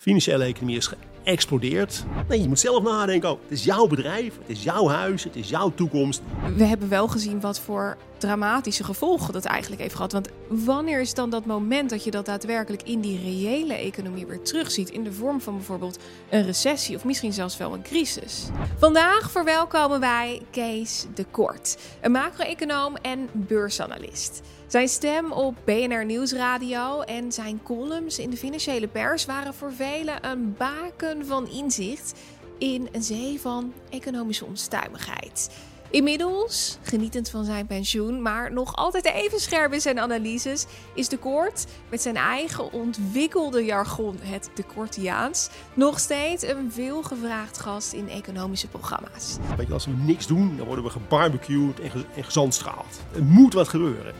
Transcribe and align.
financiële 0.00 0.44
economie 0.44 0.76
is 0.76 0.90
geëxplodeerd. 1.24 2.04
Nee, 2.28 2.42
je 2.42 2.48
moet 2.48 2.58
zelf 2.58 2.82
nadenken. 2.82 3.30
Oh, 3.30 3.38
het 3.42 3.50
is 3.58 3.64
jouw 3.64 3.86
bedrijf, 3.86 4.38
het 4.38 4.48
is 4.56 4.62
jouw 4.62 4.88
huis, 4.88 5.24
het 5.24 5.36
is 5.36 5.48
jouw 5.48 5.72
toekomst. 5.74 6.22
We 6.56 6.64
hebben 6.64 6.88
wel 6.88 7.08
gezien 7.08 7.40
wat 7.40 7.60
voor 7.60 7.96
dramatische 8.18 8.84
gevolgen 8.84 9.32
dat 9.32 9.44
eigenlijk 9.44 9.82
heeft 9.82 9.94
gehad. 9.94 10.12
Want 10.12 10.28
wanneer 10.48 11.00
is 11.00 11.14
dan 11.14 11.30
dat 11.30 11.46
moment 11.46 11.90
dat 11.90 12.04
je 12.04 12.10
dat 12.10 12.26
daadwerkelijk 12.26 12.82
in 12.82 13.00
die 13.00 13.20
reële 13.20 13.74
economie 13.74 14.26
weer 14.26 14.42
terugziet? 14.42 14.90
In 14.90 15.04
de 15.04 15.12
vorm 15.12 15.40
van 15.40 15.56
bijvoorbeeld 15.56 15.98
een 16.30 16.44
recessie 16.44 16.96
of 16.96 17.04
misschien 17.04 17.32
zelfs 17.32 17.56
wel 17.56 17.74
een 17.74 17.82
crisis. 17.82 18.48
Vandaag 18.78 19.30
verwelkomen 19.30 20.00
wij 20.00 20.42
Kees 20.50 21.06
de 21.14 21.24
Kort, 21.30 21.78
een 22.00 22.12
macro-econoom 22.12 22.96
en 22.96 23.28
beursanalist. 23.32 24.40
Zijn 24.70 24.88
stem 24.88 25.32
op 25.32 25.54
BNR 25.64 26.04
Nieuwsradio 26.04 27.00
en 27.00 27.32
zijn 27.32 27.62
columns 27.62 28.18
in 28.18 28.30
de 28.30 28.36
financiële 28.36 28.88
pers 28.88 29.24
waren 29.24 29.54
voor 29.54 29.72
velen 29.72 30.26
een 30.30 30.54
baken 30.58 31.26
van 31.26 31.48
inzicht 31.48 32.14
in 32.58 32.88
een 32.92 33.02
zee 33.02 33.40
van 33.40 33.72
economische 33.88 34.44
onstuimigheid. 34.44 35.50
Inmiddels, 35.90 36.78
genietend 36.82 37.30
van 37.30 37.44
zijn 37.44 37.66
pensioen, 37.66 38.22
maar 38.22 38.52
nog 38.52 38.76
altijd 38.76 39.04
even 39.04 39.40
scherp 39.40 39.72
in 39.72 39.80
zijn 39.80 40.00
analyses, 40.00 40.66
is 40.94 41.08
de 41.08 41.16
Koort 41.16 41.66
met 41.88 42.02
zijn 42.02 42.16
eigen 42.16 42.72
ontwikkelde 42.72 43.64
jargon, 43.64 44.18
het 44.22 44.50
de 44.54 44.62
Kortiaans, 44.62 45.50
nog 45.74 45.98
steeds 45.98 46.42
een 46.42 46.72
veelgevraagd 46.72 47.58
gast 47.58 47.92
in 47.92 48.08
economische 48.08 48.66
programma's. 48.66 49.36
Weet 49.56 49.66
je, 49.66 49.72
als 49.72 49.86
we 49.86 49.92
niks 49.92 50.26
doen, 50.26 50.56
dan 50.56 50.66
worden 50.66 50.84
we 50.84 50.90
gebarbecued 50.90 51.80
en, 51.80 51.90
ge 51.90 52.04
en 52.16 52.24
gezandstraald. 52.24 53.00
Er 53.14 53.24
moet 53.24 53.54
wat 53.54 53.68
gebeuren. 53.68 54.14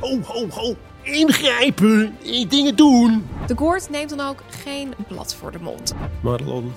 Ho, 0.00 0.20
ho, 0.20 0.48
ho! 0.48 0.76
Ingrijpen! 1.02 2.16
Dingen 2.48 2.76
doen! 2.76 3.26
De 3.46 3.54
Koort 3.54 3.90
neemt 3.90 4.10
dan 4.16 4.20
ook 4.20 4.42
geen 4.48 4.94
blad 5.08 5.34
voor 5.34 5.52
de 5.52 5.60
mond. 5.60 5.94
Madelon, 6.22 6.72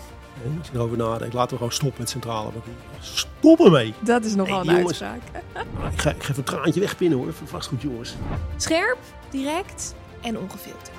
als 0.60 0.68
je 0.72 0.74
erover 0.78 0.98
nadenkt, 0.98 1.34
laten 1.34 1.50
we 1.50 1.56
gewoon 1.58 1.72
stoppen 1.72 2.00
met 2.00 2.10
centrale 2.10 2.52
bankieren. 2.52 2.82
Stop 3.00 3.60
ermee! 3.60 3.94
Dat 4.00 4.26
is 4.26 4.36
nogal 4.36 4.60
Hey, 4.60 4.68
een 4.74 4.80
jongens. 4.80 5.02
uitspraak. 5.04 5.44
Ik 5.94 6.00
ga, 6.02 6.10
ik 6.10 6.24
ga 6.24 6.30
even 6.30 6.38
een 6.38 6.44
traantje 6.44 6.80
wegpinnen 6.80 7.18
hoor, 7.18 7.34
vastgoed 7.46 7.82
jongens. 7.82 8.16
Scherp, 8.58 8.98
direct 9.30 9.96
en 10.22 10.38
ongefilterd. 10.38 10.90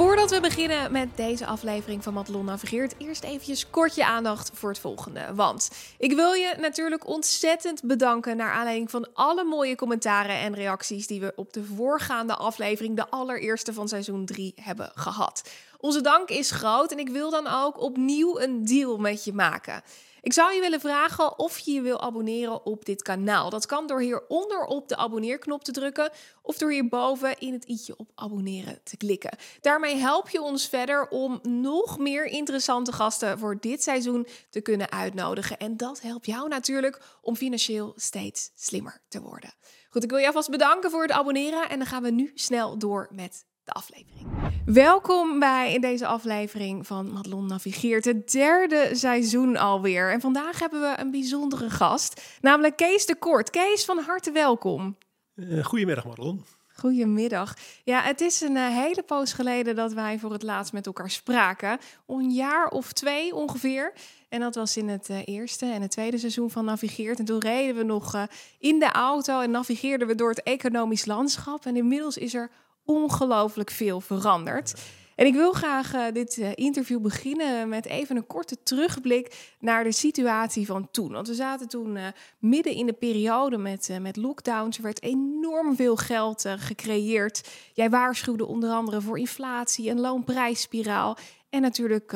Voordat 0.00 0.30
we 0.30 0.40
beginnen 0.40 0.92
met 0.92 1.16
deze 1.16 1.46
aflevering 1.46 2.02
van 2.02 2.14
Madelon 2.14 2.44
Navigeert, 2.44 2.94
eerst 2.98 3.24
eventjes 3.24 3.70
kort 3.70 3.94
je 3.94 4.04
aandacht 4.04 4.50
voor 4.54 4.68
het 4.68 4.78
volgende. 4.78 5.34
Want 5.34 5.70
ik 5.98 6.12
wil 6.12 6.32
je 6.32 6.54
natuurlijk 6.60 7.06
ontzettend 7.06 7.82
bedanken 7.82 8.36
naar 8.36 8.52
aanleiding 8.52 8.90
van 8.90 9.08
alle 9.12 9.44
mooie 9.44 9.76
commentaren 9.76 10.36
en 10.36 10.54
reacties 10.54 11.06
die 11.06 11.20
we 11.20 11.32
op 11.36 11.52
de 11.52 11.64
voorgaande 11.64 12.34
aflevering, 12.34 12.96
de 12.96 13.08
allereerste 13.08 13.72
van 13.72 13.88
seizoen 13.88 14.26
3, 14.26 14.54
hebben 14.60 14.90
gehad. 14.94 15.50
Onze 15.80 16.00
dank 16.00 16.28
is 16.28 16.50
groot 16.50 16.92
en 16.92 16.98
ik 16.98 17.08
wil 17.08 17.30
dan 17.30 17.46
ook 17.46 17.80
opnieuw 17.80 18.40
een 18.40 18.64
deal 18.64 18.98
met 18.98 19.24
je 19.24 19.32
maken. 19.32 19.82
Ik 20.22 20.32
zou 20.32 20.54
je 20.54 20.60
willen 20.60 20.80
vragen 20.80 21.38
of 21.38 21.58
je 21.58 21.72
je 21.72 21.80
wil 21.80 22.00
abonneren 22.00 22.64
op 22.64 22.84
dit 22.84 23.02
kanaal. 23.02 23.50
Dat 23.50 23.66
kan 23.66 23.86
door 23.86 24.00
hieronder 24.00 24.64
op 24.64 24.88
de 24.88 24.96
abonneerknop 24.96 25.64
te 25.64 25.72
drukken 25.72 26.10
of 26.42 26.58
door 26.58 26.70
hierboven 26.70 27.38
in 27.38 27.52
het 27.52 27.68
i'tje 27.68 27.94
op 27.96 28.10
abonneren 28.14 28.80
te 28.84 28.96
klikken. 28.96 29.36
Daarmee 29.60 29.96
help 29.96 30.28
je 30.28 30.42
ons 30.42 30.68
verder 30.68 31.08
om 31.08 31.40
nog 31.42 31.98
meer 31.98 32.26
interessante 32.26 32.92
gasten 32.92 33.38
voor 33.38 33.60
dit 33.60 33.82
seizoen 33.82 34.26
te 34.50 34.60
kunnen 34.60 34.90
uitnodigen. 34.90 35.58
En 35.58 35.76
dat 35.76 36.00
helpt 36.00 36.26
jou 36.26 36.48
natuurlijk 36.48 37.00
om 37.22 37.36
financieel 37.36 37.92
steeds 37.96 38.50
slimmer 38.54 39.00
te 39.08 39.20
worden. 39.20 39.54
Goed, 39.90 40.04
ik 40.04 40.10
wil 40.10 40.18
je 40.18 40.26
alvast 40.26 40.50
bedanken 40.50 40.90
voor 40.90 41.02
het 41.02 41.10
abonneren 41.10 41.68
en 41.68 41.78
dan 41.78 41.86
gaan 41.86 42.02
we 42.02 42.10
nu 42.10 42.30
snel 42.34 42.78
door 42.78 43.08
met 43.10 43.44
de 43.72 43.78
aflevering. 43.78 44.28
Welkom 44.64 45.38
bij 45.38 45.74
in 45.74 45.80
deze 45.80 46.06
aflevering 46.06 46.86
van 46.86 47.12
Madelon 47.12 47.46
Navigeert, 47.46 48.04
het 48.04 48.30
derde 48.32 48.90
seizoen 48.92 49.56
alweer. 49.56 50.12
En 50.12 50.20
vandaag 50.20 50.58
hebben 50.58 50.80
we 50.80 50.94
een 50.96 51.10
bijzondere 51.10 51.70
gast, 51.70 52.38
namelijk 52.40 52.76
Kees 52.76 53.06
de 53.06 53.14
Kort. 53.14 53.50
Kees, 53.50 53.84
van 53.84 53.98
harte 53.98 54.30
welkom. 54.30 54.96
Eh, 55.34 55.64
goedemiddag 55.64 56.04
Madelon. 56.04 56.44
Goedemiddag. 56.74 57.54
Ja, 57.84 58.02
het 58.02 58.20
is 58.20 58.40
een 58.40 58.56
eh, 58.56 58.68
hele 58.68 59.02
poos 59.02 59.32
geleden 59.32 59.76
dat 59.76 59.92
wij 59.92 60.18
voor 60.18 60.32
het 60.32 60.42
laatst 60.42 60.72
met 60.72 60.86
elkaar 60.86 61.10
spraken. 61.10 61.78
Een 62.06 62.30
jaar 62.30 62.68
of 62.68 62.92
twee 62.92 63.34
ongeveer. 63.34 63.92
En 64.28 64.40
dat 64.40 64.54
was 64.54 64.76
in 64.76 64.88
het 64.88 65.08
eh, 65.08 65.18
eerste 65.24 65.66
en 65.66 65.82
het 65.82 65.90
tweede 65.90 66.18
seizoen 66.18 66.50
van 66.50 66.64
Navigeert. 66.64 67.18
En 67.18 67.24
toen 67.24 67.40
reden 67.40 67.76
we 67.76 67.82
nog 67.82 68.26
in 68.58 68.78
de 68.78 68.92
auto 68.92 69.40
en 69.40 69.50
navigeerden 69.50 70.06
we 70.06 70.14
door 70.14 70.30
het 70.30 70.42
economisch 70.42 71.04
landschap. 71.04 71.66
En 71.66 71.76
inmiddels 71.76 72.16
is 72.16 72.34
er 72.34 72.50
ongelooflijk 72.84 73.70
veel 73.70 74.00
veranderd. 74.00 74.74
En 75.20 75.26
ik 75.26 75.34
wil 75.34 75.52
graag 75.52 75.94
eh, 75.94 76.04
dit 76.12 76.38
eh, 76.38 76.50
interview 76.54 77.00
beginnen 77.00 77.68
met 77.68 77.86
even 77.86 78.16
een 78.16 78.26
korte 78.26 78.62
terugblik 78.62 79.54
naar 79.58 79.84
de 79.84 79.92
situatie 79.92 80.66
van 80.66 80.88
toen. 80.90 81.12
Want 81.12 81.28
we 81.28 81.34
zaten 81.34 81.68
toen 81.68 81.96
eh, 81.96 82.06
midden 82.38 82.72
in 82.72 82.86
de 82.86 82.92
periode 82.92 83.58
met, 83.58 83.90
met 84.00 84.16
lockdowns. 84.16 84.76
Er 84.76 84.82
werd 84.82 85.02
enorm 85.02 85.76
veel 85.76 85.96
geld 85.96 86.44
gecreëerd. 86.56 87.48
Jij 87.72 87.90
waarschuwde 87.90 88.46
onder 88.46 88.70
andere 88.70 89.00
voor 89.00 89.18
inflatie, 89.18 89.90
een 89.90 90.00
loonprijsspiraal 90.00 91.16
en 91.50 91.60
natuurlijk 91.60 92.14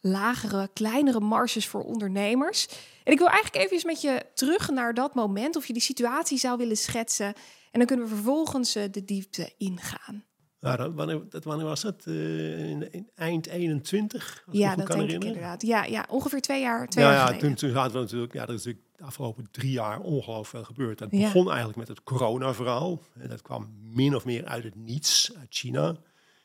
lagere, 0.00 0.68
kleinere 0.72 1.20
marges 1.20 1.66
voor 1.66 1.82
ondernemers. 1.82 2.68
En 3.04 3.12
ik 3.12 3.18
wil 3.18 3.28
eigenlijk 3.28 3.72
even 3.72 3.86
met 3.86 4.00
je 4.00 4.22
terug 4.34 4.70
naar 4.70 4.94
dat 4.94 5.14
moment, 5.14 5.56
of 5.56 5.66
je 5.66 5.72
die 5.72 5.82
situatie 5.82 6.38
zou 6.38 6.56
willen 6.58 6.76
schetsen. 6.76 7.34
En 7.72 7.78
dan 7.78 7.86
kunnen 7.86 8.06
we 8.08 8.14
vervolgens 8.14 8.74
eh, 8.74 8.84
de 8.90 9.04
diepte 9.04 9.54
ingaan. 9.58 10.24
Nou, 10.60 10.76
dat, 10.76 10.92
wanneer, 10.94 11.28
dat, 11.28 11.44
wanneer 11.44 11.66
was 11.66 11.80
dat? 11.80 12.02
Eh, 12.06 12.70
in, 12.70 12.92
in 12.92 13.10
eind 13.14 13.46
21? 13.46 14.22
Als 14.22 14.38
ik 14.40 14.46
me 14.52 14.58
Ja, 14.58 14.68
goed 14.68 14.78
dat 14.78 14.86
kan 14.86 14.96
denk 14.96 15.10
ik 15.10 15.14
herinneren. 15.14 15.34
inderdaad. 15.34 15.62
Ja, 15.62 15.84
ja, 15.84 16.06
ongeveer 16.08 16.40
twee 16.40 16.60
jaar, 16.60 16.88
twee 16.88 17.04
Nou 17.04 17.16
jaar 17.16 17.32
ja, 17.32 17.38
toen, 17.38 17.54
toen 17.54 17.72
hadden 17.72 17.92
we 17.92 17.98
natuurlijk, 17.98 18.32
ja, 18.32 18.42
er 18.42 18.48
is 18.48 18.64
natuurlijk 18.64 18.84
de 18.96 19.04
afgelopen 19.04 19.48
drie 19.50 19.70
jaar 19.70 20.00
ongelooflijk 20.00 20.48
veel 20.48 20.64
gebeurd. 20.64 21.00
Het 21.00 21.10
Ja. 21.10 21.18
begon 21.18 21.46
eigenlijk 21.48 21.78
met 21.78 21.88
het 21.88 22.02
corona-verhaal. 22.02 23.00
En 23.18 23.28
dat 23.28 23.42
kwam 23.42 23.74
min 23.80 24.14
of 24.16 24.24
meer 24.24 24.44
uit 24.44 24.64
het 24.64 24.74
niets, 24.74 25.32
uit 25.38 25.46
China. 25.54 25.86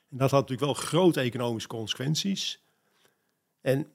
En 0.10 0.18
dat 0.18 0.32
had 0.32 0.50
natuurlijk 0.50 0.62
wel 0.62 0.74
grote 0.88 1.20
economische 1.20 1.68
consequenties. 1.70 2.64
En 3.62 3.88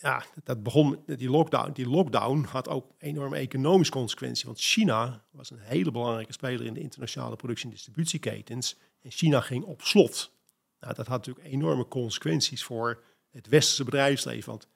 ja, 0.00 0.24
dat 0.44 0.62
begon 0.62 1.02
met 1.06 1.18
die 1.18 1.30
lockdown. 1.30 1.72
Die 1.72 1.88
lockdown 1.88 2.42
had 2.42 2.68
ook 2.68 2.90
enorme 2.98 3.36
economische 3.36 3.92
consequenties. 3.92 4.44
Want 4.44 4.60
China 4.60 5.24
was 5.30 5.50
een 5.50 5.60
hele 5.60 5.90
belangrijke 5.90 6.32
speler 6.32 6.66
in 6.66 6.74
de 6.74 6.80
internationale 6.80 7.36
productie- 7.36 7.64
en 7.64 7.70
distributieketens. 7.70 8.76
En 9.02 9.10
China 9.10 9.40
ging 9.40 9.64
op 9.64 9.82
slot. 9.82 10.32
Nou, 10.80 10.94
dat 10.94 11.06
had 11.06 11.26
natuurlijk 11.26 11.46
enorme 11.46 11.88
consequenties 11.88 12.64
voor 12.64 13.02
het 13.30 13.48
westerse 13.48 13.84
bedrijfsleven. 13.84 14.50
Want 14.50 14.68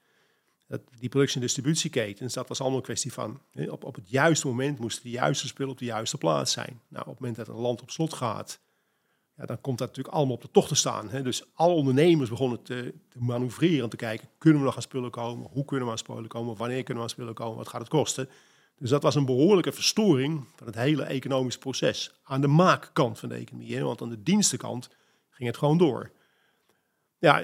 dat, 0.67 0.81
die 0.99 1.09
productie- 1.09 1.35
en 1.35 1.41
distributieketens, 1.41 2.33
dat 2.33 2.47
was 2.47 2.59
allemaal 2.59 2.77
een 2.77 2.83
kwestie 2.83 3.13
van... 3.13 3.41
op, 3.69 3.83
op 3.83 3.95
het 3.95 4.09
juiste 4.09 4.47
moment 4.47 4.79
moesten 4.79 5.03
de 5.03 5.09
juiste 5.09 5.47
spullen 5.47 5.71
op 5.71 5.77
de 5.77 5.85
juiste 5.85 6.17
plaats 6.17 6.51
zijn. 6.51 6.81
Nou, 6.87 7.03
op 7.03 7.11
het 7.11 7.19
moment 7.19 7.37
dat 7.37 7.47
een 7.47 7.61
land 7.61 7.81
op 7.81 7.91
slot 7.91 8.13
gaat... 8.13 8.59
Ja, 9.37 9.45
dan 9.45 9.61
komt 9.61 9.77
dat 9.77 9.87
natuurlijk 9.87 10.15
allemaal 10.15 10.35
op 10.35 10.41
de 10.41 10.51
tocht 10.51 10.67
te 10.67 10.75
staan. 10.75 11.09
Hè. 11.09 11.21
Dus 11.21 11.43
alle 11.53 11.73
ondernemers 11.73 12.29
begonnen 12.29 12.61
te, 12.61 12.93
te 13.09 13.19
manoeuvreren 13.19 13.83
en 13.83 13.89
te 13.89 13.95
kijken... 13.95 14.27
kunnen 14.37 14.59
we 14.59 14.65
nog 14.65 14.75
aan 14.75 14.81
spullen 14.81 15.11
komen? 15.11 15.47
Hoe 15.51 15.65
kunnen 15.65 15.85
we 15.85 15.91
aan 15.91 15.97
spullen 15.97 16.27
komen? 16.27 16.55
Wanneer 16.57 16.77
kunnen 16.83 16.95
we 16.95 17.09
aan 17.09 17.15
spullen 17.15 17.33
komen? 17.33 17.57
Wat 17.57 17.67
gaat 17.67 17.81
het 17.81 17.89
kosten? 17.89 18.29
Dus 18.77 18.89
dat 18.89 19.03
was 19.03 19.15
een 19.15 19.25
behoorlijke 19.25 19.71
verstoring 19.71 20.45
van 20.55 20.67
het 20.67 20.75
hele 20.75 21.03
economische 21.03 21.59
proces. 21.59 22.13
Aan 22.23 22.41
de 22.41 22.47
maakkant 22.47 23.19
van 23.19 23.29
de 23.29 23.35
economie. 23.35 23.83
Want 23.83 24.01
aan 24.01 24.09
de 24.09 24.23
dienstenkant 24.23 24.89
ging 25.29 25.49
het 25.49 25.57
gewoon 25.57 25.77
door. 25.77 26.11
Ja, 27.19 27.41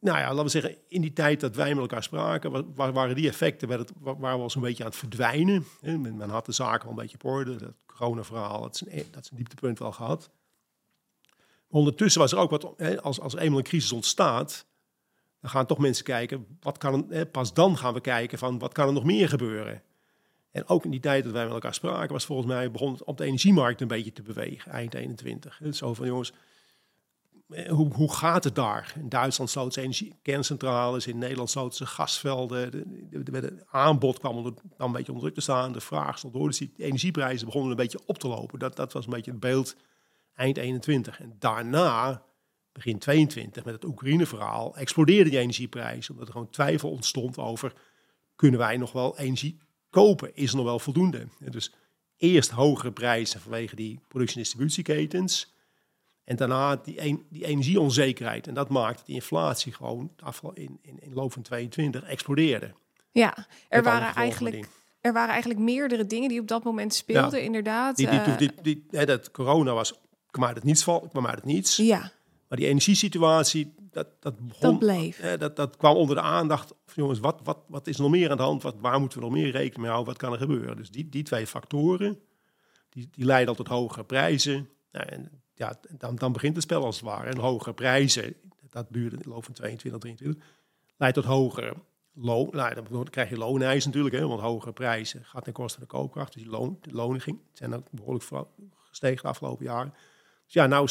nou 0.00 0.18
ja, 0.18 0.28
laten 0.28 0.42
we 0.44 0.48
zeggen, 0.48 0.76
in 0.88 1.00
die 1.00 1.12
tijd 1.12 1.40
dat 1.40 1.56
wij 1.56 1.68
met 1.68 1.78
elkaar 1.78 2.02
spraken, 2.02 2.50
wa- 2.50 2.64
wa- 2.74 2.92
waren 2.92 3.14
die 3.14 3.28
effecten, 3.28 3.68
werd 3.68 3.80
het, 3.80 3.92
wa- 4.00 4.16
waren 4.16 4.36
we 4.36 4.42
al 4.42 4.50
zo'n 4.50 4.62
beetje 4.62 4.84
aan 4.84 4.90
het 4.90 4.98
verdwijnen. 4.98 5.64
Hè. 5.80 5.98
Men, 5.98 6.30
had 6.30 6.46
de 6.46 6.52
zaken 6.52 6.84
al 6.84 6.90
een 6.90 6.96
beetje 6.96 7.16
op 7.16 7.24
orde. 7.24 7.56
Dat 7.56 7.72
corona-verhaal, 7.86 8.62
dat 8.62 8.74
is, 8.74 8.82
een, 8.86 9.06
dat 9.10 9.22
is 9.22 9.30
dieptepunt 9.32 9.78
wel 9.78 9.92
gehad. 9.92 10.30
Ondertussen 11.76 12.20
was 12.20 12.32
er 12.32 12.38
ook 12.38 12.50
wat, 12.50 12.72
hè, 12.76 13.02
als, 13.02 13.20
als 13.20 13.36
eenmaal 13.36 13.58
een 13.58 13.64
crisis 13.64 13.92
ontstaat, 13.92 14.66
dan 15.40 15.50
gaan 15.50 15.66
toch 15.66 15.78
mensen 15.78 16.04
kijken, 16.04 16.46
wat 16.60 16.78
kan, 16.78 17.06
hè, 17.08 17.26
pas 17.26 17.54
dan 17.54 17.76
gaan 17.78 17.94
we 17.94 18.00
kijken 18.00 18.38
van, 18.38 18.58
wat 18.58 18.72
kan 18.72 18.86
er 18.86 18.92
nog 18.92 19.04
meer 19.04 19.28
gebeuren? 19.28 19.82
En 20.50 20.68
ook 20.68 20.84
in 20.84 20.90
die 20.90 21.00
tijd 21.00 21.24
dat 21.24 21.32
wij 21.32 21.44
met 21.44 21.52
elkaar 21.52 21.74
spraken, 21.74 22.12
was 22.12 22.24
volgens 22.24 22.48
mij 22.48 22.70
begon 22.70 22.92
het 22.92 23.04
op 23.04 23.16
de 23.16 23.24
energiemarkt 23.24 23.80
een 23.80 23.88
beetje 23.88 24.12
te 24.12 24.22
bewegen, 24.22 24.72
eind 24.72 24.94
21. 24.94 25.58
Het 25.58 25.68
is 25.68 25.78
zo 25.78 25.94
van, 25.94 26.06
jongens, 26.06 26.32
hoe, 27.68 27.94
hoe 27.94 28.12
gaat 28.14 28.44
het 28.44 28.54
daar? 28.54 28.94
In 28.98 29.08
Duitsland 29.08 29.50
sloten 29.50 29.72
ze 29.72 29.80
energie, 29.80 30.14
kerncentrales, 30.22 31.06
in 31.06 31.18
Nederland 31.18 31.50
sloten 31.50 31.76
ze 31.76 31.86
gasvelden. 31.86 32.70
De, 32.70 32.84
de, 33.10 33.22
de- 33.22 33.40
de 33.40 33.64
aanbod 33.70 34.18
kwam, 34.18 34.36
onder, 34.36 34.52
kwam 34.52 34.86
een 34.86 34.92
beetje 34.96 35.12
onder 35.12 35.22
druk 35.22 35.34
te 35.34 35.40
staan, 35.40 35.72
de 35.72 35.80
vraag 35.80 36.18
stond 36.18 36.32
door, 36.32 36.48
dus 36.48 36.58
die 36.58 36.72
energieprijzen 36.76 37.46
begonnen 37.46 37.70
een 37.70 37.76
beetje 37.76 38.00
op 38.06 38.18
te 38.18 38.28
lopen. 38.28 38.58
Dat, 38.58 38.76
dat 38.76 38.92
was 38.92 39.04
een 39.04 39.12
beetje 39.12 39.30
het 39.30 39.40
beeld 39.40 39.76
eind 40.36 40.56
21. 40.56 41.20
En 41.20 41.36
daarna, 41.38 42.22
begin 42.72 42.98
22, 42.98 43.64
met 43.64 43.74
het 43.74 43.84
Oekraïne-verhaal, 43.84 44.76
explodeerde 44.76 45.30
die 45.30 45.38
energieprijs. 45.38 46.10
Omdat 46.10 46.26
er 46.26 46.32
gewoon 46.32 46.50
twijfel 46.50 46.90
ontstond 46.90 47.38
over, 47.38 47.72
kunnen 48.36 48.60
wij 48.60 48.76
nog 48.76 48.92
wel 48.92 49.18
energie 49.18 49.58
kopen? 49.90 50.34
Is 50.34 50.50
er 50.50 50.56
nog 50.56 50.64
wel 50.64 50.78
voldoende? 50.78 51.26
En 51.40 51.50
dus 51.50 51.72
eerst 52.16 52.50
hogere 52.50 52.92
prijzen 52.92 53.40
vanwege 53.40 53.76
die 53.76 54.00
productie- 54.08 54.36
en 54.36 54.42
distributieketens. 54.42 55.54
En 56.24 56.36
daarna 56.36 56.76
die, 56.76 57.00
een, 57.00 57.26
die 57.30 57.44
energieonzekerheid. 57.44 58.46
En 58.46 58.54
dat 58.54 58.68
maakte 58.68 59.02
die 59.06 59.14
inflatie 59.14 59.72
gewoon 59.72 60.10
in, 60.54 60.78
in, 60.82 61.00
in 61.00 61.14
loop 61.14 61.32
van 61.32 61.42
22 61.42 62.02
explodeerde. 62.02 62.74
Ja, 63.12 63.46
er 63.68 63.82
waren 63.82 64.14
eigenlijk 64.14 64.68
er 65.06 65.12
waren 65.12 65.30
eigenlijk 65.30 65.60
meerdere 65.60 66.06
dingen 66.06 66.28
die 66.28 66.40
op 66.40 66.48
dat 66.48 66.64
moment 66.64 66.94
speelden, 66.94 67.42
inderdaad. 67.42 67.96
Die, 67.96 68.08
die, 68.08 68.18
uh, 68.18 68.38
die, 68.38 68.50
die, 68.62 68.86
hè, 68.90 69.04
dat 69.04 69.30
corona 69.30 69.72
was, 69.72 70.00
kwam 70.36 70.48
uit 70.48 70.56
het 70.56 70.64
niets, 70.64 70.82
kwam 70.82 71.26
uit 71.26 71.34
het 71.34 71.44
niets. 71.44 71.76
Ja. 71.76 72.12
Maar 72.48 72.58
die 72.58 72.66
energiesituatie, 72.66 73.74
dat, 73.90 74.06
dat 74.20 74.46
begon... 74.46 74.70
Dat 74.70 74.78
bleef. 74.78 75.20
Hè, 75.20 75.38
dat, 75.38 75.56
dat 75.56 75.76
kwam 75.76 75.96
onder 75.96 76.16
de 76.16 76.22
aandacht. 76.22 76.74
Jongens, 76.94 77.18
wat, 77.18 77.40
wat, 77.44 77.58
wat 77.68 77.86
is 77.86 77.96
er 77.96 78.02
nog 78.02 78.10
meer 78.10 78.30
aan 78.30 78.36
de 78.36 78.42
hand? 78.42 78.62
Wat, 78.62 78.74
waar 78.80 79.00
moeten 79.00 79.18
we 79.18 79.24
nog 79.24 79.34
meer 79.34 79.50
rekening 79.50 79.76
mee 79.76 79.90
houden? 79.90 80.12
Wat 80.12 80.22
kan 80.22 80.32
er 80.32 80.38
gebeuren? 80.38 80.76
Dus 80.76 80.90
die, 80.90 81.08
die 81.08 81.22
twee 81.22 81.46
factoren, 81.46 82.18
die, 82.88 83.08
die 83.10 83.24
leiden 83.24 83.48
al 83.48 83.54
tot 83.54 83.68
hogere 83.68 84.04
prijzen. 84.04 84.68
Nou, 84.92 85.06
en 85.06 85.30
ja, 85.54 85.78
dan, 85.98 86.16
dan 86.16 86.32
begint 86.32 86.54
het 86.54 86.64
spel 86.64 86.84
als 86.84 86.96
het 86.96 87.04
ware. 87.04 87.30
En 87.30 87.38
hogere 87.38 87.74
prijzen, 87.74 88.34
dat 88.70 88.86
duurde 88.90 89.16
in 89.16 89.22
de 89.22 89.28
loop 89.28 89.44
van 89.44 89.54
22, 89.54 90.00
23, 90.00 90.44
leidt 90.96 91.14
tot 91.14 91.24
hogere 91.24 91.74
loon. 92.12 92.48
Nou, 92.52 92.74
dan 92.90 93.04
krijg 93.04 93.28
je 93.28 93.36
looneisen 93.36 93.90
natuurlijk, 93.90 94.16
hè, 94.16 94.26
want 94.26 94.40
hogere 94.40 94.72
prijzen 94.72 95.24
gaat 95.24 95.44
ten 95.44 95.52
koste 95.52 95.78
van 95.78 95.88
de 95.88 95.94
koopkracht. 95.94 96.32
Dus 96.32 96.42
die 96.42 96.50
loon, 96.50 96.78
de 96.80 96.92
loningen 96.92 97.40
zijn 97.52 97.74
ook 97.74 97.90
behoorlijk 97.90 98.24
gestegen 98.74 99.22
de 99.22 99.28
afgelopen 99.28 99.64
jaren. 99.64 99.94
Dus 100.46 100.54
ja, 100.54 100.66
nou, 100.66 100.88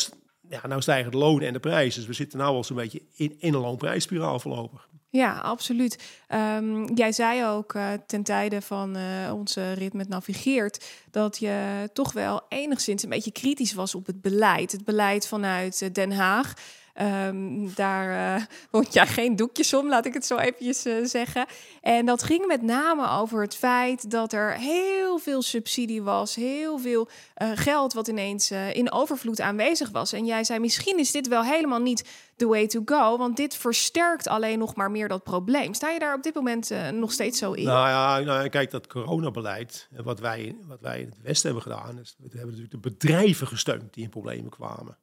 ja, 0.50 0.68
nou 0.68 0.82
stijgen 0.82 1.12
de 1.12 1.18
lonen 1.18 1.48
en 1.48 1.54
de 1.54 1.60
prijzen. 1.60 2.00
Dus 2.00 2.08
we 2.08 2.14
zitten 2.14 2.40
nou 2.40 2.56
al 2.56 2.64
zo'n 2.64 2.76
beetje 2.76 3.02
in, 3.16 3.36
in 3.40 3.54
een 3.54 3.62
loonprijsspiraal 3.62 4.40
voorlopig. 4.40 4.90
Ja, 5.10 5.40
absoluut. 5.40 6.24
Um, 6.30 6.94
jij 6.94 7.12
zei 7.12 7.46
ook 7.46 7.74
uh, 7.74 7.88
ten 8.08 8.24
tijde 8.24 8.62
van 8.62 8.98
uh, 8.98 9.34
onze 9.34 9.74
rit 9.74 9.94
met 9.94 10.10
Navigeert 10.10 10.86
dat 11.12 11.38
je 11.38 11.90
toch 11.94 12.14
wel 12.14 12.42
enigszins 12.50 13.04
een 13.04 13.10
beetje 13.10 13.32
kritisch 13.32 13.74
was 13.74 13.96
op 13.96 14.06
het 14.06 14.22
beleid. 14.22 14.72
Het 14.72 14.86
beleid 14.86 15.28
vanuit 15.28 15.82
uh, 15.82 15.90
Den 15.92 16.12
Haag. 16.12 16.54
Um, 17.02 17.74
daar 17.74 18.40
uh, 18.72 18.84
jij 18.90 19.08
geen 19.08 19.36
doekjes 19.36 19.74
om, 19.74 19.90
laat 19.90 20.06
ik 20.06 20.14
het 20.14 20.26
zo 20.26 20.38
eventjes 20.38 20.86
uh, 20.86 21.06
zeggen. 21.06 21.46
En 21.82 22.06
dat 22.06 22.24
ging 22.24 22.48
met 22.48 22.62
name 22.62 23.10
over 23.10 23.42
het 23.42 23.56
feit 23.56 24.12
dat 24.12 24.34
er 24.34 24.54
heel 24.54 25.18
veel 25.18 25.42
subsidie 25.42 26.02
was, 26.02 26.36
heel 26.36 26.80
veel 26.80 27.08
uh, 27.38 27.52
geld 27.56 27.94
wat 27.94 28.08
ineens 28.08 28.52
in 28.52 28.92
overvloed 28.92 29.42
aanwezig 29.42 29.90
was. 29.90 30.14
En 30.14 30.26
jij 30.26 30.44
zei, 30.44 30.60
misschien 30.60 31.00
is 31.00 31.12
dit 31.12 31.28
wel 31.28 31.44
helemaal 31.44 31.82
niet 31.82 32.10
the 32.36 32.48
way 32.48 32.68
to 32.68 32.82
go, 32.86 33.18
want 33.18 33.38
dit 33.38 33.56
versterkt 33.56 34.28
alleen 34.28 34.60
nog 34.60 34.76
maar 34.76 34.92
meer 34.92 35.08
dat 35.08 35.24
probleem. 35.24 35.74
Sta 35.74 35.90
je 35.90 36.00
daar 36.00 36.16
op 36.16 36.24
dit 36.24 36.34
moment 36.34 36.72
nog 36.94 37.12
steeds 37.12 37.40
zo 37.40 37.52
in? 37.52 37.66
Nou 37.66 37.88
ja, 37.88 38.20
nou, 38.20 38.50
kijk, 38.50 38.72
dat 38.72 38.88
coronabeleid, 38.88 39.88
wat 40.04 40.20
wij, 40.20 40.56
wat 40.68 40.82
wij 40.82 41.00
in 41.00 41.06
het 41.06 41.22
Westen 41.22 41.54
hebben 41.54 41.72
gedaan, 41.72 42.00
is, 42.00 42.16
we 42.18 42.24
hebben 42.38 42.56
natuurlijk 42.56 42.84
de 42.84 42.90
bedrijven 42.90 43.48
gesteund 43.48 43.94
die 43.94 44.04
in 44.04 44.10
problemen 44.10 44.50
kwamen. 44.50 44.98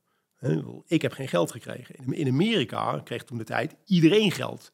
Ik 0.87 1.03
heb 1.03 1.13
geen 1.13 1.29
geld 1.29 1.51
gekregen. 1.51 1.95
In 2.15 2.29
Amerika 2.29 3.01
kreeg 3.05 3.25
toen 3.25 3.39
de 3.39 3.45
tijd 3.45 3.75
iedereen 3.85 4.31
geld. 4.31 4.73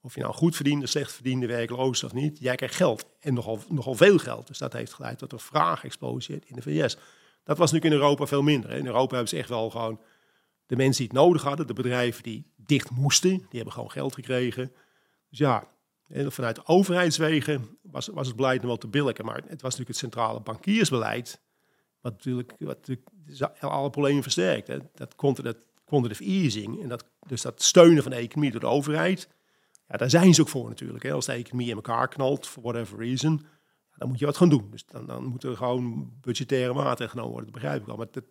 Of 0.00 0.14
je 0.14 0.20
nou 0.20 0.34
goed 0.34 0.56
verdiende, 0.56 0.86
slecht 0.86 1.12
verdiende, 1.12 1.46
werkloos 1.46 2.04
of 2.04 2.12
niet, 2.12 2.38
jij 2.38 2.54
krijgt 2.54 2.74
geld. 2.74 3.06
En 3.20 3.34
nogal, 3.34 3.60
nogal 3.68 3.94
veel 3.94 4.18
geld. 4.18 4.46
Dus 4.46 4.58
dat 4.58 4.72
heeft 4.72 4.92
geleid 4.92 5.18
tot 5.18 5.32
een 5.32 5.38
vraagexplosie 5.38 6.42
in 6.46 6.54
de 6.54 6.62
VS. 6.62 6.96
Dat 7.44 7.58
was 7.58 7.72
natuurlijk 7.72 7.84
in 7.84 8.00
Europa 8.00 8.26
veel 8.26 8.42
minder. 8.42 8.70
In 8.70 8.86
Europa 8.86 9.10
hebben 9.10 9.28
ze 9.28 9.36
echt 9.36 9.48
wel 9.48 9.70
gewoon 9.70 10.00
de 10.66 10.76
mensen 10.76 11.02
die 11.06 11.12
het 11.12 11.26
nodig 11.26 11.42
hadden, 11.42 11.66
de 11.66 11.72
bedrijven 11.72 12.22
die 12.22 12.52
dicht 12.56 12.90
moesten, 12.90 13.30
die 13.30 13.46
hebben 13.50 13.72
gewoon 13.72 13.90
geld 13.90 14.14
gekregen. 14.14 14.72
Dus 15.28 15.38
ja, 15.38 15.68
vanuit 16.08 16.66
overheidswegen 16.66 17.78
was, 17.82 18.06
was 18.06 18.26
het 18.26 18.36
beleid 18.36 18.58
nog 18.58 18.66
wel 18.66 18.76
te 18.76 18.88
billigen. 18.88 19.24
Maar 19.24 19.36
het 19.36 19.62
was 19.62 19.62
natuurlijk 19.62 19.88
het 19.88 19.96
centrale 19.96 20.40
bankiersbeleid 20.40 21.40
wat 22.00 22.12
natuurlijk, 22.12 22.54
wat 22.58 22.76
natuurlijk 22.76 23.08
alle 23.60 23.90
problemen 23.90 24.22
versterkt. 24.22 24.66
Hè. 24.66 24.78
Dat 24.94 25.14
quantitative 25.14 26.24
easing, 26.24 26.82
en 26.82 26.88
dat, 26.88 27.04
dus 27.26 27.42
dat 27.42 27.62
steunen 27.62 28.02
van 28.02 28.12
de 28.12 28.18
economie 28.18 28.50
door 28.50 28.60
de 28.60 28.66
overheid. 28.66 29.28
Ja, 29.88 29.96
daar 29.96 30.10
zijn 30.10 30.34
ze 30.34 30.40
ook 30.40 30.48
voor 30.48 30.68
natuurlijk. 30.68 31.02
Hè. 31.02 31.12
Als 31.12 31.26
de 31.26 31.32
economie 31.32 31.68
in 31.68 31.74
elkaar 31.74 32.08
knalt, 32.08 32.46
for 32.46 32.62
whatever 32.62 32.98
reason, 32.98 33.46
dan 33.96 34.08
moet 34.08 34.18
je 34.18 34.26
wat 34.26 34.36
gaan 34.36 34.48
doen. 34.48 34.70
Dus 34.70 34.86
dan, 34.86 35.06
dan 35.06 35.24
moeten 35.24 35.50
er 35.50 35.56
gewoon 35.56 36.12
budgettaire 36.20 36.72
maatregelen 36.72 37.10
genomen 37.10 37.32
worden, 37.32 37.52
dat 37.52 37.60
begrijp 37.60 37.80
ik 37.80 37.86
wel. 37.86 37.96
Maar 37.96 38.06
dat, 38.10 38.24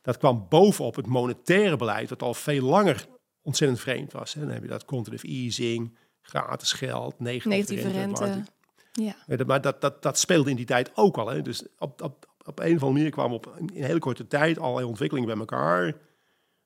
dat 0.00 0.18
kwam 0.18 0.46
bovenop 0.48 0.96
het 0.96 1.06
monetaire 1.06 1.76
beleid, 1.76 2.08
dat 2.08 2.22
al 2.22 2.34
veel 2.34 2.64
langer 2.64 3.06
ontzettend 3.42 3.80
vreemd 3.80 4.12
was. 4.12 4.34
Hè. 4.34 4.40
Dan 4.40 4.50
heb 4.50 4.62
je 4.62 4.68
dat 4.68 4.84
quantitative 4.84 5.26
easing, 5.26 5.96
gratis 6.20 6.72
geld, 6.72 7.20
negatieve, 7.20 7.72
negatieve 7.74 7.90
rente. 7.90 8.44
Ja. 8.92 9.44
Maar 9.46 9.60
dat, 9.60 9.80
dat, 9.80 10.02
dat 10.02 10.18
speelde 10.18 10.50
in 10.50 10.56
die 10.56 10.66
tijd 10.66 10.90
ook 10.94 11.18
al. 11.18 11.28
Hè. 11.28 11.42
Dus 11.42 11.66
op, 11.78 12.02
op, 12.02 12.31
op 12.44 12.58
een 12.58 12.64
of 12.64 12.72
andere 12.72 12.92
manier 12.92 13.10
kwamen 13.10 13.36
op 13.36 13.54
in 13.58 13.70
een 13.74 13.84
hele 13.84 13.98
korte 13.98 14.26
tijd 14.26 14.58
allerlei 14.58 14.86
ontwikkelingen 14.86 15.28
bij 15.28 15.38
elkaar. 15.38 15.96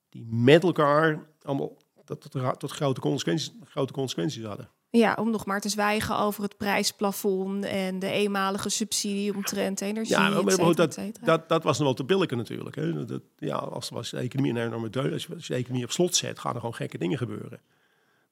Die 0.09 0.27
met 0.31 0.63
elkaar 0.63 1.27
allemaal 1.43 1.77
tot, 2.05 2.31
tot, 2.31 2.59
tot 2.59 2.71
grote, 2.71 3.01
consequenties, 3.01 3.53
grote 3.65 3.93
consequenties 3.93 4.45
hadden. 4.45 4.71
Ja, 4.91 5.17
om 5.21 5.31
nog 5.31 5.47
maar 5.47 5.61
te 5.61 5.69
zwijgen 5.69 6.19
over 6.19 6.43
het 6.43 6.57
prijsplafond 6.57 7.65
en 7.65 7.99
de 7.99 8.11
eenmalige 8.11 8.69
subsidie 8.69 9.35
omtrent 9.35 9.81
energie. 9.81 10.17
Ja, 10.17 10.29
maar, 10.43 10.75
dat, 10.75 10.99
dat, 11.23 11.49
dat 11.49 11.63
was 11.63 11.79
nog 11.79 11.87
wel 11.87 11.97
te 11.97 12.05
billijken 12.05 12.37
natuurlijk. 12.37 12.77
Hè. 12.77 13.05
Dat, 13.05 13.23
ja, 13.37 13.57
als, 13.57 13.93
als 13.93 14.11
de 14.11 14.17
economie 14.17 14.53
een 14.53 14.67
enorme 14.67 14.91
deun, 14.91 15.13
als 15.13 15.27
je, 15.27 15.35
als 15.35 15.47
je 15.47 15.53
de 15.53 15.59
economie 15.59 15.85
op 15.85 15.91
slot 15.91 16.15
zet, 16.15 16.39
gaan 16.39 16.53
er 16.53 16.61
gewoon 16.61 16.75
gekke 16.75 16.99
dingen 16.99 17.19
gebeuren. 17.19 17.61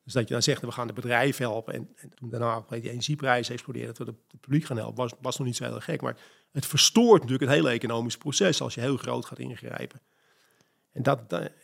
Dus 0.04 0.12
dat 0.12 0.28
je 0.28 0.32
dan 0.32 0.42
zegt, 0.42 0.60
we 0.60 0.72
gaan 0.72 0.86
de 0.86 0.92
bedrijven 0.92 1.44
helpen. 1.44 1.74
En, 1.74 1.88
en 1.96 2.10
toen 2.14 2.30
daarna 2.30 2.64
die 2.68 2.90
energieprijs 2.90 3.48
explodeerde, 3.48 3.92
dat 3.92 3.98
we 3.98 4.04
het 4.04 4.40
publiek 4.40 4.64
gaan 4.64 4.76
helpen, 4.76 4.96
was, 4.96 5.12
was 5.20 5.38
nog 5.38 5.46
niet 5.46 5.56
zo 5.56 5.64
heel 5.64 5.80
gek. 5.80 6.00
Maar 6.00 6.16
het 6.52 6.66
verstoort 6.66 7.22
natuurlijk 7.22 7.50
het 7.50 7.60
hele 7.60 7.70
economische 7.70 8.18
proces 8.18 8.60
als 8.60 8.74
je 8.74 8.80
heel 8.80 8.96
groot 8.96 9.24
gaat 9.24 9.38
ingrijpen. 9.38 10.00
En 10.92 11.02
dat, 11.02 11.20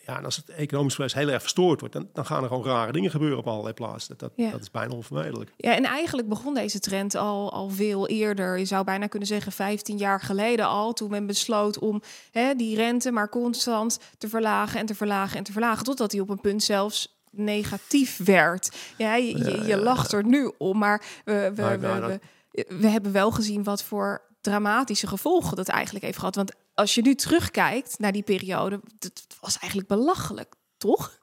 ja, 0.06 0.20
als 0.20 0.36
het 0.36 0.48
economisch 0.48 0.94
proces 0.94 1.14
heel 1.14 1.28
erg 1.28 1.40
verstoord 1.40 1.80
wordt, 1.80 1.94
dan, 1.94 2.08
dan 2.12 2.26
gaan 2.26 2.42
er 2.42 2.48
gewoon 2.48 2.64
rare 2.64 2.92
dingen 2.92 3.10
gebeuren 3.10 3.38
op 3.38 3.46
allerlei 3.46 3.74
plaatsen. 3.74 4.18
Dat, 4.18 4.32
dat 4.36 4.60
is 4.60 4.70
bijna 4.70 4.94
onvermijdelijk. 4.94 5.52
Ja, 5.56 5.76
en 5.76 5.84
eigenlijk 5.84 6.28
begon 6.28 6.54
deze 6.54 6.80
trend 6.80 7.14
al, 7.14 7.52
al 7.52 7.68
veel 7.68 8.08
eerder. 8.08 8.58
Je 8.58 8.64
zou 8.64 8.84
bijna 8.84 9.06
kunnen 9.06 9.28
zeggen 9.28 9.52
15 9.52 9.96
jaar 9.96 10.20
geleden 10.20 10.66
al, 10.66 10.92
toen 10.92 11.10
men 11.10 11.26
besloot 11.26 11.78
om 11.78 12.02
hè, 12.30 12.54
die 12.54 12.76
rente 12.76 13.10
maar 13.10 13.28
constant 13.28 13.98
te 14.18 14.28
verlagen 14.28 14.80
en 14.80 14.86
te 14.86 14.94
verlagen 14.94 15.38
en 15.38 15.44
te 15.44 15.52
verlagen, 15.52 15.84
totdat 15.84 16.10
die 16.10 16.20
op 16.20 16.28
een 16.28 16.40
punt 16.40 16.62
zelfs 16.62 17.19
negatief 17.30 18.16
werd. 18.16 18.76
Ja, 18.96 19.14
je, 19.14 19.62
je, 19.66 19.76
lacht 19.76 20.12
er 20.12 20.24
nu 20.24 20.52
om, 20.58 20.78
maar 20.78 21.02
we, 21.24 21.52
we, 21.54 21.78
we, 21.78 22.20
we, 22.68 22.88
hebben 22.88 23.12
wel 23.12 23.30
gezien 23.30 23.64
wat 23.64 23.82
voor 23.82 24.22
dramatische 24.40 25.06
gevolgen 25.06 25.56
dat 25.56 25.68
eigenlijk 25.68 26.04
heeft 26.04 26.18
gehad. 26.18 26.34
Want 26.34 26.52
als 26.74 26.94
je 26.94 27.02
nu 27.02 27.14
terugkijkt 27.14 27.98
naar 27.98 28.12
die 28.12 28.22
periode, 28.22 28.80
het 28.98 29.26
was 29.40 29.58
eigenlijk 29.58 29.88
belachelijk, 29.88 30.54
toch? 30.76 31.18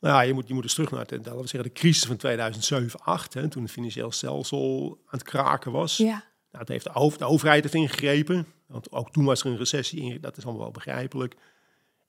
Nou 0.00 0.14
ja, 0.14 0.20
je 0.20 0.32
moet, 0.32 0.48
je 0.48 0.54
moet 0.54 0.62
dus 0.62 0.74
terug 0.74 0.90
naar 0.90 1.06
de, 1.06 1.20
we 1.20 1.46
zeggen, 1.46 1.62
de 1.62 1.72
crisis 1.72 2.04
van 2.04 2.16
2007, 2.16 2.86
2008, 2.86 3.34
hè, 3.34 3.48
toen 3.48 3.62
het 3.62 3.72
financieel 3.72 4.12
stelsel 4.12 4.98
aan 5.04 5.18
het 5.18 5.22
kraken 5.22 5.72
was. 5.72 5.96
Ja. 5.96 6.06
Nou, 6.50 6.64
het 6.64 6.68
heeft 6.68 6.84
de, 6.84 6.94
over, 6.94 7.18
de 7.18 7.24
overheid 7.24 7.62
heeft 7.62 7.74
ingegrepen, 7.74 8.46
want 8.66 8.92
ook 8.92 9.12
toen 9.12 9.24
was 9.24 9.40
er 9.40 9.46
een 9.46 9.56
recessie, 9.56 10.20
dat 10.20 10.36
is 10.36 10.44
allemaal 10.44 10.62
wel 10.62 10.70
begrijpelijk. 10.70 11.34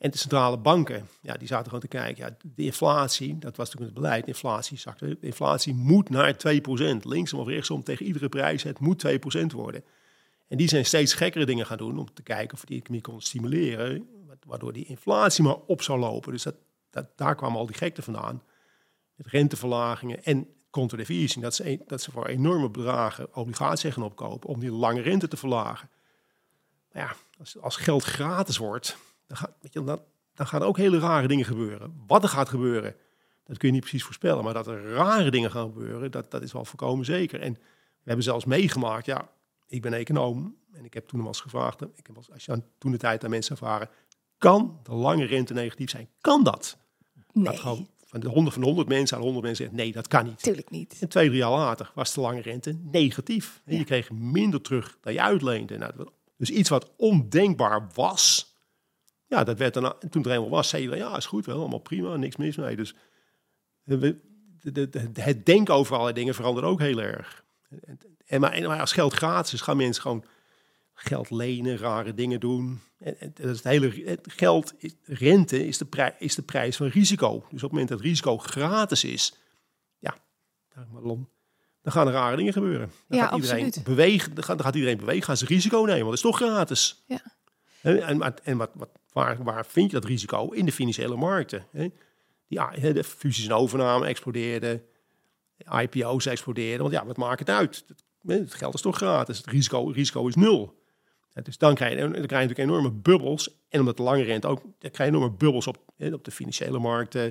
En 0.04 0.12
de 0.12 0.18
centrale 0.18 0.58
banken, 0.58 1.08
ja, 1.22 1.34
die 1.34 1.48
zaten 1.48 1.66
gewoon 1.66 1.80
te 1.80 1.88
kijken. 1.88 2.24
Ja, 2.24 2.38
de 2.56 2.64
inflatie, 2.64 3.40
dat 3.40 3.58
was 3.58 3.66
natuurlijk 3.70 3.96
het 3.96 4.04
beleid, 4.04 4.28
inflatie 4.28 4.78
zakte. 4.78 5.08
De 5.08 5.26
inflatie 5.26 5.74
moet 5.74 6.10
naar 6.10 6.34
2%, 6.34 6.38
linksom 7.04 7.40
of 7.40 7.48
rechtsom, 7.48 7.84
tegen 7.84 8.06
iedere 8.06 8.30
prijs. 8.30 8.64
Het 8.64 8.80
moet 8.80 9.04
2% 9.08 9.46
worden. 9.54 9.84
En 10.48 10.58
die 10.58 10.68
zijn 10.68 10.86
steeds 10.86 11.14
gekkere 11.14 11.46
dingen 11.46 11.66
gaan 11.66 11.78
doen 11.78 11.98
om 11.98 12.14
te 12.14 12.22
kijken 12.22 12.58
of 12.58 12.66
die 12.66 12.78
economie 12.78 13.02
kon 13.02 13.22
stimuleren, 13.22 14.08
waardoor 14.46 14.74
die 14.74 14.86
inflatie 14.86 15.44
maar 15.44 15.56
op 15.56 15.82
zou 15.82 16.00
lopen. 16.00 16.32
Dus 16.32 16.44
dat, 16.44 16.56
dat, 16.90 17.08
daar 17.16 17.36
kwamen 17.36 17.60
al 17.60 17.66
die 17.66 17.76
gekte 17.76 18.02
vandaan. 18.02 18.44
Met 19.16 19.28
renteverlagingen 19.28 20.24
en 20.24 20.48
easing, 21.08 21.44
dat 21.44 21.56
ze, 21.56 21.84
dat 21.88 22.02
ze 22.02 22.12
voor 22.12 22.28
enorme 22.28 22.70
bedragen 22.70 23.36
obligaties 23.36 23.94
gaan 23.94 24.04
opkopen 24.04 24.50
om 24.50 24.60
die 24.60 24.72
lange 24.72 25.02
rente 25.02 25.28
te 25.28 25.38
verlagen. 25.38 25.90
Maar 26.92 27.04
ja, 27.04 27.16
als, 27.40 27.60
als 27.60 27.76
geld 27.76 28.04
gratis 28.04 28.58
wordt, 28.58 28.98
dan, 29.34 29.42
gaat, 29.42 29.56
weet 29.62 29.74
je, 29.74 29.84
dan, 29.84 30.02
dan 30.34 30.48
gaan 30.48 30.62
er 30.62 30.68
ook 30.68 30.78
hele 30.78 31.00
rare 31.00 31.28
dingen 31.28 31.46
gebeuren. 31.46 32.04
Wat 32.08 32.24
er 32.24 32.30
gaat 32.30 32.50
gebeuren, 32.50 32.96
dat 33.44 33.58
kun 33.58 33.68
je 33.68 33.74
niet 33.74 33.84
precies 33.84 34.04
voorspellen. 34.04 34.44
Maar 34.44 34.54
dat 34.54 34.68
er 34.68 34.84
rare 34.84 35.32
dingen 35.32 35.52
gaan 35.52 35.72
gebeuren, 35.74 36.12
dat, 36.12 36.32
dat 36.32 36.42
is 36.42 36.54
wel 36.54 36.66
voorkomen 36.66 37.06
zeker. 37.06 37.42
En 37.42 37.54
we 37.54 37.60
hebben 38.04 38.24
zelfs 38.24 38.46
meegemaakt, 38.46 39.06
ja, 39.06 39.30
ik 39.68 39.82
ben 39.82 39.94
econoom 39.94 40.56
en 40.74 40.86
ik 40.86 40.94
heb 40.94 41.08
toen 41.08 41.20
wel 41.20 41.28
eens 41.28 41.42
gevraagd, 41.42 41.82
ik 41.82 42.08
heb 42.08 42.18
als 42.18 42.46
je 42.46 42.62
toen 42.78 42.92
de 42.92 42.98
tijd 42.98 43.24
aan 43.24 43.30
mensen 43.30 43.58
vragen, 43.58 43.90
kan 44.38 44.80
de 44.84 44.94
lange 44.94 45.26
rente 45.26 45.54
negatief 45.54 45.90
zijn? 45.90 46.10
Kan 46.22 46.44
dat? 46.44 46.78
Nee. 47.32 47.44
Dat 47.44 47.60
gewoon 47.60 47.88
van 48.06 48.20
de 48.20 48.28
100 48.28 48.54
van 48.54 48.62
de 48.62 48.68
100 48.68 48.88
mensen 48.88 49.18
aan 49.18 49.24
100 49.24 49.46
mensen 49.46 49.66
zeggen, 49.66 49.84
nee, 49.84 49.94
dat 49.94 50.08
kan 50.08 50.26
niet. 50.26 50.44
Tuurlijk 50.44 50.70
niet. 50.70 50.98
En 51.00 51.10
twee, 51.10 51.28
drie 51.28 51.40
jaar 51.40 51.52
later 51.52 51.92
was 51.96 52.14
de 52.14 52.22
lange 52.22 52.42
rente 52.42 52.78
negatief. 52.92 53.62
En 53.66 53.78
je 53.78 53.84
kreeg 53.84 54.12
minder 54.12 54.62
terug 54.62 54.98
dan 55.02 55.14
je 55.14 55.22
uitleende. 55.22 55.78
Nou, 55.78 55.94
dus 56.38 56.50
iets 56.50 56.70
wat 56.70 56.92
ondenkbaar 56.98 57.90
was, 57.94 58.53
ja, 59.34 59.44
dat 59.44 59.58
werd 59.58 59.74
dan, 59.74 59.94
toen 60.10 60.24
er 60.24 60.32
eenmaal 60.32 60.50
was, 60.50 60.70
zei 60.70 60.90
je, 60.90 60.96
ja, 60.96 61.18
is 61.18 61.26
goed 61.26 61.46
wel, 61.46 61.60
allemaal 61.60 61.80
prima, 61.80 62.16
niks 62.16 62.36
mis 62.36 62.56
mee. 62.56 62.76
Dus 62.76 62.96
we, 63.84 64.20
de, 64.62 64.90
de, 64.90 65.22
het 65.22 65.46
denken 65.46 65.74
over 65.74 65.94
allerlei 65.94 66.16
dingen 66.16 66.36
verandert 66.36 66.66
ook 66.66 66.80
heel 66.80 67.02
erg. 67.02 67.44
En, 68.26 68.40
maar, 68.42 68.62
maar 68.62 68.80
als 68.80 68.92
geld 68.92 69.14
gratis 69.14 69.54
is, 69.54 69.62
gaan 69.62 69.78
mensen 69.78 70.02
gewoon 70.02 70.26
geld 70.94 71.30
lenen, 71.30 71.78
rare 71.78 72.14
dingen 72.14 72.40
doen. 72.40 72.82
En, 73.00 73.20
en 73.20 73.32
dat 73.34 73.46
is 73.46 73.56
het 73.56 73.64
hele 73.64 74.04
het 74.06 74.28
geld, 74.36 74.74
is, 74.78 74.94
rente 75.04 75.68
is 75.68 75.78
de, 75.78 75.86
prij, 75.86 76.16
is 76.20 76.36
de 76.36 76.42
prijs 76.42 76.78
van 76.78 76.88
risico. 76.88 77.32
Dus 77.34 77.46
op 77.48 77.62
het 77.62 77.72
moment 77.72 77.90
dat 77.90 78.02
risico 78.02 78.38
gratis 78.38 79.04
is, 79.04 79.34
ja, 80.00 80.18
dan 81.82 81.92
gaan 81.92 82.08
er 82.08 82.14
rare 82.14 82.36
dingen 82.36 82.54
gebeuren. 82.54 82.92
Dan 83.08 83.18
Ja, 83.18 83.26
gaat 83.28 83.36
iedereen 83.36 83.66
absoluut. 83.66 83.88
bewegen, 83.88 84.34
dan 84.36 84.44
gaat, 84.44 84.58
dan 84.58 84.66
gaat 84.66 84.76
iedereen 84.76 84.98
bewegen, 84.98 85.24
gaan 85.24 85.38
ze 85.38 85.46
risico 85.46 85.78
nemen, 85.78 86.06
want 86.06 86.18
het 86.18 86.26
is 86.26 86.32
toch 86.32 86.38
gratis. 86.38 87.04
Ja. 87.08 87.22
En, 87.82 88.22
en, 88.22 88.46
en 88.46 88.58
wat, 88.58 88.72
wat, 88.74 88.90
waar, 89.14 89.66
vind 89.66 89.92
je 89.92 90.00
dat 90.00 90.10
risico? 90.10 90.48
In 90.48 90.66
de 90.66 90.72
financiële 90.72 91.16
markten. 91.16 91.66
Hè? 91.72 91.88
Ah, 92.56 92.82
de 92.82 93.04
fusies 93.04 93.46
en 93.46 93.54
overname 93.54 94.06
explodeerden, 94.06 94.84
IPO's 95.82 96.26
explodeerden. 96.26 96.82
Want 96.82 96.94
ja, 96.94 97.06
wat 97.06 97.18
maakt 97.18 97.40
het 97.40 97.50
uit? 97.50 97.86
Het, 98.26 98.54
geld 98.54 98.74
is 98.74 98.82
toch 98.82 98.96
gratis, 98.96 99.38
het 99.38 99.48
risico, 99.48 99.90
risico 99.90 100.28
is 100.28 100.36
nul. 100.36 100.82
Dus 101.44 101.58
dan 101.58 101.76
krijg, 101.76 101.94
je, 101.94 101.98
dan 101.98 102.12
krijg 102.12 102.30
je 102.30 102.36
natuurlijk 102.36 102.60
enorme 102.60 102.92
bubbels. 102.92 103.62
En 103.70 103.80
omdat 103.80 103.98
de 103.98 104.04
lange 104.04 104.24
rente 104.24 104.48
ook, 104.48 104.62
dan 104.62 104.92
krijg 104.92 105.10
je 105.10 105.16
enorme 105.16 105.36
bubbels 105.36 105.68
op, 105.68 105.78
op 105.98 106.24
de 106.24 106.32
financiële 106.32 106.80
markten. 106.80 107.30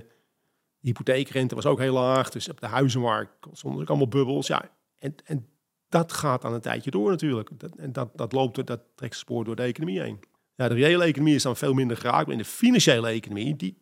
De 0.79 0.89
hypotheekrente 0.89 1.55
was 1.55 1.67
ook 1.67 1.79
heel 1.79 1.93
laag, 1.93 2.31
dus 2.31 2.49
op 2.49 2.61
de 2.61 2.67
huizenmarkt 2.67 3.33
stonden 3.53 3.81
ook 3.81 3.89
allemaal 3.89 4.09
bubbels. 4.09 4.47
Ja, 4.47 4.71
en, 4.99 5.15
en 5.25 5.49
dat 5.89 6.13
gaat 6.13 6.43
dan 6.43 6.53
een 6.53 6.61
tijdje 6.61 6.91
door 6.91 7.11
natuurlijk. 7.11 7.51
En 7.77 7.93
dat, 7.93 8.11
dat 8.15 8.33
loopt, 8.33 8.67
dat 8.67 8.81
trekt 8.95 9.17
spoor 9.17 9.45
door 9.45 9.57
de 9.57 9.63
economie 9.63 10.01
heen. 10.01 10.21
Ja, 10.55 10.69
de 10.69 10.75
reële 10.75 11.05
economie 11.05 11.35
is 11.35 11.43
dan 11.43 11.57
veel 11.57 11.73
minder 11.73 11.97
geraakt, 11.97 12.27
maar 12.27 12.37
in 12.37 12.43
de 12.43 12.49
financiële 12.49 13.09
economie, 13.09 13.57
die, 13.57 13.79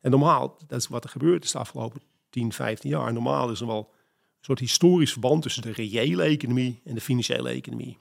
en 0.00 0.10
normaal, 0.10 0.56
dat 0.66 0.78
is 0.78 0.88
wat 0.88 1.04
er 1.04 1.10
gebeurd 1.10 1.44
is 1.44 1.52
de 1.52 1.58
afgelopen 1.58 2.02
10, 2.30 2.52
15 2.52 2.90
jaar. 2.90 3.12
Normaal 3.12 3.50
is 3.50 3.60
er 3.60 3.66
wel 3.66 3.90
een 3.90 4.46
soort 4.46 4.58
historisch 4.58 5.12
verband 5.12 5.42
tussen 5.42 5.62
de 5.62 5.72
reële 5.72 6.22
economie 6.22 6.80
en 6.84 6.94
de 6.94 7.00
financiële 7.00 7.50
economie. 7.50 7.96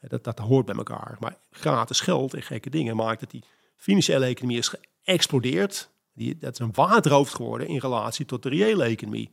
Dat, 0.00 0.24
dat 0.24 0.38
hoort 0.38 0.66
bij 0.66 0.74
elkaar. 0.74 1.16
Maar 1.20 1.36
gratis 1.50 2.00
geld 2.00 2.34
en 2.34 2.42
gekke 2.42 2.70
dingen 2.70 2.96
maakt 2.96 3.20
dat 3.20 3.30
die 3.30 3.44
financiële 3.76 4.26
economie 4.26 4.58
is 4.58 4.74
geëxplodeerd. 5.04 5.90
Die, 6.14 6.38
dat 6.38 6.52
is 6.52 6.58
een 6.58 6.72
waterhoofd 6.72 7.34
geworden 7.34 7.68
in 7.68 7.78
relatie 7.78 8.24
tot 8.24 8.42
de 8.42 8.48
reële 8.48 8.84
economie. 8.84 9.30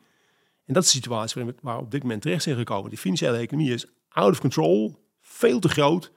En 0.66 0.74
dat 0.74 0.84
is 0.84 0.92
de 0.92 0.96
situatie 0.96 1.36
waarin 1.36 1.56
we 1.56 1.62
waar 1.62 1.78
we 1.78 1.84
op 1.84 1.92
dit 1.92 2.02
moment 2.02 2.22
terecht 2.22 2.44
zijn 2.44 2.56
gekomen. 2.56 2.90
Die 2.90 3.00
financiële 3.00 3.38
economie 3.38 3.74
is 3.74 3.86
out 4.10 4.32
of 4.32 4.40
control, 4.40 4.96
veel 5.22 5.60
te 5.60 5.70
groot 5.70 6.12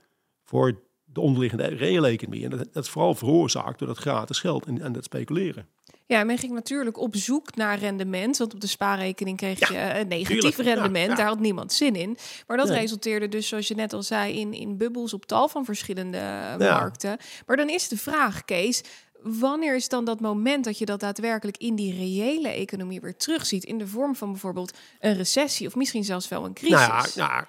voor 0.44 0.80
de 1.12 1.20
onderliggende 1.20 1.64
reële 1.66 2.08
economie. 2.08 2.44
En 2.44 2.50
dat, 2.50 2.68
dat 2.72 2.84
is 2.84 2.90
vooral 2.90 3.14
veroorzaakt 3.14 3.78
door 3.78 3.88
dat 3.88 3.98
gratis 3.98 4.38
geld 4.40 4.66
en, 4.66 4.82
en 4.82 4.92
dat 4.92 5.04
speculeren. 5.04 5.66
Ja, 6.06 6.24
men 6.24 6.38
ging 6.38 6.52
natuurlijk 6.52 6.98
op 6.98 7.16
zoek 7.16 7.54
naar 7.56 7.78
rendement. 7.78 8.36
Want 8.36 8.54
op 8.54 8.60
de 8.60 8.66
spaarrekening 8.66 9.36
kreeg 9.36 9.68
je 9.68 9.76
eh, 9.76 9.98
een 10.00 10.08
negatief 10.08 10.40
tuurlijk. 10.54 10.56
Ja, 10.68 10.74
rendement. 10.74 11.08
ja. 11.10 11.14
Daar 11.14 11.26
had 11.26 11.40
niemand 11.40 11.72
zin 11.72 11.94
in. 11.94 12.16
Maar 12.46 12.56
dat 12.56 12.68
Nee. 12.68 12.78
resulteerde 12.78 13.28
dus, 13.28 13.48
zoals 13.48 13.68
je 13.68 13.74
net 13.74 13.92
al 13.92 14.02
zei, 14.02 14.40
in, 14.40 14.52
in 14.52 14.76
bubbels 14.76 15.12
op 15.14 15.26
tal 15.26 15.48
van 15.48 15.64
verschillende 15.64 16.16
eh, 16.18 16.56
markten. 16.58 17.16
Maar 17.46 17.56
dan 17.56 17.68
is 17.68 17.88
de 17.88 17.96
vraag, 17.96 18.44
Kees. 18.44 18.82
Wanneer 19.22 19.74
is 19.76 19.88
dan 19.88 20.04
dat 20.04 20.20
moment 20.20 20.64
dat 20.64 20.78
je 20.78 20.84
dat 20.84 21.00
daadwerkelijk 21.00 21.56
in 21.56 21.74
die 21.74 21.94
reële 21.94 22.48
economie 22.48 23.00
weer 23.00 23.16
terugziet? 23.16 23.64
In 23.64 23.78
de 23.78 23.86
vorm 23.86 24.16
van 24.16 24.30
bijvoorbeeld 24.30 24.76
een 25.00 25.14
recessie 25.16 25.66
of 25.66 25.74
misschien 25.76 26.04
zelfs 26.04 26.28
wel 26.28 26.44
een 26.44 26.52
crisis. 26.54 26.78
Nou 26.86 26.92
ja, 26.92 27.06
nou, 27.14 27.30
ja, 27.32 27.48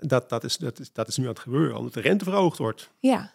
dat, 0.00 0.28
dat, 0.28 0.44
is, 0.44 0.56
dat, 0.56 0.78
is, 0.78 0.92
dat 0.92 1.08
is 1.08 1.16
nu 1.16 1.24
aan 1.24 1.30
het 1.30 1.38
gebeuren, 1.38 1.76
omdat 1.76 1.94
de 1.94 2.00
rente 2.00 2.24
verhoogd 2.24 2.58
wordt. 2.58 2.90
ja. 3.00 3.32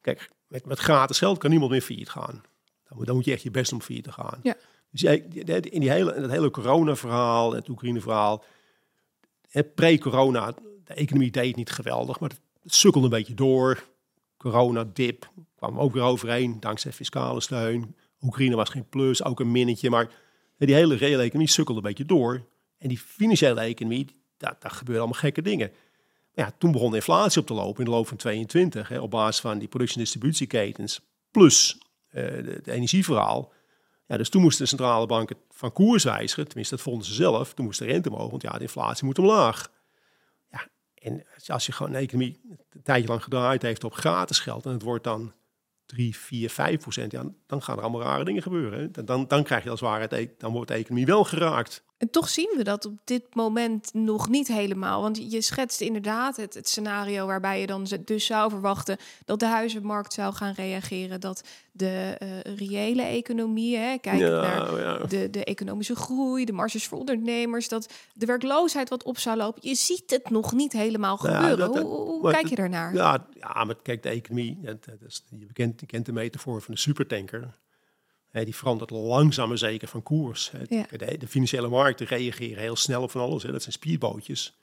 Kijk, 0.00 0.30
met, 0.46 0.66
met 0.66 0.78
gratis 0.78 1.18
geld 1.18 1.38
kan 1.38 1.50
niemand 1.50 1.70
meer 1.70 1.80
failliet 1.80 2.08
gaan. 2.08 2.42
Dan 2.88 2.96
moet, 2.96 3.06
dan 3.06 3.14
moet 3.14 3.24
je 3.24 3.32
echt 3.32 3.42
je 3.42 3.50
best 3.50 3.72
om 3.72 3.80
failliet 3.80 4.04
te 4.04 4.12
gaan. 4.12 4.40
Ja. 4.42 4.56
Dus 4.90 5.02
in 5.02 5.80
die 5.80 5.90
hele, 5.90 6.14
in 6.14 6.22
dat 6.22 6.30
hele 6.30 6.50
corona-verhaal, 6.50 7.52
het 7.52 7.68
Oekraïne-verhaal, 7.68 8.44
pre-corona, 9.74 10.54
de 10.84 10.94
economie 10.94 11.30
deed 11.30 11.56
niet 11.56 11.70
geweldig, 11.70 12.20
maar 12.20 12.30
het 12.62 12.74
sukkelde 12.74 13.06
een 13.06 13.12
beetje 13.12 13.34
door. 13.34 13.84
Corona-dip 14.36 15.30
kwam 15.56 15.78
ook 15.78 15.92
weer 15.92 16.02
overheen, 16.02 16.60
dankzij 16.60 16.92
fiscale 16.92 17.40
steun. 17.40 17.96
Oekraïne 18.20 18.56
was 18.56 18.68
geen 18.68 18.88
plus, 18.88 19.24
ook 19.24 19.40
een 19.40 19.50
minnetje, 19.50 19.90
maar 19.90 20.10
die 20.58 20.74
hele 20.74 20.94
reële 20.94 21.22
economie 21.22 21.48
sukkelde 21.48 21.80
een 21.80 21.86
beetje 21.86 22.04
door. 22.04 22.46
En 22.78 22.88
die 22.88 22.98
financiële 22.98 23.60
economie, 23.60 24.21
daar, 24.42 24.56
daar 24.58 24.70
gebeurden 24.70 25.02
allemaal 25.02 25.20
gekke 25.20 25.42
dingen. 25.42 25.70
Ja, 26.34 26.52
toen 26.58 26.72
begon 26.72 26.90
de 26.90 26.96
inflatie 26.96 27.40
op 27.40 27.46
te 27.46 27.54
lopen 27.54 27.78
in 27.78 27.84
de 27.84 27.96
loop 27.96 28.08
van 28.08 28.16
22, 28.16 28.88
hè, 28.88 29.00
op 29.00 29.10
basis 29.10 29.40
van 29.40 29.58
die 29.58 29.68
product- 29.68 29.92
en 29.92 29.98
distributieketens, 29.98 31.00
plus 31.30 31.78
eh 32.08 32.24
de, 32.24 32.60
de 32.62 32.72
energieverhaal. 32.72 33.52
Ja, 34.06 34.16
dus 34.16 34.28
toen 34.28 34.42
moesten 34.42 34.62
de 34.62 34.68
centrale 34.68 35.06
banken 35.06 35.36
van 35.50 35.72
koers 35.72 36.04
wijzigen, 36.04 36.44
tenminste 36.46 36.74
dat 36.74 36.84
vonden 36.84 37.06
ze 37.06 37.14
zelf. 37.14 37.54
Toen 37.54 37.64
moest 37.64 37.78
de 37.78 37.84
rente 37.84 38.10
omhoog, 38.10 38.30
want 38.30 38.42
ja, 38.42 38.50
de 38.52 38.60
inflatie 38.60 39.04
moet 39.04 39.18
omlaag. 39.18 39.70
Ja, 40.50 40.68
en 40.94 41.24
als 41.46 41.66
je 41.66 41.72
gewoon 41.72 41.92
een 41.94 42.00
economie 42.00 42.40
een 42.70 42.82
tijdje 42.82 43.08
lang 43.08 43.22
gedraaid 43.22 43.62
heeft 43.62 43.84
op 43.84 43.94
gratis 43.94 44.38
geld 44.38 44.66
en 44.66 44.72
het 44.72 44.82
wordt 44.82 45.04
dan 45.04 45.32
3, 45.86 46.16
4, 46.16 46.50
5 46.50 46.80
procent, 46.80 47.12
ja, 47.12 47.24
dan 47.46 47.62
gaan 47.62 47.76
er 47.76 47.82
allemaal 47.82 48.02
rare 48.02 48.24
dingen 48.24 48.42
gebeuren. 48.42 48.92
Dan- 49.04 49.26
Dan, 49.28 49.42
krijg 49.44 49.62
je 49.64 49.70
als 49.70 49.80
het 49.80 49.88
ware, 49.88 50.02
het 50.02 50.12
e- 50.12 50.28
dan 50.38 50.52
wordt 50.52 50.68
de 50.68 50.74
economie 50.74 51.06
wel 51.06 51.24
geraakt. 51.24 51.84
En 52.02 52.10
toch 52.10 52.28
zien 52.28 52.54
we 52.56 52.62
dat 52.64 52.84
op 52.86 52.92
dit 53.04 53.34
moment 53.34 53.90
nog 53.94 54.28
niet 54.28 54.48
helemaal. 54.48 55.02
Want 55.02 55.32
je 55.32 55.40
schetst 55.40 55.80
inderdaad 55.80 56.36
het, 56.36 56.54
het 56.54 56.68
scenario 56.68 57.26
waarbij 57.26 57.60
je 57.60 57.66
dan 57.66 57.86
dus 58.04 58.26
zou 58.26 58.50
verwachten 58.50 58.96
dat 59.24 59.40
de 59.40 59.46
huizenmarkt 59.46 60.12
zou 60.12 60.34
gaan 60.34 60.52
reageren. 60.52 61.20
Dat 61.20 61.42
de 61.72 62.16
eh, 62.18 62.28
reële 62.56 63.02
economie, 63.02 63.76
hè, 63.76 63.98
kijk 63.98 64.20
naar 64.20 64.80
ja. 64.80 64.98
de, 64.98 65.30
de 65.30 65.44
economische 65.44 65.96
groei, 65.96 66.44
de 66.44 66.52
marges 66.52 66.86
voor 66.86 66.98
ondernemers, 66.98 67.68
dat 67.68 67.92
de 68.14 68.26
werkloosheid 68.26 68.88
wat 68.88 69.02
op 69.02 69.18
zou 69.18 69.36
lopen. 69.36 69.68
Je 69.68 69.74
ziet 69.74 70.10
het 70.10 70.30
nog 70.30 70.52
niet 70.52 70.72
helemaal 70.72 71.18
Ja, 71.22 71.34
gebeuren. 71.34 71.58
dat- 71.58 71.82
hoe 71.82 71.90
hoe- 71.92 72.06
hoe 72.08 72.22
maar 72.22 72.32
kijk 72.32 72.46
je 72.46 72.54
daarnaar? 72.56 72.94
Ja, 72.94 73.26
ja, 73.38 73.64
maar 73.64 73.76
kijk, 73.82 74.02
de 74.02 74.08
economie, 74.08 74.58
dat, 74.62 74.84
dat 74.84 74.94
is, 75.06 75.24
je, 75.38 75.52
kent, 75.52 75.80
je 75.80 75.86
kent 75.86 76.06
de 76.06 76.12
metafoor 76.12 76.62
van 76.62 76.74
de 76.74 76.80
supertanker. 76.80 77.60
Die 78.32 78.56
verandert 78.56 78.90
langzaam 78.90 79.48
maar 79.48 79.58
zeker 79.58 79.88
van 79.88 80.02
koers. 80.02 80.52
Ja. 80.68 80.86
De, 80.90 81.18
de 81.18 81.28
financiële 81.28 81.68
markten 81.68 82.06
reageren 82.06 82.62
heel 82.62 82.76
snel 82.76 83.02
op 83.02 83.10
van 83.10 83.20
alles. 83.20 83.42
Hè. 83.42 83.52
Dat 83.52 83.62
zijn 83.62 83.74
speedbootjes 83.74 84.56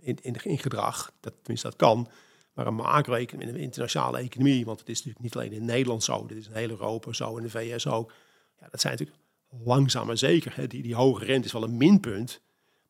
in, 0.00 0.18
in, 0.22 0.34
in 0.42 0.58
gedrag. 0.58 1.12
Dat, 1.20 1.32
tenminste, 1.38 1.68
dat 1.68 1.76
kan. 1.76 2.08
Maar 2.52 2.66
een 2.66 2.74
macro-economie, 2.74 3.54
een 3.54 3.60
internationale 3.60 4.18
economie, 4.18 4.64
want 4.64 4.78
het 4.78 4.88
is 4.88 4.96
natuurlijk 4.96 5.24
niet 5.24 5.34
alleen 5.34 5.52
in 5.52 5.64
Nederland 5.64 6.04
zo, 6.04 6.26
dit 6.26 6.36
is 6.36 6.46
in 6.46 6.52
heel 6.52 6.68
Europa 6.68 7.12
zo, 7.12 7.36
in 7.36 7.42
de 7.42 7.50
VS 7.50 7.86
ook. 7.86 8.12
Ja, 8.60 8.68
dat 8.70 8.80
zijn 8.80 8.92
natuurlijk 8.92 9.18
langzaam 9.64 10.06
maar 10.06 10.18
zeker. 10.18 10.56
Hè. 10.56 10.66
Die, 10.66 10.82
die 10.82 10.94
hoge 10.94 11.24
rente 11.24 11.46
is 11.46 11.52
wel 11.52 11.62
een 11.62 11.76
minpunt. 11.76 12.40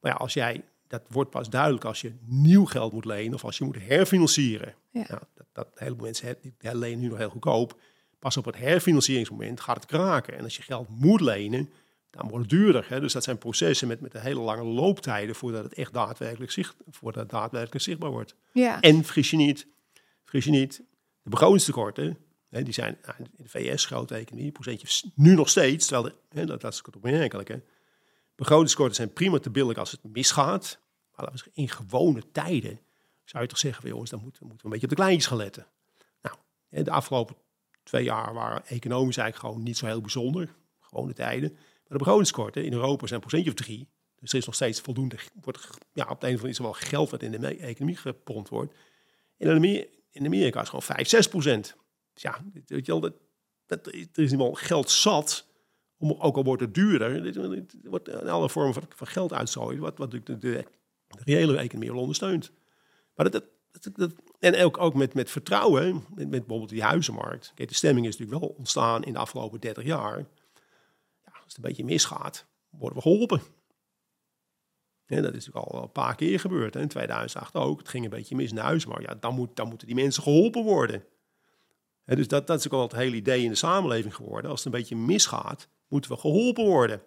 Maar 0.01 0.13
ja, 0.13 0.17
als 0.17 0.33
jij, 0.33 0.65
dat 0.87 1.03
wordt 1.09 1.31
pas 1.31 1.51
duidelijk 1.51 1.85
als 1.85 2.01
je 2.01 2.13
nieuw 2.25 2.65
geld 2.65 2.93
moet 2.93 3.05
lenen 3.05 3.35
of 3.35 3.45
als 3.45 3.59
je 3.59 3.65
moet 3.65 3.79
herfinancieren. 3.81 4.75
Ja. 4.91 5.05
Nou, 5.09 5.21
dat, 5.35 5.47
dat 5.53 5.67
een 5.67 5.85
heleboel 5.85 6.05
mensen 6.05 6.37
die 6.41 6.55
lenen 6.61 7.01
nu 7.01 7.09
nog 7.09 7.19
heel 7.19 7.29
goedkoop. 7.29 7.81
Pas 8.27 8.37
op 8.37 8.45
het 8.45 8.57
herfinancieringsmoment 8.57 9.61
gaat 9.61 9.77
het 9.77 9.87
kraken. 9.87 10.39
En 10.39 10.45
als 10.45 10.57
je 10.57 10.63
geld 10.63 10.89
moet 10.89 11.21
lenen, 11.21 11.71
dan 12.11 12.29
wordt 12.29 12.51
het 12.51 12.61
duurder. 12.61 12.87
Hè? 12.89 13.01
Dus 13.01 13.13
dat 13.13 13.25
zijn 13.25 13.39
processen 13.39 13.89
met, 13.89 14.01
met 14.01 14.15
een 14.15 14.21
hele 14.21 14.41
lange 14.41 14.65
looptijden 14.65 15.35
voordat 15.35 15.65
het 15.65 15.75
echt 15.75 15.93
daadwerkelijk, 15.93 16.51
zicht, 16.51 16.77
voordat 16.91 17.23
het 17.23 17.31
daadwerkelijk 17.31 17.85
zichtbaar 17.85 18.11
wordt. 18.11 18.35
Ja. 18.53 18.81
En 18.81 19.05
vergis 19.05 19.31
je 19.31 19.37
niet, 19.37 19.67
vergis 20.23 20.45
je 20.45 20.51
niet, 20.51 20.83
de 21.23 21.31
begrotingstekorten, 21.31 22.19
hè, 22.49 22.63
die 22.63 22.73
zijn 22.73 22.99
nou, 23.03 23.15
in 23.19 23.45
de 23.45 23.49
VS, 23.49 23.85
grote 23.87 24.15
economie, 24.15 24.53
procentje 24.53 25.11
nu 25.15 25.35
nog 25.35 25.49
steeds, 25.49 25.87
terwijl 25.87 26.15
de, 26.29 26.39
hè, 26.39 26.47
dat, 26.47 26.61
dat 26.61 26.73
is 26.73 26.83
het 26.85 26.97
opmerkelijk. 26.97 27.49
Hè. 27.49 27.61
Begrotingstekorten 28.35 28.97
zijn 28.97 29.13
prima 29.13 29.39
te 29.39 29.51
billig 29.51 29.77
als 29.77 29.91
het 29.91 30.01
misgaat, 30.03 30.79
maar 31.17 31.33
in 31.53 31.69
gewone 31.69 32.23
tijden 32.33 32.81
zou 33.25 33.43
je 33.43 33.49
toch 33.49 33.59
zeggen, 33.59 33.81
van, 33.83 33.91
jongens, 33.91 34.11
dan 34.11 34.21
moeten, 34.23 34.43
we- 34.43 34.49
moeten 34.49 34.69
we 34.69 34.75
een 34.75 34.81
beetje 34.81 34.91
op 34.91 34.97
de 34.97 35.03
kleintjes 35.03 35.27
gaan 35.31 35.39
letten. 35.39 35.67
Nou, 36.23 36.37
de 36.85 36.91
afgelopen 36.91 37.37
twee 37.87 38.05
jaar 38.05 38.35
waren 38.35 38.67
economisch 38.67 39.17
eigenlijk 39.17 39.37
gewoon 39.49 39.65
niet 39.65 39.77
zo 39.77 39.87
heel 39.87 40.01
bijzonder, 40.01 40.55
gewone 40.81 41.13
tijden. 41.13 41.53
Maar 41.53 41.99
de 41.99 42.05
begrotingstekorten 42.05 42.65
in 42.65 42.73
Europa 42.73 43.07
zijn 43.07 43.21
een 43.21 43.27
procentje 43.29 43.51
of 43.51 43.57
drie, 43.57 43.89
dus 44.21 44.31
er 44.33 44.39
is 44.39 44.47
nog 44.47 44.55
steeds 44.55 44.81
voldoende, 44.81 45.17
wordt, 45.41 45.69
ja, 45.93 46.07
op 46.09 46.21
de 46.21 46.27
een 46.27 46.35
of 46.35 46.41
andere 46.41 46.41
manier 46.41 46.51
is 46.51 46.59
wel 46.59 46.73
geld 46.73 47.11
wat 47.11 47.23
in 47.23 47.31
de 47.31 47.57
economie 47.57 47.97
gepompt 47.97 48.49
wordt. 48.49 48.75
In 49.37 49.49
Amerika, 49.49 49.89
in 50.11 50.33
is 50.33 50.45
het 50.45 50.67
gewoon 50.67 50.83
5, 50.83 51.09
6 51.09 51.29
procent. 51.29 51.77
Dus 52.13 52.23
ja, 52.23 52.45
weet 52.53 52.87
je 52.87 52.93
wel, 52.93 53.01
dat, 53.01 53.15
dat, 53.67 53.87
er 53.87 53.95
is 53.95 54.01
in 54.01 54.09
ieder 54.15 54.29
geval 54.29 54.53
geld 54.53 54.91
zat, 54.91 55.47
om, 55.97 56.13
ook 56.13 56.37
al 56.37 56.45
wordt 56.45 56.63
het 56.63 56.75
duurder, 56.75 57.23
dit 57.23 57.37
wordt 57.83 58.09
een 58.09 58.29
alle 58.29 58.49
vormen 58.49 58.75
van, 58.75 58.83
van 58.89 59.07
geld 59.07 59.33
uitstrooien, 59.33 59.81
wat, 59.81 59.99
wat 59.99 60.11
de, 60.11 60.23
de, 60.23 60.39
de 60.39 60.65
reële 61.09 61.57
economie 61.57 61.91
wel 61.91 62.01
ondersteunt. 62.01 62.53
Maar 63.15 63.31
dat, 63.31 63.45
dat, 63.71 63.97
dat- 63.97 64.13
en 64.41 64.65
ook, 64.65 64.79
ook 64.79 64.95
met, 64.95 65.15
met 65.15 65.31
vertrouwen, 65.31 65.95
met, 65.95 66.29
met 66.29 66.31
bijvoorbeeld 66.31 66.69
die 66.69 66.83
huizenmarkt. 66.83 67.53
Kijk, 67.55 67.69
de 67.69 67.75
stemming 67.75 68.07
is 68.07 68.17
natuurlijk 68.17 68.41
wel 68.41 68.55
ontstaan 68.59 69.05
in 69.05 69.13
de 69.13 69.19
afgelopen 69.19 69.61
30 69.61 69.85
jaar. 69.85 70.19
Ja, 70.19 71.33
als 71.33 71.43
het 71.47 71.57
een 71.57 71.63
beetje 71.63 71.85
misgaat, 71.85 72.47
worden 72.71 72.97
we 72.97 73.03
geholpen. 73.03 73.41
Ja, 75.07 75.21
dat 75.21 75.35
is 75.35 75.47
natuurlijk 75.47 75.75
al 75.75 75.83
een 75.83 75.93
paar 75.93 76.15
keer 76.15 76.41
gebeurd. 76.41 76.75
Hè. 76.75 76.81
In 76.81 76.89
2008 76.89 77.55
ook. 77.55 77.79
Het 77.79 77.89
ging 77.89 78.05
een 78.05 78.11
beetje 78.11 78.37
mis 78.37 78.49
in 78.49 78.55
de 78.55 78.61
huizenmarkt. 78.61 79.07
Ja, 79.07 79.15
dan, 79.15 79.35
moet, 79.35 79.57
dan 79.57 79.69
moeten 79.69 79.87
die 79.87 79.97
mensen 79.97 80.23
geholpen 80.23 80.63
worden. 80.63 81.05
Hè, 82.05 82.17
dus 82.17 82.29
dat, 82.29 82.47
dat 82.47 82.59
is 82.59 82.67
ook 82.67 82.73
al 82.73 82.83
het 82.83 82.93
hele 82.93 83.17
idee 83.17 83.43
in 83.43 83.51
de 83.51 83.55
samenleving 83.55 84.15
geworden. 84.15 84.51
Als 84.51 84.65
het 84.65 84.75
een 84.75 84.81
beetje 84.81 84.97
misgaat, 84.97 85.69
moeten 85.89 86.11
we 86.11 86.17
geholpen 86.17 86.65
worden. 86.65 87.03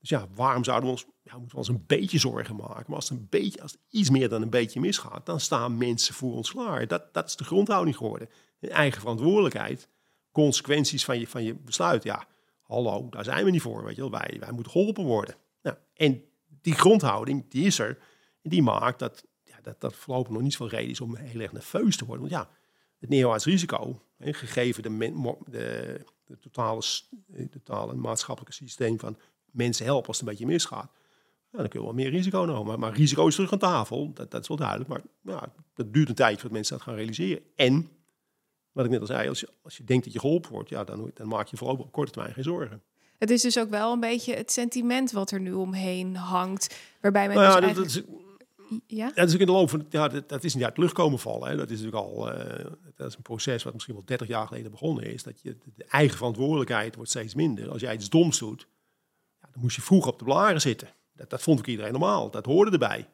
Dus 0.00 0.08
ja, 0.08 0.26
waarom 0.34 0.64
zouden 0.64 0.84
we 0.84 0.90
ons, 0.90 1.06
ja, 1.22 1.32
moeten 1.32 1.50
we 1.50 1.56
ons 1.56 1.68
een 1.68 1.84
beetje 1.86 2.18
zorgen 2.18 2.56
maken? 2.56 2.84
Maar 2.86 2.96
als 2.96 3.08
het, 3.08 3.18
een 3.18 3.26
beetje, 3.30 3.62
als 3.62 3.76
iets 3.90 4.10
meer 4.10 4.28
dan 4.28 4.42
een 4.42 4.50
beetje 4.50 4.80
misgaat, 4.80 5.26
dan 5.26 5.40
staan 5.40 5.78
mensen 5.78 6.14
voor 6.14 6.34
ons 6.34 6.50
klaar. 6.50 6.86
Dat, 6.86 7.14
dat 7.14 7.26
is 7.26 7.36
de 7.36 7.44
grondhouding 7.44 7.96
geworden. 7.96 8.28
Een 8.60 8.70
eigen 8.70 9.00
verantwoordelijkheid, 9.00 9.88
consequenties 10.32 11.04
van 11.04 11.18
je, 11.18 11.26
van 11.26 11.42
je 11.42 11.54
besluit. 11.54 12.02
Ja, 12.02 12.26
hallo, 12.62 13.08
daar 13.10 13.24
zijn 13.24 13.44
we 13.44 13.50
niet 13.50 13.62
voor. 13.62 13.84
Weet 13.84 13.94
je 13.96 14.00
wel. 14.00 14.10
Wij, 14.10 14.36
wij 14.40 14.52
moeten 14.52 14.72
geholpen 14.72 15.04
worden. 15.04 15.34
Nou, 15.62 15.76
en 15.94 16.24
die 16.48 16.74
grondhouding, 16.74 17.50
die 17.50 17.66
is 17.66 17.78
er. 17.78 17.98
Die 18.42 18.62
maakt 18.62 18.98
dat, 18.98 19.26
ja, 19.44 19.58
dat, 19.62 19.80
dat 19.80 19.94
voorlopig 19.94 20.32
nog 20.32 20.42
niet 20.42 20.52
zoveel 20.52 20.78
reden 20.78 20.90
is 20.90 21.00
om 21.00 21.16
heel 21.16 21.40
erg 21.40 21.52
nerveus 21.52 21.96
te 21.96 22.04
worden. 22.04 22.28
Want 22.28 22.42
ja, 22.42 22.50
het 22.98 23.08
neerwaarts 23.08 23.44
risico, 23.44 24.02
hè, 24.16 24.32
gegeven 24.32 24.82
de, 24.82 25.38
de, 25.44 26.04
de 26.24 26.38
totale, 26.38 26.82
totale 27.50 27.94
maatschappelijke 27.94 28.54
systeem 28.54 28.98
van 28.98 29.18
mensen 29.52 29.84
helpen 29.84 30.08
als 30.08 30.18
het 30.18 30.26
een 30.26 30.32
beetje 30.32 30.52
misgaat. 30.52 30.90
Ja, 31.50 31.58
dan 31.58 31.68
kun 31.68 31.80
je 31.80 31.86
wel 31.86 31.94
meer 31.94 32.10
risico 32.10 32.44
nemen. 32.44 32.66
Maar, 32.66 32.78
maar 32.78 32.92
risico 32.92 33.26
is 33.26 33.34
terug 33.34 33.52
aan 33.52 33.58
tafel, 33.58 34.12
dat, 34.12 34.30
dat 34.30 34.42
is 34.42 34.48
wel 34.48 34.56
duidelijk. 34.56 34.88
Maar 34.88 35.02
ja, 35.22 35.52
dat 35.74 35.92
duurt 35.92 36.08
een 36.08 36.14
tijd 36.14 36.34
voordat 36.34 36.52
mensen 36.52 36.76
dat 36.76 36.84
gaan 36.84 36.94
realiseren. 36.94 37.42
En, 37.56 37.88
wat 38.72 38.84
ik 38.84 38.90
net 38.90 39.00
al 39.00 39.06
zei, 39.06 39.28
als 39.28 39.40
je, 39.40 39.48
als 39.62 39.76
je 39.76 39.84
denkt 39.84 40.04
dat 40.04 40.12
je 40.12 40.20
geholpen 40.20 40.50
wordt, 40.50 40.68
ja, 40.68 40.84
dan, 40.84 41.10
dan 41.14 41.28
maak 41.28 41.46
je 41.46 41.56
vooral 41.56 41.76
op 41.76 41.92
korte 41.92 42.12
termijn 42.12 42.34
geen 42.34 42.44
zorgen. 42.44 42.82
Het 43.18 43.30
is 43.30 43.42
dus 43.42 43.58
ook 43.58 43.70
wel 43.70 43.92
een 43.92 44.00
beetje 44.00 44.34
het 44.34 44.52
sentiment 44.52 45.12
wat 45.12 45.30
er 45.30 45.40
nu 45.40 45.52
omheen 45.52 46.16
hangt. 46.16 46.76
Waarbij 47.00 47.26
men 47.26 47.36
nou 47.36 47.48
ja, 47.48 47.60
dus 47.60 47.60
dat, 47.60 47.74
eigenlijk... 47.74 47.94
dat 47.94 48.16
is, 48.16 48.20
Ja? 48.86 49.06
Ja, 49.06 49.12
dat 49.14 49.28
is 49.28 49.34
ook 49.34 49.40
in 49.40 49.46
de 49.46 49.52
loop 49.52 49.70
van 49.70 49.86
ja, 49.88 50.08
dat, 50.08 50.28
dat 50.28 50.44
is 50.44 50.54
niet 50.54 50.64
uit 50.64 50.74
de 50.74 50.80
lucht 50.80 50.92
komen 50.92 51.18
vallen. 51.18 51.48
Hè. 51.48 51.56
Dat 51.56 51.70
is 51.70 51.80
natuurlijk 51.80 52.04
al 52.04 52.32
eh, 52.32 52.64
dat 52.96 53.08
is 53.08 53.16
een 53.16 53.22
proces 53.22 53.62
wat 53.62 53.72
misschien 53.72 53.94
wel 53.94 54.04
30 54.04 54.28
jaar 54.28 54.46
geleden 54.46 54.70
begonnen 54.70 55.04
is. 55.04 55.22
Dat 55.22 55.40
je 55.40 55.56
de 55.74 55.84
eigen 55.84 56.16
verantwoordelijkheid 56.16 56.94
wordt 56.94 57.10
steeds 57.10 57.34
minder. 57.34 57.70
Als 57.70 57.80
jij 57.80 57.94
iets 57.94 58.08
doms 58.08 58.38
doet, 58.38 58.60
ja, 58.60 58.79
dan 59.52 59.62
moest 59.62 59.76
je 59.76 59.82
vroeg 59.82 60.06
op 60.06 60.18
de 60.18 60.24
blaren 60.24 60.60
zitten. 60.60 60.88
Dat, 61.14 61.30
dat 61.30 61.42
vond 61.42 61.58
ik 61.58 61.66
iedereen 61.66 61.92
normaal. 61.92 62.30
Dat 62.30 62.46
hoorde 62.46 62.70
erbij. 62.70 63.08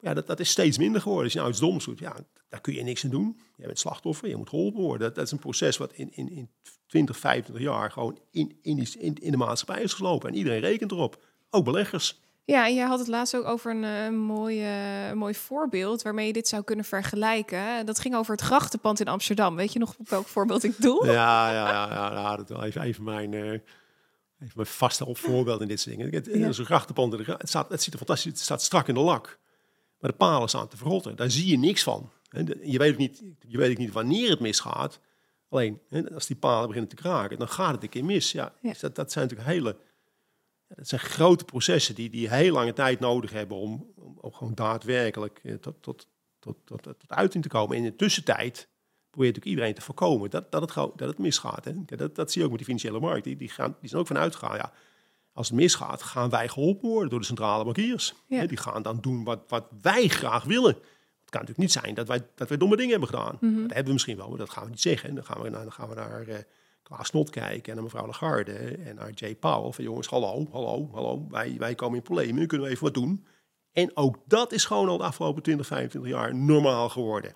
Maar 0.00 0.10
ja, 0.10 0.14
dat, 0.14 0.26
dat 0.26 0.40
is 0.40 0.50
steeds 0.50 0.78
minder 0.78 1.00
geworden. 1.00 1.24
Als 1.24 1.32
je 1.32 1.38
nou 1.38 1.50
iets 1.50 1.60
doms 1.60 1.84
doet, 1.84 1.98
ja, 1.98 2.16
daar 2.48 2.60
kun 2.60 2.74
je 2.74 2.82
niks 2.82 3.04
aan 3.04 3.10
doen. 3.10 3.40
Je 3.56 3.66
bent 3.66 3.78
slachtoffer, 3.78 4.28
je 4.28 4.36
moet 4.36 4.48
geholpen 4.48 4.80
worden. 4.80 5.06
Dat, 5.06 5.14
dat 5.14 5.24
is 5.24 5.32
een 5.32 5.38
proces 5.38 5.76
wat 5.76 5.92
in, 5.92 6.12
in, 6.12 6.30
in 6.30 6.50
20, 6.86 7.18
25 7.18 7.64
jaar 7.64 7.90
gewoon 7.90 8.18
in, 8.30 8.58
in, 8.62 8.76
die, 8.76 8.98
in, 8.98 9.14
in 9.14 9.30
de 9.30 9.36
maatschappij 9.36 9.82
is 9.82 9.92
geslopen. 9.92 10.28
En 10.28 10.34
iedereen 10.34 10.60
rekent 10.60 10.90
erop. 10.90 11.22
Ook 11.50 11.64
beleggers. 11.64 12.20
Ja, 12.44 12.66
en 12.66 12.74
jij 12.74 12.86
had 12.86 12.98
het 12.98 13.08
laatst 13.08 13.36
ook 13.36 13.44
over 13.44 13.70
een, 13.70 13.84
eh, 13.84 14.08
mooi, 14.08 14.64
een 15.10 15.18
mooi 15.18 15.34
voorbeeld 15.34 16.02
waarmee 16.02 16.26
je 16.26 16.32
dit 16.32 16.48
zou 16.48 16.62
kunnen 16.62 16.84
vergelijken. 16.84 17.86
Dat 17.86 17.98
ging 17.98 18.14
over 18.14 18.32
het 18.32 18.40
grachtenpand 18.40 19.00
in 19.00 19.08
Amsterdam. 19.08 19.56
Weet 19.56 19.72
je 19.72 19.78
nog 19.78 19.94
op 19.98 20.08
welk 20.08 20.26
voorbeeld 20.26 20.62
ik 20.62 20.80
doe? 20.80 21.06
Ja, 21.06 21.52
ja, 21.52 21.68
ja, 21.68 22.12
ja, 22.12 22.36
dat 22.36 22.48
wel 22.48 22.64
even, 22.64 22.82
even 22.82 23.04
mijn, 23.04 23.34
eh, 23.34 23.58
even 24.42 24.52
mijn 24.54 24.66
vaste 24.68 25.06
op 25.06 25.18
voorbeeld 25.18 25.60
in 25.60 25.68
dit 25.68 25.80
soort 25.80 25.96
dingen. 25.96 26.14
Het, 26.14 26.26
Ja. 26.26 26.48
is 26.48 26.58
een 26.58 26.64
grachtenpand, 26.64 27.12
het, 27.12 27.48
staat, 27.48 27.68
het 27.68 27.82
ziet 27.82 27.92
er 27.92 27.98
fantastisch 27.98 28.26
uit, 28.26 28.34
het 28.34 28.44
staat 28.44 28.62
strak 28.62 28.88
in 28.88 28.94
de 28.94 29.00
lak. 29.00 29.38
Maar 29.98 30.10
de 30.10 30.16
palen 30.16 30.48
staan 30.48 30.68
te 30.68 30.76
verrotten, 30.76 31.16
daar 31.16 31.30
zie 31.30 31.46
je 31.46 31.58
niks 31.58 31.82
van. 31.82 32.10
Je 32.62 32.78
weet 32.78 32.92
ook 32.92 32.98
niet, 32.98 33.22
je 33.46 33.56
weet 33.58 33.70
ook 33.70 33.76
niet 33.78 33.92
wanneer 33.92 34.30
het 34.30 34.40
misgaat. 34.40 35.00
Alleen, 35.48 35.80
als 36.14 36.26
die 36.26 36.36
palen 36.36 36.66
beginnen 36.66 36.90
te 36.90 37.02
kraken, 37.02 37.38
dan 37.38 37.48
gaat 37.48 37.72
het 37.74 37.82
een 37.82 37.88
keer 37.88 38.04
mis. 38.04 38.32
Ja, 38.32 38.54
Ja. 38.60 38.68
Dus 38.70 38.80
dat, 38.80 38.94
dat 38.94 39.12
zijn 39.12 39.24
natuurlijk 39.24 39.50
hele... 39.50 39.76
Dat 40.68 40.88
zijn 40.88 41.00
grote 41.00 41.44
processen 41.44 41.94
die, 41.94 42.10
die 42.10 42.30
heel 42.30 42.52
lange 42.52 42.72
tijd 42.72 43.00
nodig 43.00 43.30
hebben 43.30 43.56
om, 43.56 43.92
om, 43.96 44.18
om 44.20 44.32
gewoon 44.32 44.54
daadwerkelijk 44.54 45.40
eh, 45.42 45.54
tot, 45.54 45.82
tot, 45.82 46.06
tot, 46.38 46.56
tot, 46.64 46.82
tot 46.82 47.08
uiting 47.08 47.42
te 47.42 47.48
komen. 47.48 47.76
In 47.76 47.82
de 47.82 47.96
tussentijd 47.96 48.68
probeert 49.12 49.34
natuurlijk 49.34 49.44
iedereen 49.44 49.74
te 49.74 49.80
voorkomen 49.80 50.30
dat, 50.30 50.52
dat, 50.52 50.60
het, 50.60 50.74
dat 50.74 51.08
het 51.08 51.18
misgaat. 51.18 51.64
Hè. 51.64 51.72
Ja, 51.86 51.96
Dat, 51.96 52.14
dat 52.14 52.32
zie 52.32 52.40
je 52.40 52.46
ook 52.46 52.56
met 52.56 52.66
die 52.66 52.76
financiële 52.76 53.06
markt. 53.06 53.24
Die, 53.24 53.36
die, 53.36 53.48
gaan, 53.48 53.76
die 53.80 53.88
zijn 53.88 54.00
ook 54.00 54.06
vanuit 54.06 54.34
gegaan, 54.36 54.56
ja, 54.56 54.72
als 55.32 55.48
het 55.48 55.56
misgaat, 55.56 56.02
gaan 56.02 56.30
wij 56.30 56.48
geholpen 56.48 56.88
worden 56.88 57.10
door 57.10 57.18
de 57.18 57.26
centrale 57.26 57.64
bankiers. 57.64 58.14
Ja. 58.26 58.38
Hè, 58.38 58.46
Die 58.46 58.56
gaan 58.56 58.82
dan 58.82 59.00
doen 59.00 59.24
wat, 59.24 59.44
wat 59.48 59.64
wij 59.82 60.08
graag 60.08 60.44
willen. 60.44 60.74
Het 61.20 61.30
kan 61.30 61.40
natuurlijk 61.40 61.58
niet 61.58 61.72
zijn 61.72 61.94
dat 61.94 62.08
wij, 62.08 62.26
dat 62.34 62.48
wij 62.48 62.58
domme 62.58 62.76
dingen 62.76 62.90
hebben 62.90 63.08
gedaan. 63.08 63.38
Dat 63.40 63.40
hebben 63.40 63.84
we 63.84 63.92
misschien 63.92 64.16
wel, 64.16 64.28
maar 64.28 64.38
dat 64.38 64.50
gaan 64.50 64.64
we 64.64 64.70
niet 64.70 64.80
zeggen. 64.80 65.14
Dan 65.14 65.24
gaan 65.24 65.42
we 65.42 65.48
naar, 65.48 65.62
dan 65.62 65.72
gaan 65.72 65.88
we 65.88 65.94
naar 65.94 66.26
eh 66.26 66.38
Klaas 66.82 67.06
Snot 67.06 67.30
kijken 67.30 67.68
en 67.68 67.74
naar 67.74 67.82
mevrouw 67.82 68.06
Lagarde 68.06 68.52
en 68.52 68.94
naar 68.94 69.10
Jay 69.10 69.34
Powell. 69.34 69.72
Van 69.72 69.84
jongens, 69.84 70.06
hallo, 70.06 70.46
hallo, 70.52 70.88
hallo. 70.92 71.26
Wij, 71.30 71.54
wij 71.58 71.74
komen 71.74 71.96
in 71.96 72.02
problemen, 72.02 72.34
nu 72.34 72.46
kunnen 72.46 72.66
we 72.66 72.72
even 72.72 72.84
wat 72.84 72.94
doen. 72.94 73.26
En 73.72 73.96
ook 73.96 74.18
dat 74.26 74.52
is 74.52 74.64
gewoon 74.64 74.88
al 74.88 74.96
de 74.98 75.04
afgelopen 75.04 75.42
20, 75.42 75.66
25 75.66 76.10
jaar 76.10 76.34
normaal 76.34 76.88
geworden. 76.88 77.34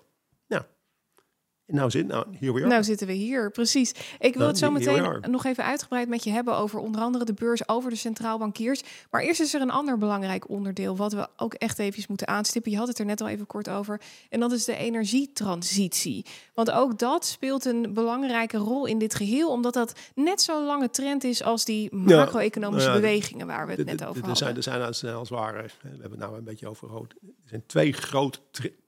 Nou, 1.67 1.89
zit, 1.91 2.07
nou, 2.07 2.25
hier 2.39 2.53
we 2.53 2.59
are. 2.59 2.67
Nou 2.69 2.83
zitten 2.83 3.07
we 3.07 3.13
hier, 3.13 3.51
precies. 3.51 3.91
Ik 4.19 4.19
wil 4.19 4.31
Nou, 4.31 4.47
het 4.47 4.57
zo 4.57 4.71
meteen 4.71 5.31
nog 5.31 5.45
even 5.45 5.63
uitgebreid 5.63 6.07
met 6.09 6.23
je 6.23 6.29
hebben 6.29 6.55
over 6.57 6.79
onder 6.79 7.01
andere 7.01 7.25
de 7.25 7.33
beurs, 7.33 7.67
over 7.67 7.89
de 7.89 7.95
centraal 7.95 8.37
bankiers. 8.37 8.81
Maar 9.11 9.21
eerst 9.21 9.39
is 9.41 9.53
er 9.53 9.61
een 9.61 9.69
ander 9.71 9.97
belangrijk 9.97 10.49
onderdeel 10.49 10.95
wat 10.95 11.13
we 11.13 11.27
ook 11.37 11.53
echt 11.53 11.79
even 11.79 12.03
moeten 12.07 12.27
aanstippen. 12.27 12.71
Je 12.71 12.77
had 12.77 12.87
het 12.87 12.99
er 12.99 13.05
net 13.05 13.21
al 13.21 13.27
even 13.27 13.45
kort 13.45 13.69
over. 13.69 14.01
En 14.29 14.39
dat 14.39 14.51
is 14.51 14.65
de 14.65 14.75
energietransitie. 14.75 16.25
Want 16.53 16.71
ook 16.71 16.99
dat 16.99 17.25
speelt 17.25 17.65
een 17.65 17.93
belangrijke 17.93 18.57
rol 18.57 18.85
in 18.85 18.97
dit 18.97 19.15
geheel, 19.15 19.51
omdat 19.51 19.73
dat 19.73 19.93
net 20.15 20.41
zo'n 20.41 20.65
lange 20.65 20.89
trend 20.89 21.23
is 21.23 21.43
als 21.43 21.65
die 21.65 21.95
macro-economische 21.95 22.87
nou 22.89 22.99
ja, 23.01 23.07
bewegingen 23.07 23.47
waar 23.47 23.65
we 23.65 23.71
het 23.71 23.79
Er- 23.79 23.85
net 23.85 24.01
er- 24.01 24.07
over 24.07 24.21
er 24.21 24.27
hadden. 24.27 24.37
zijn, 24.43 24.55
er 24.55 24.63
zijn 24.63 24.81
als, 24.81 25.03
als 25.05 25.29
het 25.29 25.39
ware, 25.39 25.61
we 25.81 25.87
hebben 25.89 26.09
het 26.11 26.19
nou 26.19 26.37
een 26.37 26.43
beetje 26.43 26.67
over 26.67 26.87
rood. 26.87 27.13
Er 27.21 27.27
zijn 27.45 27.63
twee 27.65 27.91
grote, 27.93 28.39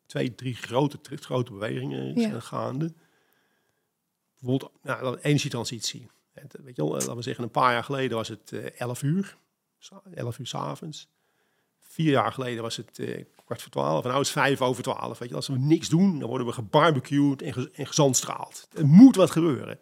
twee, 0.10 0.36
drie 0.36 0.56
grote, 0.56 1.00
grote 1.04 1.52
bewegingen 1.52 2.16
Ja. 2.16 2.30
zijn 2.30 2.42
gaande. 2.42 2.94
Bijvoorbeeld 4.40 4.72
nou, 4.82 5.18
energietransitie. 5.22 6.08
Weet 6.34 6.76
je 6.76 6.82
wel, 6.84 6.88
eh, 6.88 7.00
laten 7.00 7.16
we 7.16 7.22
zeggen, 7.22 7.44
een 7.44 7.52
paar 7.52 7.72
jaar 7.74 7.84
geleden 7.84 8.18
was 8.18 8.28
het 8.28 8.52
eh 8.52 8.80
11 8.82 9.04
uur, 9.04 9.38
Sa- 9.78 10.02
11 10.14 10.40
uur 10.40 10.48
s'avonds. 10.48 11.08
Vier 11.80 12.12
jaar 12.12 12.34
geleden 12.34 12.64
was 12.64 12.76
het 12.78 13.00
eh, 13.00 13.24
kwart 13.46 13.62
voor 13.62 13.72
twaalf. 13.72 14.06
En 14.06 14.12
nu 14.14 14.20
is 14.20 14.28
het 14.30 14.38
vijf 14.38 14.62
over 14.62 14.84
twaalf. 14.84 15.18
Weet 15.20 15.30
je, 15.30 15.36
als 15.36 15.48
we 15.48 15.58
niks 15.58 15.90
doen, 15.90 16.20
dan 16.20 16.30
worden 16.30 16.48
we 16.48 16.54
gebarbecued 16.54 17.42
en, 17.42 17.54
ge 17.54 17.72
en 17.74 17.88
gezandstraald. 17.88 18.68
Er 18.74 18.86
moet 18.88 19.16
wat 19.16 19.32
gebeuren. 19.32 19.80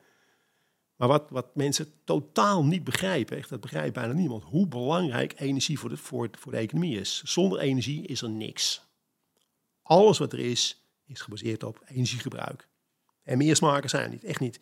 Maar 0.96 1.08
wat, 1.08 1.30
wat 1.30 1.56
mensen 1.56 1.92
totaal 2.04 2.66
niet 2.66 2.84
begrijpen, 2.84 3.38
echt, 3.38 3.50
dat 3.50 3.62
begrijpt 3.62 3.94
bijna 3.94 4.14
niemand, 4.14 4.44
hoe 4.44 4.68
belangrijk 4.68 5.40
energie 5.40 5.80
voor 5.80 5.90
de, 5.90 5.98
voor, 5.98 6.30
voor 6.40 6.52
de 6.52 6.58
economie 6.58 7.00
is. 7.00 7.22
Zonder 7.24 7.60
energie 7.60 8.06
is 8.08 8.22
er 8.22 8.30
niks. 8.30 8.87
Alles 9.88 10.18
wat 10.18 10.34
er 10.34 10.40
is, 10.40 10.86
is 11.06 11.22
gebaseerd 11.22 11.64
op 11.64 11.84
energiegebruik. 11.86 12.68
En 13.24 13.38
meer 13.38 13.56
smaken 13.56 13.90
zijn 13.90 14.04
er 14.04 14.10
niet, 14.10 14.24
echt 14.24 14.40
niet. 14.40 14.60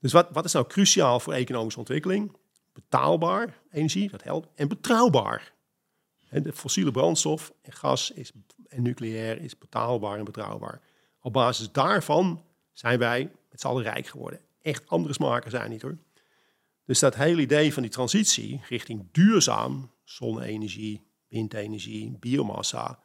Dus 0.00 0.12
wat, 0.12 0.28
wat 0.32 0.44
is 0.44 0.52
nou 0.52 0.66
cruciaal 0.66 1.20
voor 1.20 1.32
economische 1.32 1.78
ontwikkeling? 1.78 2.36
Betaalbaar 2.72 3.58
energie, 3.70 4.10
dat 4.10 4.22
helpt, 4.22 4.48
en 4.54 4.68
betrouwbaar. 4.68 5.52
De 6.30 6.52
fossiele 6.52 6.90
brandstof 6.90 7.52
en 7.62 7.72
gas 7.72 8.10
is, 8.10 8.32
en 8.68 8.82
nucleair 8.82 9.40
is 9.40 9.58
betaalbaar 9.58 10.18
en 10.18 10.24
betrouwbaar. 10.24 10.80
Op 11.20 11.32
basis 11.32 11.72
daarvan 11.72 12.44
zijn 12.72 12.98
wij 12.98 13.30
met 13.50 13.60
z'n 13.60 13.66
allen 13.66 13.82
rijk 13.82 14.06
geworden. 14.06 14.40
Echt 14.62 14.88
andere 14.88 15.14
smaken 15.14 15.50
zijn 15.50 15.70
niet 15.70 15.82
hoor. 15.82 15.98
Dus 16.84 16.98
dat 16.98 17.14
hele 17.14 17.40
idee 17.40 17.72
van 17.72 17.82
die 17.82 17.90
transitie 17.90 18.60
richting 18.68 19.08
duurzaam 19.12 19.90
zonne-energie, 20.04 21.02
windenergie, 21.28 22.16
biomassa. 22.18 23.02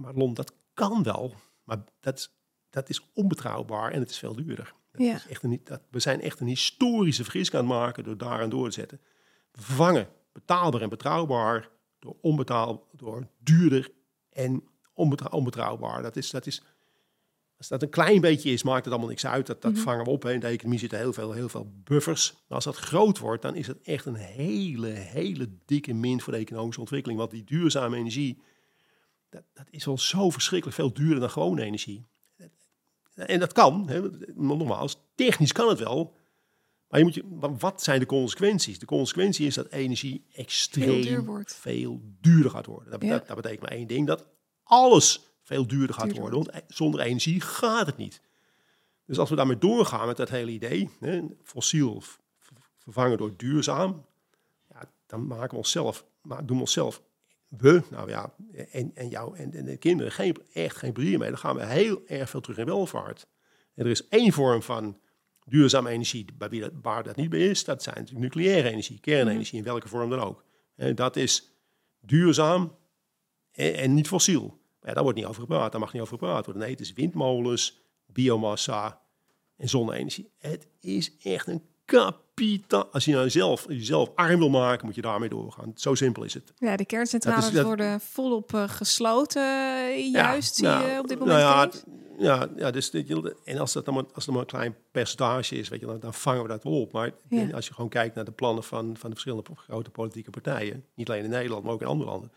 Maar 0.00 0.14
Lon, 0.14 0.34
dat 0.34 0.52
kan 0.74 1.02
wel, 1.02 1.34
maar 1.64 1.84
dat, 2.00 2.30
dat 2.70 2.88
is 2.88 3.10
onbetrouwbaar 3.14 3.90
en 3.92 4.00
het 4.00 4.10
is 4.10 4.18
veel 4.18 4.34
duurder. 4.34 4.74
Dat 4.92 5.00
Ja. 5.02 5.14
is 5.14 5.26
echt 5.26 5.42
een, 5.42 5.60
dat, 5.64 5.80
we 5.90 6.00
zijn 6.00 6.20
echt 6.20 6.40
een 6.40 6.46
historische 6.46 7.22
vergissing 7.22 7.56
aan 7.62 7.68
het 7.68 7.78
maken 7.78 8.04
door 8.04 8.16
daar 8.16 8.40
aan 8.42 8.50
door 8.50 8.66
te 8.68 8.72
zetten. 8.72 9.00
We 9.52 9.60
vervangen 9.62 10.08
betaalbaar 10.32 10.80
en 10.82 10.88
betrouwbaar 10.88 11.70
door 11.98 12.16
onbetaal, 12.20 12.88
door 12.96 13.26
duurder 13.38 13.90
en 14.30 14.64
onbetrouwbaar. 15.30 16.02
Dat 16.02 16.16
is, 16.16 16.30
dat 16.30 16.46
is, 16.46 16.62
als 17.58 17.68
dat 17.68 17.82
een 17.82 17.88
klein 17.90 18.20
beetje 18.20 18.50
is, 18.50 18.62
maakt 18.62 18.84
het 18.84 18.92
allemaal 18.92 19.08
niks 19.10 19.26
uit. 19.26 19.46
Dat, 19.46 19.62
dat 19.62 19.78
vangen 19.78 20.04
we 20.04 20.10
op. 20.10 20.22
Hè. 20.22 20.32
In 20.32 20.40
de 20.40 20.46
economie 20.46 20.78
zitten 20.78 20.98
heel 20.98 21.12
veel, 21.12 21.32
heel 21.32 21.48
veel 21.48 21.72
buffers. 21.84 22.32
Maar 22.32 22.56
als 22.56 22.64
dat 22.64 22.76
groot 22.76 23.18
wordt, 23.18 23.42
dan 23.42 23.54
is 23.54 23.66
het 23.66 23.80
echt 23.82 24.06
een 24.06 24.14
hele, 24.14 24.88
hele 24.88 25.48
dikke 25.64 25.92
min 25.92 26.20
voor 26.20 26.32
de 26.32 26.38
economische 26.38 26.80
ontwikkeling. 26.80 27.18
Want 27.18 27.30
die 27.30 27.44
duurzame 27.44 27.96
energie, 27.96 28.42
dat, 29.30 29.42
dat 29.52 29.66
is 29.70 29.84
wel 29.84 29.98
zo 29.98 30.30
verschrikkelijk 30.30 30.78
veel 30.78 30.92
duurder 30.92 31.20
dan 31.20 31.30
gewone 31.30 31.62
energie. 31.62 32.06
En 33.14 33.40
dat 33.40 33.52
kan, 33.52 33.88
hè, 33.88 34.08
nogmaals, 34.34 35.00
technisch 35.14 35.52
kan 35.52 35.68
het 35.68 35.78
wel. 35.78 36.16
Maar, 36.88 36.98
je 36.98 37.04
moet 37.04 37.14
je, 37.14 37.24
wat 37.58 37.82
zijn 37.82 38.00
de 38.00 38.06
consequenties? 38.06 38.78
De 38.78 38.86
consequentie 38.86 39.46
is 39.46 39.54
dat 39.54 39.66
energie 39.68 40.24
extreem 40.32 40.88
Heel 41.02 41.24
duur 41.24 41.42
veel 41.46 42.00
duurder 42.20 42.50
gaat 42.50 42.66
worden. 42.66 42.90
Dat, 42.90 43.02
Ja. 43.02 43.22
dat 43.26 43.36
betekent 43.36 43.60
maar 43.60 43.70
één 43.70 43.86
ding, 43.86 44.06
dat 44.06 44.26
alles 44.62 45.20
veel 45.42 45.66
duurder 45.66 45.94
gaat 45.94 46.04
Duurder 46.04 46.22
worden. 46.22 46.42
Want 46.42 46.56
e- 46.56 46.74
zonder 46.74 47.00
energie 47.00 47.40
gaat 47.40 47.86
het 47.86 47.96
niet. 47.96 48.20
Dus 49.06 49.18
als 49.18 49.30
we 49.30 49.36
daarmee 49.36 49.58
doorgaan 49.58 50.06
met 50.06 50.16
dat 50.16 50.28
hele 50.28 50.50
idee, 50.50 50.90
hè, 51.00 51.22
fossiel 51.42 52.02
vervangen 52.78 53.18
door 53.18 53.36
duurzaam, 53.36 54.04
ja, 54.68 54.90
dan 55.06 55.26
maken 55.26 55.50
we 55.50 55.56
onszelf, 55.56 56.04
maar 56.22 56.46
doen 56.46 56.56
we 56.56 56.62
onszelf, 56.62 57.02
we, 57.58 57.82
nou 57.90 58.08
ja, 58.08 58.34
en, 58.70 58.90
en 58.94 59.08
jou 59.08 59.36
en, 59.36 59.52
en 59.52 59.64
de 59.64 59.76
kinderen 59.76 60.12
geen, 60.12 60.36
echt 60.52 60.76
geen 60.76 60.92
plezier 60.92 61.18
mee. 61.18 61.28
Dan 61.28 61.38
gaan 61.38 61.56
we 61.56 61.66
heel 61.66 62.02
erg 62.06 62.30
veel 62.30 62.40
terug 62.40 62.58
in 62.58 62.64
welvaart. 62.64 63.26
En 63.74 63.84
er 63.84 63.90
is 63.90 64.08
één 64.08 64.32
vorm 64.32 64.62
van 64.62 64.98
Duurzame 65.44 65.90
energie, 65.90 66.26
bij 66.34 66.48
wie 66.48 66.60
dat, 66.60 66.72
waar 66.82 67.02
dat 67.02 67.16
niet 67.16 67.30
bij 67.30 67.48
is, 67.48 67.64
dat 67.64 67.82
zijn 67.82 67.96
natuurlijk 67.96 68.34
nucleaire 68.34 68.70
energie, 68.70 69.00
kernenergie, 69.00 69.58
in 69.58 69.64
welke 69.64 69.88
vorm 69.88 70.10
dan 70.10 70.20
ook. 70.20 70.44
En 70.76 70.94
dat 70.94 71.16
is 71.16 71.52
duurzaam 72.00 72.76
en, 73.52 73.74
en 73.74 73.94
niet 73.94 74.08
fossiel. 74.08 74.46
Maar 74.80 74.88
ja, 74.88 74.94
daar 74.94 75.02
wordt 75.02 75.18
niet 75.18 75.26
over 75.26 75.40
gepraat, 75.40 75.72
daar 75.72 75.80
mag 75.80 75.92
niet 75.92 76.02
over 76.02 76.18
gepraat 76.18 76.44
worden. 76.44 76.62
Nee, 76.62 76.70
het 76.70 76.80
is 76.80 76.92
windmolens, 76.92 77.80
biomassa 78.06 79.02
en 79.56 79.68
zonne-energie. 79.68 80.30
Het 80.38 80.68
is 80.80 81.16
echt 81.22 81.46
een 81.46 81.62
Als 82.92 83.04
je 83.04 83.10
nou 83.12 83.24
jezelf, 83.24 83.64
jezelf 83.68 84.10
arm 84.14 84.38
wil 84.38 84.50
maken, 84.50 84.86
moet 84.86 84.94
je 84.94 85.00
daarmee 85.00 85.28
doorgaan. 85.28 85.72
Zo 85.74 85.94
simpel 85.94 86.24
is 86.24 86.34
het. 86.34 86.52
Ja, 86.56 86.76
de 86.76 86.84
kerncentrales 86.84 87.40
Dat 87.40 87.50
is- 87.52 87.56
dat- 87.56 87.66
worden 87.66 88.00
volop 88.00 88.54
eh, 88.54 88.68
gesloten, 88.68 90.10
juist, 90.10 90.54
zie 90.54 90.64
nou, 90.64 90.90
je 90.90 90.98
op 90.98 91.08
dit 91.08 91.18
moment. 91.18 91.38
Nou 91.38 91.70
ja, 92.18 92.38
ja, 92.38 92.48
ja 92.56 92.70
dus 92.70 92.90
en 93.44 93.58
als 93.58 93.72
dat 93.72 93.84
dan 93.84 93.94
maar, 93.94 94.04
als 94.14 94.26
maar 94.26 94.38
een 94.40 94.46
klein 94.46 94.76
percentage 94.90 95.56
is, 95.56 95.68
weet 95.68 95.80
je, 95.80 95.86
dan, 95.86 96.00
dan 96.00 96.14
vangen 96.14 96.42
we 96.42 96.48
dat 96.48 96.64
wel 96.64 96.80
op. 96.80 96.92
Maar 96.92 97.10
Ja. 97.28 97.50
als 97.50 97.66
je 97.66 97.74
gewoon 97.74 97.90
kijkt 97.90 98.14
naar 98.14 98.24
de 98.24 98.32
plannen 98.32 98.64
van, 98.64 98.84
van 98.96 99.10
de 99.10 99.16
verschillende 99.16 99.50
grote 99.54 99.90
politieke 99.90 100.30
partijen, 100.30 100.84
niet 100.94 101.08
alleen 101.10 101.24
in 101.24 101.30
Nederland, 101.30 101.64
maar 101.64 101.72
ook 101.72 101.80
in 101.80 101.86
andere 101.86 102.10
landen, 102.10 102.32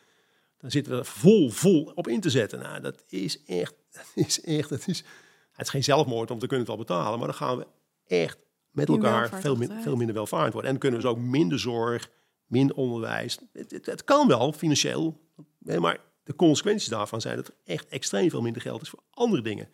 dan 0.58 0.72
zitten 0.72 0.92
we 0.94 1.00
er 1.00 1.06
vol, 1.06 1.50
vol 1.50 1.92
op 1.96 2.08
in 2.08 2.22
te 2.22 2.30
zetten. 2.30 2.60
Nou, 2.60 2.82
dat 2.82 3.04
is 3.08 3.44
echt, 3.44 3.74
dat 3.92 4.12
is 4.26 4.42
echt, 4.42 4.70
dat 4.70 4.88
is, 4.88 5.04
het 5.52 5.66
is 5.66 5.70
geen 5.70 5.84
zelfmoord, 5.84 6.32
om 6.32 6.40
te 6.40 6.48
kunnen 6.48 6.66
het 6.68 6.76
wel 6.76 6.86
betalen, 6.86 7.18
maar 7.20 7.28
dan 7.28 7.38
gaan 7.38 7.58
we 7.58 7.68
echt 8.08 8.38
met 8.74 8.90
elkaar 8.90 9.30
veel, 9.42 9.56
min- 9.56 9.82
veel 9.82 9.96
minder 9.96 10.16
welvarend 10.16 10.54
worden. 10.54 10.72
En 10.72 10.78
dan 10.80 10.90
kunnen 10.90 11.00
we 11.00 11.06
dus 11.06 11.16
ook 11.16 11.30
minder 11.32 11.60
zorg, 11.60 12.10
minder 12.46 12.76
onderwijs. 12.76 13.40
Het, 13.54 13.72
het, 13.72 13.86
het 13.86 14.04
kan 14.04 14.28
wel 14.28 14.52
financieel, 14.54 15.20
maar 15.80 15.98
de 16.24 16.36
consequenties 16.36 16.88
daarvan 16.90 17.22
zijn 17.22 17.36
dat 17.36 17.48
er 17.48 17.54
echt 17.66 17.88
extreem 17.88 18.30
veel 18.30 18.42
minder 18.42 18.62
geld 18.62 18.82
is 18.82 18.90
voor 18.90 19.04
andere 19.12 19.42
dingen. 19.42 19.70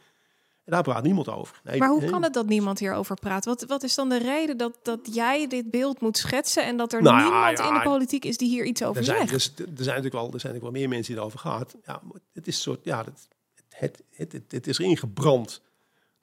En 0.66 0.76
daar 0.76 0.84
praat 0.84 1.04
niemand 1.04 1.30
over. 1.30 1.62
Nee, 1.64 1.80
Maar 1.80 1.90
hoe 1.90 2.06
kan 2.06 2.24
het 2.24 2.34
dat 2.34 2.46
niemand 2.46 2.80
hierover 2.80 3.16
praat? 3.16 3.46
Wat, 3.46 3.64
wat 3.68 3.84
is 3.84 3.96
dan 3.96 4.10
de 4.10 4.18
reden 4.18 4.58
dat, 4.58 4.80
dat 4.84 5.00
jij 5.14 5.48
dit 5.48 5.72
beeld 5.72 6.02
moet 6.02 6.18
schetsen 6.18 6.66
en 6.66 6.78
dat 6.78 6.94
er 6.94 7.02
Nou 7.02 7.22
niemand 7.24 7.58
ja, 7.58 7.68
in 7.68 7.74
de 7.74 7.82
politiek 7.82 8.26
is 8.26 8.38
die 8.38 8.50
hier 8.50 8.66
iets 8.66 8.84
over 8.84 8.98
Er 8.98 9.04
zijn, 9.04 9.28
zegt? 9.28 9.32
dus, 9.58 9.66
er, 9.68 9.84
zijn 9.84 9.88
natuurlijk 9.88 10.14
wel, 10.14 10.24
er 10.34 10.40
zijn 10.40 10.54
natuurlijk 10.54 10.62
wel 10.62 10.72
meer 10.72 10.90
mensen 10.90 11.14
die 11.14 11.22
erover 11.22 11.40
gaat. 11.40 11.76
Ja, 11.86 12.02
het 12.34 12.48
is 12.48 12.56
een 12.56 12.62
soort, 12.62 12.80
ja, 12.84 13.04
het, 13.06 13.28
het, 13.70 14.04
het, 14.16 14.32
het, 14.32 14.52
het 14.52 14.68
is 14.68 14.78
erin 14.80 14.98
gebrand 14.98 15.62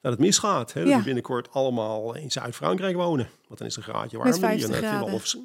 dat 0.01 0.11
het 0.11 0.21
misgaat. 0.21 0.73
Hè? 0.73 0.79
Dat 0.81 0.89
Ja. 0.89 0.97
we 0.97 1.03
binnenkort 1.03 1.51
allemaal 1.51 2.15
in 2.15 2.31
Zuid-Frankrijk 2.31 2.95
wonen. 2.95 3.29
Want 3.47 3.59
dan 3.59 3.67
is 3.67 3.75
het 3.75 3.85
een 3.85 3.93
graadje 3.93 4.17
warmer. 4.17 4.39
Met 4.39 4.49
hier. 4.51 4.59
50 4.67 4.81
En 4.91 4.99
we 5.05 5.11
Of, 5.11 5.35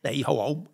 nee, 0.00 0.24
ho, 0.24 0.36
ho. 0.36 0.66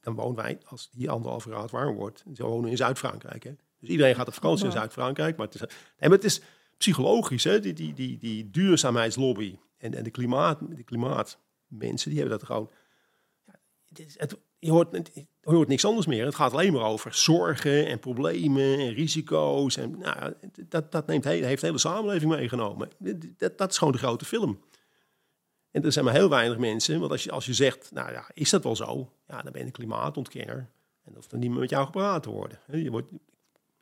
Dan 0.00 0.14
wonen 0.14 0.36
wij, 0.36 0.58
als 0.64 0.88
hier 0.92 1.10
anderhalf 1.10 1.42
graad 1.44 1.70
warm 1.70 1.96
wordt, 1.96 2.22
dan 2.26 2.46
wonen 2.48 2.70
in 2.70 2.76
Zuid-Frankrijk. 2.76 3.42
Dus 3.80 3.88
iedereen 3.88 4.14
gaat 4.14 4.28
op 4.28 4.34
vakantie 4.34 4.64
in. 4.66 4.72
Zuid-Frankrijk. 4.72 5.36
Maar, 5.36 5.46
het 5.46 5.54
is- 5.54 5.60
nee, 5.60 5.68
maar 5.98 6.10
het 6.10 6.24
is 6.24 6.40
psychologisch, 6.76 7.44
hè? 7.44 7.60
Die, 7.60 7.72
die, 7.72 7.94
die, 7.94 8.18
die 8.18 8.50
duurzaamheidslobby 8.50 9.58
en, 9.78 9.94
en 9.94 10.02
de, 10.04 10.10
klimaat, 10.10 10.58
de 10.60 10.82
klimaatmensen, 10.82 12.10
die 12.10 12.18
hebben 12.20 12.38
dat 12.38 12.46
gewoon 12.46 12.70
het 13.88 13.98
is- 13.98 14.14
het, 14.18 14.36
je, 14.58 14.70
hoort, 14.70 15.10
hoort 15.42 15.68
niks 15.68 15.84
anders 15.84 16.06
meer. 16.06 16.24
Het 16.24 16.34
gaat 16.34 16.52
alleen 16.52 16.72
maar 16.72 16.84
over 16.84 17.14
zorgen 17.14 17.86
en 17.86 17.98
problemen 17.98 18.78
en 18.78 18.92
risico's. 18.92 19.76
En, 19.76 19.98
nou, 19.98 20.34
dat, 20.68 20.92
dat 20.92 21.06
neemt, 21.06 21.24
he- 21.24 21.30
heeft 21.30 21.60
de 21.60 21.66
hele 21.66 21.78
samenleving 21.78 22.30
meegenomen. 22.30 22.88
Dat, 23.36 23.58
dat 23.58 23.70
is 23.70 23.78
gewoon 23.78 23.92
de 23.92 23.98
grote 23.98 24.24
film. 24.24 24.60
En 25.70 25.84
er 25.84 25.92
zijn 25.92 26.04
maar 26.04 26.14
heel 26.14 26.28
weinig 26.28 26.58
mensen. 26.58 26.98
Want 27.00 27.10
als 27.10 27.24
je, 27.24 27.30
als 27.30 27.46
je 27.46 27.54
zegt, 27.54 27.90
nou 27.92 28.12
ja, 28.12 28.30
is 28.34 28.50
dat 28.50 28.62
wel 28.62 28.76
zo? 28.76 29.12
Ja, 29.26 29.42
dan 29.42 29.52
ben 29.52 29.60
je 29.60 29.66
een 29.66 29.72
klimaatontkenner. 29.72 30.56
En 30.56 30.68
dan 31.04 31.14
hoeft 31.14 31.32
er 31.32 31.38
niet 31.38 31.50
meer 31.50 31.60
met 31.60 31.70
jou 31.70 31.84
gepraat 31.84 32.22
te 32.22 32.30
worden. 32.30 32.58
Je 32.72 32.90
wordt, 32.90 33.08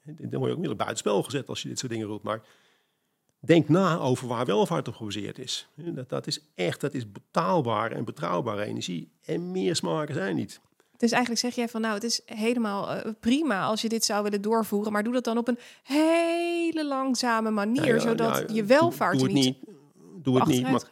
dan 0.02 0.14
word 0.16 0.30
je 0.30 0.36
ook 0.36 0.42
onmiddellijk 0.42 0.76
buitenspel 0.76 1.22
gezet 1.22 1.48
als 1.48 1.62
je 1.62 1.68
dit 1.68 1.78
soort 1.78 1.92
dingen 1.92 2.06
roept. 2.06 2.24
Maar 2.24 2.42
denk 3.46 3.68
na 3.68 3.98
over 3.98 4.28
waar 4.28 4.44
welvaart 4.44 4.88
op 4.88 4.94
gebaseerd 4.94 5.38
is. 5.38 5.68
Dat, 5.74 6.08
dat 6.08 6.26
is 6.26 6.40
echt, 6.54 6.80
dat 6.80 6.94
is 6.94 7.12
betaalbare 7.12 7.94
en 7.94 8.04
betrouwbare 8.04 8.64
energie. 8.64 9.10
En 9.24 9.50
meer 9.50 9.76
smaken 9.76 10.14
zijn 10.14 10.36
niet. 10.36 10.60
Dus 10.96 11.10
eigenlijk 11.10 11.40
zeg 11.42 11.54
jij 11.54 11.68
van 11.68 11.80
nou, 11.80 11.94
het 11.94 12.04
is 12.04 12.20
helemaal 12.24 12.90
eh, 12.90 13.12
prima 13.20 13.64
als 13.64 13.82
je 13.82 13.88
dit 13.88 14.04
zou 14.04 14.22
willen 14.22 14.42
doorvoeren, 14.42 14.92
maar 14.92 15.04
doe 15.04 15.12
dat 15.12 15.24
dan 15.24 15.38
op 15.38 15.48
een 15.48 15.58
hele 15.82 16.86
langzame 16.86 17.50
manier, 17.50 17.86
Ja, 17.86 17.94
ja, 17.94 18.00
zodat 18.00 18.44
ja, 18.48 18.54
je 18.54 18.64
welvaart 18.64 19.18
doe, 19.18 19.22
het 19.24 19.32
niet. 19.32 19.44
niet. 19.44 19.74
Doe 20.24 20.38
het 20.38 20.46
niet. 20.46 20.62
Maar, 20.62 20.82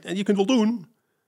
en 0.00 0.16
je 0.16 0.22
kunt 0.22 0.36
wel 0.36 0.46
doen. 0.46 0.86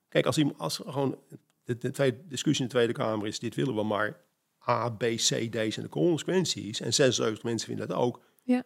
Kijk, 0.09 0.27
als, 0.27 0.39
iemand- 0.39 0.59
als 0.59 0.81
gewoon 0.87 1.17
de, 1.65 1.79
de 1.79 1.91
tweede 1.91 2.19
discussie 2.29 2.65
in 2.65 2.71
de 2.71 2.75
Tweede 2.77 2.93
Kamer 2.93 3.27
is, 3.27 3.39
dit 3.39 3.55
willen 3.55 3.75
we 3.75 3.83
maar. 3.83 4.21
A, 4.69 4.89
B, 4.91 4.99
C, 5.03 5.17
D 5.17 5.55
zijn 5.55 5.73
de 5.75 5.89
consequenties. 5.89 6.81
En 6.81 6.95
76 6.95 7.45
mensen 7.45 7.69
vinden 7.69 7.89
dat 7.89 7.97
ook. 7.97 8.21
Ja. 8.43 8.63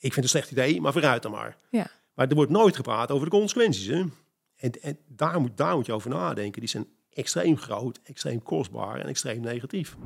Ik 0.00 0.12
vind 0.12 0.14
het 0.14 0.24
een 0.24 0.40
slecht 0.40 0.50
idee, 0.50 0.80
maar 0.80 0.92
vooruit 0.92 1.22
dan 1.22 1.30
maar. 1.30 1.56
Ja. 1.70 1.90
Maar 2.14 2.28
er 2.28 2.34
wordt 2.34 2.50
nooit 2.50 2.76
gepraat 2.76 3.10
over 3.10 3.24
de 3.24 3.36
consequenties. 3.36 3.86
Hè? 3.86 4.04
En, 4.56 4.82
en 4.82 4.98
daar, 5.06 5.40
moet, 5.40 5.56
daar 5.56 5.74
moet 5.74 5.86
je 5.86 5.92
over 5.92 6.10
nadenken. 6.10 6.60
Die 6.60 6.70
zijn 6.70 6.86
extreem 7.12 7.56
groot, 7.56 8.00
extreem 8.02 8.42
kostbaar 8.42 9.00
en 9.00 9.06
extreem 9.06 9.40
negatief. 9.40 9.96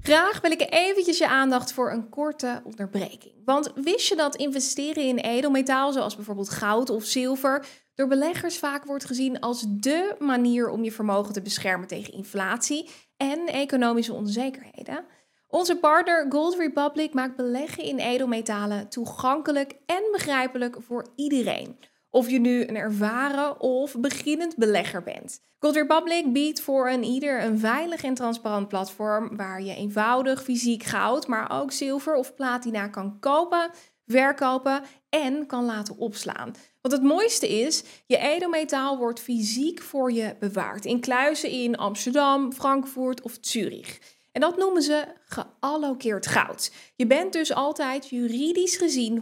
Graag 0.00 0.40
wil 0.40 0.50
ik 0.50 0.66
eventjes 0.70 1.18
je 1.18 1.28
aandacht 1.28 1.72
voor 1.72 1.92
een 1.92 2.08
korte 2.08 2.62
onderbreking. 2.64 3.32
Want 3.44 3.72
wist 3.74 4.08
je 4.08 4.16
dat 4.16 4.36
investeren 4.36 5.04
in 5.04 5.18
edelmetaal, 5.18 5.92
zoals 5.92 6.16
bijvoorbeeld 6.16 6.50
goud 6.50 6.90
of 6.90 7.04
zilver, 7.04 7.66
door 7.94 8.08
beleggers 8.08 8.58
vaak 8.58 8.84
wordt 8.84 9.04
gezien 9.04 9.40
als 9.40 9.64
dé 9.68 10.14
manier 10.18 10.68
om 10.68 10.84
je 10.84 10.92
vermogen 10.92 11.32
te 11.32 11.42
beschermen 11.42 11.88
tegen 11.88 12.12
inflatie 12.12 12.88
en 13.16 13.46
economische 13.46 14.12
onzekerheden? 14.12 15.04
Onze 15.50 15.76
partner 15.76 16.26
Gold 16.28 16.56
Republic 16.56 17.14
maakt 17.14 17.36
beleggen 17.36 17.84
in 17.84 17.98
edelmetalen 17.98 18.88
toegankelijk 18.88 19.74
en 19.86 20.02
begrijpelijk 20.12 20.76
voor 20.78 21.06
iedereen. 21.16 21.78
Of 22.10 22.30
je 22.30 22.38
nu 22.38 22.66
een 22.66 22.76
ervaren 22.76 23.60
of 23.60 23.96
beginnend 23.98 24.56
belegger 24.56 25.02
bent. 25.02 25.40
Gold 25.58 25.74
Republic 25.74 26.32
biedt 26.32 26.60
voor 26.60 26.88
een 26.88 27.02
ieder 27.02 27.44
een 27.44 27.58
veilig 27.58 28.02
en 28.02 28.14
transparant 28.14 28.68
platform 28.68 29.36
waar 29.36 29.62
je 29.62 29.74
eenvoudig 29.74 30.42
fysiek 30.42 30.82
goud, 30.82 31.26
maar 31.26 31.60
ook 31.60 31.72
zilver 31.72 32.14
of 32.14 32.34
platina 32.34 32.88
kan 32.88 33.18
kopen, 33.20 33.70
verkopen 34.06 34.82
en 35.08 35.46
kan 35.46 35.64
laten 35.64 35.96
opslaan. 35.96 36.54
Wat 36.80 36.92
het 36.92 37.02
mooiste 37.02 37.48
is, 37.48 37.84
je 38.06 38.18
edelmetaal 38.18 38.98
wordt 38.98 39.20
fysiek 39.20 39.82
voor 39.82 40.12
je 40.12 40.36
bewaard 40.38 40.84
in 40.84 41.00
kluizen 41.00 41.50
in 41.50 41.76
Amsterdam, 41.76 42.52
Frankfurt 42.52 43.22
of 43.22 43.38
Zurich. 43.40 44.18
En 44.32 44.40
dat 44.40 44.56
noemen 44.56 44.82
ze 44.82 45.04
geallokeerd 45.24 46.26
goud. 46.26 46.72
Je 46.96 47.06
bent 47.06 47.32
dus 47.32 47.54
altijd 47.54 48.08
juridisch 48.08 48.76
gezien 48.76 49.20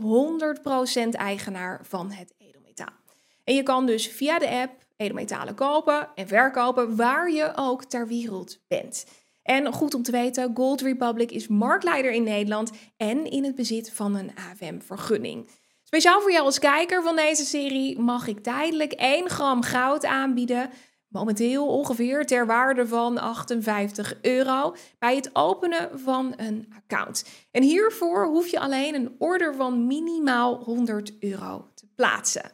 100% 1.07 1.09
eigenaar 1.11 1.81
van 1.89 2.11
het 2.11 2.35
edelmetaal. 2.39 2.97
En 3.45 3.55
je 3.55 3.63
kan 3.63 3.87
dus 3.87 4.09
via 4.09 4.39
de 4.39 4.49
app 4.49 4.87
edelmetalen 4.97 5.55
kopen 5.55 6.09
en 6.15 6.29
verkopen 6.29 6.97
waar 6.97 7.31
je 7.31 7.53
ook 7.57 7.85
ter 7.85 8.07
wereld 8.07 8.59
bent. 8.69 9.05
En 9.43 9.73
goed 9.73 9.95
om 9.95 10.03
te 10.03 10.11
weten, 10.11 10.51
Gold 10.55 10.81
Republic 10.81 11.31
is 11.31 11.49
marktleider 11.49 12.13
in 12.13 12.23
Nederland 12.23 12.71
en 12.97 13.25
in 13.25 13.45
het 13.45 13.55
bezit 13.55 13.93
van 13.93 14.15
een 14.15 14.33
AFM-vergunning. 14.35 15.49
Speciaal 15.83 16.21
voor 16.21 16.33
jou 16.33 16.45
als 16.45 16.59
kijker 16.59 17.03
van 17.03 17.17
deze 17.17 17.45
serie 17.45 17.99
mag 17.99 18.27
ik 18.27 18.43
tijdelijk 18.43 18.93
1 18.93 19.31
gram 19.31 19.63
goud 19.63 20.05
aanbieden. 20.05 20.71
Momenteel 21.09 21.67
ongeveer 21.67 22.27
ter 22.27 22.47
waarde 22.47 22.87
van 22.87 23.19
58 23.19 24.19
euro 24.23 24.75
bij 24.99 25.17
het 25.17 25.31
openen 25.33 26.01
van 26.01 26.35
een 26.37 26.73
account. 26.77 27.25
En 27.51 27.63
hiervoor 27.63 28.27
hoef 28.27 28.47
je 28.47 28.61
alleen 28.61 28.95
een 28.95 29.15
order 29.19 29.55
van 29.55 29.87
minimaal 29.87 30.57
100 30.57 31.19
euro 31.19 31.71
te 31.75 31.87
plaatsen. 31.95 32.51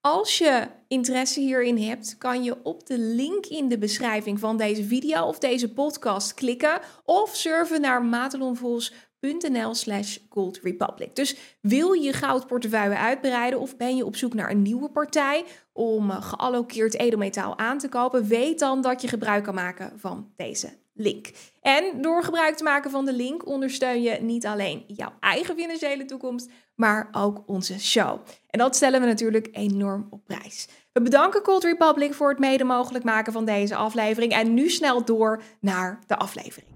Als 0.00 0.38
je 0.38 0.66
interesse 0.88 1.40
hierin 1.40 1.78
hebt, 1.78 2.18
kan 2.18 2.42
je 2.42 2.56
op 2.62 2.86
de 2.86 2.98
link 2.98 3.46
in 3.46 3.68
de 3.68 3.78
beschrijving 3.78 4.40
van 4.40 4.56
deze 4.56 4.84
video 4.84 5.24
of 5.24 5.38
deze 5.38 5.72
podcast 5.72 6.34
klikken 6.34 6.80
of 7.04 7.36
surfen 7.36 7.80
naar 7.80 8.04
matelonvols.nl 9.20 9.74
slash 9.74 10.18
Gold 10.28 10.60
Republic. 10.62 11.16
Dus 11.16 11.36
wil 11.60 11.92
je 11.92 12.12
goudportefeuille 12.12 12.96
uitbreiden 12.96 13.60
of 13.60 13.76
ben 13.76 13.96
je 13.96 14.04
op 14.04 14.16
zoek 14.16 14.34
naar 14.34 14.50
een 14.50 14.62
nieuwe 14.62 14.90
partij 14.90 15.44
om 15.72 16.10
eh, 16.10 16.22
geallokeerd 16.22 16.94
edelmetaal 16.94 17.58
aan 17.58 17.78
te 17.78 17.88
kopen, 17.88 18.26
weet 18.26 18.58
dan 18.58 18.80
dat 18.82 19.02
je 19.02 19.08
gebruik 19.08 19.44
kan 19.44 19.54
maken 19.54 19.92
van 19.96 20.32
deze 20.36 20.68
link. 20.94 21.30
En 21.60 22.02
door 22.02 22.22
gebruik 22.22 22.56
te 22.56 22.62
maken 22.62 22.90
van 22.90 23.04
de 23.04 23.12
link 23.12 23.46
ondersteun 23.46 24.02
je 24.02 24.18
niet 24.20 24.46
alleen 24.46 24.84
jouw 24.86 25.12
eigen 25.20 25.56
financiële 25.56 26.04
toekomst, 26.04 26.50
maar 26.74 27.08
ook 27.12 27.42
onze 27.46 27.80
show. 27.80 28.18
En 28.50 28.58
dat 28.58 28.76
stellen 28.76 29.00
we 29.00 29.06
natuurlijk 29.06 29.48
enorm 29.52 30.06
op 30.10 30.24
prijs. 30.24 30.68
We 30.92 31.02
bedanken 31.02 31.42
Cold 31.42 31.64
Republic 31.64 32.14
voor 32.14 32.28
het 32.28 32.38
mede 32.38 32.64
mogelijk 32.64 33.04
maken 33.04 33.32
van 33.32 33.44
deze 33.44 33.74
aflevering. 33.74 34.32
En 34.32 34.54
nu 34.54 34.70
snel 34.70 35.04
door 35.04 35.42
naar 35.60 35.98
de 36.06 36.16
aflevering. 36.16 36.68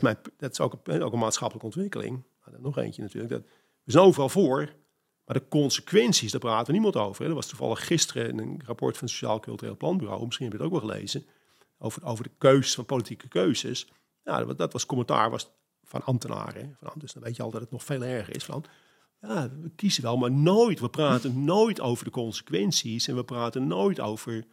Dat 0.00 0.14
is, 0.16 0.56
dat 0.56 0.60
ook, 0.60 0.78
een, 0.84 1.18
maatschappelijke 1.18 1.66
ontwikkeling. 1.66 2.22
Nog 2.58 2.78
eentje 2.78 3.02
natuurlijk. 3.02 3.32
Dat, 3.32 3.42
we 3.82 3.92
zijn 3.92 4.04
overal 4.04 4.28
voor, 4.28 4.74
maar 5.24 5.36
de 5.36 5.48
consequenties, 5.48 6.30
daar 6.30 6.40
praten 6.40 6.72
niemand 6.72 6.96
over. 6.96 7.26
Er 7.26 7.34
was 7.34 7.46
toevallig 7.46 7.86
gisteren 7.86 8.38
een 8.38 8.60
rapport 8.64 8.96
van 8.96 9.06
het 9.06 9.16
Sociaal 9.16 9.40
Cultureel 9.40 9.76
Planbureau, 9.76 10.24
misschien 10.24 10.46
heb 10.48 10.56
je 10.56 10.62
het 10.62 10.72
ook 10.72 10.80
wel 10.80 10.90
gelezen, 10.90 11.24
over, 11.78 12.04
over 12.04 12.24
de 12.24 12.30
keuzes 12.38 12.74
van 12.74 12.84
politieke 12.84 13.28
keuzes. 13.28 13.92
Ja, 14.24 14.44
dat, 14.44 14.58
dat 14.58 14.72
was 14.72 14.86
commentaar 14.86 15.30
was 15.30 15.50
van 15.84 16.04
ambtenaren. 16.04 16.76
Van, 16.80 16.92
dus 16.94 17.12
dan 17.12 17.22
weet 17.22 17.36
je 17.36 17.42
al 17.42 17.50
dat 17.50 17.60
het 17.60 17.70
nog 17.70 17.84
veel 17.84 18.02
erger 18.02 18.36
is. 18.36 18.44
Van, 18.44 18.64
Ja, 19.20 19.50
we 19.60 19.70
kiezen 19.76 20.02
wel, 20.02 20.16
maar 20.16 20.32
nooit. 20.32 20.80
We 20.80 20.90
praten 20.90 21.44
nooit 21.44 21.80
over 21.80 22.04
de 22.04 22.10
consequenties 22.10 23.08
en 23.08 23.16
we 23.16 23.24
praten 23.24 23.66
nooit 23.66 24.00
over 24.00 24.44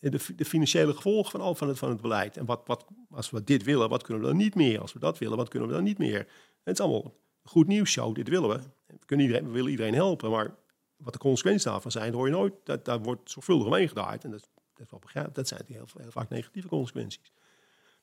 de, 0.00 0.20
de 0.36 0.44
financiële 0.44 0.94
gevolgen 0.94 1.30
van 1.30 1.40
al 1.40 1.54
van 1.54 1.68
het, 1.68 1.78
van 1.78 1.88
het 1.88 2.00
beleid. 2.00 2.36
En 2.36 2.44
wat, 2.44 2.60
wat, 2.66 2.84
als 3.10 3.30
we 3.30 3.44
dit 3.44 3.62
willen, 3.62 3.88
wat 3.88 4.02
kunnen 4.02 4.22
we 4.22 4.28
dan 4.28 4.36
niet 4.36 4.54
meer? 4.54 4.80
Als 4.80 4.92
we 4.92 4.98
dat 4.98 5.18
willen, 5.18 5.36
wat 5.36 5.48
kunnen 5.48 5.68
we 5.68 5.74
dan 5.74 5.84
niet 5.84 5.98
meer? 5.98 6.18
Het 6.64 6.78
is 6.78 6.84
allemaal 6.84 7.14
goed 7.42 7.66
nieuws 7.66 7.90
show, 7.90 8.14
dit 8.14 8.28
willen 8.28 8.48
we. 8.48 8.60
We, 8.86 8.98
kunnen 9.06 9.26
iedereen, 9.26 9.46
we 9.46 9.52
willen 9.52 9.70
iedereen 9.70 9.94
helpen, 9.94 10.30
maar 10.30 10.54
wat 10.96 11.12
de 11.12 11.18
consequenties 11.18 11.64
daarvan 11.64 11.90
zijn, 11.90 12.12
hoor 12.12 12.26
je 12.26 12.32
nooit. 12.32 12.54
Dat, 12.64 12.84
daar 12.84 13.02
wordt 13.02 13.30
zorgvuldig 13.30 13.66
omheen 13.66 13.88
gedaaid. 13.88 14.24
En 14.24 14.30
dat, 14.30 14.48
dat, 14.74 14.90
wel 14.90 15.00
begrijp, 15.00 15.34
dat 15.34 15.48
zijn 15.48 15.62
heel, 15.66 15.86
heel 15.98 16.10
vaak 16.10 16.28
negatieve 16.28 16.68
consequenties. 16.68 17.32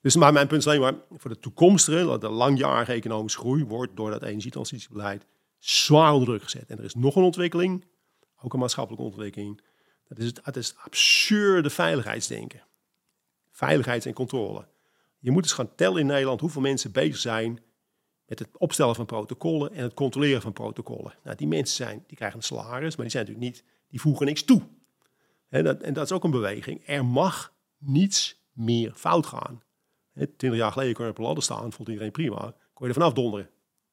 Dus 0.02 0.16
maar 0.16 0.34
mijn 0.34 0.48
punt 0.48 0.62
is 0.62 0.68
alleen 0.68 0.82
maar, 0.82 0.96
voor 1.12 1.30
de 1.30 1.40
toekomstige, 1.40 2.18
de 2.18 2.30
langjarige 2.30 2.92
economische 2.92 3.40
groei, 3.40 3.66
wordt 3.66 3.96
door 3.96 4.10
dat 4.10 4.24
energietransitiebeleid 4.24 5.26
zwaar 5.60 6.14
onder 6.14 6.28
druk 6.28 6.44
gezet. 6.44 6.70
En 6.70 6.78
er 6.78 6.84
is 6.84 6.96
nog 6.96 7.16
een 7.16 7.24
ontwikkeling, 7.24 7.86
ook 8.42 8.54
een 8.54 8.60
maatschappelijke 8.60 9.06
ontwikkeling. 9.06 9.62
Dat 10.08 10.18
is 10.18 10.32
het, 10.44 10.56
is 10.56 10.76
absurde 10.78 11.70
veiligheidsdenken. 11.70 12.64
Veiligheids- 13.52 14.06
en 14.06 14.14
controle. 14.14 14.68
Je 15.20 15.32
moet 15.32 15.44
eens 15.44 15.54
gaan 15.54 15.76
tellen 15.76 16.00
in 16.00 16.06
Nederland 16.06 16.40
hoeveel 16.40 16.62
mensen 16.62 16.92
bezig 16.92 17.18
zijn 17.18 17.60
met 18.26 18.40
het 18.40 18.58
opstellen 18.58 18.96
van 18.96 19.06
protocollen 19.06 19.72
en 19.72 19.84
het 19.84 19.94
controleren 19.94 20.42
van 20.42 20.54
protocollen. 20.54 21.16
Nou, 21.24 21.38
die 21.38 21.48
mensen 21.48 21.76
zijn, 21.76 22.04
die 22.08 22.18
krijgen 22.18 22.38
een 22.38 22.44
salaris, 22.44 22.96
maar 22.96 23.06
die 23.06 23.16
zijn 23.16 23.26
natuurlijk 23.26 23.54
niet, 23.54 23.64
die 23.88 24.02
voegen 24.02 24.26
niks 24.26 24.44
toe. 24.44 24.62
En 25.50 25.64
dat, 25.64 25.82
en 25.82 25.94
dat 25.94 26.06
is 26.06 26.12
ook 26.12 26.24
een 26.24 26.32
beweging. 26.32 26.88
Er 26.88 27.06
mag 27.06 27.54
niets 27.78 28.44
meer 28.52 28.94
fout 28.96 29.26
gaan. 29.26 29.64
Twintig 30.14 30.56
jaar 30.56 30.72
geleden 30.72 30.94
kon 30.94 31.06
je 31.06 31.12
op 31.12 31.18
een 31.18 31.24
ladder 31.24 31.44
staan, 31.44 31.72
vond 31.72 31.88
iedereen 31.88 32.12
prima. 32.12 32.56
Kon 32.74 32.88
je 32.88 32.94
er 32.94 33.00
vanaf 33.00 33.14
donderen. 33.14 33.50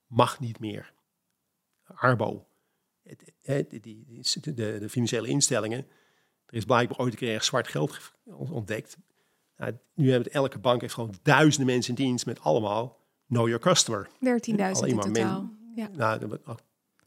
Mag 0.06 0.40
niet 0.40 0.58
meer. 0.58 0.92
Arbo. 1.84 2.46
de, 3.02 4.78
de, 4.78 4.88
financiële 4.88 5.28
instellingen. 5.28 5.86
Er 6.52 6.58
is 6.58 6.64
blijkbaar 6.64 6.98
ooit 6.98 7.12
een 7.12 7.18
keer 7.18 7.34
erg 7.34 7.44
zwart 7.44 7.68
geld 7.68 8.12
ontdekt. 8.34 8.96
Nou, 9.56 9.72
nu 9.94 10.10
hebben 10.10 10.32
elke 10.32 10.58
bank 10.58 10.80
heeft 10.80 10.94
gewoon 10.94 11.14
duizenden 11.22 11.66
mensen 11.74 11.96
in 11.96 12.04
dienst 12.04 12.26
met 12.26 12.40
allemaal 12.40 12.98
know 13.28 13.46
your 13.46 13.60
customer. 13.60 14.08
13.000 14.08 14.16
in 14.20 15.00
totaal. 15.00 15.50
ja. 15.74 15.88
Nou, 15.92 16.38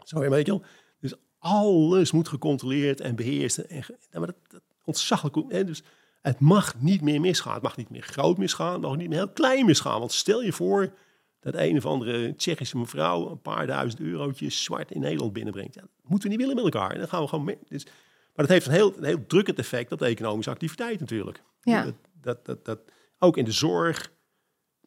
zo 0.03 0.21
een 0.21 0.29
beetje. 0.29 0.62
Dus 0.99 1.13
alles 1.39 2.12
moet 2.12 2.27
gecontroleerd 2.27 3.01
en 3.01 3.15
beheerst. 3.15 3.58
En, 3.58 3.84
maar 4.12 4.25
dat, 4.25 4.36
dat 4.47 4.62
ontzaglijk. 4.84 5.36
Hè? 5.47 5.63
Dus 5.63 5.84
het 6.21 6.39
mag 6.39 6.79
niet 6.79 7.01
meer 7.01 7.21
misgaan. 7.21 7.53
Het 7.53 7.63
mag 7.63 7.77
niet 7.77 7.89
meer 7.89 8.03
groot 8.03 8.38
misgaan. 8.38 8.73
Het 8.73 8.81
mag 8.81 8.95
niet 8.95 9.10
meer 9.10 9.17
heel 9.17 9.29
klein 9.29 9.65
misgaan. 9.65 9.99
Want 9.99 10.12
stel 10.12 10.41
je 10.41 10.53
voor 10.53 10.93
dat 11.39 11.55
een 11.55 11.77
of 11.77 11.86
andere 11.86 12.36
Tsjechische 12.36 12.77
mevrouw 12.77 13.29
een 13.29 13.41
paar 13.41 13.67
duizend 13.67 14.01
eurotjes 14.01 14.63
zwart 14.63 14.91
in 14.91 15.01
Nederland 15.01 15.34
binnenbrengt. 15.34 15.73
Ja, 15.73 15.81
dat 15.81 15.89
moeten 16.03 16.29
we 16.29 16.36
niet 16.36 16.45
willen 16.45 16.63
met 16.63 16.73
elkaar. 16.73 16.91
En 16.91 16.99
dan 16.99 17.08
gaan 17.08 17.21
we 17.21 17.27
gewoon 17.27 17.45
mee. 17.45 17.58
Dus, 17.67 17.86
maar 18.35 18.45
dat 18.45 18.49
heeft 18.49 18.65
een 18.65 18.73
heel, 18.73 18.97
een 18.97 19.03
heel 19.03 19.25
drukkend 19.27 19.59
effect 19.59 19.91
op 19.91 19.99
de 19.99 20.05
economische 20.05 20.51
activiteit 20.51 20.99
natuurlijk. 20.99 21.43
Ja. 21.61 21.83
Dat, 21.83 21.95
dat, 22.21 22.45
dat, 22.45 22.65
dat, 22.65 22.79
ook 23.19 23.37
in 23.37 23.45
de 23.45 23.51
zorg, 23.51 24.11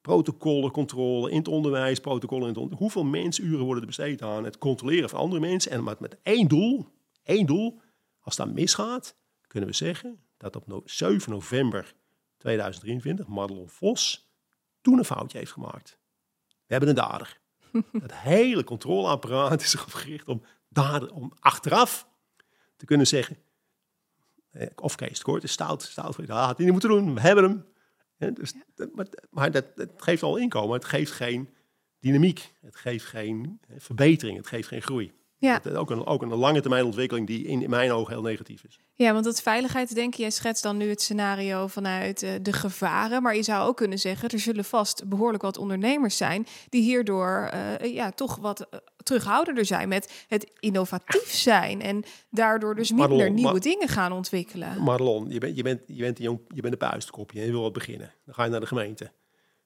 protocollen, 0.00 0.70
controle, 0.70 1.30
in 1.30 1.38
het 1.38 1.48
onderwijs, 1.48 2.00
protocollen 2.00 2.42
in 2.42 2.48
het 2.48 2.58
onderwijs. 2.58 2.82
Hoeveel 2.82 3.04
mensuren 3.10 3.64
worden 3.64 3.80
er 3.80 3.86
besteed 3.86 4.22
aan 4.22 4.44
het 4.44 4.58
controleren 4.58 5.08
van 5.08 5.18
andere 5.18 5.40
mensen? 5.40 5.72
En 5.72 5.84
met, 5.84 6.00
met 6.00 6.16
één 6.22 6.48
doel, 6.48 6.86
één 7.22 7.46
doel. 7.46 7.80
Als 8.20 8.36
dat 8.36 8.52
misgaat, 8.52 9.16
kunnen 9.46 9.68
we 9.68 9.74
zeggen 9.74 10.20
dat 10.36 10.56
op 10.56 10.82
7 10.84 11.32
november 11.32 11.94
2023 12.36 13.26
Madelon 13.26 13.68
Vos 13.68 14.30
toen 14.80 14.98
een 14.98 15.04
foutje 15.04 15.38
heeft 15.38 15.52
gemaakt. 15.52 15.98
We 16.46 16.74
hebben 16.74 16.88
een 16.88 16.94
dader. 16.94 17.40
Het 17.92 18.14
hele 18.14 18.64
controleapparaat 18.64 19.62
is 19.62 19.74
erop 19.74 19.92
gericht 19.92 20.28
om, 20.28 20.42
dader, 20.68 21.12
om 21.12 21.32
achteraf 21.40 22.08
te 22.78 22.84
kunnen 22.84 23.06
zeggen... 23.06 23.36
Eh, 24.50 24.66
of 24.74 24.94
Kees 24.94 25.22
Kort 25.22 25.42
is 25.42 25.52
stout, 25.52 25.82
stout. 25.82 26.16
Dat 26.16 26.28
had 26.28 26.56
hij 26.56 26.64
niet 26.64 26.72
moeten 26.72 26.90
doen, 26.90 27.14
we 27.14 27.20
hebben 27.20 27.44
hem. 27.44 28.34
Dus, 28.34 28.54
maar, 28.94 29.06
maar 29.30 29.50
dat, 29.50 29.76
dat, 29.76 29.90
geeft 29.96 30.22
al 30.22 30.36
inkomen, 30.36 30.74
het 30.74 30.84
geeft 30.84 31.12
geen 31.12 31.48
dynamiek. 32.00 32.52
Het 32.60 32.76
geeft 32.76 33.04
geen 33.04 33.60
verbetering, 33.76 34.36
het 34.36 34.46
geeft 34.46 34.68
geen 34.68 34.82
groei. 34.82 35.12
Ja. 35.40 35.58
Dat, 35.62 35.74
ook, 35.74 35.90
een, 35.90 36.06
ook 36.06 36.22
een 36.22 36.34
lange 36.34 36.60
termijn 36.60 36.84
ontwikkeling 36.84 37.26
die 37.26 37.46
in, 37.46 37.70
mijn 37.70 37.90
ogen 37.90 38.12
heel 38.12 38.22
negatief 38.22 38.64
is. 38.64 38.78
Ja, 38.94 39.12
want 39.12 39.24
dat 39.24 39.42
veiligheid, 39.42 39.94
denk 39.94 40.14
je, 40.14 40.22
jij 40.22 40.30
schetst 40.30 40.62
dan 40.62 40.76
nu 40.76 40.88
het 40.88 41.02
scenario 41.02 41.66
vanuit 41.66 42.22
uh, 42.22 42.30
de 42.42 42.52
gevaren. 42.52 43.22
Maar 43.22 43.36
je 43.36 43.42
zou 43.42 43.68
ook 43.68 43.76
kunnen 43.76 43.98
zeggen, 43.98 44.28
er 44.28 44.38
zullen 44.38 44.64
vast 44.64 45.08
behoorlijk 45.08 45.42
wat 45.42 45.56
ondernemers 45.56 46.16
zijn 46.16 46.46
die 46.68 46.82
hierdoor 46.82 47.50
uh, 47.54 47.94
ja, 47.94 48.10
toch 48.10 48.36
wat 48.36 48.60
uh, 48.60 48.80
terughoudender 49.02 49.64
zijn 49.64 49.88
met 49.88 50.24
het 50.28 50.50
innovatief 50.60 51.34
zijn. 51.34 51.82
En 51.82 52.04
daardoor 52.30 52.74
dus 52.74 52.90
minder 52.90 53.08
Marlon, 53.08 53.34
nieuwe 53.34 53.50
Mar 53.52 53.60
dingen 53.60 53.88
gaan 53.88 54.12
ontwikkelen. 54.12 54.82
Marlon, 54.82 55.30
je 55.30 55.38
bent, 55.38 55.56
je 55.56 55.62
bent, 55.62 55.80
je 55.86 56.02
bent, 56.02 56.18
een 56.18 56.24
jong, 56.24 56.40
je 56.48 56.60
bent 56.60 56.72
een 56.72 56.88
puistkopje 56.88 57.40
en 57.40 57.46
je 57.46 57.52
wil 57.52 57.62
wat 57.62 57.72
beginnen. 57.72 58.14
Dan 58.24 58.34
ga 58.34 58.44
je 58.44 58.50
naar 58.50 58.60
de 58.60 58.66
gemeente. 58.66 59.10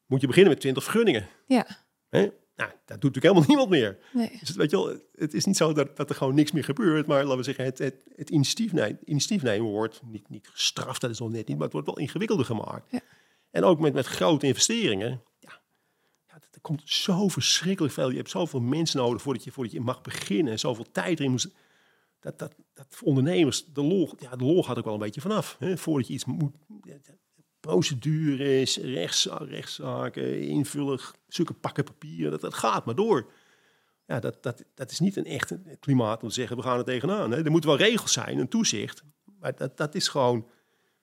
Moet 0.07 0.21
je 0.21 0.27
beginnen 0.27 0.53
met 0.53 0.61
20 0.61 0.83
vergunningen. 0.83 1.29
Ja. 1.47 1.67
Hè? 2.09 2.29
Nou, 2.63 2.75
dat 2.85 3.01
doet 3.01 3.15
natuurlijk 3.15 3.25
helemaal 3.25 3.49
niemand 3.55 3.69
meer. 3.69 3.99
Nee. 4.13 4.39
Dus 4.41 4.57
weet 4.57 4.71
je 4.71 4.77
wel, 4.77 4.97
het 5.15 5.35
is 5.35 5.45
niet 5.45 5.57
zo 5.57 5.73
dat, 5.73 5.97
dat 5.97 6.11
er 6.11 6.17
gewoon 6.17 6.35
niks 6.35 6.53
meer 6.53 6.65
gebeurt, 6.65 7.07
maar 7.07 7.23
laten 7.23 7.37
we 7.37 7.43
zeggen, 7.43 7.65
het, 7.65 7.79
het, 7.79 8.05
het 8.17 8.31
initiatief, 8.31 8.73
nemen, 8.73 8.99
initiatief 9.05 9.43
nemen 9.43 9.71
wordt 9.71 10.01
niet, 10.05 10.29
niet 10.29 10.49
gestraft, 10.49 11.01
dat 11.01 11.11
is 11.11 11.19
nog 11.19 11.31
net 11.31 11.49
niet, 11.49 11.57
maar 11.57 11.65
het 11.65 11.73
wordt 11.73 11.87
wel 11.87 11.99
ingewikkelder 11.99 12.47
gemaakt. 12.47 12.91
Ja. 12.91 13.01
En 13.51 13.65
ook 13.65 13.81
met, 13.81 13.93
met 13.93 14.07
grote 14.07 14.47
investeringen, 14.47 15.23
ja, 15.39 15.61
ja, 16.27 16.35
er 16.35 16.61
komt 16.61 16.83
zo 16.85 17.29
verschrikkelijk 17.29 17.95
veel. 17.95 18.11
Je 18.11 18.17
hebt 18.17 18.31
zoveel 18.31 18.61
mensen 18.61 18.99
nodig 18.99 19.23
voordat 19.23 19.45
je, 19.45 19.53
voordat 19.53 19.73
je 19.73 19.81
mag 19.81 20.01
beginnen, 20.01 20.53
en 20.53 20.59
zoveel 20.59 20.87
tijd 20.93 21.19
erin 21.19 21.31
moest. 21.31 21.49
Dat, 22.21 22.39
dat, 22.39 22.55
dat 22.75 22.87
voor 22.89 23.09
ondernemers, 23.09 23.65
de 23.65 23.83
lol, 23.83 24.15
ja, 24.19 24.37
de 24.37 24.45
lol 24.45 24.63
gaat 24.63 24.79
ook 24.79 24.85
wel 24.85 24.95
een 24.95 25.01
beetje 25.01 25.21
vanaf. 25.21 25.57
Hè, 25.59 25.77
voordat 25.77 26.07
je 26.07 26.13
iets 26.13 26.25
moet, 26.25 26.55
procedures, 27.63 28.77
rechts, 28.77 29.29
rechtszaken, 29.39 30.41
invullen, 30.41 31.01
zulke 31.29 31.53
pakken 31.53 31.85
papier, 31.85 32.31
dat, 32.31 32.41
dat 32.41 32.55
gaat 32.55 32.85
maar 32.85 32.95
door. 32.95 33.31
Ja, 34.07 34.21
dat, 34.21 34.43
dat, 34.43 34.65
dat 34.75 34.91
is 34.91 35.01
niet 35.01 35.17
een 35.17 35.25
echt 35.25 35.55
klimaat 35.81 36.23
om 36.23 36.29
te 36.29 36.35
zeggen, 36.35 36.57
we 36.57 36.63
gaan 36.63 36.79
er 36.79 36.85
tegenaan. 36.85 37.31
Hè. 37.31 37.45
Er 37.45 37.51
moeten 37.51 37.71
wel 37.71 37.79
regels 37.79 38.13
zijn, 38.13 38.39
een 38.39 38.49
toezicht. 38.49 39.03
Maar 39.41 39.57
dat, 39.57 39.77
dat 39.77 39.95
is 39.95 40.09
gewoon, 40.09 40.47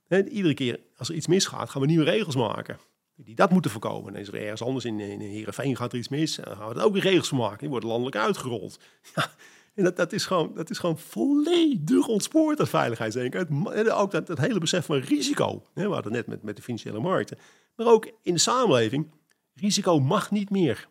hè, 0.08 0.24
iedere 0.24 0.54
keer 0.54 0.80
als 0.98 1.10
er 1.10 1.16
iets 1.16 1.28
misgaat, 1.28 1.70
gaan 1.70 1.82
we 1.82 1.88
nieuwe 1.88 2.04
regels 2.04 2.36
maken. 2.36 2.78
Die 3.16 3.36
dat 3.36 3.52
moeten 3.52 3.72
voorkomen. 3.72 4.16
En 4.16 4.22
is 4.22 4.28
er 4.28 4.42
ergens 4.42 4.62
anders 4.62 4.86
in, 4.86 5.00
in 5.00 5.20
Heerenveen 5.20 5.76
gaat 5.76 5.92
er 5.92 5.98
iets 5.98 6.08
mis, 6.08 6.36
dan 6.36 6.56
gaan 6.56 6.70
we 6.70 6.76
er 6.76 6.86
ook 6.86 6.94
weer 6.94 7.02
regels 7.02 7.28
voor 7.28 7.38
maken. 7.38 7.60
Die 7.60 7.70
worden 7.70 7.90
landelijk 7.90 8.18
uitgerold. 8.18 8.80
Ja, 9.16 9.32
en 9.80 9.86
dat, 9.86 9.96
dat, 9.96 10.14
is 10.14 10.26
gewoon, 10.26 10.52
dat 10.56 10.70
is 10.70 10.78
gewoon 10.78 10.98
volledig 10.98 12.08
ontspoord, 12.08 12.58
dat 12.58 12.70
veiligheidsdenken. 12.70 13.68
En 13.74 13.92
ook 13.92 14.12
dat, 14.12 14.28
dat 14.28 14.38
hele 14.38 14.60
besef 14.60 14.86
van 14.86 14.98
risico. 14.98 15.66
We 15.74 15.84
hadden 15.84 16.12
net 16.12 16.28
met, 16.28 16.44
met 16.44 16.56
de 16.56 16.62
financiële 16.62 17.00
markten. 17.00 17.38
Maar 17.76 17.88
ook 17.88 18.12
in 18.22 18.34
de 18.34 18.40
samenleving. 18.40 19.12
Risico 19.54 20.00
mag 20.00 20.32
niet 20.32 20.50
meer. 20.50 20.88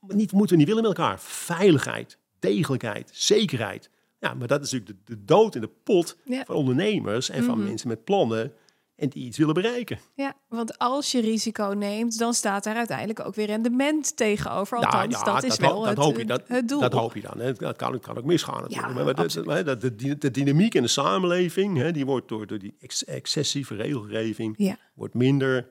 Niet, 0.00 0.32
moeten 0.32 0.56
we 0.56 0.56
niet 0.56 0.68
willen 0.68 0.88
met 0.88 0.98
elkaar. 0.98 1.20
Veiligheid, 1.20 2.18
degelijkheid, 2.38 3.10
zekerheid. 3.12 3.90
Ja, 4.18 4.34
maar 4.34 4.48
dat 4.48 4.64
is 4.64 4.72
natuurlijk 4.72 5.06
de, 5.06 5.14
de 5.14 5.24
dood 5.24 5.54
in 5.54 5.60
de 5.60 5.70
pot 5.84 6.16
van 6.26 6.56
ondernemers 6.56 7.30
en 7.30 7.44
van 7.44 7.58
mhm. 7.58 7.66
mensen 7.66 7.88
met 7.88 8.04
plannen 8.04 8.52
en 8.96 9.08
die 9.08 9.26
iets 9.26 9.38
willen 9.38 9.54
bereiken. 9.54 9.98
Ja, 10.14 10.36
want 10.48 10.78
als 10.78 11.12
je 11.12 11.20
risico 11.20 11.64
neemt, 11.66 12.18
dan 12.18 12.34
staat 12.34 12.64
daar 12.64 12.76
uiteindelijk 12.76 13.20
ook 13.20 13.34
weer 13.34 13.46
rendement 13.46 14.16
tegenover. 14.16 14.78
Althans, 14.78 15.12
ja, 15.12 15.18
ja, 15.18 15.34
dat 15.34 15.42
is 15.42 15.56
wel 15.56 15.80
dat 15.80 15.88
het, 15.88 15.98
hoop 15.98 16.16
je, 16.16 16.24
dat, 16.24 16.42
het 16.46 16.68
doel. 16.68 16.80
Dat 16.80 16.92
hoop 16.92 17.14
je 17.14 17.20
dan. 17.20 17.40
Hè. 17.40 17.52
Dat 17.52 17.76
kan, 17.76 18.00
kan 18.00 18.18
ook 18.18 18.24
misgaan 18.24 18.60
natuurlijk. 18.60 18.88
Ja, 18.88 19.04
maar 19.04 19.14
de, 19.14 19.76
de, 19.78 19.94
de, 19.96 20.18
de, 20.18 20.30
dynamiek 20.30 20.74
in 20.74 20.82
de 20.82 20.88
samenleving, 20.88 21.76
hè, 21.76 21.92
die 21.92 22.06
wordt 22.06 22.28
door, 22.28 22.46
door 22.46 22.58
die 22.58 22.76
excessieve 23.06 23.74
regelgeving, 23.74 24.54
ja. 24.58 24.76
wordt 24.94 25.14
minder. 25.14 25.68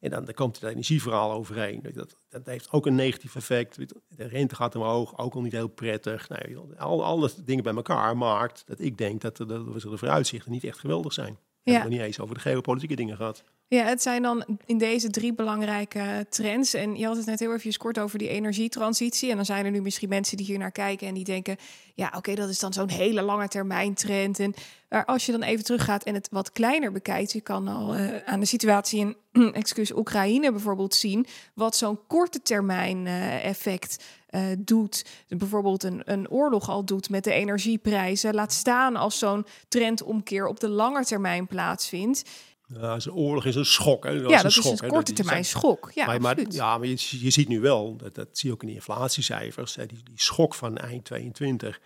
En 0.00 0.10
dan, 0.10 0.24
dan 0.24 0.34
komt 0.34 0.60
het 0.60 0.70
energieverhaal 0.70 1.32
overheen. 1.32 1.80
Dat, 1.92 2.16
dat 2.28 2.46
heeft 2.46 2.72
ook 2.72 2.86
een 2.86 2.94
negatief 2.94 3.36
effect. 3.36 3.76
De 4.08 4.26
rente 4.26 4.54
gaat 4.54 4.76
omhoog, 4.76 5.18
ook 5.18 5.34
al 5.34 5.40
niet 5.40 5.52
heel 5.52 5.68
prettig. 5.68 6.28
Nee, 6.28 6.56
al, 6.78 7.30
dingen 7.44 7.64
bij 7.64 7.74
elkaar 7.74 8.16
maakt 8.16 8.62
dat 8.66 8.80
ik 8.80 8.98
denk 8.98 9.20
dat 9.20 9.36
de, 9.36 9.46
de, 9.46 9.64
de 9.74 9.98
vooruitzichten 9.98 10.52
niet 10.52 10.64
echt 10.64 10.78
geweldig 10.78 11.12
zijn. 11.12 11.38
Ja. 11.66 11.72
Hebben 11.72 11.90
we 11.90 11.96
niet 11.96 12.06
eens 12.06 12.20
over 12.20 12.34
de 12.34 12.40
geopolitieke 12.40 12.96
dingen 12.96 13.16
gehad. 13.16 13.44
Ja, 13.68 13.84
het 13.84 14.02
zijn 14.02 14.22
dan 14.22 14.44
in 14.66 14.78
deze 14.78 15.10
drie 15.10 15.34
belangrijke 15.34 16.26
trends. 16.28 16.74
En 16.74 16.96
je 16.96 17.06
had 17.06 17.16
het 17.16 17.26
net 17.26 17.40
heel 17.40 17.54
even 17.54 17.76
kort 17.76 17.98
over 17.98 18.18
die 18.18 18.28
energietransitie. 18.28 19.30
En 19.30 19.36
dan 19.36 19.44
zijn 19.44 19.64
er 19.64 19.70
nu 19.70 19.80
misschien 19.80 20.08
mensen 20.08 20.36
die 20.36 20.46
hier 20.46 20.58
naar 20.58 20.72
kijken 20.72 21.06
en 21.06 21.14
die 21.14 21.24
denken: 21.24 21.56
ja, 21.94 22.12
oké, 22.16 22.34
dat 22.34 22.48
is 22.48 22.58
dan 22.58 22.72
zo'n 22.72 22.88
hele 22.88 23.22
lange 23.22 23.48
termijn 23.48 23.94
trend. 23.94 24.38
En 24.38 24.54
maar 24.88 25.04
als 25.04 25.26
je 25.26 25.32
dan 25.32 25.42
even 25.42 25.64
teruggaat 25.64 26.04
en 26.04 26.14
het 26.14 26.28
wat 26.30 26.52
kleiner 26.52 26.92
bekijkt, 26.92 27.32
je 27.32 27.40
kan 27.40 27.68
al 27.68 27.96
uh, 27.96 28.16
aan 28.24 28.40
de 28.40 28.46
situatie 28.46 29.16
in 29.32 29.52
excuus, 29.52 29.92
Oekraïne 29.92 30.50
bijvoorbeeld 30.50 30.94
zien 30.94 31.26
wat 31.54 31.76
zo'n 31.76 31.98
korte 32.06 32.42
termijn 32.42 33.06
uh, 33.06 33.44
effect 33.44 34.04
uh, 34.36 34.42
doet. 34.58 35.06
Bijvoorbeeld 35.28 35.82
een, 35.82 36.02
een 36.04 36.30
oorlog 36.30 36.68
al 36.68 36.84
doet 36.84 37.10
met 37.10 37.24
de 37.24 37.32
energieprijzen. 37.32 38.34
Laat 38.34 38.52
staan 38.52 38.96
als 38.96 39.18
zo'n 39.18 39.46
trendomkeer 39.68 40.46
op 40.46 40.60
de 40.60 40.68
lange 40.68 41.04
termijn 41.04 41.46
plaatsvindt. 41.46 42.22
Ja, 42.68 43.00
zo'n 43.00 43.14
oorlog 43.14 43.44
is 43.44 43.54
een 43.54 43.66
schok. 43.66 44.04
Hè. 44.04 44.20
Dat 44.20 44.30
ja, 44.30 44.36
een 44.36 44.42
dat 44.42 44.56
is 44.56 44.80
een 44.80 44.88
korte 44.88 45.12
termijn 45.12 45.44
schok. 45.44 45.90
Ja, 45.94 46.18
maar, 46.18 46.40
ja, 46.50 46.78
maar 46.78 46.86
je, 46.86 47.18
je 47.20 47.30
ziet 47.30 47.48
nu 47.48 47.60
wel, 47.60 47.96
dat, 47.96 48.14
dat 48.14 48.28
zie 48.32 48.48
je 48.48 48.54
ook 48.54 48.62
in 48.62 48.68
de 48.68 48.74
inflatiecijfers, 48.74 49.74
hè, 49.74 49.86
die, 49.86 50.02
die 50.02 50.20
schok 50.20 50.54
van 50.54 50.76
eind 50.76 51.04
22, 51.04 51.80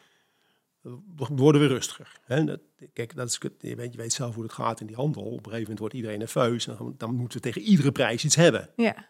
eh, 0.82 0.92
we 1.16 1.26
worden 1.28 1.60
weer 1.60 1.70
rustiger. 1.70 2.20
Hè. 2.24 2.44
Dat, 2.44 2.60
kijk, 2.92 3.16
dat 3.16 3.28
is, 3.28 3.38
je, 3.58 3.76
weet, 3.76 3.92
je 3.92 3.98
weet 3.98 4.12
zelf 4.12 4.34
hoe 4.34 4.42
het 4.42 4.52
gaat 4.52 4.80
in 4.80 4.86
die 4.86 4.96
handel. 4.96 5.22
Op 5.22 5.30
een 5.30 5.38
gegeven 5.38 5.60
moment 5.60 5.78
wordt 5.78 5.94
iedereen 5.94 6.18
nerveus 6.18 6.66
en 6.66 6.76
dan, 6.78 6.94
dan 6.96 7.14
moeten 7.14 7.36
we 7.36 7.44
tegen 7.44 7.62
iedere 7.62 7.92
prijs 7.92 8.24
iets 8.24 8.36
hebben. 8.36 8.70
Ja. 8.76 9.08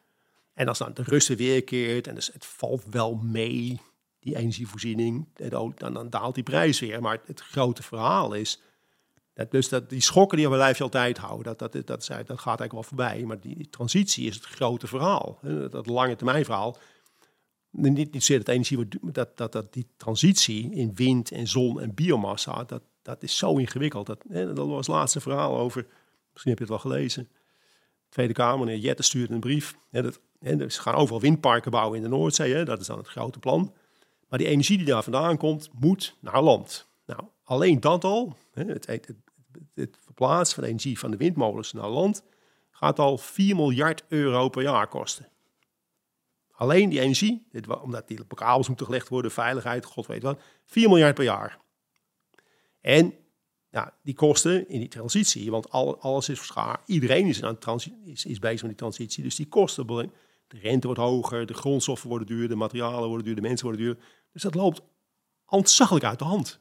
En 0.60 0.68
als 0.68 0.78
dan 0.78 0.94
de 0.94 1.02
rust 1.02 1.28
er 1.28 1.36
weerkeert 1.36 2.06
en 2.06 2.14
dus 2.14 2.30
het 2.32 2.46
valt 2.46 2.84
wel 2.90 3.14
mee, 3.14 3.80
die 4.18 4.36
energievoorziening, 4.36 5.28
en 5.34 5.48
dan, 5.48 5.74
dan, 5.76 6.10
daalt 6.10 6.34
die 6.34 6.44
prijs 6.44 6.80
weer. 6.80 7.00
Maar 7.00 7.20
het 7.26 7.40
grote 7.40 7.82
verhaal 7.82 8.32
is, 8.34 8.60
dat, 9.34 9.50
dus 9.50 9.68
dat 9.68 9.90
die 9.90 10.00
schokken 10.00 10.38
die 10.38 10.48
blijf 10.48 10.78
je 10.78 10.82
altijd 10.82 11.18
houden, 11.18 11.44
dat, 11.44 11.72
dat, 11.72 11.86
dat, 11.86 11.86
dat, 11.86 12.08
gaat 12.26 12.60
eigenlijk 12.60 12.72
wel 12.72 12.82
voorbij. 12.82 13.24
Maar 13.24 13.40
die, 13.40 13.68
transitie 13.70 14.26
is 14.26 14.34
het 14.34 14.44
grote 14.44 14.86
verhaal, 14.86 15.38
dat 15.70 15.86
lange 15.86 16.16
termijn 16.16 16.44
verhaal. 16.44 16.76
Niet, 17.70 18.12
niet 18.12 18.28
dat 18.28 18.48
energie, 18.48 18.88
dat, 19.02 19.36
dat, 19.36 19.52
dat 19.52 19.72
die 19.72 19.86
transitie 19.96 20.74
in 20.74 20.94
wind 20.94 21.30
en 21.30 21.46
zon 21.46 21.80
en 21.80 21.94
biomassa, 21.94 22.64
dat, 22.64 22.82
dat 23.02 23.22
is 23.22 23.36
zo 23.36 23.56
ingewikkeld. 23.56 24.06
Dat, 24.06 24.24
dat 24.28 24.56
was 24.56 24.86
het 24.86 24.96
laatste 24.96 25.20
verhaal 25.20 25.58
over, 25.58 25.86
misschien 26.32 26.50
heb 26.50 26.58
je 26.58 26.72
het 26.72 26.82
wel 26.82 26.92
gelezen. 26.92 27.28
Tweede 28.08 28.32
Kamer, 28.32 28.66
meneer 28.66 28.80
Jette 28.80 29.02
stuurt 29.02 29.30
een 29.30 29.40
brief. 29.40 29.76
Hè, 29.90 30.02
dat, 30.02 30.20
dus 30.40 30.74
ze 30.74 30.80
gaan 30.80 30.94
overal 30.94 31.20
windparken 31.20 31.70
bouwen 31.70 31.96
in 31.96 32.02
de 32.02 32.08
Noordzee. 32.08 32.64
Dat 32.64 32.80
is 32.80 32.86
dan 32.86 32.98
het 32.98 33.08
grote 33.08 33.38
plan. 33.38 33.74
Maar 34.28 34.38
die 34.38 34.48
energie 34.48 34.76
die 34.76 34.86
daar 34.86 35.02
vandaan 35.02 35.36
komt, 35.36 35.70
moet 35.72 36.16
naar 36.20 36.42
land. 36.42 36.88
Nou, 37.06 37.22
alleen 37.42 37.80
dat 37.80 38.04
al, 38.04 38.36
het, 38.52 38.86
het, 38.86 39.14
het, 39.74 39.96
verplaatsen 40.04 40.54
van 40.54 40.64
de 40.64 40.68
energie 40.68 40.98
van 40.98 41.10
de 41.10 41.16
windmolens 41.16 41.72
naar 41.72 41.88
land, 41.88 42.22
gaat 42.70 42.98
al 42.98 43.18
4 43.18 43.56
miljard 43.56 44.04
euro 44.08 44.48
per 44.48 44.62
jaar 44.62 44.88
kosten. 44.88 45.28
Alleen 46.50 46.88
die 46.88 47.00
energie, 47.00 47.46
dit, 47.50 47.80
omdat 47.80 48.08
die 48.08 48.26
kabels 48.34 48.68
moeten 48.68 48.86
gelegd 48.86 49.08
worden, 49.08 49.30
veiligheid, 49.30 49.84
god 49.84 50.06
weet 50.06 50.22
wat, 50.22 50.40
4 50.64 50.88
miljard 50.88 51.14
per 51.14 51.24
jaar. 51.24 51.58
En 52.80 53.14
ja, 53.70 53.94
die 54.02 54.14
kosten 54.14 54.68
in 54.68 54.78
die 54.78 54.88
transitie, 54.88 55.50
want 55.50 55.70
al, 55.70 56.00
alles 56.00 56.28
is 56.28 56.46
schaar. 56.46 56.82
Iedereen 56.86 57.26
is, 57.26 57.42
aan 57.42 57.58
transi- 57.58 58.00
is, 58.04 58.24
is 58.24 58.38
bezig 58.38 58.60
met 58.60 58.70
die 58.70 58.78
transitie, 58.78 59.22
dus 59.22 59.36
die 59.36 59.48
kosten, 59.48 59.86
de 60.50 60.58
rente 60.58 60.86
wordt 60.86 61.00
hoger, 61.02 61.46
de 61.46 61.54
grondstoffen 61.54 62.08
worden 62.08 62.26
duurder, 62.26 62.48
de 62.48 62.54
materialen 62.54 63.08
worden 63.08 63.24
duurder, 63.24 63.42
de 63.42 63.48
mensen 63.48 63.66
worden 63.66 63.84
duurder. 63.86 64.04
Dus 64.32 64.42
dat 64.42 64.54
loopt 64.54 64.80
ontzaglijk 65.46 66.04
uit 66.04 66.18
de 66.18 66.24
hand. 66.24 66.60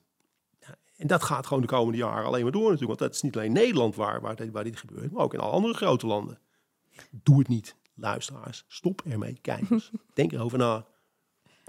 En 0.95 1.07
dat 1.07 1.23
gaat 1.23 1.47
gewoon 1.47 1.61
de 1.61 1.67
komende 1.67 1.97
jaren 1.97 2.25
alleen 2.25 2.43
maar 2.43 2.51
door 2.51 2.61
natuurlijk, 2.71 2.87
want 2.87 2.99
dat 2.99 3.13
is 3.13 3.21
niet 3.21 3.35
alleen 3.37 3.51
Nederland 3.51 3.95
waar, 3.95 4.21
waar, 4.21 4.35
dit, 4.35 4.51
waar 4.51 4.63
dit 4.63 4.77
gebeurt, 4.77 5.11
maar 5.11 5.23
ook 5.23 5.33
in 5.33 5.39
alle 5.39 5.51
andere 5.51 5.73
grote 5.73 6.07
landen. 6.07 6.39
Doe 7.11 7.39
het 7.39 7.47
niet, 7.47 7.75
luisteraars. 7.95 8.63
Stop 8.67 9.01
ermee, 9.05 9.37
kijkers. 9.41 9.91
Denk 10.13 10.31
erover 10.31 10.57
na. 10.57 10.85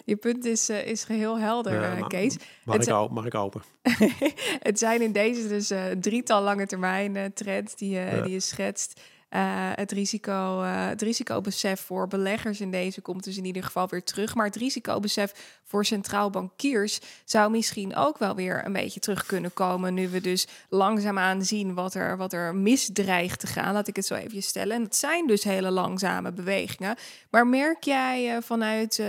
Je 0.05 0.17
punt 0.17 0.45
is, 0.45 0.69
eh, 0.69 0.87
is 0.87 1.05
geheel 1.05 1.39
helder, 1.39 1.73
Ja, 1.73 1.93
eh, 1.93 2.01
maar- 2.01 2.09
Kees. 2.09 2.37
Mag 2.65 2.77
Het 2.77 2.87
ik, 2.87 2.93
hou- 2.93 3.13
mag 3.13 3.27
ik 3.27 3.33
hopen? 3.33 3.63
het 4.69 4.79
zijn 4.79 5.03
in 5.03 5.13
deze 5.13 5.49
dus 5.49 5.71
eh, 5.71 5.85
drietal 5.91 6.43
lange 6.43 6.67
termijn 6.67 7.33
trends 7.33 7.77
die, 7.77 7.91
Ja. 7.91 8.21
die 8.23 8.33
je 8.33 8.41
schetst. 8.41 9.01
Eh, 9.31 9.71
het, 9.75 9.93
risico, 9.93 10.63
eh, 10.63 10.87
het 10.87 11.03
risicobesef 11.03 11.81
voor 11.81 12.09
beleggers 12.09 12.61
in 12.61 12.71
deze 12.71 13.01
komt 13.01 13.25
dus 13.25 13.37
in 13.37 13.45
ieder 13.45 13.63
geval 13.63 13.89
weer 13.89 14.05
terug. 14.05 14.35
Maar 14.35 14.47
het 14.47 14.57
risicobesef 14.57 15.59
voor 15.65 15.85
centraal 15.85 16.31
bankiers 16.31 17.01
zou 17.25 17.51
misschien 17.51 17.97
ook 17.97 18.19
wel 18.19 18.35
weer 18.35 18.65
een 18.65 18.73
beetje 18.73 19.01
terug 19.01 19.27
kunnen 19.27 19.53
komen. 19.53 19.95
Nu 19.95 20.09
we 20.09 20.21
dus 20.21 20.47
langzaamaan 20.69 21.45
zien 21.45 21.75
wat 21.75 21.95
er, 21.95 22.17
wat 22.17 22.33
er 22.33 22.55
misdreigt 22.55 23.41
te 23.41 23.47
gaan. 23.47 23.73
Laat 23.73 23.89
ik 23.89 23.97
het 23.97 24.07
zo 24.07 24.15
even 24.15 24.43
stellen. 24.43 24.77
En 24.77 24.83
het 24.83 24.97
zijn 24.97 25.27
dus 25.27 25.45
hele 25.45 25.71
langzame 25.71 26.33
bewegingen. 26.33 26.97
Maar 27.31 27.47
merk 27.47 27.85
jij 27.85 28.37
eh, 28.37 28.43
vanuit 28.43 29.03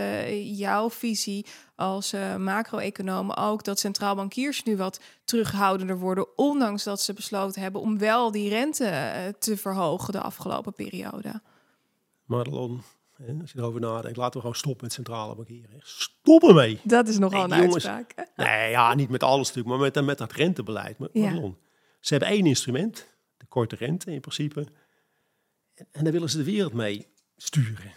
jouw 0.43 0.89
visie 0.89 1.45
als 1.81 2.13
eh, 2.13 2.35
macro-econoom 2.35 3.31
ook 3.31 3.63
dat 3.63 3.79
centraal 3.79 4.15
bankiers 4.15 4.63
nu 4.63 4.77
wat 4.77 4.99
terughoudender 5.25 5.97
worden, 5.97 6.37
ondanks 6.37 6.83
dat 6.83 7.01
ze 7.01 7.13
besloten 7.13 7.61
hebben 7.61 7.81
om 7.81 7.97
wel 7.97 8.31
die 8.31 8.49
rente 8.49 8.85
eh, 8.85 9.27
te 9.39 9.57
verhogen 9.57 10.11
de 10.13 10.21
afgelopen 10.21 10.73
periode? 10.73 11.41
Madelon, 12.25 12.81
hè, 13.15 13.33
als 13.41 13.51
je 13.51 13.57
erover 13.59 13.79
nadenkt, 13.81 14.17
laten 14.17 14.33
we 14.33 14.39
gewoon 14.39 14.55
stoppen 14.55 14.83
met 14.83 14.93
centrale 14.93 15.35
bankieren. 15.35 15.79
Stop 15.79 16.43
ermee. 16.43 16.79
Dat 16.83 17.07
is 17.07 17.17
nogal 17.17 17.47
Nee, 17.47 17.57
een 17.59 17.65
jongens. 17.65 17.87
uitspraak. 17.87 18.27
Nee, 18.35 18.69
ja, 18.69 18.93
niet 18.93 19.09
met 19.09 19.23
alles 19.23 19.47
natuurlijk, 19.47 19.75
maar 19.75 19.91
met, 19.93 20.05
met 20.05 20.17
dat 20.17 20.31
rentebeleid. 20.31 20.97
Maar, 20.97 21.09
Ja. 21.13 21.23
Madelon, 21.29 21.57
ze 21.99 22.13
hebben 22.13 22.29
één 22.31 22.45
instrument, 22.45 23.07
de 23.37 23.45
korte 23.45 23.75
rente 23.75 24.11
in 24.11 24.21
principe. 24.21 24.67
En 25.91 26.03
daar 26.03 26.13
willen 26.13 26.29
ze 26.29 26.37
de 26.37 26.43
wereld 26.43 26.73
mee 26.73 27.07
sturen. 27.37 27.91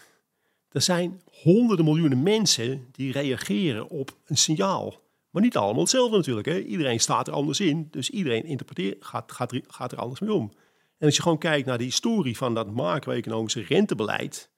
Er 0.74 0.82
zijn 0.82 1.20
honderden 1.30 1.84
miljoenen 1.84 2.22
mensen 2.22 2.88
die 2.92 3.12
reageren 3.12 3.88
op 3.88 4.16
een 4.24 4.36
signaal. 4.36 4.94
Maar 5.30 5.42
niet 5.42 5.56
allemaal 5.56 5.80
hetzelfde 5.82 6.16
natuurlijk. 6.16 6.46
Hè? 6.46 6.58
Iedereen 6.60 7.00
staat 7.00 7.26
er 7.28 7.32
anders 7.34 7.60
in. 7.60 7.88
Dus 7.90 8.10
iedereen 8.10 8.44
interpreteert, 8.44 9.04
gaat, 9.04 9.32
gaat, 9.32 9.52
er, 9.52 9.62
gaat 9.68 9.92
er 9.92 9.98
anders 9.98 10.20
mee 10.20 10.32
om. 10.32 10.52
En 10.98 11.06
als 11.06 11.16
je 11.16 11.22
gewoon 11.22 11.38
kijkt 11.38 11.66
naar 11.66 11.78
de 11.78 11.84
historie 11.84 12.36
van 12.36 12.54
dat 12.54 12.70
macro-economische 12.70 13.60
rentebeleid. 13.60 14.50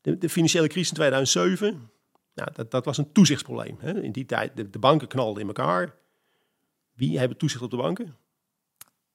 De, 0.00 0.18
de 0.18 0.28
financiële 0.28 0.66
crisis 0.68 0.88
in 0.88 0.94
2007, 0.94 1.90
nou, 2.34 2.48
dat, 2.52 2.70
dat 2.70 2.84
was 2.84 2.98
een 2.98 3.12
toezichtsprobleem. 3.12 3.76
Hè? 3.78 4.02
In 4.02 4.12
die 4.12 4.26
tijd, 4.26 4.56
de, 4.56 4.70
de 4.70 4.78
banken 4.78 5.08
knalden 5.08 5.42
in 5.42 5.48
elkaar. 5.48 5.94
Wie 6.94 7.18
hebben 7.18 7.36
toezicht 7.36 7.62
op 7.62 7.70
de 7.70 7.76
banken? 7.76 8.16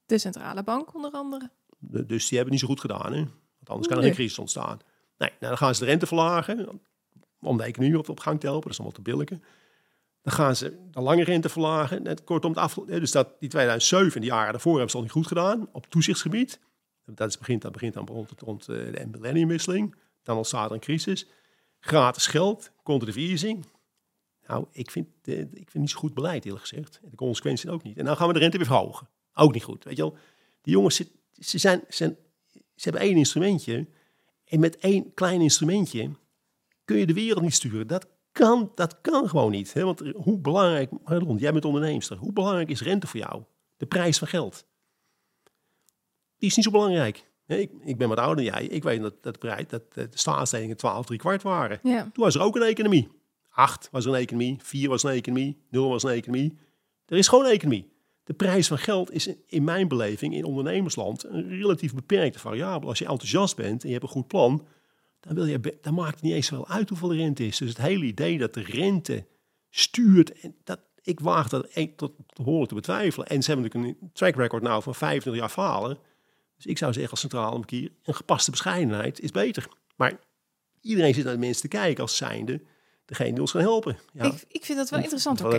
De 0.05 0.17
centrale 0.17 0.63
bank 0.63 0.95
onder 0.95 1.11
andere. 1.11 1.49
De- 1.77 2.05
dus 2.05 2.27
die 2.27 2.35
hebben 2.37 2.51
niet 2.51 2.61
zo 2.63 2.67
goed 2.69 2.79
gedaan. 2.79 3.13
Hè? 3.13 3.19
Want 3.19 3.69
anders 3.69 3.87
kan 3.87 3.97
er 3.97 4.03
Nee. 4.03 4.11
geen 4.11 4.13
crisis 4.19 4.39
ontstaan. 4.39 4.79
Nee, 5.17 5.29
nou, 5.29 5.39
dan 5.39 5.57
gaan 5.57 5.75
ze 5.75 5.79
de 5.79 5.85
rente 5.85 6.07
verlagen 6.07 6.81
om 7.39 7.57
de 7.57 7.63
economie 7.63 7.97
op, 7.97 8.09
op 8.09 8.19
gang 8.19 8.39
te 8.39 8.45
helpen. 8.45 8.63
Dat 8.63 8.71
is 8.71 8.79
allemaal 8.79 8.97
te 8.97 9.09
billijken. 9.09 9.43
Dan 10.21 10.33
gaan 10.33 10.55
ze 10.55 10.77
de 10.91 11.01
lange 11.01 11.23
rente 11.23 11.49
verlagen. 11.49 12.03
Net 12.03 12.23
kortom, 12.23 12.51
het 12.51 12.59
af, 12.59 12.73
dus 12.73 13.11
dat, 13.11 13.39
die 13.39 13.49
2007, 13.49 14.21
die 14.21 14.29
jaren 14.29 14.51
daarvoor 14.51 14.71
hebben 14.71 14.89
ze 14.89 14.97
al 14.97 15.03
niet 15.03 15.11
goed 15.11 15.27
gedaan 15.27 15.69
op 15.71 15.85
toezichtsgebied. 15.85 16.59
Dat, 17.05 17.29
is 17.29 17.37
begint, 17.37 17.61
dat 17.61 17.71
begint 17.71 17.93
dan 17.93 18.07
rond, 18.07 18.31
rond 18.37 18.61
eh, 18.61 18.67
de 18.67 19.07
millenniumwisseling. 19.11 19.95
Dan 20.23 20.37
ontstaat 20.37 20.69
er 20.69 20.75
een 20.75 20.79
crisis. 20.79 21.27
Gratis 21.79 22.27
geld, 22.27 22.71
easing. 23.15 23.65
Nou, 24.47 24.65
ik 24.71 24.91
vind, 24.91 25.07
eh, 25.23 25.39
ik 25.39 25.69
vind 25.69 25.73
niet 25.73 25.89
zo 25.89 25.99
goed 25.99 26.13
beleid 26.13 26.45
eerlijk 26.45 26.65
gezegd. 26.65 26.99
De 27.03 27.15
consequenties 27.15 27.69
ook 27.69 27.83
niet. 27.83 27.97
En 27.97 28.05
dan 28.05 28.17
gaan 28.17 28.27
we 28.27 28.33
de 28.33 28.39
rente 28.39 28.57
weer 28.57 28.65
verhogen. 28.65 29.09
Ook 29.33 29.53
niet 29.53 29.63
goed. 29.63 29.83
Weet 29.83 29.95
je 29.95 30.01
wel, 30.01 30.17
die 30.61 30.73
jongens, 30.73 30.95
ze, 31.31 31.57
zijn, 31.57 31.83
zijn, 31.87 32.17
ze 32.51 32.89
hebben 32.89 33.01
één 33.01 33.17
instrumentje. 33.17 33.87
En 34.47 34.59
met 34.59 34.77
één 34.77 35.13
klein 35.13 35.41
instrumentje 35.41 36.11
kun 36.85 36.97
je 36.97 37.05
de 37.05 37.13
wereld 37.13 37.43
niet 37.43 37.53
sturen. 37.53 37.87
Dat 37.87 38.07
kan, 38.31 38.71
dat 38.75 39.01
kan 39.01 39.29
gewoon 39.29 39.51
niet. 39.51 39.73
Hè? 39.73 39.83
Want 39.83 40.01
hoe 40.15 40.39
belangrijk, 40.39 40.91
Marlon, 41.03 41.37
jij 41.37 41.51
bent 41.51 41.65
onderneemster. 41.65 42.17
Hoe 42.17 42.33
belangrijk 42.33 42.69
is 42.69 42.81
rente 42.81 43.07
voor 43.07 43.19
jou? 43.19 43.43
De 43.77 43.85
prijs 43.85 44.17
van 44.17 44.27
geld. 44.27 44.65
Die 46.37 46.49
is 46.49 46.55
niet 46.55 46.65
zo 46.65 46.71
belangrijk. 46.71 47.31
Ik, 47.47 47.71
ik 47.83 47.97
ben 47.97 48.09
wat 48.09 48.17
ouder 48.17 48.35
dan 48.35 48.53
jij. 48.53 48.65
Ik 48.65 48.83
weet 48.83 49.01
dat, 49.01 49.23
dat, 49.23 49.33
de, 49.33 49.39
prijs, 49.39 49.67
dat 49.67 49.93
de 49.93 50.07
staatsleningen 50.11 50.77
12, 50.77 51.05
3 51.05 51.19
kwart 51.19 51.43
waren. 51.43 51.79
Ja. 51.83 52.01
Toen 52.01 52.23
was 52.23 52.35
er 52.35 52.41
ook 52.41 52.55
een 52.55 52.61
economie. 52.61 53.09
8 53.49 53.89
was 53.91 54.05
er 54.05 54.11
een 54.11 54.19
economie, 54.19 54.57
4 54.61 54.89
was 54.89 55.03
een 55.03 55.11
economie, 55.11 55.57
0 55.69 55.89
was 55.89 56.03
een 56.03 56.09
economie. 56.09 56.57
Er 57.05 57.17
is 57.17 57.27
gewoon 57.27 57.45
een 57.45 57.51
economie. 57.51 57.91
De 58.27 58.33
prijs 58.33 58.67
van 58.67 58.77
geld 58.77 59.11
is 59.11 59.29
in 59.45 59.63
mijn 59.63 59.87
beleving 59.87 60.33
in 60.33 60.43
ondernemersland 60.43 61.23
een 61.23 61.49
relatief 61.49 61.93
beperkte 61.93 62.39
variabele. 62.39 62.89
Als 62.89 62.99
je 62.99 63.05
enthousiast 63.07 63.55
bent 63.55 63.81
en 63.81 63.87
je 63.87 63.93
hebt 63.93 64.05
een 64.05 64.11
goed 64.11 64.27
plan, 64.27 64.65
dan, 65.19 65.35
wil 65.35 65.45
je, 65.45 65.77
dan 65.81 65.93
maakt 65.93 66.13
het 66.13 66.23
niet 66.23 66.33
eens 66.33 66.49
wel 66.49 66.67
uit 66.67 66.89
hoeveel 66.89 67.07
de 67.07 67.15
rente 67.15 67.45
is. 67.45 67.57
Dus 67.57 67.69
het 67.69 67.77
hele 67.77 68.05
idee 68.05 68.37
dat 68.37 68.53
de 68.53 68.61
rente 68.61 69.25
stuurt, 69.69 70.39
en 70.39 70.55
dat, 70.63 70.79
ik 71.01 71.19
waag 71.19 71.49
dat 71.49 71.67
een- 71.73 71.95
tot 71.95 72.11
behoorlijk 72.35 72.69
te 72.69 72.75
betwijfelen. 72.75 73.27
En 73.27 73.43
ze 73.43 73.51
hebben 73.51 73.69
natuurlijk 73.71 74.01
een 74.01 74.09
track 74.13 74.35
record 74.35 74.63
nou 74.63 74.83
van 74.83 74.95
25 74.95 75.41
jaar 75.41 75.51
falen. 75.51 75.97
Dus 76.55 76.65
ik 76.65 76.77
zou 76.77 76.93
zeggen 76.93 77.11
als 77.11 77.19
centrale 77.19 77.51
bankier, 77.51 77.91
een 78.03 78.15
gepaste 78.15 78.51
bescheidenheid 78.51 79.19
is 79.19 79.31
beter. 79.31 79.67
Maar 79.95 80.19
iedereen 80.81 81.13
zit 81.13 81.23
naar 81.23 81.33
de 81.33 81.39
mensen 81.39 81.61
te 81.61 81.67
kijken 81.77 82.01
als 82.03 82.17
zijnde 82.17 82.61
degene 83.07 83.31
die 83.31 83.41
ons 83.41 83.51
kan 83.51 83.61
helpen. 83.61 83.97
Ja, 84.13 84.23
Ik, 84.23 84.43
ik 84.47 84.65
vind 84.65 84.77
dat 84.77 84.89
wel 84.89 84.99
interessant, 84.99 85.41
oké. 85.41 85.55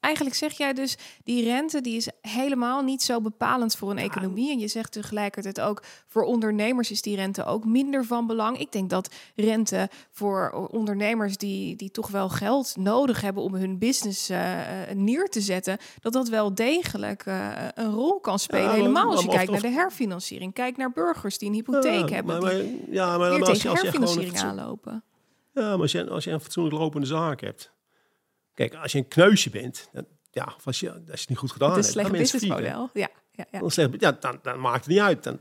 eigenlijk 0.00 0.36
zeg 0.36 0.52
jij 0.52 0.72
dus, 0.72 0.96
die 1.24 1.44
rente 1.44 1.80
die 1.80 1.96
is 1.96 2.08
helemaal 2.20 2.82
niet 2.82 3.02
zo 3.02 3.20
bepalend 3.20 3.76
voor 3.76 3.90
een 3.90 3.98
economie. 3.98 4.50
En 4.50 4.58
je 4.58 4.68
zegt 4.68 4.92
tegelijkertijd 4.92 5.60
ook, 5.60 5.82
voor 6.06 6.22
ondernemers 6.22 6.90
is 6.90 7.02
die 7.02 7.16
rente 7.16 7.44
ook 7.44 7.64
minder 7.64 8.04
van 8.04 8.26
belang. 8.26 8.58
Ik 8.58 8.72
denk 8.72 8.90
dat 8.90 9.14
rente 9.34 9.88
voor 10.10 10.68
ondernemers 10.70 11.36
die, 11.36 11.76
die 11.76 11.90
toch 11.90 12.08
wel 12.08 12.28
geld 12.28 12.76
nodig 12.76 13.20
hebben 13.20 13.42
om 13.42 13.54
hun 13.54 13.78
business 13.78 14.28
eh, 14.28 14.90
eh, 14.90 14.96
neer 14.96 15.28
te 15.28 15.40
zetten, 15.40 15.78
dat 16.00 16.12
dat 16.12 16.28
wel 16.28 16.54
degelijk 16.54 17.22
eh, 17.26 17.50
een 17.74 17.92
rol 17.92 18.20
kan 18.20 18.38
spelen. 18.38 18.66
maar- 18.66 18.74
helemaal 18.74 19.10
als 19.10 19.20
je 19.20 19.26
maar 19.26 19.36
kijkt 19.36 19.50
naar 19.52 19.60
de 19.60 19.68
herfinanciering. 19.68 20.52
Kijk 20.52 20.76
naar 20.76 20.92
burgers 20.92 21.38
die 21.38 21.48
een 21.48 21.54
hypotheek 21.54 22.10
hebben, 22.10 22.40
maar, 22.42 22.50
die 22.54 22.62
maar- 22.62 22.94
ja, 22.94 23.18
maar 23.18 23.30
dan 23.30 23.42
als 23.42 23.62
je, 23.62 23.68
als 23.68 23.80
je 23.80 23.90
gewoon 23.90 24.36
aanlopen. 24.36 25.04
Ja, 25.54 25.70
maar 25.70 25.80
als 25.80 25.92
je, 25.92 26.10
als 26.10 26.24
je 26.24 26.30
een 26.30 26.40
fatsoenlijk 26.40 26.76
lopende 26.76 27.06
zaak 27.06 27.40
hebt. 27.40 27.72
Kijk, 28.54 28.74
als 28.74 28.92
je 28.92 28.98
een 28.98 29.08
kneusje 29.08 29.50
bent, 29.50 29.88
dan, 29.92 30.06
ja, 30.30 30.52
of 30.56 30.66
als 30.66 30.80
je, 30.80 30.90
als 30.90 31.02
je 31.04 31.10
het 31.10 31.28
niet 31.28 31.38
goed 31.38 31.52
gedaan 31.52 31.70
Het 31.70 31.78
is 31.78 31.94
hebt, 31.94 31.96
een 31.96 32.12
dan 32.12 32.26
slecht 32.26 32.32
businessmodel. 32.32 32.90
Ja, 32.92 33.10
ja, 33.32 33.46
ja. 33.50 33.58
Dan, 33.58 33.70
zeg, 33.70 33.88
ja, 33.98 34.12
dan, 34.12 34.38
dan 34.42 34.60
maakt 34.60 34.84
het 34.84 34.86
niet 34.86 35.00
uit. 35.00 35.22
Dan 35.22 35.40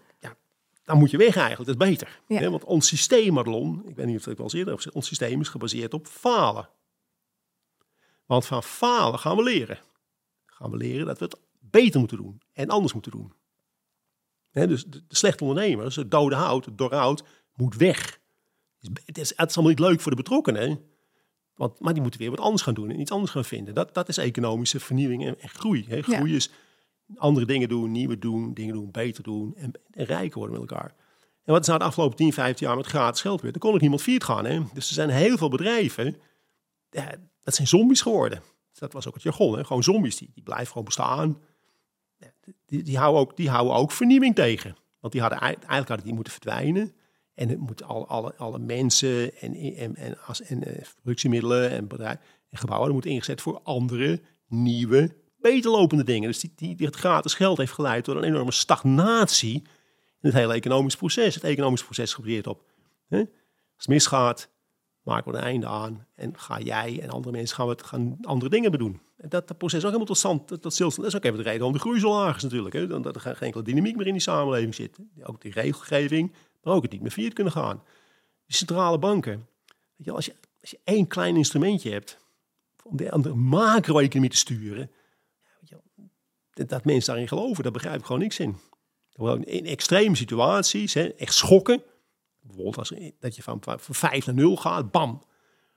dan 0.83 0.97
moet 0.97 1.11
je 1.11 1.17
weg 1.17 1.35
eigenlijk, 1.35 1.69
dat 1.69 1.81
is 1.81 1.89
beter. 1.89 2.21
Ja. 2.27 2.39
Hè, 2.39 2.49
want 2.49 2.63
ons 2.63 2.87
systeem, 2.87 3.33
Madelon, 3.33 3.83
ik 3.87 3.95
weet 3.95 4.05
niet 4.05 4.17
of 4.17 4.27
ik 4.27 4.37
wel 4.37 4.45
eens 4.45 4.53
eerder 4.53 4.67
heb 4.67 4.77
gezegd, 4.77 4.95
ons 4.95 5.07
systeem 5.07 5.41
is 5.41 5.49
gebaseerd 5.49 5.93
op 5.93 6.07
falen. 6.07 6.69
Want 8.25 8.45
van 8.45 8.63
falen 8.63 9.19
gaan 9.19 9.35
we 9.35 9.43
leren. 9.43 9.79
Gaan 10.45 10.71
we 10.71 10.77
leren 10.77 11.05
dat 11.05 11.19
we 11.19 11.25
het 11.25 11.39
beter 11.59 11.99
moeten 11.99 12.17
doen 12.17 12.41
en 12.53 12.69
anders 12.69 12.93
moeten 12.93 13.11
doen. 13.11 13.33
Hè, 14.49 14.67
dus 14.67 14.85
de, 14.85 15.07
de 15.07 15.15
slechte 15.15 15.43
ondernemers, 15.43 15.95
het 15.95 16.11
dode 16.11 16.35
hout, 16.35 16.65
het 16.65 16.77
dorre 16.77 16.95
hout, 16.95 17.23
moet 17.53 17.75
weg. 17.75 18.19
Het 19.05 19.17
is, 19.17 19.33
het 19.35 19.49
is 19.49 19.55
allemaal 19.55 19.75
niet 19.75 19.85
leuk 19.87 20.01
voor 20.01 20.11
de 20.11 20.17
betrokkenen. 20.17 20.79
Want, 21.55 21.79
maar 21.79 21.93
die 21.93 22.01
moeten 22.01 22.19
weer 22.19 22.29
wat 22.29 22.39
anders 22.39 22.61
gaan 22.61 22.73
doen 22.73 22.89
en 22.89 22.99
iets 22.99 23.11
anders 23.11 23.31
gaan 23.31 23.45
vinden. 23.45 23.73
Dat, 23.73 23.93
dat 23.93 24.09
is 24.09 24.17
economische 24.17 24.79
vernieuwing 24.79 25.25
en, 25.25 25.39
en 25.39 25.49
groei. 25.49 25.85
Hè. 25.87 26.01
Groei 26.01 26.35
is 26.35 26.49
andere 27.15 27.45
dingen 27.45 27.69
doen, 27.69 27.91
nieuwe 27.91 28.19
doen, 28.19 28.53
dingen 28.53 28.73
doen, 28.73 28.91
beter 28.91 29.23
doen 29.23 29.55
en, 29.55 29.71
en 29.91 30.05
rijker 30.05 30.39
worden 30.39 30.59
met 30.59 30.69
elkaar. 30.69 30.93
En 31.43 31.53
wat 31.53 31.61
is 31.61 31.67
nou 31.67 31.79
de 31.79 31.85
afgelopen 31.85 32.17
10, 32.17 32.33
15 32.33 32.67
jaar 32.67 32.75
met 32.75 32.85
gratis 32.85 33.21
geld 33.21 33.41
weer? 33.41 33.53
Er 33.53 33.59
kon 33.59 33.73
ook 33.73 33.81
niemand 33.81 34.01
viert 34.01 34.23
gaan. 34.23 34.45
Hè? 34.45 34.61
Dus 34.73 34.87
er 34.87 34.93
zijn 34.93 35.09
heel 35.09 35.37
veel 35.37 35.49
bedrijven, 35.49 36.17
ja, 36.89 37.11
dat 37.43 37.55
zijn 37.55 37.67
zombies 37.67 38.01
geworden. 38.01 38.41
Dat 38.73 38.93
was 38.93 39.07
ook 39.07 39.13
het 39.13 39.23
jargon, 39.23 39.57
hè? 39.57 39.65
gewoon 39.65 39.83
zombies, 39.83 40.17
die, 40.17 40.29
die 40.33 40.43
blijven 40.43 40.67
gewoon 40.67 40.83
bestaan. 40.83 41.41
Ja, 42.17 42.27
die, 42.65 42.83
die, 42.83 42.97
houden 42.97 43.21
ook, 43.21 43.37
die 43.37 43.49
houden 43.49 43.73
ook 43.75 43.91
vernieuwing 43.91 44.35
tegen. 44.35 44.75
Want 44.99 45.13
die 45.13 45.21
hadden 45.21 45.39
eigenlijk 45.39 45.87
hadden 45.87 46.05
die 46.05 46.13
moeten 46.13 46.33
verdwijnen. 46.33 46.93
En 47.33 47.49
het 47.49 47.59
moeten 47.59 47.85
alle, 47.85 48.05
alle, 48.05 48.35
alle 48.35 48.59
mensen 48.59 49.35
en, 49.37 49.53
en, 49.55 49.95
en, 49.95 50.17
as, 50.25 50.41
en 50.41 50.69
uh, 50.69 50.75
productiemiddelen 51.01 51.69
en, 51.69 51.87
bedrijven 51.87 52.21
en 52.49 52.57
gebouwen 52.57 52.91
moeten 52.91 53.11
ingezet 53.11 53.41
voor 53.41 53.59
andere, 53.63 54.21
nieuwe, 54.47 55.15
beter 55.39 55.71
lopende 55.71 56.03
dingen. 56.03 56.29
Dus 56.29 56.39
die, 56.39 56.53
die, 56.55 56.85
het 56.85 56.95
gratis 56.95 57.33
geld 57.33 57.57
heeft 57.57 57.71
geleid 57.71 58.03
tot 58.03 58.15
een 58.15 58.23
enorme 58.23 58.51
stagnatie 58.51 59.55
in 60.21 60.29
het 60.29 60.33
hele 60.33 60.53
economisch 60.53 60.95
proces. 60.95 61.35
Het 61.35 61.43
economisch 61.43 61.83
proces 61.83 62.13
gebaseerd 62.13 62.47
op, 62.47 62.63
hè? 63.07 63.17
als 63.17 63.27
het 63.75 63.87
misgaat, 63.87 64.49
maken 65.03 65.31
we 65.31 65.37
een 65.37 65.43
einde 65.43 65.67
aan 65.67 66.07
en 66.15 66.37
ga 66.39 66.59
jij 66.59 66.99
en 67.01 67.09
andere 67.09 67.35
mensen 67.35 67.55
gaan, 67.55 67.69
het, 67.69 67.83
gaan 67.83 68.17
andere 68.21 68.49
dingen 68.49 68.71
bedoelen. 68.71 69.01
En 69.17 69.29
dat, 69.29 69.47
dat 69.47 69.57
proces 69.57 69.77
is 69.77 69.85
ook 69.85 69.91
helemaal 69.91 70.13
tot 70.13 70.17
stand, 70.17 70.47
dat, 70.61 71.05
is 71.05 71.15
ook 71.15 71.23
even 71.23 71.37
de 71.37 71.43
reden 71.43 71.67
om 71.67 71.73
de 71.73 71.79
groei 71.79 71.99
zo 71.99 72.09
laag 72.09 72.41
natuurlijk. 72.41 72.75
Hè? 72.75 72.87
Dat 72.87 73.15
er 73.15 73.21
geen 73.21 73.35
enkele 73.35 73.63
dynamiek 73.63 73.95
meer 73.95 74.07
in 74.07 74.13
die 74.13 74.21
samenleving 74.21 74.75
zit. 74.75 74.99
Ook 75.23 75.41
die 75.41 75.51
regelgeving, 75.51 76.33
maar 76.63 76.73
ook 76.73 76.81
het 76.81 76.91
niet 76.91 77.01
meer 77.01 77.11
via 77.11 77.29
kunnen 77.29 77.53
gaan. 77.53 77.83
Centrale 78.47 78.99
banken, 78.99 79.47
weet 79.95 80.05
je, 80.05 80.11
als, 80.11 80.25
je, 80.25 80.35
als 80.61 80.69
je 80.69 80.79
één 80.83 81.07
klein 81.07 81.35
instrumentje 81.35 81.91
hebt 81.91 82.17
om 82.83 82.97
de, 82.97 83.19
de 83.21 83.33
macro-economie 83.33 84.29
te 84.29 84.37
sturen, 84.37 84.91
dat 86.53 86.85
mensen 86.85 87.09
daarin 87.09 87.27
geloven, 87.27 87.63
daar 87.63 87.71
begrijp 87.71 87.99
ik 87.99 88.05
gewoon 88.05 88.21
niks 88.21 88.39
in. 88.39 88.57
In 89.43 89.65
extreme 89.65 90.15
situaties, 90.15 90.93
hè, 90.93 91.07
echt 91.07 91.33
schokken, 91.33 91.83
bijvoorbeeld 92.39 92.77
als, 92.77 92.93
dat 93.19 93.35
je 93.35 93.43
van, 93.43 93.57
van 93.61 93.79
5 93.79 94.25
naar 94.25 94.35
0 94.35 94.57
gaat, 94.57 94.91
bam, 94.91 95.09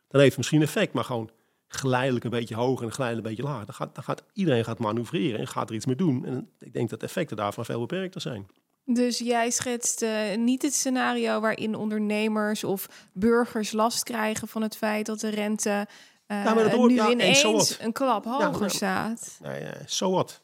dan 0.09 0.21
heeft 0.21 0.37
het 0.37 0.37
misschien 0.37 0.63
effect, 0.63 0.93
maar 0.93 1.05
gewoon 1.05 1.31
geleidelijk 1.69 2.25
een 2.25 2.31
beetje 2.31 2.55
hoger 2.55 2.87
en 2.87 2.93
geleidelijk 2.93 3.29
een 3.29 3.35
beetje 3.35 3.51
lager. 3.51 3.67
Dan 3.67 3.75
gaat, 3.75 3.95
dan 3.95 4.05
gaat 4.05 4.25
iedereen 4.33 4.65
gaat 4.65 4.79
manoeuvreren 4.79 5.41
en 5.41 5.47
gaat 5.47 5.69
er 5.69 5.75
iets 5.75 5.87
mee 5.87 5.97
doen. 5.97 6.25
En 6.25 6.51
ik 6.59 6.73
denk 6.73 6.91
dat 6.91 7.01
de 7.01 7.07
effecten 7.07 7.37
daarvan 7.37 7.65
veel 7.65 7.81
beperkter 7.81 8.21
zijn. 8.21 8.47
Dus 8.89 9.19
jij 9.19 9.51
schetst 9.51 10.03
uh, 10.03 10.37
niet 10.37 10.63
het 10.63 10.75
scenario 10.75 11.41
waarin 11.41 11.75
ondernemers 11.75 12.65
of 12.65 12.89
burgers 13.13 13.73
last 13.73 14.03
krijgen 14.03 14.49
van 14.49 14.63
het 14.63 14.77
feit 14.77 15.07
dat 15.07 15.21
de 15.21 15.29
rente 15.29 15.87
uh, 16.27 16.55
dat 16.55 16.77
nu 16.79 16.95
ja, 16.95 17.11
ineens 17.11 17.79
een 17.81 17.93
klap 17.93 18.25
hoger 18.25 18.63
ja, 18.63 18.69
staat. 18.69 19.39
Nou 19.43 19.59
ja, 19.61 19.73
zo 19.87 20.11
wat. 20.11 20.43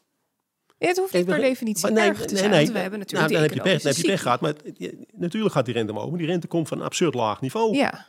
Ja, 0.77 0.87
het 0.87 0.97
hoeft 0.97 1.13
niet 1.13 1.25
per 1.25 1.37
definitie 1.37 1.91
nee, 1.91 2.07
erg 2.07 2.25
te 2.25 2.37
zijn, 2.37 2.49
nee, 2.49 2.63
nee, 2.63 2.73
we 2.73 2.79
hebben 2.79 2.99
natuurlijk 2.99 3.31
nou, 3.31 3.41
dan, 3.41 3.55
heb 3.55 3.65
je 3.65 3.71
pech, 3.71 3.81
dan 3.81 3.91
heb 3.91 4.01
je 4.01 4.11
pech 4.11 4.21
gehad. 4.21 4.41
Maar 4.41 4.53
natuurlijk 5.13 5.53
gaat 5.53 5.65
die 5.65 5.73
rente 5.73 5.91
omhoog. 5.91 6.09
Maar 6.09 6.17
die 6.17 6.27
rente 6.27 6.47
komt 6.47 6.67
van 6.67 6.79
een 6.79 6.85
absurd 6.85 7.13
laag 7.13 7.41
niveau. 7.41 7.75
Ja. 7.75 8.05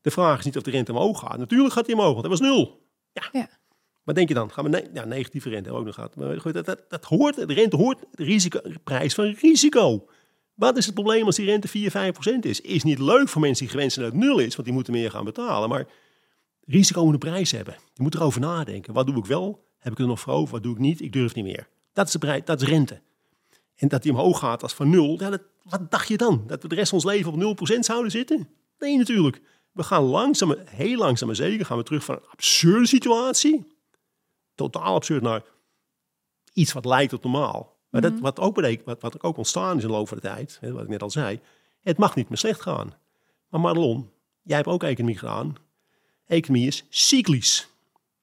De 0.00 0.10
vraag 0.10 0.38
is 0.38 0.44
niet 0.44 0.56
of 0.56 0.62
de 0.62 0.70
rente 0.70 0.92
omhoog 0.92 1.18
gaat. 1.18 1.38
Natuurlijk 1.38 1.72
gaat 1.72 1.86
die 1.86 1.94
omhoog, 1.94 2.10
want 2.10 2.22
dat 2.22 2.38
was 2.38 2.40
nul. 2.40 2.88
Ja. 3.12 3.28
ja. 3.32 3.48
Maar 4.04 4.14
denk 4.14 4.28
je 4.28 4.34
dan? 4.34 4.50
Gaan 4.50 4.70
we 4.70 4.90
ja, 4.92 5.04
negatieve 5.04 5.48
rente 5.48 5.70
ook 5.70 5.84
nog 5.84 5.94
gehad. 5.94 6.16
Maar 6.16 6.40
goed, 6.40 6.64
dat, 6.64 6.84
dat, 6.88 7.04
hoort, 7.04 7.48
de 7.48 7.54
rente 7.54 7.76
hoort 7.76 7.98
de 8.10 8.24
risico, 8.24 8.60
prijs 8.84 9.14
van 9.14 9.36
risico. 9.40 10.08
Wat 10.54 10.76
is 10.76 10.84
het 10.86 10.94
probleem 10.94 11.26
als 11.26 11.36
die 11.36 11.46
rente 11.46 11.68
4, 11.68 11.90
5 11.90 12.12
procent 12.12 12.44
is? 12.44 12.60
Is 12.60 12.82
niet 12.82 12.98
leuk 12.98 13.28
voor 13.28 13.40
mensen 13.40 13.64
die 13.64 13.74
gewend 13.74 13.92
zijn 13.92 14.04
dat 14.04 14.14
het 14.14 14.24
nul 14.24 14.38
is, 14.38 14.54
want 14.54 14.64
die 14.64 14.72
moeten 14.72 14.92
meer 14.92 15.10
gaan 15.10 15.24
betalen. 15.24 15.68
Maar 15.68 15.86
risico 16.64 17.04
moet 17.04 17.12
een 17.12 17.18
prijs 17.18 17.50
hebben. 17.50 17.76
Je 17.94 18.02
moet 18.02 18.14
erover 18.14 18.40
nadenken. 18.40 18.94
Wat 18.94 19.06
doe 19.06 19.16
ik 19.16 19.26
wel? 19.26 19.64
Heb 19.78 19.92
ik 19.92 19.98
er 19.98 20.06
nog 20.06 20.20
voor 20.20 20.32
over? 20.32 20.52
Wat 20.52 20.62
doe 20.62 20.72
ik 20.72 20.78
niet? 20.78 21.00
Ik 21.00 21.12
durf 21.12 21.34
niet 21.34 21.44
meer. 21.44 21.68
Dat 21.92 22.06
is, 22.06 22.12
de 22.12 22.18
prijs, 22.18 22.44
dat 22.44 22.62
is 22.62 22.68
rente. 22.68 23.00
En 23.76 23.88
dat 23.88 24.02
die 24.02 24.12
omhoog 24.12 24.38
gaat 24.38 24.62
als 24.62 24.72
van 24.72 24.90
nul, 24.90 25.20
wat 25.62 25.90
dacht 25.90 26.08
je 26.08 26.16
dan? 26.16 26.44
Dat 26.46 26.62
we 26.62 26.68
de 26.68 26.74
rest 26.74 26.88
van 26.88 26.98
ons 26.98 27.06
leven 27.06 27.32
op 27.32 27.72
0% 27.72 27.78
zouden 27.78 28.10
zitten? 28.10 28.48
Nee, 28.78 28.96
natuurlijk. 28.96 29.40
We 29.72 29.82
gaan 29.82 30.02
langzaam, 30.02 30.56
heel 30.64 30.98
langzaam 30.98 31.26
maar 31.26 31.36
zeker, 31.36 31.66
gaan 31.66 31.76
we 31.76 31.82
terug 31.82 32.04
van 32.04 32.14
een 32.14 32.28
absurde 32.30 32.86
situatie, 32.86 33.66
totaal 34.54 34.94
absurd, 34.94 35.22
naar 35.22 35.42
iets 36.52 36.72
wat 36.72 36.84
lijkt 36.84 37.12
op 37.12 37.22
normaal. 37.22 37.76
Maar 37.90 38.00
dat, 38.00 38.20
wat, 38.20 38.40
ook 38.40 38.54
betekent, 38.54 38.86
wat, 38.86 39.00
wat 39.00 39.22
ook 39.22 39.36
ontstaan 39.36 39.76
is 39.76 39.82
in 39.82 39.88
de 39.88 39.94
loop 39.94 40.08
van 40.08 40.16
de 40.16 40.22
tijd, 40.22 40.58
wat 40.62 40.82
ik 40.82 40.88
net 40.88 41.02
al 41.02 41.10
zei, 41.10 41.40
het 41.80 41.98
mag 41.98 42.14
niet 42.14 42.28
meer 42.28 42.38
slecht 42.38 42.60
gaan. 42.60 42.94
Maar 43.48 43.60
Madelon, 43.60 44.10
jij 44.42 44.56
hebt 44.56 44.68
ook 44.68 44.82
economie 44.82 45.18
gedaan. 45.18 45.56
Economie 46.26 46.66
is 46.66 46.84
cyclisch. 46.88 47.68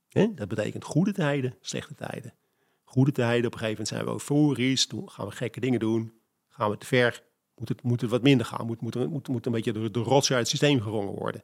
Dat 0.10 0.48
betekent 0.48 0.84
goede 0.84 1.14
tijden, 1.14 1.56
slechte 1.62 1.96
tijden 1.96 2.34
goede 2.92 3.12
tijden. 3.12 3.46
Op 3.46 3.54
een 3.54 3.60
gegeven 3.60 3.70
moment 3.70 3.88
zijn 3.88 4.06
we 4.06 4.12
euforisch. 4.12 4.86
Toen 4.86 5.10
gaan 5.10 5.26
we 5.26 5.32
gekke 5.32 5.60
dingen 5.60 5.80
doen. 5.80 6.14
Gaan 6.50 6.70
we 6.70 6.78
te 6.78 6.86
ver. 6.86 7.24
Moet 7.56 7.70
het, 7.70 7.84
moet 7.84 8.02
het 8.02 8.10
wat 8.10 8.22
minder 8.22 8.46
gaan. 8.46 8.66
Moet, 8.66 8.82
moet, 8.82 9.10
moet, 9.10 9.28
moet 9.28 9.46
een 9.46 9.52
beetje 9.52 9.74
de, 9.74 9.92
de 9.92 10.00
rots 10.00 10.30
uit 10.30 10.40
het 10.40 10.48
systeem 10.48 10.82
gerongen 10.82 11.14
worden. 11.14 11.44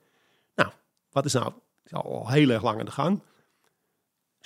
Nou, 0.55 0.71
wat 1.11 1.25
is 1.25 1.33
nou 1.33 1.53
al 1.89 2.29
heel 2.29 2.49
erg 2.49 2.63
lang 2.63 2.79
aan 2.79 2.85
de 2.85 2.91
gang? 2.91 3.21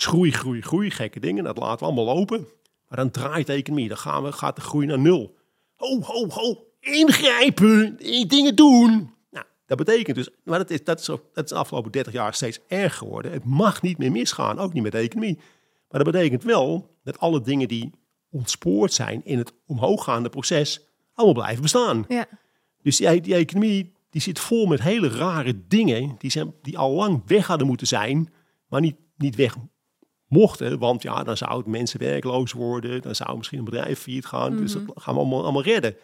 Groei, 0.04 0.32
groei, 0.32 0.62
groei. 0.62 0.92
Gekke 0.92 1.20
dingen. 1.20 1.44
Dat 1.44 1.58
laten 1.58 1.80
we 1.80 1.86
allemaal 1.86 2.16
lopen. 2.16 2.48
Maar 2.88 2.98
dan 2.98 3.12
draait 3.12 3.48
de 3.48 3.54
economie. 3.54 3.88
Dan 3.88 3.98
gaan 3.98 4.24
we, 4.24 4.32
gaat 4.32 4.56
de 4.56 4.62
groei 4.62 4.86
naar 4.86 5.00
nul. 5.00 5.38
Ho, 5.76 6.02
ho, 6.02 6.28
ho. 6.30 6.68
Ingrijpen. 6.80 7.98
Dingen 8.28 8.56
doen. 8.56 9.14
Nou, 9.30 9.46
dat 9.66 9.78
betekent 9.78 10.16
dus, 10.16 10.30
maar 10.44 10.58
dat 10.58 10.70
is, 10.70 10.84
dat, 10.84 11.00
is, 11.00 11.06
dat 11.06 11.44
is 11.44 11.50
de 11.50 11.56
afgelopen 11.56 11.92
30 11.92 12.14
jaar 12.14 12.34
steeds 12.34 12.60
erger 12.68 12.98
geworden. 12.98 13.32
Het 13.32 13.44
mag 13.44 13.82
niet 13.82 13.98
meer 13.98 14.12
misgaan, 14.12 14.60
ook 14.60 14.74
niet 14.74 14.84
met 14.84 14.92
de 14.92 14.98
economie. 14.98 15.36
Maar 15.90 16.04
dat 16.04 16.14
betekent 16.14 16.44
wel 16.44 16.98
dat 17.04 17.20
alle 17.20 17.42
dingen 17.42 17.68
die 17.68 17.92
ontspoord 18.30 18.94
zijn 18.94 19.26
in 19.26 19.38
het 19.38 19.54
omhooggaande 19.66 20.30
proces, 20.30 20.88
allemaal 21.14 21.42
blijven 21.44 21.62
bestaan. 21.62 22.06
Ja. 22.08 22.28
Dus 22.82 22.98
die, 22.98 23.22
die 23.22 23.36
economie 23.36 23.94
die 24.10 24.22
zit 24.22 24.40
vol 24.40 24.66
met 24.66 24.82
hele 24.82 25.10
rare 25.10 25.68
dingen 25.68 26.16
die, 26.18 26.32
zijn, 26.32 26.54
die 26.62 26.78
al 26.78 26.92
lang 26.92 27.22
weg 27.26 27.48
hadden 27.48 27.68
moeten 27.68 27.88
zijn, 27.88 28.34
maar 28.68 28.82
niet, 28.82 28.96
niet 29.18 29.36
weg 29.36 29.56
mochten. 30.32 30.80
Want 30.80 31.02
ja, 31.02 31.24
dan 31.24 31.38
zouden 31.38 31.72
mensen 31.72 32.00
werkloos 32.00 32.52
worden, 32.52 33.02
dan 33.02 33.16
zou 33.16 33.38
misschien 33.38 33.60
een 33.60 33.66
bedrijf 33.66 34.00
failliet 34.00 34.26
gaan. 34.26 34.58
Dus 34.58 34.74
dat 34.74 34.84
gaan 34.96 35.14
we 35.14 35.20
allemaal, 35.20 35.44
allemaal 35.44 35.64
redden. 35.64 35.96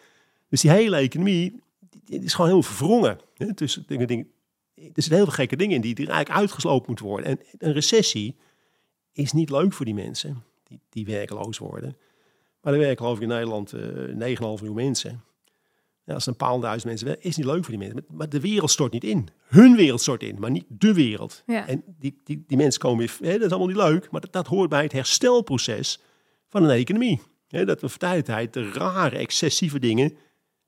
Dus 0.48 0.60
die 0.60 0.70
hele 0.70 0.96
economie 0.96 1.60
die 2.04 2.22
is 2.22 2.34
gewoon 2.34 2.50
heel 2.50 2.62
verwrongen. 2.62 3.18
Hè? 3.34 3.46
Dus 3.52 3.80
dingen, 3.86 4.06
dingen, 4.06 4.26
er 4.74 4.82
zitten 4.94 5.14
heel 5.14 5.24
veel 5.24 5.32
gekke 5.32 5.56
dingen 5.56 5.74
in 5.74 5.80
die, 5.80 5.94
die 5.94 6.06
eigenlijk 6.06 6.40
uitgeslopen 6.40 6.84
moeten 6.86 7.06
worden. 7.06 7.26
En 7.26 7.40
een 7.58 7.72
recessie 7.72 8.36
is 9.12 9.32
niet 9.32 9.50
leuk 9.50 9.72
voor 9.72 9.84
die 9.84 9.94
mensen 9.94 10.42
die, 10.64 10.80
die 10.88 11.06
werkloos 11.06 11.58
worden. 11.58 11.96
Maar 12.60 12.72
er 12.72 12.78
werken 12.78 12.98
geloof 12.98 13.16
ik 13.16 13.22
in 13.22 13.28
Nederland 13.28 13.72
uh, 13.72 14.36
9,5 14.36 14.40
miljoen 14.40 14.74
mensen. 14.74 15.22
Ja, 16.08 16.14
als 16.14 16.26
een 16.26 16.36
paar 16.36 16.60
duizend 16.60 16.84
mensen 16.84 17.06
werken, 17.06 17.28
is 17.28 17.36
niet 17.36 17.46
leuk 17.46 17.64
voor 17.64 17.78
die 17.78 17.78
mensen. 17.78 18.04
Maar 18.10 18.28
de 18.28 18.40
wereld 18.40 18.70
stort 18.70 18.92
niet 18.92 19.04
in. 19.04 19.28
Hun 19.46 19.76
wereld 19.76 20.00
stort 20.00 20.22
in, 20.22 20.36
maar 20.38 20.50
niet 20.50 20.64
de 20.68 20.94
wereld. 20.94 21.42
Ja. 21.46 21.66
En 21.66 21.82
die, 21.98 22.20
die, 22.24 22.44
die 22.46 22.56
mensen 22.56 22.80
komen 22.80 22.98
weer, 22.98 23.30
hè, 23.30 23.32
dat 23.32 23.46
is 23.46 23.50
allemaal 23.50 23.66
niet 23.66 23.76
leuk, 23.76 24.10
maar 24.10 24.20
dat, 24.20 24.32
dat 24.32 24.46
hoort 24.46 24.68
bij 24.68 24.82
het 24.82 24.92
herstelproces 24.92 26.00
van 26.48 26.62
een 26.62 26.70
economie. 26.70 27.20
Hè, 27.48 27.64
dat 27.64 27.80
we 27.80 27.88
voor 27.88 27.98
tijd 27.98 28.52
de 28.52 28.72
rare, 28.72 29.16
excessieve 29.16 29.78
dingen 29.78 30.16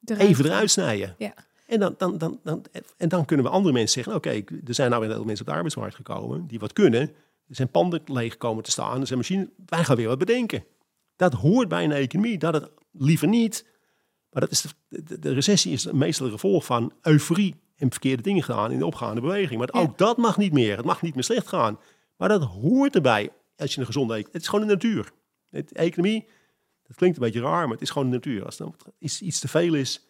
eruit. 0.05 0.29
even 0.29 0.45
eruit 0.45 0.71
snijden. 0.71 1.15
Ja. 1.19 1.35
En 1.67 1.81
dan, 1.81 1.95
dan, 1.99 2.19
dan, 2.19 2.41
dan, 2.43 2.65
en 2.97 3.09
dan 3.09 3.25
kunnen 3.25 3.47
we 3.47 3.53
andere 3.53 3.75
mensen 3.75 4.03
zeggen, 4.03 4.15
oké, 4.15 4.43
er 4.67 4.75
zijn 4.75 4.91
nou 4.91 5.09
weer 5.09 5.25
mensen 5.25 5.41
op 5.41 5.47
de 5.47 5.53
arbeidsmarkt 5.53 5.95
gekomen 5.95 6.47
die 6.47 6.59
wat 6.59 6.73
kunnen. 6.73 7.01
Er 7.49 7.57
zijn 7.57 7.71
panden 7.71 8.01
leeg 8.05 8.37
komen 8.37 8.63
te 8.63 8.71
staan. 8.71 9.01
Er 9.01 9.07
zijn 9.07 9.19
machines. 9.19 9.47
Wij 9.67 9.85
gaan 9.85 9.97
weer 9.97 10.09
wat 10.09 10.19
bedenken. 10.19 10.65
Dat 11.17 11.33
hoort 11.33 11.69
bij 11.69 11.85
een 11.85 11.93
economie. 11.93 12.39
Dat 12.39 12.55
het 12.55 12.71
liever 12.93 13.29
niet. 13.29 13.65
Maar 14.31 14.41
dat 14.43 14.51
is 14.51 14.65
de, 14.89 15.19
de, 15.19 15.33
recessie 15.33 15.73
is 15.73 15.91
meestal 15.91 16.27
een 16.27 16.33
gevolg 16.33 16.65
van 16.65 16.93
euforie 17.03 17.55
en 17.77 17.91
verkeerde 17.91 18.23
dingen 18.23 18.43
gedaan 18.43 18.71
in 18.71 18.79
de 18.79 18.87
opgaande 18.87 19.21
beweging. 19.21 19.59
Maar 19.59 19.83
ook 19.83 19.99
dat 19.99 20.17
mag 20.17 20.37
niet 20.37 20.53
meer. 20.53 20.77
Het 20.77 20.87
mag 20.87 21.03
niet 21.03 21.15
meer 21.15 21.25
slecht 21.25 21.49
gaan. 21.49 21.79
Maar 22.17 22.29
dat 22.29 22.43
hoort 22.43 22.95
erbij 22.95 23.31
als 23.57 23.75
je 23.75 23.81
een 23.81 23.87
gezonde 23.87 24.15
economie... 24.15 24.33
Het 24.33 24.43
is 24.43 24.49
gewoon 24.49 24.67
de 24.67 24.73
natuur. 24.73 25.13
Het, 25.51 25.73
economie, 25.73 26.29
dat 26.87 26.97
klinkt 26.97 27.17
een 27.17 27.23
beetje 27.23 27.41
raar, 27.41 27.63
maar 27.63 27.73
het 27.73 27.83
is 27.83 27.91
gewoon 27.91 28.09
de 28.09 28.15
natuur. 28.15 28.45
Als 28.45 28.59
er 28.59 28.71
iets 28.99 29.39
te 29.39 29.49
veel 29.49 29.75
is, 29.75 30.10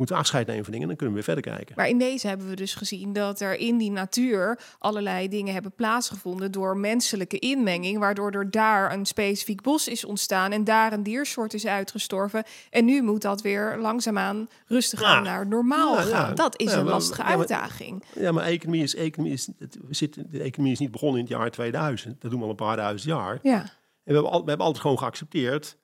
moeten 0.00 0.18
we 0.18 0.22
afscheid 0.24 0.46
nemen 0.46 0.64
van 0.64 0.72
dingen 0.72 0.88
en 0.90 0.96
dan 0.96 1.06
kunnen 1.06 1.16
we 1.16 1.24
weer 1.24 1.34
verder 1.34 1.56
kijken. 1.56 1.74
Maar 1.76 1.88
in 1.88 1.98
deze 1.98 2.26
hebben 2.28 2.48
we 2.48 2.56
dus 2.56 2.74
gezien 2.74 3.12
dat 3.12 3.40
er 3.40 3.54
in 3.58 3.76
die 3.78 3.90
natuur 3.90 4.58
allerlei 4.78 5.28
dingen 5.28 5.52
hebben 5.52 5.72
plaatsgevonden 5.72 6.52
door 6.52 6.76
menselijke 6.76 7.38
inmenging, 7.38 7.98
waardoor 7.98 8.30
er 8.30 8.50
daar 8.50 8.92
een 8.92 9.06
specifiek 9.06 9.62
bos 9.62 9.88
is 9.88 10.04
ontstaan 10.04 10.52
en 10.52 10.64
daar 10.64 10.92
een 10.92 11.02
diersoort 11.02 11.54
is 11.54 11.66
uitgestorven. 11.66 12.44
En 12.70 12.84
nu 12.84 13.02
moet 13.02 13.22
dat 13.22 13.42
weer 13.42 13.76
langzaamaan 13.80 14.48
rustig 14.66 15.02
aan 15.02 15.24
Ja. 15.24 15.30
naar 15.30 15.46
normaal 15.46 15.94
Ja, 15.94 16.00
ja. 16.02 16.08
gaan. 16.08 16.34
Dat 16.34 16.60
is 16.60 16.72
een 16.72 16.84
lastige 16.84 17.22
maar- 17.22 17.36
uitdaging. 17.38 18.04
Ja, 18.14 18.32
maar 18.32 18.44
economie 18.44 18.82
is, 18.82 18.94
economie 18.94 19.32
is, 19.34 19.48
het, 19.58 19.78
we 19.88 19.94
zitten, 19.94 20.26
de 20.30 20.42
economie 20.42 20.72
is 20.72 20.78
niet 20.78 20.90
begonnen 20.90 21.18
in 21.20 21.24
het 21.24 21.34
jaar 21.34 21.50
2000. 21.50 22.20
Dat 22.20 22.30
doen 22.30 22.38
we 22.40 22.44
al 22.44 22.50
een 22.50 22.56
paar 22.56 22.76
duizend 22.76 23.02
jaar. 23.10 23.38
Ja, 23.42 23.60
En 23.60 23.66
we 24.04 24.12
hebben, 24.12 24.30
al, 24.32 24.42
we 24.42 24.48
hebben 24.48 24.66
altijd 24.66 24.82
gewoon 24.82 24.98
geaccepteerd 24.98 25.76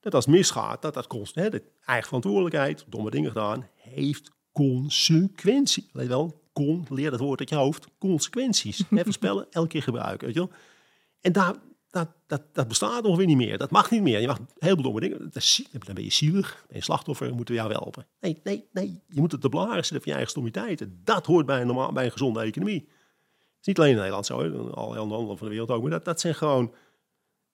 dat 0.00 0.14
als 0.14 0.24
het 0.24 0.34
misgaat, 0.34 0.82
dat 0.82 0.94
dat 0.94 1.06
kost, 1.06 1.34
hè, 1.34 1.50
de 1.50 1.62
eigen 1.84 2.06
verantwoordelijkheid, 2.06 2.84
domme 2.88 3.10
dingen 3.10 3.30
gedaan, 3.30 3.68
heeft 3.74 4.30
consequenties. 4.52 5.88
Let 5.92 6.06
wel, 6.06 6.40
con, 6.52 6.86
leer 6.88 7.10
dat 7.10 7.20
woord 7.20 7.40
uit 7.40 7.48
je 7.48 7.54
hoofd, 7.54 7.86
consequenties. 7.98 8.82
Hè, 8.90 9.02
voorspellen, 9.02 9.46
elke 9.50 9.68
keer 9.68 9.82
gebruiken, 9.82 10.26
weet 10.26 10.36
je 10.36 10.40
wel. 10.40 10.50
En 11.20 11.32
daar, 11.32 11.54
dat, 11.90 12.08
dat, 12.26 12.42
dat 12.52 12.68
bestaat 12.68 13.04
ongeveer 13.04 13.26
niet 13.26 13.36
meer. 13.36 13.58
Dat 13.58 13.70
mag 13.70 13.90
niet 13.90 14.02
meer. 14.02 14.20
Je 14.20 14.26
mag 14.26 14.38
heel 14.58 14.74
veel 14.74 14.82
domme 14.82 15.00
dingen. 15.00 15.18
Dat 15.18 15.36
is, 15.36 15.68
dan 15.70 15.94
ben 15.94 16.04
je 16.04 16.12
zielig, 16.12 16.64
ben 16.68 16.76
je 16.76 16.82
slachtoffer, 16.82 17.34
moeten 17.34 17.54
we 17.54 17.60
jou 17.60 17.72
helpen. 17.72 18.06
Nee, 18.20 18.40
nee, 18.44 18.68
nee. 18.72 19.02
Je 19.08 19.20
moet 19.20 19.32
het 19.32 19.40
te 19.40 19.48
blaren 19.48 19.74
zetten 19.74 19.96
van 19.96 20.06
je 20.06 20.12
eigen 20.12 20.30
stommiteiten. 20.30 21.00
Dat 21.04 21.26
hoort 21.26 21.46
bij 21.46 21.60
een, 21.60 21.66
normaal, 21.66 21.92
bij 21.92 22.04
een 22.04 22.12
gezonde 22.12 22.40
economie. 22.40 22.80
Het 22.80 23.60
is 23.60 23.66
niet 23.66 23.78
alleen 23.78 23.90
in 23.90 23.96
Nederland 23.96 24.26
zo, 24.26 24.40
hè, 24.40 24.50
alle 24.50 24.98
andere 24.98 25.06
landen 25.06 25.38
van 25.38 25.46
de 25.46 25.52
wereld 25.52 25.70
ook. 25.70 25.82
Maar 25.82 25.90
dat, 25.90 26.04
dat 26.04 26.20
zijn 26.20 26.34
gewoon 26.34 26.74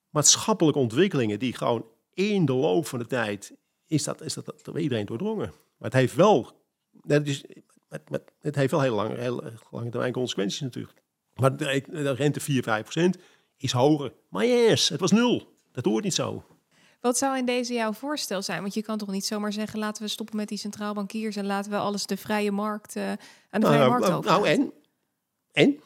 maatschappelijke 0.09 0.79
ontwikkelingen 0.79 1.39
die 1.39 1.53
gewoon 1.53 1.85
in 2.17 2.45
de 2.45 2.53
loop 2.53 2.87
van 2.87 2.99
de 2.99 3.07
tijd 3.07 3.53
is 3.85 4.03
dat, 4.03 4.21
is 4.21 4.33
dat 4.33 4.53
door 4.63 4.79
iedereen 4.79 5.05
doordrongen. 5.05 5.47
Maar 5.47 5.89
het 5.89 5.93
heeft 5.93 6.15
wel, 6.15 6.51
dat 6.91 7.27
is, 7.27 7.43
het, 8.39 8.55
heeft 8.55 8.71
wel 8.71 8.81
heel 8.81 8.95
lange, 8.95 9.17
heel 9.17 9.43
lange 9.71 9.89
termijn 9.89 10.13
consequenties 10.13 10.59
natuurlijk. 10.59 11.01
Maar 11.33 11.57
de, 11.57 11.83
de 11.89 12.11
rente 12.11 12.39
4, 12.39 12.63
5 12.63 12.81
procent 12.81 13.17
is 13.57 13.71
hoger. 13.71 14.13
Maar 14.29 14.45
yes, 14.45 14.89
het 14.89 14.99
was 14.99 15.11
nul. 15.11 15.55
Dat 15.71 15.85
hoort 15.85 16.03
niet 16.03 16.13
zo. 16.13 16.43
Wat 17.01 17.17
zou 17.17 17.37
in 17.37 17.45
deze 17.45 17.73
jouw 17.73 17.93
voorstel 17.93 18.41
zijn? 18.41 18.61
Want 18.61 18.73
je 18.73 18.81
kan 18.81 18.97
toch 18.97 19.11
niet 19.11 19.25
zomaar 19.25 19.53
zeggen: 19.53 19.79
laten 19.79 20.03
we 20.03 20.09
stoppen 20.09 20.35
met 20.35 20.47
die 20.47 20.57
centraal 20.57 20.93
bankiers 20.93 21.35
en 21.35 21.45
laten 21.45 21.71
we 21.71 21.77
alles 21.77 22.05
de 22.05 22.17
vrije 22.17 22.51
markt 22.51 22.95
eh, 22.95 23.09
aan 23.49 23.61
de 23.61 23.65
vrije 23.65 23.77
Nou, 23.77 23.89
markt 23.89 24.05
nou, 24.05 24.17
overlaten. 24.17 24.59
nou, 24.59 24.71
en? 25.53 25.65
En? 25.65 25.79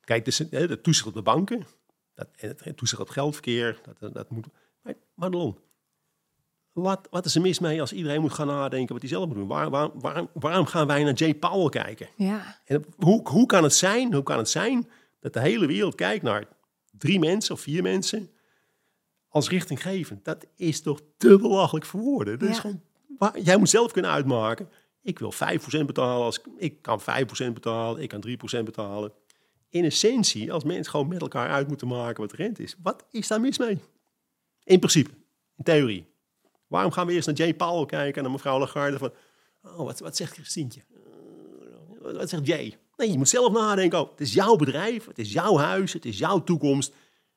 Kijk, 0.00 0.26
hè, 0.50 0.66
de 0.66 0.80
toezicht 0.80 1.06
op 1.06 1.14
de 1.14 1.22
banken, 1.22 1.66
dat, 2.14 2.28
en 2.36 2.48
het, 2.48 2.64
het 2.64 2.76
toezicht 2.76 3.00
op 3.00 3.06
het 3.06 3.16
geldverkeer, 3.16 3.80
dat, 3.84 3.98
dat, 3.98 4.14
dat 4.14 4.30
moet... 4.30 4.46
Madelon, 5.16 5.56
wat, 6.72 7.06
wat 7.10 7.24
is 7.24 7.34
er 7.34 7.40
mis 7.40 7.58
mee 7.58 7.80
als 7.80 7.92
iedereen 7.92 8.20
moet 8.20 8.32
gaan 8.32 8.46
nadenken 8.46 8.92
wat 8.92 9.02
hij 9.02 9.10
zelf 9.10 9.26
moet 9.26 9.34
doen? 9.36 9.46
Waar, 9.46 9.70
waar, 9.70 9.90
waarom, 9.94 10.28
waarom 10.32 10.66
gaan 10.66 10.86
wij 10.86 11.04
naar 11.04 11.12
Jay 11.14 11.34
Powell 11.34 11.68
kijken? 11.82 12.08
Ja, 12.16 12.60
En 12.64 12.84
hoe, 12.96 13.28
hoe 13.28 13.46
kan 13.46 13.62
het 13.62 13.74
zijn, 13.74 14.12
hoe 14.14 14.22
kan 14.22 14.38
het 14.38 14.48
zijn 14.48 14.88
dat 15.20 15.32
de 15.32 15.40
hele 15.40 15.66
wereld 15.66 15.94
kijkt 15.94 16.22
naar 16.24 16.44
drie 16.98 17.18
mensen 17.18 17.54
of 17.54 17.60
vier 17.60 17.82
mensen 17.82 18.30
als 19.28 19.48
richtinggevend? 19.48 20.24
Dat 20.24 20.46
is 20.56 20.80
toch 20.82 21.00
te 21.16 21.38
belachelijk 21.38 21.86
voor 21.86 22.00
woorden. 22.00 22.38
Dat 22.38 22.48
is 22.48 22.58
gewoon, 22.58 22.80
waar- 23.18 23.40
jij 23.40 23.56
moet 23.56 23.68
zelf 23.70 23.92
kunnen 23.92 24.10
uitmaken. 24.10 24.68
Ik 25.02 25.18
wil 25.18 25.32
5% 25.32 25.86
betalen, 25.86 26.24
als, 26.24 26.38
ik- 26.38 26.46
ik 26.56 26.82
kan 26.82 27.00
5% 27.00 27.54
betalen, 27.54 28.02
ik 28.02 28.08
kan 28.08 28.20
3% 28.20 28.64
betalen. 28.64 29.12
In 29.68 29.84
essentie, 29.84 30.52
als 30.52 30.64
mensen 30.64 30.90
gewoon 30.90 31.08
met 31.08 31.20
elkaar 31.20 31.50
uit 31.50 31.68
moeten 31.68 31.88
maken 31.88 32.20
wat 32.20 32.30
de 32.30 32.36
rente 32.36 32.62
is, 32.62 32.74
wat 32.82 33.04
is 33.10 33.28
daar 33.28 33.40
mis 33.40 33.58
mee? 33.58 33.78
In 34.66 34.78
principe, 34.78 35.10
in 35.56 35.64
theorie. 35.64 36.06
Waarom 36.66 36.90
gaan 36.92 37.06
we 37.06 37.12
eerst 37.12 37.26
naar 37.26 37.36
Jay 37.36 37.54
Powell 37.54 37.86
kijken 37.86 38.16
en 38.16 38.22
naar 38.22 38.32
mevrouw 38.32 38.58
Lagarde 38.58 38.98
van, 38.98 39.12
oh, 39.62 39.76
wat, 39.76 39.98
wat 40.00 40.16
zegt 40.16 40.32
Christientje? 40.32 40.80
Wat 42.00 42.16
wat 42.16 42.28
zegt 42.28 42.46
Jay? 42.46 42.78
Nee, 42.96 43.10
je 43.10 43.18
moet 43.18 43.28
zelf 43.28 43.52
nadenken. 43.52 44.00
Oh, 44.00 44.10
het 44.10 44.20
is 44.20 44.32
jouw 44.32 44.56
bedrijf, 44.56 45.06
het 45.06 45.18
is 45.18 45.32
jouw 45.32 45.56
huis, 45.56 45.92
het 45.92 46.04
is 46.04 46.18
jouw 46.18 46.44
toekomst. 46.44 46.92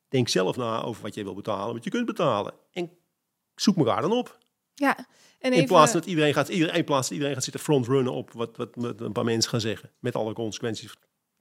Denk 0.07 0.27
zelf 0.27 0.57
na 0.57 0.83
over 0.83 1.01
wat 1.01 1.15
je 1.15 1.23
wil 1.23 1.33
betalen, 1.33 1.73
wat 1.73 1.83
je 1.83 1.89
kunt 1.89 2.05
betalen. 2.05 2.53
En 2.71 2.91
zoek 3.55 3.77
elkaar 3.77 4.01
dan 4.01 4.11
op. 4.11 4.37
ja. 4.75 5.07
En 5.39 5.53
In 5.53 5.65
plaats 5.65 5.91
dat 5.91 6.05
iedereen 6.05 6.33
gaat, 6.33 6.47
iedereen, 6.47 6.75
in 6.75 6.83
plaats 6.83 7.03
dat 7.07 7.11
iedereen 7.11 7.33
gaat 7.33 7.43
zitten 7.43 7.61
frontrunnen 7.61 8.13
op 8.13 8.31
wat, 8.31 8.57
wat, 8.57 8.69
wat 8.73 9.01
een 9.01 9.11
paar 9.11 9.23
mensen 9.23 9.49
gaan 9.49 9.61
zeggen. 9.61 9.91
Met 9.99 10.15
alle 10.15 10.33
consequenties. 10.33 10.93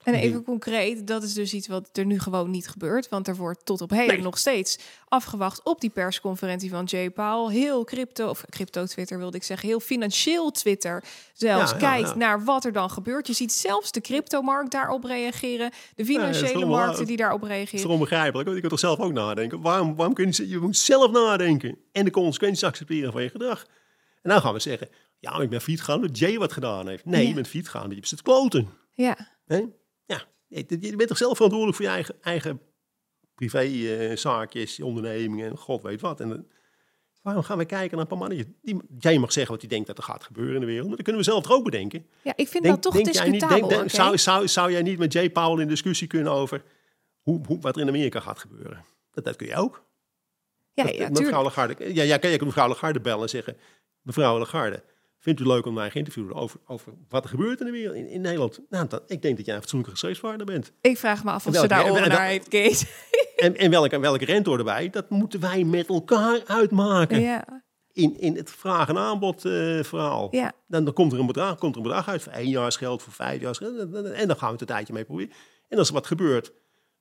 En 0.03 0.15
even 0.15 0.43
concreet, 0.45 1.07
dat 1.07 1.23
is 1.23 1.33
dus 1.35 1.53
iets 1.55 1.67
wat 1.69 1.89
er 1.93 2.05
nu 2.05 2.19
gewoon 2.19 2.51
niet 2.51 2.69
gebeurt. 2.69 3.09
Want 3.09 3.29
er 3.29 3.37
wordt 3.37 3.65
tot 3.65 3.81
op 3.81 3.91
heden 3.91 4.15
Nee. 4.15 4.23
nog 4.23 4.39
steeds 4.39 4.79
afgewacht 5.09 5.63
op 5.65 5.81
die 5.81 5.91
persconferentie 5.91 6.71
van 6.71 6.85
Jay 6.85 7.11
Powell. 7.11 7.55
Heel 7.55 7.85
crypto, 7.85 8.29
of 8.29 8.45
crypto-Twitter 8.51 9.19
wilde 9.19 9.37
ik 9.37 9.43
zeggen, 9.43 9.69
heel 9.69 9.81
financieel 9.81 10.51
Twitter 10.51 11.05
zelfs 11.33 11.71
Ja, 11.71 11.77
kijkt 11.77 12.09
ja. 12.09 12.15
naar 12.17 12.45
wat 12.45 12.65
er 12.65 12.73
dan 12.73 12.91
gebeurt. 12.91 13.27
Je 13.27 13.33
ziet 13.33 13.53
zelfs 13.53 13.93
de 13.93 14.01
cryptomarkt 14.01 14.71
daarop 14.71 15.05
reageren. 15.05 15.71
De 15.95 16.05
financiële 16.05 16.65
markten 16.67 17.07
die 17.07 17.17
daarop 17.17 17.41
Het 17.41 17.51
is 17.51 17.57
reageren. 17.57 17.83
toch 17.85 17.93
onbegrijpelijk? 17.93 18.45
Want 18.49 18.55
je 18.55 18.69
kunt 18.69 18.71
toch 18.81 18.91
zelf 18.91 18.99
ook 18.99 19.13
nadenken? 19.13 19.61
Waarom, 19.61 19.97
waarom 19.97 20.15
kun 20.15 20.29
je, 20.31 20.49
je 20.49 20.59
moet 20.59 20.77
zelf 20.77 21.11
nadenken 21.11 21.79
en 21.93 22.05
de 22.05 22.11
consequenties 22.11 22.65
accepteren 22.65 23.13
van 23.13 23.23
je 23.23 23.29
gedrag. 23.29 23.67
En 24.23 24.31
dan 24.31 24.41
gaan 24.41 24.53
we 24.53 24.61
zeggen, 24.61 24.89
ja, 25.19 25.41
ik 25.41 25.51
ben 25.51 25.61
fiets 25.61 25.81
gegaan 25.81 25.97
omdat 26.01 26.19
Jay 26.19 26.39
wat 26.39 26.53
gedaan 26.53 26.89
heeft. 26.89 27.05
Nee, 27.05 27.29
je 27.29 27.35
bent 27.35 27.49
fiets 27.49 27.67
gegaan 27.69 27.83
omdat 27.83 27.99
je 27.99 28.07
zit 28.07 28.23
kloten. 28.23 28.69
Ja, 28.95 29.17
Hè? 29.47 29.63
Je 30.49 30.95
bent 30.97 31.09
toch 31.09 31.17
zelf 31.17 31.35
verantwoordelijk 31.35 31.77
voor 31.77 31.87
je 31.87 31.93
eigen, 31.93 32.15
eigen 32.23 32.61
privé-zaakjes, 33.35 34.81
ondernemingen, 34.81 35.57
god 35.57 35.83
weet 35.83 36.01
wat. 36.01 36.21
En, 36.21 36.33
eh, 36.33 36.39
waarom 37.23 37.43
gaan 37.43 37.59
we 37.59 37.65
kijken 37.65 37.91
naar 37.91 38.01
een 38.01 38.07
paar 38.07 38.29
mannen? 38.29 38.57
Die, 38.63 38.77
jij 38.99 39.19
mag 39.19 39.33
zeggen 39.33 39.53
wat 39.53 39.61
hij 39.61 39.71
denkt 39.71 39.87
dat 39.87 39.99
er 39.99 40.05
gaat 40.05 40.25
gebeuren 40.25 40.55
in 40.55 40.61
de 40.61 40.67
wereld, 40.67 40.87
maar 40.87 40.97
dat 40.97 41.05
kunnen 41.05 41.23
we 41.25 41.31
zelf 41.31 41.43
toch 41.43 41.53
ook 41.53 41.65
bedenken. 41.65 42.07
ja 42.23 42.33
ik 42.37 42.49
vind 42.49 42.65
dat 42.65 42.83
toch 42.83 42.93
jij 42.95 43.03
niet, 43.03 43.13
discutabel. 43.13 43.69
denk- 43.69 43.69
denk- 43.81 43.91
zou, 43.91 44.19
zou, 44.19 44.49
zou 44.49 44.73
jij 44.73 44.83
niet 44.83 44.99
met 44.99 45.13
Jay 45.13 45.31
Powell 45.31 45.63
in 45.63 45.69
discussie 45.69 46.07
kunnen 46.07 46.33
over 46.33 46.63
hoe, 47.21 47.41
hoe, 47.47 47.61
wat 47.61 47.77
er 47.77 47.83
in 47.83 47.89
Amerika 47.89 48.21
gaat 48.21 48.39
gebeuren? 48.39 48.85
Dat, 49.11 49.25
dat 49.25 49.37
kun 49.37 49.47
je 49.47 49.55
ook. 49.55 49.85
ja, 50.73 50.85
Dat- 50.85 50.95
ja, 50.95 51.09
mevrouw. 51.09 51.43
Lagarde, 51.43 51.95
ja, 51.95 52.03
ja, 52.03 52.17
kan 52.17 52.31
je 52.31 52.45
mevrouw 52.45 52.69
Lagarde 52.69 53.01
bellen 53.01 53.23
en 53.23 53.29
zeggen... 53.29 53.57
Mevrouw 54.03 54.39
Lagarde, 54.39 54.83
vindt 55.19 55.41
u 55.41 55.43
het 55.43 55.53
leuk 55.53 55.67
om 55.67 55.75
mij 55.75 55.91
geïnterviewd 55.91 56.33
over, 56.33 56.61
over 56.67 56.93
wat 57.09 57.25
er 57.25 57.31
gebeurt 57.31 57.61
in 57.61 57.67
de 57.67 57.73
wereld, 57.73 57.95
in, 57.97 58.09
in 58.09 58.21
Nederland? 58.21 58.61
Nou, 58.71 58.89
dat, 58.89 59.03
ik 59.07 59.23
denk 59.23 59.37
dat 59.37 59.47
jij 59.47 59.55
een 59.55 59.61
fatsoenlijke 59.61 59.95
gespreksvaarder 59.97 60.47
bent. 60.47 60.73
Ik 60.81 60.99
vraag 60.99 61.25
me 61.25 61.31
af 61.31 61.47
of 61.47 61.53
Welke- 61.53 61.59
ze 61.61 61.67
daar 61.75 61.85
en- 61.85 61.93
oren 61.93 62.09
naar 62.09 62.27
heeft, 62.27 62.49
Kees. 62.49 62.85
En, 63.37 63.57
en 63.57 63.71
welke, 63.71 63.99
welke 63.99 64.25
rente 64.25 64.51
erbij? 64.51 64.91
Dat 64.91 65.11
moeten 65.11 65.41
wij 65.41 65.65
met 65.65 65.89
elkaar 65.89 66.41
uitmaken. 66.47 67.21
ja, 67.21 67.63
In, 67.93 68.21
in 68.21 68.37
het 68.37 68.51
vraag- 68.51 68.89
en 68.89 68.99
aanbod 68.99 69.45
eh, 69.45 69.83
verhaal. 69.83 70.29
ja. 70.31 70.53
Dan, 70.69 70.85
dan 70.85 70.95
komt, 70.95 71.13
er 71.13 71.19
een 71.19 71.27
bedrag, 71.27 71.59
komt 71.59 71.73
er 71.75 71.81
een 71.81 71.87
bedrag 71.87 72.09
uit 72.09 72.23
voor 72.23 72.33
één 72.33 72.49
jaar 72.49 72.73
geld, 72.73 73.03
voor 73.03 73.13
vijf 73.13 73.41
jaar 73.41 73.55
geld. 73.55 73.77
En 74.13 74.27
dan 74.29 74.37
gaan 74.37 74.47
we 74.47 74.53
het 74.53 74.61
een 74.61 74.67
tijdje 74.67 74.93
mee 74.93 75.05
proberen. 75.05 75.33
En 75.69 75.79
als 75.79 75.89
er 75.89 75.95
wat 75.95 76.07
gebeurt, 76.07 76.53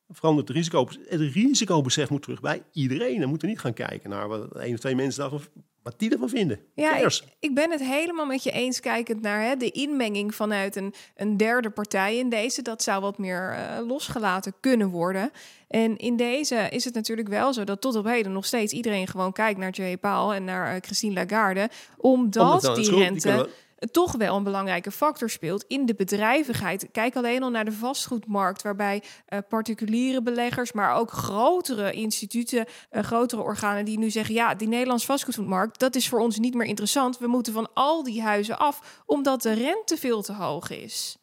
verandert 0.10 0.48
het 0.48 0.58
risico. 0.58 0.88
Het 1.08 1.20
risicobesef 1.22 2.10
moet 2.10 2.22
terug 2.22 2.42
bij 2.42 2.64
iedereen. 2.72 3.20
Dan 3.20 3.30
moeten 3.30 3.48
we 3.48 3.54
niet 3.54 3.64
gaan 3.64 3.74
kijken 3.74 4.10
naar 4.10 4.28
wat 4.28 4.56
één 4.56 4.74
of 4.74 4.80
twee 4.80 4.96
mensen 4.96 5.20
daarvan, 5.22 5.42
wat 5.88 6.00
die 6.00 6.12
ervan 6.12 6.30
vinden. 6.30 6.60
Ja, 6.74 7.10
ik, 7.40 7.56
ben 7.56 7.72
het 7.72 7.84
helemaal 7.84 8.26
met 8.26 8.44
je 8.44 8.52
eens 8.52 8.80
kijkend 8.80 9.22
naar 9.22 9.42
hè, 9.42 9.56
de 9.56 9.72
inmenging 9.72 10.36
vanuit 10.36 10.76
een, 10.76 10.94
een 11.16 11.38
derde 11.38 11.70
partij 11.70 12.18
in 12.18 12.30
deze. 12.30 12.62
Dat 12.62 12.84
zou 12.84 13.02
wat 13.02 13.18
meer 13.18 13.52
eh, 13.52 13.86
losgelaten 13.88 14.54
kunnen 14.60 14.90
worden. 14.90 15.32
En 15.68 15.98
in 15.98 16.16
deze 16.16 16.68
is 16.70 16.86
het 16.86 16.94
natuurlijk 16.94 17.28
wel 17.28 17.54
zo 17.54 17.64
dat 17.64 17.82
tot 17.82 17.96
op 17.96 18.06
heden 18.06 18.32
nog 18.32 18.46
steeds 18.46 18.74
iedereen 18.74 19.08
gewoon 19.08 19.34
kijkt 19.34 19.60
naar 19.60 19.72
Jay 19.72 19.98
Paul 19.98 20.34
en 20.34 20.44
naar 20.44 20.76
eh, 20.76 20.82
Christine 20.82 21.14
Lagarde. 21.14 21.70
Omdat, 21.98 22.76
die 22.76 22.96
rente 22.96 23.50
toch 23.92 24.12
wel 24.12 24.36
een 24.36 24.44
belangrijke 24.44 24.92
factor 24.92 25.30
speelt 25.30 25.64
in 25.68 25.86
de 25.86 25.96
bedrijvigheid. 25.96 26.88
Kijk 26.92 27.16
alleen 27.16 27.44
al 27.44 27.50
naar 27.50 27.66
de 27.66 27.72
vastgoedmarkt, 27.72 28.62
waarbij 28.62 29.04
eh, 29.26 29.40
particuliere 29.50 30.22
beleggers, 30.22 30.72
maar 30.72 30.96
ook 30.96 31.12
grotere 31.12 31.92
instituten, 31.92 32.66
eh, 32.90 33.04
grotere 33.04 33.42
organen 33.42 33.86
die 33.86 33.98
nu 33.98 34.10
zeggen: 34.10 34.36
ja, 34.36 34.56
die 34.56 34.68
Nederlandse 34.68 35.06
vastgoedmarkt, 35.06 35.80
dat 35.80 35.96
is 35.96 36.10
voor 36.10 36.20
ons 36.20 36.38
niet 36.38 36.54
meer 36.54 36.68
interessant. 36.68 37.18
We 37.18 37.28
moeten 37.28 37.54
van 37.54 37.74
al 37.74 38.04
die 38.04 38.22
huizen 38.22 38.60
af, 38.60 39.02
omdat 39.06 39.42
de 39.42 39.54
rente 39.54 39.98
veel 39.98 40.22
te 40.22 40.34
hoog 40.34 40.70
is. 40.70 41.18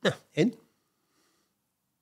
Ja, 0.00 0.16
en? 0.32 0.65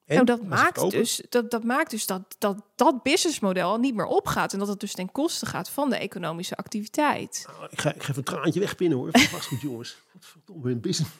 En? 0.07 0.15
Nou, 0.15 0.27
dat 0.27 0.43
maakt, 0.43 0.91
dus, 0.91 1.23
dat, 1.29 1.51
dat 1.51 1.65
maakt 1.65 1.91
dus 1.91 2.07
dat 2.07 2.37
dat, 2.39 2.63
dat 2.75 3.03
businessmodel 3.03 3.79
niet 3.79 3.95
meer 3.95 4.07
opgaat 4.07 4.53
en 4.53 4.59
dat 4.59 4.69
het 4.69 4.81
dus 4.81 4.93
ten 4.93 5.13
koste 5.13 5.47
gaat 5.47 5.71
van 5.71 5.91
de 5.91 5.97
economische 5.97 6.57
activiteit. 6.57 7.47
Nou, 7.47 7.69
ik, 7.71 7.81
ga, 7.81 7.95
ik 7.95 8.03
ga 8.03 8.09
even 8.09 8.17
een 8.17 8.25
traantje 8.25 8.61
wegpinnen 8.61 8.99
hoor. 8.99 9.09
Vast 9.13 9.47
goed 9.47 9.61
jongens. 9.61 9.97
Godverdomme, 10.13 10.69
hun 10.69 10.81
business. 10.81 11.13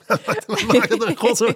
Wat 0.47 0.63
maakt 0.63 0.89
het 0.89 1.03
een 1.03 1.17
godsnaam? 1.17 1.55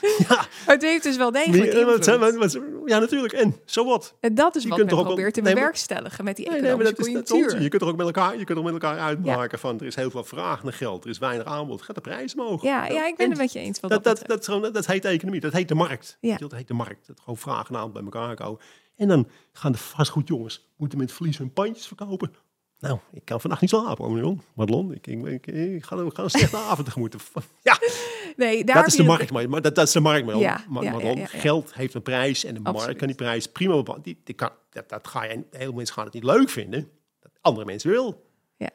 Ja, 0.28 0.46
Het 0.66 0.82
heeft 0.82 1.02
dus 1.02 1.16
wel 1.16 1.30
degelijk 1.30 1.72
zijn- 2.02 2.20
invloed. 2.22 2.88
ja, 2.88 2.98
natuurlijk. 2.98 3.32
En, 3.32 3.56
zo 3.64 3.84
wat? 3.84 4.14
En 4.20 4.34
dat 4.34 4.56
is 4.56 4.62
Je 4.62 4.68
wat 4.68 4.78
kunt 4.78 4.90
men 4.90 4.98
toch 4.98 5.06
probeert 5.06 5.34
te 5.34 5.42
bewerkstelligen 5.42 6.24
met 6.24 6.36
die 6.36 6.50
Nee, 6.50 6.60
nee, 6.60 6.76
maar 6.76 6.86
economische 6.86 7.34
dat 7.36 7.52
is. 7.52 7.62
Je 7.62 7.68
kunt 7.68 7.82
er 7.82 7.88
ook 7.88 7.96
met 7.96 8.06
elkaar, 8.06 8.38
je 8.38 8.44
kunt 8.44 8.58
er 8.58 8.64
met 8.64 8.72
elkaar 8.72 8.98
uitmaken 8.98 9.58
van 9.58 9.80
er 9.80 9.86
is 9.86 9.94
heel 9.94 10.10
veel 10.10 10.24
vraag 10.24 10.62
naar 10.62 10.72
geld, 10.72 11.04
er 11.04 11.10
is 11.10 11.18
weinig 11.18 11.46
aanbod, 11.46 11.82
gaat 11.82 11.94
de 11.94 12.00
prijs 12.00 12.34
omhoog. 12.34 12.62
Ja, 12.62 12.86
ja, 12.86 13.06
ik 13.06 13.16
ben 13.16 13.24
En 13.24 13.30
het 13.30 13.40
met 13.40 13.52
je 13.52 13.58
eens. 13.58 13.80
Wat 13.80 13.90
dat, 13.90 14.04
dat, 14.26 14.72
dat, 14.72 14.86
heet 14.86 15.04
economie, 15.04 15.40
dat 15.40 15.52
heet 15.52 15.68
de 15.68 15.74
markt. 15.74 16.16
Ja. 16.20 16.36
Dat 16.36 16.52
heet 16.52 16.68
de 16.68 16.74
markt. 16.74 17.06
Dat 17.06 17.20
gewoon 17.20 17.38
vraag 17.38 17.68
en 17.68 17.76
aanbod 17.76 17.92
bij 17.92 18.02
elkaar 18.02 18.34
komen. 18.34 18.60
En 18.96 19.08
dan 19.08 19.28
gaan 19.52 19.72
de 19.72 19.78
vastgoedjongens 19.78 20.70
moeten 20.76 20.98
met 20.98 21.12
verlies 21.12 21.38
hun 21.38 21.52
pandjes 21.52 21.86
verkopen. 21.86 22.34
Nou, 22.80 22.98
ik 23.12 23.24
kan 23.24 23.40
vannacht 23.40 23.60
niet 23.60 23.70
slapen, 23.70 24.10
Madelon. 24.10 24.42
Madelon, 24.54 24.92
ik, 24.94 25.06
ik, 25.06 25.26
ik, 25.26 25.46
ik 25.46 25.84
ga, 25.84 25.96
ik 25.96 26.14
ga 26.14 26.22
een 26.22 26.30
slechte 26.30 26.56
avond 26.56 26.86
tegemoet. 26.86 27.14
Ja, 27.62 27.78
Nee, 28.36 28.64
daar 28.64 28.74
dat 28.76 28.86
is 28.86 28.94
de 28.96 29.02
markt, 29.02 29.30
maar, 29.32 29.48
maar 29.48 29.62
dat, 29.62 29.74
dat 29.74 29.86
is 29.86 29.92
de 29.92 30.00
markt, 30.00 30.24
Madelon. 30.26 30.42
Ja, 30.42 30.64
ja, 30.80 30.82
ja, 30.82 30.98
ja, 31.00 31.10
ja. 31.16 31.26
Geld 31.26 31.74
heeft 31.74 31.94
een 31.94 32.02
prijs 32.02 32.44
en 32.44 32.54
de 32.54 32.58
Absoluut. 32.60 32.82
markt 32.82 32.98
kan 32.98 33.06
die 33.06 33.16
prijs 33.16 33.46
prima 33.46 33.74
bepalen. 33.74 34.02
Die, 34.02 34.20
die 34.24 34.34
kan, 34.34 34.50
dat, 34.70 34.88
dat 34.88 35.06
ga 35.08 35.24
je, 35.24 35.28
heel 35.30 35.44
veel 35.50 35.72
mensen 35.72 35.94
gaan 35.94 36.04
het 36.04 36.14
niet 36.14 36.24
leuk 36.24 36.48
vinden. 36.48 36.88
Dat 37.20 37.32
andere 37.40 37.66
mensen 37.66 37.90
wil. 37.90 38.28
Maar, 38.58 38.70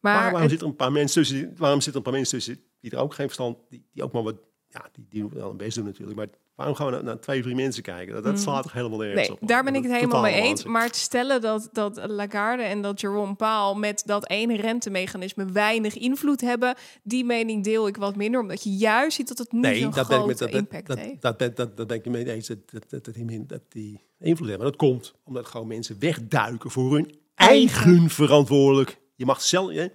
Maar 0.00 0.22
waarom 0.22 0.40
het- 0.40 0.50
zitten 0.50 0.66
er 0.66 0.72
een 0.72 0.78
paar 0.78 0.92
mensen 0.92 1.22
tussen? 1.22 1.54
Waarom 1.56 1.80
zitten 1.80 1.90
er 1.92 1.96
een 1.96 2.02
paar 2.12 2.12
mensen 2.20 2.38
tussen 2.38 2.60
die 2.80 2.90
er 2.90 2.98
ook 2.98 3.14
geen 3.14 3.26
verstand, 3.26 3.58
die, 3.68 3.86
die 3.92 4.02
ook 4.02 4.12
maar 4.12 4.22
wat, 4.22 4.36
ja, 4.68 4.88
die, 4.92 5.06
die 5.08 5.28
wel 5.28 5.50
een 5.50 5.56
best 5.56 5.74
doen 5.76 5.84
natuurlijk. 5.84 6.16
Maar 6.16 6.26
waarom 6.54 6.74
gaan 6.74 6.86
we 6.86 6.92
naar, 6.92 7.04
naar 7.04 7.20
twee, 7.20 7.42
drie 7.42 7.54
mensen 7.54 7.82
kijken? 7.82 8.14
Dat, 8.14 8.24
dat 8.24 8.40
slaat 8.40 8.62
toch 8.62 8.72
helemaal 8.72 8.98
nergens 8.98 9.28
Nee, 9.28 9.38
op. 9.40 9.48
daar 9.48 9.64
ben 9.64 9.74
ik 9.74 9.82
het 9.82 9.92
helemaal 9.92 10.22
mee 10.22 10.34
eens. 10.34 10.64
Maar 10.64 10.82
het 10.82 10.96
stellen 10.96 11.40
dat, 11.40 11.68
dat 11.72 12.00
Lagarde 12.06 12.62
en 12.62 12.82
dat 12.82 13.00
Jerome 13.00 13.34
Powell 13.34 13.78
met 13.78 14.02
dat 14.06 14.28
ene 14.28 14.56
rentemechanisme 14.56 15.44
weinig 15.44 15.96
invloed 15.96 16.40
hebben, 16.40 16.74
die 17.02 17.24
mening 17.24 17.64
deel 17.64 17.86
ik 17.86 17.96
wat 17.96 18.16
minder, 18.16 18.40
omdat 18.40 18.62
je 18.62 18.70
juist 18.70 19.16
ziet 19.16 19.28
dat 19.28 19.38
het 19.38 19.52
niet 19.52 19.62
Nee, 19.62 19.80
zo'n 19.80 19.90
dat 19.90 20.06
grote 20.06 20.26
met 20.26 20.38
dat, 20.38 20.50
dat, 20.50 20.60
impact 20.60 20.86
dat, 20.86 20.98
heeft. 20.98 21.22
dat, 21.22 21.38
dat, 21.38 21.56
dat, 21.56 21.76
dat 21.76 21.86
ben 21.86 21.96
ik 21.96 22.04
mee 22.04 22.30
eens 22.32 22.46
dat, 22.46 22.58
dat, 22.88 23.14
die, 23.14 23.46
dat 23.46 23.62
die 23.68 24.00
invloed 24.18 24.48
hebben. 24.48 24.66
Dat 24.66 24.76
komt 24.76 25.14
omdat 25.24 25.46
gewoon 25.46 25.66
mensen 25.66 25.96
wegduiken 25.98 26.70
voor 26.70 26.94
hun 26.94 27.14
eigen 27.34 28.10
verantwoordelijk. 28.10 28.98
Je 29.14 29.24
mag 29.24 29.42
zelf, 29.42 29.70
hè? 29.72 29.86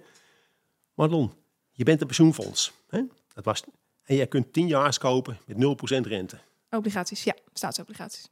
Marlon, 0.94 1.32
je 1.72 1.84
bent 1.84 2.00
een 2.00 2.06
pensioenfonds. 2.06 2.72
Hè? 2.88 3.02
Dat 3.34 3.44
was, 3.44 3.62
en 4.04 4.16
jij 4.16 4.26
kunt 4.26 4.52
10 4.52 4.66
jaar 4.66 4.98
kopen 4.98 5.38
met 5.46 5.56
0% 6.04 6.06
rente. 6.06 6.38
Obligaties, 6.70 7.24
ja, 7.24 7.34
staatsobligaties. 7.52 8.28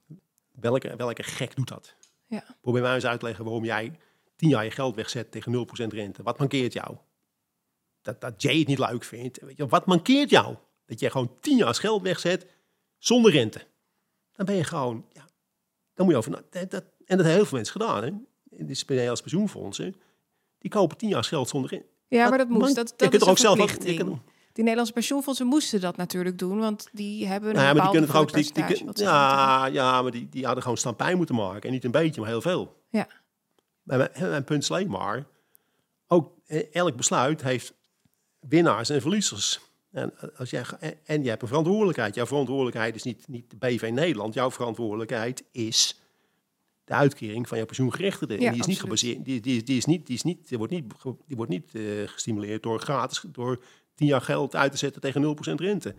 Welke, 0.60 0.96
welke 0.96 1.22
gek 1.22 1.56
doet 1.56 1.68
dat? 1.68 1.94
Ja. 2.26 2.44
Probeer 2.60 2.82
mij 2.82 2.94
eens 2.94 3.06
uit 3.06 3.20
te 3.20 3.26
leggen 3.26 3.44
waarom 3.44 3.64
jij 3.64 3.98
10 4.36 4.48
jaar 4.48 4.64
je 4.64 4.70
geld 4.70 4.94
wegzet 4.94 5.30
tegen 5.30 5.52
0% 5.52 5.86
rente. 5.92 6.22
Wat 6.22 6.38
mankeert 6.38 6.72
jou? 6.72 6.96
Dat, 8.02 8.20
dat 8.20 8.42
Jay 8.42 8.58
het 8.58 8.66
niet 8.66 8.78
leuk 8.78 9.04
vindt. 9.04 9.40
Weet 9.40 9.56
je, 9.56 9.66
wat 9.66 9.86
mankeert 9.86 10.30
jou? 10.30 10.56
Dat 10.86 11.00
jij 11.00 11.10
gewoon 11.10 11.34
10 11.40 11.56
jaar 11.56 11.74
geld 11.74 12.02
wegzet 12.02 12.46
zonder 12.98 13.30
rente. 13.32 13.66
Dan 14.32 14.46
ben 14.46 14.54
je 14.54 14.64
gewoon, 14.64 15.06
ja, 15.12 15.28
dan 15.94 16.04
moet 16.04 16.14
je 16.14 16.16
over. 16.16 16.30
Dat, 16.30 16.70
dat, 16.70 16.82
en 16.82 17.16
dat 17.16 17.26
hebben 17.26 17.26
heel 17.26 17.44
veel 17.46 17.56
mensen 17.56 17.80
gedaan. 17.80 18.02
Hè? 18.02 18.10
Dit 18.64 18.70
is 18.70 19.08
als 19.08 19.20
pensioenfondsen. 19.20 19.94
Die 20.58 20.70
kopen 20.70 20.96
10 20.96 21.08
jaar 21.08 21.24
geld 21.24 21.48
zonder 21.48 21.70
rente. 21.70 21.86
Ja, 22.08 22.28
maar 22.28 22.38
dat 22.38 22.48
moest. 22.48 22.60
man- 22.60 22.74
Dat, 22.74 22.88
je 22.88 22.94
dat 22.96 23.08
kunt 23.08 23.14
is 23.14 23.20
er 23.20 23.28
ook 23.28 23.38
zelf 23.38 23.58
wat- 23.58 23.84
Die 24.58 24.66
Nederlandse 24.66 24.98
pensioenfondsen 24.98 25.46
moesten 25.46 25.80
dat 25.80 25.96
natuurlijk 25.96 26.38
doen, 26.38 26.58
want 26.58 26.88
die 26.92 27.26
hebben 27.26 27.48
een 27.48 27.54
Nou 27.54 27.66
ja, 27.66 27.72
maar 27.72 27.82
die 27.82 27.90
kunnen 27.90 28.10
toch 28.10 28.20
ook. 28.20 28.32
Die, 28.32 28.52
die, 28.52 29.04
ja, 29.04 29.66
ja, 29.66 30.02
maar 30.02 30.10
die, 30.10 30.28
die 30.28 30.44
hadden 30.44 30.62
gewoon 30.62 30.78
stampij 30.78 31.14
moeten 31.14 31.34
maken. 31.34 31.62
En 31.62 31.72
niet 31.72 31.84
een 31.84 31.90
beetje, 31.90 32.20
maar 32.20 32.30
heel 32.30 32.40
veel. 32.40 32.82
Ja. 32.90 33.08
Maar 33.82 34.10
mijn, 34.18 34.44
punt 34.44 34.62
is 34.62 34.70
alleen 34.70 34.90
maar, 34.90 35.26
ook 36.06 36.32
eh, 36.46 36.74
elk 36.74 36.96
besluit 36.96 37.42
heeft 37.42 37.74
winnaars 38.40 38.88
en 38.88 39.00
verliezers. 39.00 39.60
En, 39.90 40.12
als 40.36 40.50
jij, 40.50 40.64
en, 40.80 40.94
en 41.04 41.22
je 41.22 41.28
hebt 41.28 41.42
een 41.42 41.48
verantwoordelijkheid. 41.48 42.14
Jouw 42.14 42.26
verantwoordelijkheid 42.26 42.94
is 42.94 43.02
niet, 43.02 43.28
niet 43.28 43.50
de 43.50 43.56
BV 43.56 43.90
Nederland. 43.92 44.34
Jouw 44.34 44.50
verantwoordelijkheid 44.50 45.44
is 45.52 46.00
de 46.84 46.94
uitkering 46.94 47.48
van 47.48 47.56
jouw 47.56 47.66
pensioengerechtigde. 47.66 48.34
En 48.34 48.40
Ja, 48.40 48.50
die 48.50 48.60
is 48.60 48.66
niet 48.66 48.80
gebaseerd, 48.80 49.24
die, 49.24 49.40
die, 49.40 49.62
die 49.62 49.76
is 49.76 49.84
niet, 49.84 50.06
die 50.06 50.16
is 50.16 50.22
niet, 50.22 50.48
die 50.48 50.58
wordt 50.58 50.72
niet, 50.72 50.84
die 51.26 51.36
wordt 51.36 51.50
niet 51.50 51.74
eh, 51.74 51.82
gestimuleerd 52.06 52.62
door 52.62 52.80
gratis, 52.80 53.24
door 53.26 53.60
10 53.98 54.06
jaar 54.06 54.20
geld 54.20 54.56
uit 54.56 54.70
te 54.70 54.78
zetten 54.78 55.00
tegen 55.00 55.36
0% 55.36 55.54
rente. 55.54 55.94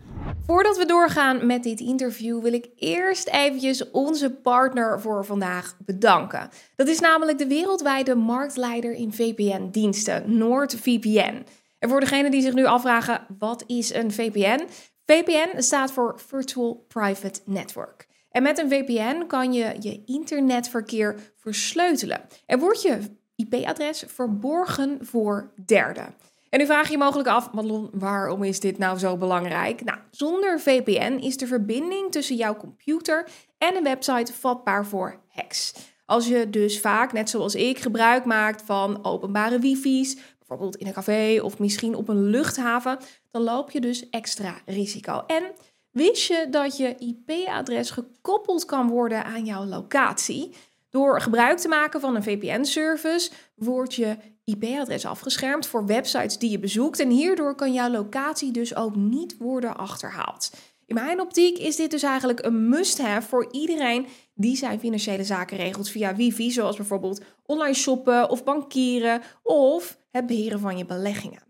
Voordat 0.46 0.76
we 0.76 0.86
doorgaan 0.86 1.46
met 1.46 1.62
dit 1.62 1.80
interview 1.80 2.42
wil 2.42 2.52
ik 2.52 2.68
eerst 2.76 3.28
eventjes 3.28 3.90
onze 3.90 4.30
partner 4.30 5.00
voor 5.00 5.24
vandaag 5.24 5.76
bedanken. 5.78 6.48
Dat 6.76 6.88
is 6.88 7.00
namelijk 7.00 7.38
de 7.38 7.46
wereldwijde 7.46 8.14
marktleider 8.14 8.92
in 8.92 9.12
VPN-diensten, 9.12 10.36
NordVPN. 10.38 11.44
En 11.78 11.88
voor 11.88 12.00
degenen 12.00 12.30
die 12.30 12.42
zich 12.42 12.54
nu 12.54 12.64
afvragen, 12.64 13.26
wat 13.38 13.64
is 13.66 13.94
een 13.94 14.12
VPN? 14.12 14.66
VPN 15.06 15.60
staat 15.60 15.92
voor 15.92 16.20
Virtual 16.26 16.84
Private 16.88 17.40
Network. 17.44 18.08
En 18.30 18.42
met 18.42 18.58
een 18.58 18.68
VPN 18.68 19.26
kan 19.26 19.52
je 19.52 19.76
je 19.80 20.02
internetverkeer 20.04 21.32
versleutelen. 21.36 22.20
En 22.46 22.58
wordt 22.58 22.82
je 22.82 22.98
IP-adres 23.36 24.04
verborgen 24.06 24.98
voor 25.00 25.52
derden. 25.66 26.14
En 26.50 26.58
nu 26.58 26.66
vraag 26.66 26.86
je 26.86 26.92
je 26.92 26.98
mogelijk 26.98 27.28
af, 27.28 27.52
Madelon, 27.52 27.90
waarom 27.92 28.42
is 28.42 28.60
dit 28.60 28.78
nou 28.78 28.98
zo 28.98 29.16
belangrijk? 29.16 29.84
Nou, 29.84 29.98
zonder 30.10 30.60
VPN 30.60 31.18
is 31.22 31.36
de 31.36 31.46
verbinding 31.46 32.12
tussen 32.12 32.36
jouw 32.36 32.56
computer 32.56 33.28
en 33.58 33.76
een 33.76 33.82
website 33.82 34.32
vatbaar 34.32 34.86
voor 34.86 35.20
hacks. 35.28 35.74
Als 36.06 36.26
je 36.26 36.50
dus 36.50 36.80
vaak, 36.80 37.12
net 37.12 37.30
zoals 37.30 37.54
ik, 37.54 37.78
gebruik 37.78 38.24
maakt 38.24 38.62
van 38.62 39.04
openbare 39.04 39.58
wifi's, 39.58 40.16
bijvoorbeeld 40.38 40.76
in 40.76 40.86
een 40.86 40.92
café 40.92 41.40
of 41.42 41.58
misschien 41.58 41.94
op 41.94 42.08
een 42.08 42.24
luchthaven, 42.24 42.98
dan 43.30 43.42
loop 43.42 43.70
je 43.70 43.80
dus 43.80 44.08
extra 44.08 44.54
risico. 44.66 45.24
En 45.26 45.42
wist 45.90 46.26
je 46.26 46.46
dat 46.50 46.76
je 46.76 46.96
IP-adres 46.98 47.90
gekoppeld 47.90 48.64
kan 48.64 48.88
worden 48.88 49.24
aan 49.24 49.44
jouw 49.44 49.64
locatie? 49.64 50.54
Door 50.88 51.20
gebruik 51.20 51.58
te 51.58 51.68
maken 51.68 52.00
van 52.00 52.16
een 52.16 52.22
VPN-service 52.22 53.30
wordt 53.54 53.94
je 53.94 54.16
IP-adres 54.56 55.06
afgeschermd 55.06 55.66
voor 55.66 55.86
websites 55.86 56.38
die 56.38 56.50
je 56.50 56.58
bezoekt 56.58 56.98
en 56.98 57.10
hierdoor 57.10 57.54
kan 57.54 57.72
jouw 57.72 57.90
locatie 57.90 58.50
dus 58.50 58.74
ook 58.76 58.96
niet 58.96 59.36
worden 59.38 59.76
achterhaald. 59.76 60.50
In 60.86 60.94
mijn 60.94 61.20
optiek 61.20 61.58
is 61.58 61.76
dit 61.76 61.90
dus 61.90 62.02
eigenlijk 62.02 62.44
een 62.44 62.68
must-have 62.68 63.28
voor 63.28 63.48
iedereen 63.50 64.06
die 64.34 64.56
zijn 64.56 64.80
financiële 64.80 65.24
zaken 65.24 65.56
regelt 65.56 65.88
via 65.88 66.14
wifi, 66.14 66.50
zoals 66.50 66.76
bijvoorbeeld 66.76 67.20
online 67.46 67.74
shoppen 67.74 68.30
of 68.30 68.44
bankieren 68.44 69.22
of 69.42 69.98
het 70.10 70.26
beheren 70.26 70.60
van 70.60 70.78
je 70.78 70.84
beleggingen. 70.84 71.42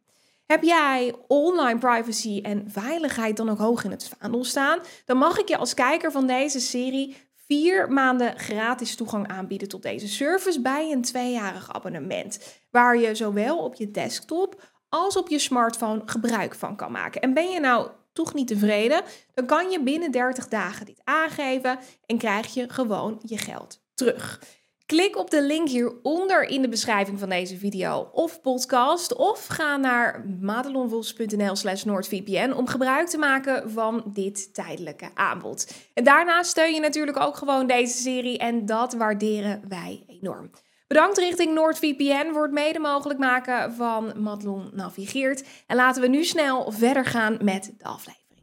Heb 0.46 0.62
jij 0.62 1.14
online 1.28 1.78
privacy 1.78 2.40
en 2.42 2.64
veiligheid 2.70 3.36
dan 3.36 3.48
ook 3.48 3.58
hoog 3.58 3.84
in 3.84 3.90
het 3.90 4.10
vaandel 4.18 4.44
staan? 4.44 4.78
Dan 5.04 5.16
mag 5.16 5.38
ik 5.38 5.48
je 5.48 5.56
als 5.56 5.74
kijker 5.74 6.12
van 6.12 6.26
deze 6.26 6.60
serie 6.60 7.16
vier 7.46 7.92
maanden 7.92 8.38
gratis 8.38 8.94
toegang 8.94 9.28
aanbieden 9.28 9.68
tot 9.68 9.82
deze 9.82 10.08
service 10.08 10.60
bij 10.60 10.92
een 10.92 11.02
tweejarig 11.02 11.72
abonnement. 11.72 12.59
Waar 12.70 12.98
je 12.98 13.14
zowel 13.14 13.58
op 13.58 13.74
je 13.74 13.90
desktop 13.90 14.62
als 14.88 15.16
op 15.16 15.28
je 15.28 15.38
smartphone 15.38 16.02
gebruik 16.06 16.54
van 16.54 16.76
kan 16.76 16.92
maken. 16.92 17.20
En 17.20 17.34
ben 17.34 17.50
je 17.50 17.60
nou 17.60 17.90
toch 18.12 18.34
niet 18.34 18.46
tevreden, 18.46 19.02
dan 19.34 19.46
kan 19.46 19.70
je 19.70 19.82
binnen 19.82 20.10
30 20.10 20.48
dagen 20.48 20.86
dit 20.86 21.00
aangeven 21.04 21.78
en 22.06 22.18
krijg 22.18 22.54
je 22.54 22.68
gewoon 22.68 23.20
je 23.22 23.38
geld 23.38 23.82
terug. 23.94 24.40
Klik 24.86 25.16
op 25.16 25.30
de 25.30 25.42
link 25.42 25.68
hieronder 25.68 26.42
in 26.42 26.62
de 26.62 26.68
beschrijving 26.68 27.18
van 27.18 27.28
deze 27.28 27.56
video 27.56 28.10
of 28.12 28.40
podcast. 28.40 29.14
Of 29.14 29.46
ga 29.46 29.76
naar 29.76 30.24
madelonwolfs.nl 30.40 31.56
slash 31.56 31.84
noordvpn 31.84 32.52
om 32.52 32.66
gebruik 32.66 33.06
te 33.06 33.18
maken 33.18 33.70
van 33.70 34.02
dit 34.12 34.54
tijdelijke 34.54 35.10
aanbod. 35.14 35.72
En 35.94 36.04
daarnaast 36.04 36.50
steun 36.50 36.74
je 36.74 36.80
natuurlijk 36.80 37.20
ook 37.20 37.36
gewoon 37.36 37.66
deze 37.66 37.98
serie 37.98 38.38
en 38.38 38.66
dat 38.66 38.92
waarderen 38.92 39.62
wij 39.68 40.04
enorm. 40.06 40.50
Bedankt 40.90 41.18
richting 41.18 41.54
NoordVPN 41.54 42.32
voor 42.32 42.42
het 42.42 42.52
mede 42.52 42.78
mogelijk 42.78 43.18
maken 43.18 43.72
van 43.74 44.22
Madelon 44.22 44.70
Navigeert. 44.72 45.44
En 45.66 45.76
laten 45.76 46.02
we 46.02 46.08
nu 46.08 46.24
snel 46.24 46.72
verder 46.72 47.04
gaan 47.04 47.38
met 47.42 47.74
de 47.78 47.84
aflevering. 47.84 48.38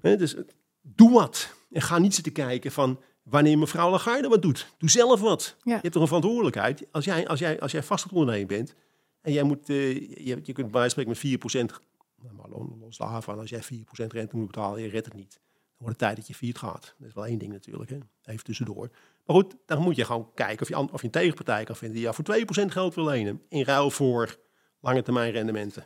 Hè, 0.00 0.16
dus 0.16 0.34
eh, 0.34 0.42
doe 0.82 1.10
wat. 1.10 1.54
En 1.70 1.82
ga 1.82 1.98
niet 1.98 2.14
zitten 2.14 2.32
kijken 2.32 2.72
van 2.72 3.00
wanneer 3.22 3.58
mevrouw 3.58 3.90
Lagarde 3.90 4.28
wat 4.28 4.42
doet. 4.42 4.74
Doe 4.78 4.90
zelf 4.90 5.20
wat. 5.20 5.56
Ja. 5.62 5.74
Je 5.74 5.80
hebt 5.80 5.92
toch 5.92 6.02
een 6.02 6.08
verantwoordelijkheid. 6.08 6.86
Als 6.90 7.04
jij, 7.04 7.28
als 7.28 7.38
jij, 7.38 7.60
als 7.60 7.72
jij 7.72 7.82
vastgoedondernemer 7.82 8.48
bent 8.48 8.74
en 9.20 9.32
jij 9.32 9.42
moet, 9.42 9.68
eh, 9.68 9.94
je, 10.26 10.40
je 10.42 10.52
kunt 10.52 10.70
bij 10.70 10.88
spreken 10.88 11.10
met 11.10 11.18
4%, 11.18 11.80
nou, 12.22 12.34
maar 12.34 12.48
los 12.80 12.96
daarvan, 12.96 13.38
als 13.38 13.50
jij 13.50 13.62
4% 13.62 14.12
rente 14.12 14.36
moet 14.36 14.46
betalen, 14.46 14.82
je 14.82 14.88
redt 14.88 15.06
het 15.06 15.14
niet. 15.14 15.40
Wordt 15.76 15.88
het 15.92 15.98
tijd 15.98 16.16
dat 16.16 16.26
je 16.26 16.34
failliet 16.34 16.58
gaat. 16.58 16.94
Dat 16.98 17.08
is 17.08 17.14
wel 17.14 17.26
één 17.26 17.38
ding 17.38 17.52
natuurlijk, 17.52 17.90
hè. 17.90 17.98
even 18.22 18.44
tussendoor. 18.44 18.90
Maar 19.26 19.36
goed, 19.36 19.54
dan 19.66 19.82
moet 19.82 19.96
je 19.96 20.04
gewoon 20.04 20.30
kijken 20.34 20.62
of 20.62 20.68
je, 20.68 20.76
of 20.92 21.00
je 21.00 21.06
een 21.06 21.12
tegenpartij 21.12 21.64
kan 21.64 21.76
vinden 21.76 21.96
die 21.96 22.04
jou 22.06 22.14
voor 22.46 22.64
2% 22.66 22.72
geld 22.72 22.94
wil 22.94 23.04
lenen. 23.04 23.42
In 23.48 23.64
ruil 23.64 23.90
voor 23.90 24.38
lange 24.80 25.02
termijn 25.02 25.32
rendementen. 25.32 25.84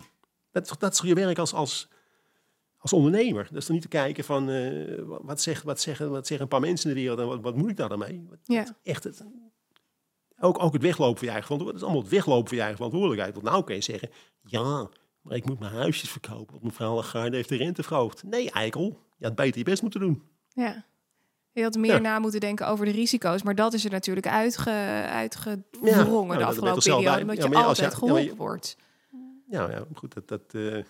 Dat 0.50 0.76
dat 0.78 0.92
is 0.92 1.00
je 1.00 1.14
werk 1.14 1.38
als, 1.38 1.52
als, 1.54 1.88
als 2.78 2.92
ondernemer. 2.92 3.44
Dat 3.44 3.56
is 3.56 3.64
dan 3.66 3.74
niet 3.74 3.82
te 3.84 3.88
kijken 3.90 4.24
van 4.24 4.50
eh, 4.50 5.02
wat, 5.04 5.40
zegt, 5.40 5.62
wat, 5.62 5.80
zeggen, 5.80 6.10
wat 6.10 6.26
zeggen 6.26 6.44
een 6.46 6.50
paar 6.58 6.60
mensen 6.68 6.88
in 6.90 6.96
de 6.96 7.00
wereld 7.02 7.18
en 7.20 7.26
wat, 7.26 7.40
wat 7.40 7.56
moet 7.56 7.70
ik 7.70 7.76
daar 7.76 7.88
dan 7.88 7.98
mee? 7.98 8.24
Wat- 8.28 8.38
Ja. 8.44 8.76
Echt 8.82 9.04
het, 9.04 9.24
ook, 10.40 10.62
ook 10.62 10.72
het 10.72 10.82
weglopen 10.82 11.16
van 11.18 11.26
je 11.26 11.32
eigen 11.32 11.46
verantwoordelijkheid. 11.46 11.64
Dat 11.72 11.74
is 11.76 11.82
allemaal 11.82 12.02
het 12.02 12.10
weglopen 12.10 12.48
van 12.48 12.56
je 12.56 12.62
eigen 12.62 12.76
verantwoordelijkheid. 12.76 13.34
Want 13.34 13.46
nou 13.46 13.64
kun 13.64 13.74
je 13.74 13.80
zeggen, 13.80 14.10
ja, 14.42 14.88
maar 15.28 15.36
ik 15.36 15.46
moet 15.46 15.58
mijn 15.58 15.72
huisjes 15.72 16.10
verkopen. 16.10 16.52
Want 16.52 16.62
mevrouw 16.62 16.94
Lagarde 16.94 17.36
heeft 17.36 17.48
de 17.48 17.56
rente 17.56 17.82
verhoogd. 17.82 18.22
Nee, 18.22 18.50
eikel. 18.50 18.98
Je 19.16 19.24
had 19.24 19.34
beter 19.34 19.58
je 19.58 19.64
best 19.64 19.82
moeten 19.82 20.00
doen. 20.00 20.22
Ja. 20.48 20.84
Je 21.52 21.62
had 21.62 21.76
meer 21.76 21.92
Ja. 21.92 21.98
na 21.98 22.18
moeten 22.18 22.40
denken 22.40 22.66
over 22.68 22.84
de 22.84 22.90
risico's, 22.90 23.42
maar 23.42 23.54
dat 23.54 23.72
is 23.72 23.84
er 23.84 23.90
natuurlijk 23.90 24.26
uitge, 24.26 24.70
uitgedwongen 25.08 25.92
Ja, 25.92 26.04
nou, 26.26 26.38
de 26.38 26.44
afgelopen 26.44 26.82
periode, 26.82 27.20
omdat 27.20 27.36
je 27.36 27.56
altijd 27.56 27.94
geholpen 27.94 28.36
wordt. 28.36 28.76
Ja, 29.50 29.70
ja 29.70 29.84
goed, 29.94 30.14
dat, 30.14 30.28
dat, 30.28 30.54
eh, 30.54 30.84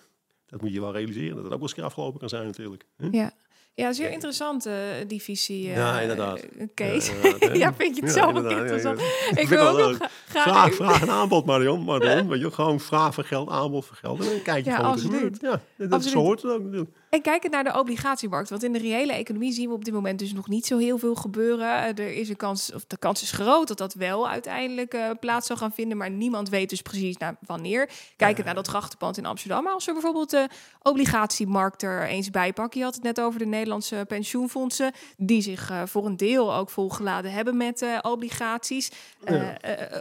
dat 0.45 0.61
moet 0.61 0.73
je 0.73 0.81
wel 0.81 0.91
realiseren. 0.91 1.35
Dat 1.35 1.43
het 1.43 1.53
ook 1.53 1.59
wel 1.59 1.61
eens 1.61 1.69
een 1.69 1.75
keer 1.75 1.85
afgelopen 1.85 2.19
kan 2.19 2.29
zijn 2.29 2.45
natuurlijk. 2.45 2.85
Hm? 2.97 3.15
Ja. 3.15 3.31
Ja, 3.79 3.93
zeer 3.93 4.11
interessante 4.11 4.69
uh, 4.69 5.07
die 5.07 5.21
visie. 5.21 5.67
Uh, 5.67 5.75
ja, 5.75 5.99
inderdaad. 5.99 6.45
Kees. 6.73 7.07
Ja, 7.07 7.13
inderdaad. 7.13 7.57
Ja, 7.63 7.73
vind 7.73 7.95
je 7.95 8.01
het 8.01 8.11
zelf 8.11 8.37
ook 8.37 8.49
interessant? 8.49 9.01
Ik 9.35 9.47
wil 9.47 9.67
ook 9.67 9.77
nog 9.77 10.09
graag... 10.27 10.43
Vraag, 10.43 10.73
vraag 10.73 11.01
en 11.01 11.09
aanbod, 11.09 11.45
Marion. 11.45 11.83
Marion, 11.83 12.27
weet 12.29 12.39
je, 12.39 12.51
gewoon 12.51 12.79
vraag 12.79 13.13
voor 13.13 13.23
geld, 13.23 13.49
aanbod 13.49 13.85
voor 13.85 13.95
geld. 13.95 14.19
En 14.19 14.25
dan 14.25 14.41
kijk 14.41 14.63
je 14.65 14.69
Ja, 14.69 14.75
gewoon 14.75 14.91
wat 14.91 15.03
er 15.03 15.09
gebeurt. 15.09 15.37
Ja, 15.41 15.61
dat 15.87 16.03
zo 16.03 16.19
hoort 16.19 16.41
het 16.41 16.51
ook 16.51 16.63
natuurlijk. 16.63 16.89
En 17.09 17.21
kijkend 17.21 17.53
naar 17.53 17.63
de 17.63 17.79
obligatiemarkt, 17.79 18.49
want 18.49 18.63
in 18.63 18.73
de 18.73 18.79
reële 18.79 19.13
economie 19.13 19.51
zien 19.51 19.67
we 19.67 19.73
op 19.73 19.85
dit 19.85 19.93
moment 19.93 20.19
dus 20.19 20.33
nog 20.33 20.47
niet 20.47 20.65
zo 20.65 20.77
heel 20.77 20.97
veel 20.97 21.15
gebeuren. 21.15 21.67
Eh, 21.67 22.05
Er 22.05 22.11
is 22.13 22.29
een 22.29 22.35
kans, 22.35 22.73
of 22.73 22.85
de 22.85 22.97
kans 22.97 23.21
is 23.21 23.31
groot 23.31 23.67
dat 23.67 23.77
dat 23.77 23.93
wel 23.93 24.29
uiteindelijk 24.29 24.93
eh, 24.93 25.09
plaats 25.19 25.47
zal 25.47 25.57
gaan 25.57 25.71
vinden, 25.71 25.97
maar 25.97 26.09
niemand 26.09 26.49
weet 26.49 26.69
dus 26.69 26.81
precies 26.81 27.17
naar 27.17 27.35
wanneer. 27.45 27.89
Kijkend 28.15 28.45
naar 28.45 28.55
dat 28.55 28.67
grachtenpand 28.67 29.17
in 29.17 29.25
Amsterdam, 29.25 29.63
maar 29.63 29.73
als 29.73 29.85
we 29.85 29.91
bijvoorbeeld 29.93 30.29
de 30.29 30.47
obligatiemarkt 30.81 31.81
er 31.81 32.07
eens 32.07 32.29
bij 32.29 32.53
pakken, 32.53 32.79
je 32.79 32.85
had 32.85 32.95
het 32.95 33.03
net 33.03 33.21
over 33.21 33.39
de 33.39 33.45
Nederlandse 33.45 34.05
pensioenfondsen, 34.07 34.91
die 35.17 35.41
zich 35.41 35.69
eh, 35.69 35.81
voor 35.85 36.05
een 36.05 36.17
deel 36.17 36.55
ook 36.55 36.69
volgeladen 36.69 37.31
hebben 37.31 37.57
met 37.57 37.85
obligaties. 38.01 38.91
Ja. 39.25 39.57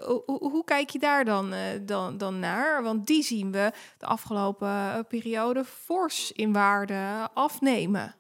hoe, 0.07 0.23
hoe- 0.27 0.65
kijk 0.65 0.91
je 0.91 0.99
daar 0.99 1.25
dan, 1.25 1.53
dan, 1.83 2.19
dan 2.19 2.39
naar? 2.39 2.83
Want 2.83 3.07
die 3.07 3.23
zien 3.23 3.53
we 3.53 3.73
de 3.99 4.07
afgelopen 4.07 5.07
periode 5.09 5.65
fors 5.65 6.33
in 6.33 6.53
waarde 6.53 6.98
afnemen. 7.35 8.15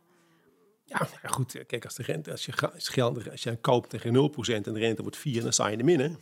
Ja, 0.85 0.99
nou 0.99 1.11
ja, 1.23 1.29
goed. 1.29 1.65
Kijk, 1.67 1.85
als, 1.85 1.95
de 1.95 2.03
rente, 2.03 2.31
als, 2.31 2.47
je, 2.47 2.53
ga- 2.53 2.73
als, 3.31 3.43
je 3.43 3.57
koopt 3.57 3.91
tegen 3.91 4.31
0% 4.31 4.53
en 4.53 4.63
de 4.63 4.79
rente 4.79 5.03
wordt 5.03 5.17
4, 5.17 5.43
dan 5.43 5.53
sta 5.53 5.67
je 5.67 5.73
in 5.73 5.79
de 5.79 5.85
midden. 5.85 6.19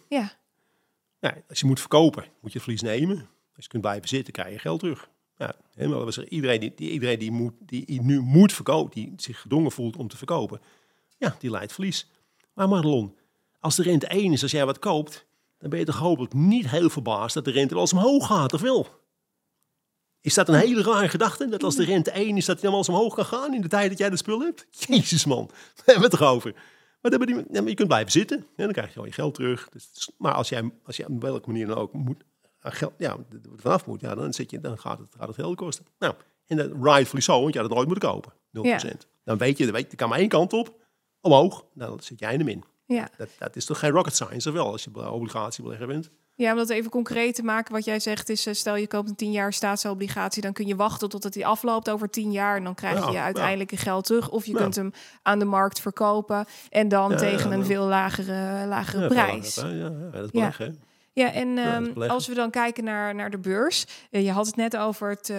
Ja, 1.20 1.34
als 1.48 1.60
je 1.60 1.66
moet 1.66 1.80
verkopen, 1.80 2.22
moet 2.40 2.52
je 2.52 2.58
het 2.58 2.62
verlies 2.62 2.82
nemen. 2.82 3.16
Als 3.54 3.64
je 3.64 3.70
kunt 3.70 3.82
blijven 3.82 4.08
zitten, 4.08 4.32
krijg 4.32 4.52
je 4.52 4.58
geld 4.58 4.80
terug. 4.80 5.08
Ja, 5.36 5.54
helemaal. 5.74 6.04
Was 6.04 6.16
er 6.16 6.28
iedereen 6.28 6.60
die, 6.60 6.72
die, 6.76 6.90
iedereen 6.90 7.18
die, 7.18 7.30
moet, 7.30 7.52
die 7.60 8.02
nu 8.02 8.20
moet 8.20 8.52
verkopen, 8.52 8.90
die 8.94 9.12
zich 9.16 9.40
gedwongen 9.40 9.72
voelt 9.72 9.96
om 9.96 10.08
te 10.08 10.16
verkopen, 10.16 10.60
ja, 11.18 11.36
die 11.38 11.50
leidt 11.50 11.72
verlies. 11.72 12.10
Maar 12.52 12.68
Madelon, 12.68 13.16
als 13.60 13.76
de 13.76 13.82
rente 13.82 14.06
1 14.06 14.32
is, 14.32 14.42
als 14.42 14.50
jij 14.50 14.66
wat 14.66 14.78
koopt, 14.78 15.26
dan 15.58 15.70
ben 15.70 15.78
je 15.78 15.84
toch 15.84 15.98
hopelijk 15.98 16.32
niet 16.32 16.70
heel 16.70 16.90
verbaasd 16.90 17.34
dat 17.34 17.44
de 17.44 17.50
rente 17.50 17.72
wel 17.74 17.82
eens 17.82 17.92
omhoog 17.92 18.26
gaat, 18.26 18.52
of 18.52 18.60
wel? 18.60 18.86
Is 20.26 20.34
dat 20.34 20.48
een 20.48 20.54
hele 20.54 20.82
rare 20.82 21.08
gedachte? 21.08 21.48
Dat 21.48 21.62
als 21.62 21.76
de 21.76 21.84
rente 21.84 22.10
1 22.10 22.36
is, 22.36 22.44
dat 22.44 22.54
hij 22.54 22.62
dan 22.62 22.70
wel 22.70 22.78
eens 22.78 22.88
omhoog 22.88 23.14
kan 23.14 23.24
gaan 23.24 23.54
in 23.54 23.60
de 23.60 23.68
tijd 23.68 23.88
dat 23.88 23.98
jij 23.98 24.10
de 24.10 24.16
spul 24.16 24.40
hebt? 24.40 24.66
Jezus 24.70 25.24
man, 25.24 25.50
we 25.76 25.82
hebben 25.84 26.10
het 26.10 26.20
erover. 26.20 26.54
Maar, 27.00 27.10
dan 27.10 27.20
ben 27.20 27.46
je, 27.52 27.68
je 27.68 27.74
kunt 27.74 27.88
blijven 27.88 28.12
zitten. 28.12 28.36
En 28.36 28.64
dan 28.64 28.72
krijg 28.72 28.92
je 28.92 28.98
al 28.98 29.04
je 29.04 29.12
geld 29.12 29.34
terug. 29.34 29.68
Dus, 29.68 30.10
maar 30.18 30.32
als 30.32 30.48
jij, 30.48 30.70
als 30.84 30.96
je 30.96 31.08
op 31.08 31.22
welke 31.22 31.48
manier 31.48 31.66
dan 31.66 31.76
ook 31.76 31.92
moet, 31.92 32.24
geld, 32.60 32.92
ja, 32.98 33.16
vanaf 33.56 33.86
moet, 33.86 34.00
ja, 34.00 34.14
dan, 34.14 34.32
zit 34.32 34.50
je, 34.50 34.60
dan 34.60 34.78
gaat, 34.78 34.98
het, 34.98 35.08
gaat 35.18 35.26
het 35.26 35.36
geld 35.36 35.56
kosten. 35.56 35.86
Nou, 35.98 36.14
en 36.46 36.56
de 36.56 36.76
rightfully 36.80 37.22
so, 37.22 37.40
want 37.40 37.52
je 37.52 37.58
had 37.58 37.68
het 37.68 37.76
nooit 37.76 37.88
moeten 37.88 38.08
kopen. 38.08 38.32
0%. 38.32 39.06
Dan 39.24 39.38
weet 39.38 39.58
je, 39.58 39.64
dan 39.64 39.74
weet, 39.74 39.94
kan 39.94 40.08
maar 40.08 40.18
één 40.18 40.28
kant 40.28 40.52
op, 40.52 40.74
omhoog. 41.20 41.64
Dan 41.74 42.00
zit 42.00 42.18
jij 42.18 42.32
in 42.32 42.38
de 42.38 42.44
min. 42.44 42.64
ja. 42.86 43.08
Dat, 43.16 43.28
dat 43.38 43.56
is 43.56 43.64
toch 43.64 43.78
geen 43.78 43.90
rocket 43.90 44.14
science, 44.14 44.48
of 44.48 44.54
wel, 44.54 44.72
als 44.72 44.84
je 44.84 45.10
obligatiebelegger 45.10 45.86
bent? 45.86 46.10
Ja, 46.36 46.50
om 46.50 46.56
dat 46.56 46.70
even 46.70 46.90
concreet 46.90 47.34
te 47.34 47.42
maken, 47.42 47.72
wat 47.74 47.84
jij 47.84 48.00
zegt 48.00 48.28
is, 48.28 48.46
eh, 48.46 48.54
stel 48.54 48.76
je 48.76 48.86
koopt 48.86 49.08
een 49.08 49.14
10 49.16 49.32
jaar 49.32 49.52
staatsobligatie, 49.52 50.42
dan 50.42 50.52
kun 50.52 50.66
je 50.66 50.76
wachten 50.76 51.08
totdat 51.08 51.32
die 51.32 51.46
afloopt 51.46 51.90
over 51.90 52.10
10 52.10 52.32
jaar 52.32 52.56
en 52.56 52.64
dan 52.64 52.74
krijg 52.74 52.98
Ja, 52.98 53.10
je 53.10 53.18
uiteindelijk 53.20 53.70
je 53.70 53.76
geld 53.76 54.04
terug. 54.04 54.30
Of 54.30 54.44
je 54.46 54.52
Ja. 54.52 54.58
kunt 54.58 54.74
hem 54.76 54.92
aan 55.22 55.38
de 55.38 55.44
markt 55.44 55.80
verkopen 55.80 56.46
en 56.70 56.88
dan 56.88 57.16
tegen 57.16 57.52
een 57.52 57.64
veel 57.64 57.84
lagere, 57.84 58.66
lagere 58.66 59.06
prijs. 59.08 59.54
Ja, 59.54 59.88
dat 60.12 60.32
is 60.32 60.56
hè. 60.58 60.68
Ja, 61.12 61.32
en 61.32 61.58
ehm, 61.58 62.02
als 62.10 62.26
we 62.26 62.34
dan 62.34 62.50
kijken 62.50 62.84
naar, 62.84 63.14
naar 63.14 63.30
de 63.30 63.38
beurs. 63.38 63.86
eh, 64.10 64.24
je 64.24 64.30
had 64.32 64.46
het 64.46 64.56
net 64.56 64.76
over 64.76 65.10
het 65.10 65.30
eh, 65.30 65.38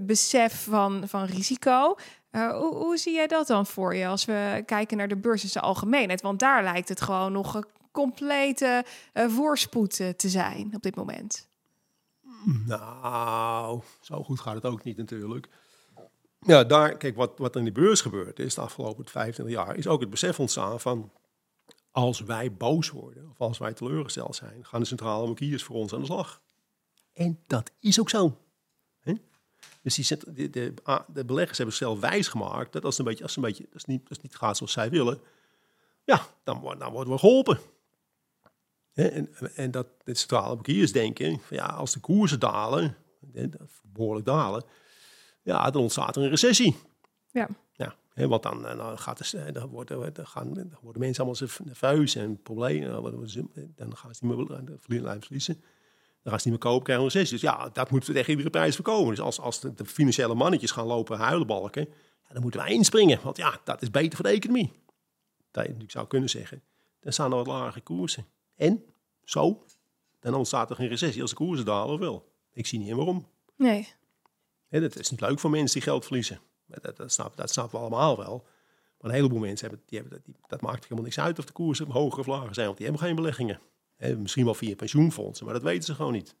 besef 0.00 0.64
van, 0.68 1.02
van 1.06 1.24
risico. 1.24 1.96
Hoe, 2.30 2.74
hoe 2.74 2.96
zie 2.96 3.14
jij 3.14 3.26
dat 3.26 3.46
dan 3.46 3.66
voor 3.66 3.94
je 3.94 4.06
als 4.06 4.24
we 4.24 4.62
kijken 4.66 4.96
naar 4.96 5.08
de 5.08 5.16
beurs 5.16 5.42
in 5.42 5.48
zijn 5.48 5.64
algemeenheid? 5.64 6.22
Want 6.22 6.38
daar 6.38 6.62
lijkt 6.62 6.88
het 6.88 7.00
gewoon 7.00 7.32
nog 7.32 7.54
een 7.54 7.64
complete 7.90 8.84
eh, 9.12 9.28
voorspoed 9.28 10.00
eh, 10.00 10.08
te 10.08 10.28
zijn 10.28 10.74
op 10.74 10.82
dit 10.82 10.96
moment. 10.96 11.48
Nou, 12.66 13.80
zo 14.00 14.22
goed 14.22 14.40
gaat 14.40 14.54
het 14.54 14.64
ook 14.64 14.84
niet 14.84 14.96
natuurlijk. 14.96 15.48
Ja, 16.40 16.64
daar, 16.64 16.96
kijk, 16.96 17.16
wat, 17.16 17.38
wat 17.38 17.54
er 17.54 17.58
in 17.58 17.66
de 17.66 17.72
beurs 17.72 18.00
gebeurd 18.00 18.38
is 18.38 18.54
de 18.54 18.60
afgelopen 18.60 19.04
25 19.04 19.54
jaar, 19.54 19.76
is 19.76 19.86
ook 19.86 20.00
het 20.00 20.10
besef 20.10 20.40
ontstaan 20.40 20.80
van 20.80 21.12
als 21.90 22.20
wij 22.20 22.52
boos 22.52 22.90
worden 22.90 23.30
of 23.30 23.40
als 23.40 23.58
wij 23.58 23.72
teleurgesteld 23.72 24.36
zijn, 24.36 24.64
gaan 24.64 24.80
de 24.80 24.86
centrale 24.86 25.26
bankiers 25.26 25.62
voor 25.62 25.76
ons 25.76 25.92
aan 25.92 26.00
de 26.00 26.06
slag. 26.06 26.40
En 27.12 27.40
dat 27.46 27.70
is 27.78 28.00
ook 28.00 28.10
zo. 28.10 28.36
Dus 29.82 29.94
die, 29.94 30.16
de, 30.34 30.50
de, 30.50 30.74
ah, 30.82 31.00
de 31.08 31.24
beleggers 31.24 31.58
hebben 31.58 31.76
zichzelf 31.76 32.00
wijsgemaakt 32.00 32.72
dat 32.72 32.84
als 32.84 32.98
een 32.98 33.04
beetje, 33.04 33.22
als 33.22 33.36
een 33.36 33.42
beetje, 33.42 33.66
als 33.72 33.82
het 33.82 33.90
niet, 33.90 34.08
het 34.08 34.22
niet 34.22 34.36
gaat 34.36 34.56
zoals 34.56 34.72
zij 34.72 34.90
willen, 34.90 35.20
ja, 36.04 36.26
dan, 36.44 36.74
dan 36.78 36.92
worden 36.92 37.12
we 37.12 37.18
geholpen. 37.18 37.58
En, 39.08 39.28
en 39.54 39.70
dat 39.70 39.86
de 40.04 40.14
centrale 40.14 40.54
bankiers 40.54 40.92
denken, 40.92 41.40
van 41.40 41.56
ja, 41.56 41.66
als 41.66 41.92
de 41.92 42.00
koersen 42.00 42.40
dalen, 42.40 42.96
behoorlijk 43.82 44.26
dalen, 44.26 44.64
ja, 45.42 45.70
dan 45.70 45.82
ontstaat 45.82 46.16
er 46.16 46.22
een 46.22 46.28
recessie. 46.28 46.76
Ja. 47.30 47.48
Ja, 47.72 47.94
hè, 48.12 48.28
want 48.28 48.42
dan, 48.42 48.66
eh, 48.66 48.76
dan, 48.76 48.98
gaat 48.98 49.18
het, 49.18 49.34
eh, 49.34 49.52
dan, 49.52 49.68
worden, 49.68 50.14
dan, 50.14 50.26
gaan, 50.26 50.54
dan 50.54 50.78
worden 50.82 51.02
mensen 51.02 51.24
allemaal 51.24 51.48
nerveus 51.64 52.14
en 52.14 52.42
problemen. 52.42 52.90
Dan, 53.76 53.96
gaan 53.96 54.14
ze 54.14 54.26
niet 54.26 54.36
meer 54.36 54.46
de 54.46 54.76
verliezen, 54.78 55.22
verliezen. 55.22 55.54
Dan 56.22 56.32
gaan 56.32 56.40
ze 56.40 56.48
niet 56.48 56.62
meer 56.62 56.70
kopen, 56.70 56.84
krijgen 56.84 57.06
we 57.06 57.12
een 57.12 57.18
recessie. 57.18 57.38
Dus 57.38 57.50
ja, 57.50 57.68
dat 57.72 57.90
moeten 57.90 58.10
we 58.10 58.16
tegen 58.16 58.30
iedere 58.30 58.50
prijs 58.50 58.74
voorkomen. 58.74 59.08
Dus 59.08 59.20
als, 59.20 59.40
als 59.40 59.60
de, 59.60 59.74
de 59.74 59.84
financiële 59.84 60.34
mannetjes 60.34 60.70
gaan 60.70 60.86
lopen 60.86 61.18
huilenbalken, 61.18 61.88
ja, 62.22 62.32
dan 62.32 62.42
moeten 62.42 62.60
wij 62.60 62.72
inspringen. 62.72 63.20
Want 63.22 63.36
ja, 63.36 63.60
dat 63.64 63.82
is 63.82 63.90
beter 63.90 64.16
voor 64.16 64.24
de 64.24 64.32
economie. 64.32 64.72
Dat 65.50 65.62
je 65.62 65.68
natuurlijk 65.68 65.90
zou 65.90 66.06
kunnen 66.06 66.30
zeggen. 66.30 66.62
Dan 67.00 67.12
staan 67.12 67.30
er 67.30 67.36
wat 67.36 67.46
lage 67.46 67.80
koersen. 67.80 68.26
En, 68.56 68.84
zo, 69.30 69.64
dan 70.20 70.34
ontstaat 70.34 70.70
er 70.70 70.76
geen 70.76 70.88
recessie 70.88 71.22
als 71.22 71.30
de 71.30 71.36
koersen 71.36 71.64
dalen 71.64 71.94
of 71.94 72.00
wel. 72.00 72.32
Ik 72.52 72.66
zie 72.66 72.78
niet 72.78 72.88
in 72.88 72.96
waarom. 72.96 73.26
Nee. 73.56 73.88
Dat 74.68 74.98
is 74.98 75.10
niet 75.10 75.20
leuk 75.20 75.38
voor 75.38 75.50
mensen 75.50 75.74
die 75.74 75.88
geld 75.88 76.04
verliezen. 76.04 76.40
Dat, 76.66 76.96
dat, 76.96 77.12
snap, 77.12 77.36
dat 77.36 77.50
snappen 77.50 77.78
we 77.78 77.84
allemaal 77.86 78.16
wel. 78.16 78.46
Maar 79.00 79.10
een 79.10 79.16
heleboel 79.16 79.38
mensen 79.38 79.68
hebben, 79.68 79.86
die 79.86 79.98
hebben 79.98 80.16
dat, 80.16 80.26
die, 80.26 80.36
dat 80.46 80.60
maakt 80.60 80.82
helemaal 80.82 81.04
niks 81.04 81.18
uit 81.18 81.38
of 81.38 81.44
de 81.44 81.52
koersen 81.52 81.90
hoger 81.90 82.18
of 82.18 82.26
lager 82.26 82.54
zijn, 82.54 82.66
want 82.66 82.78
die 82.78 82.86
hebben 82.86 83.06
geen 83.06 83.16
beleggingen. 83.16 83.60
Misschien 84.16 84.44
wel 84.44 84.54
via 84.54 84.74
pensioenfondsen, 84.74 85.44
maar 85.44 85.54
dat 85.54 85.62
weten 85.62 85.84
ze 85.84 85.94
gewoon 85.94 86.12
niet. 86.12 86.34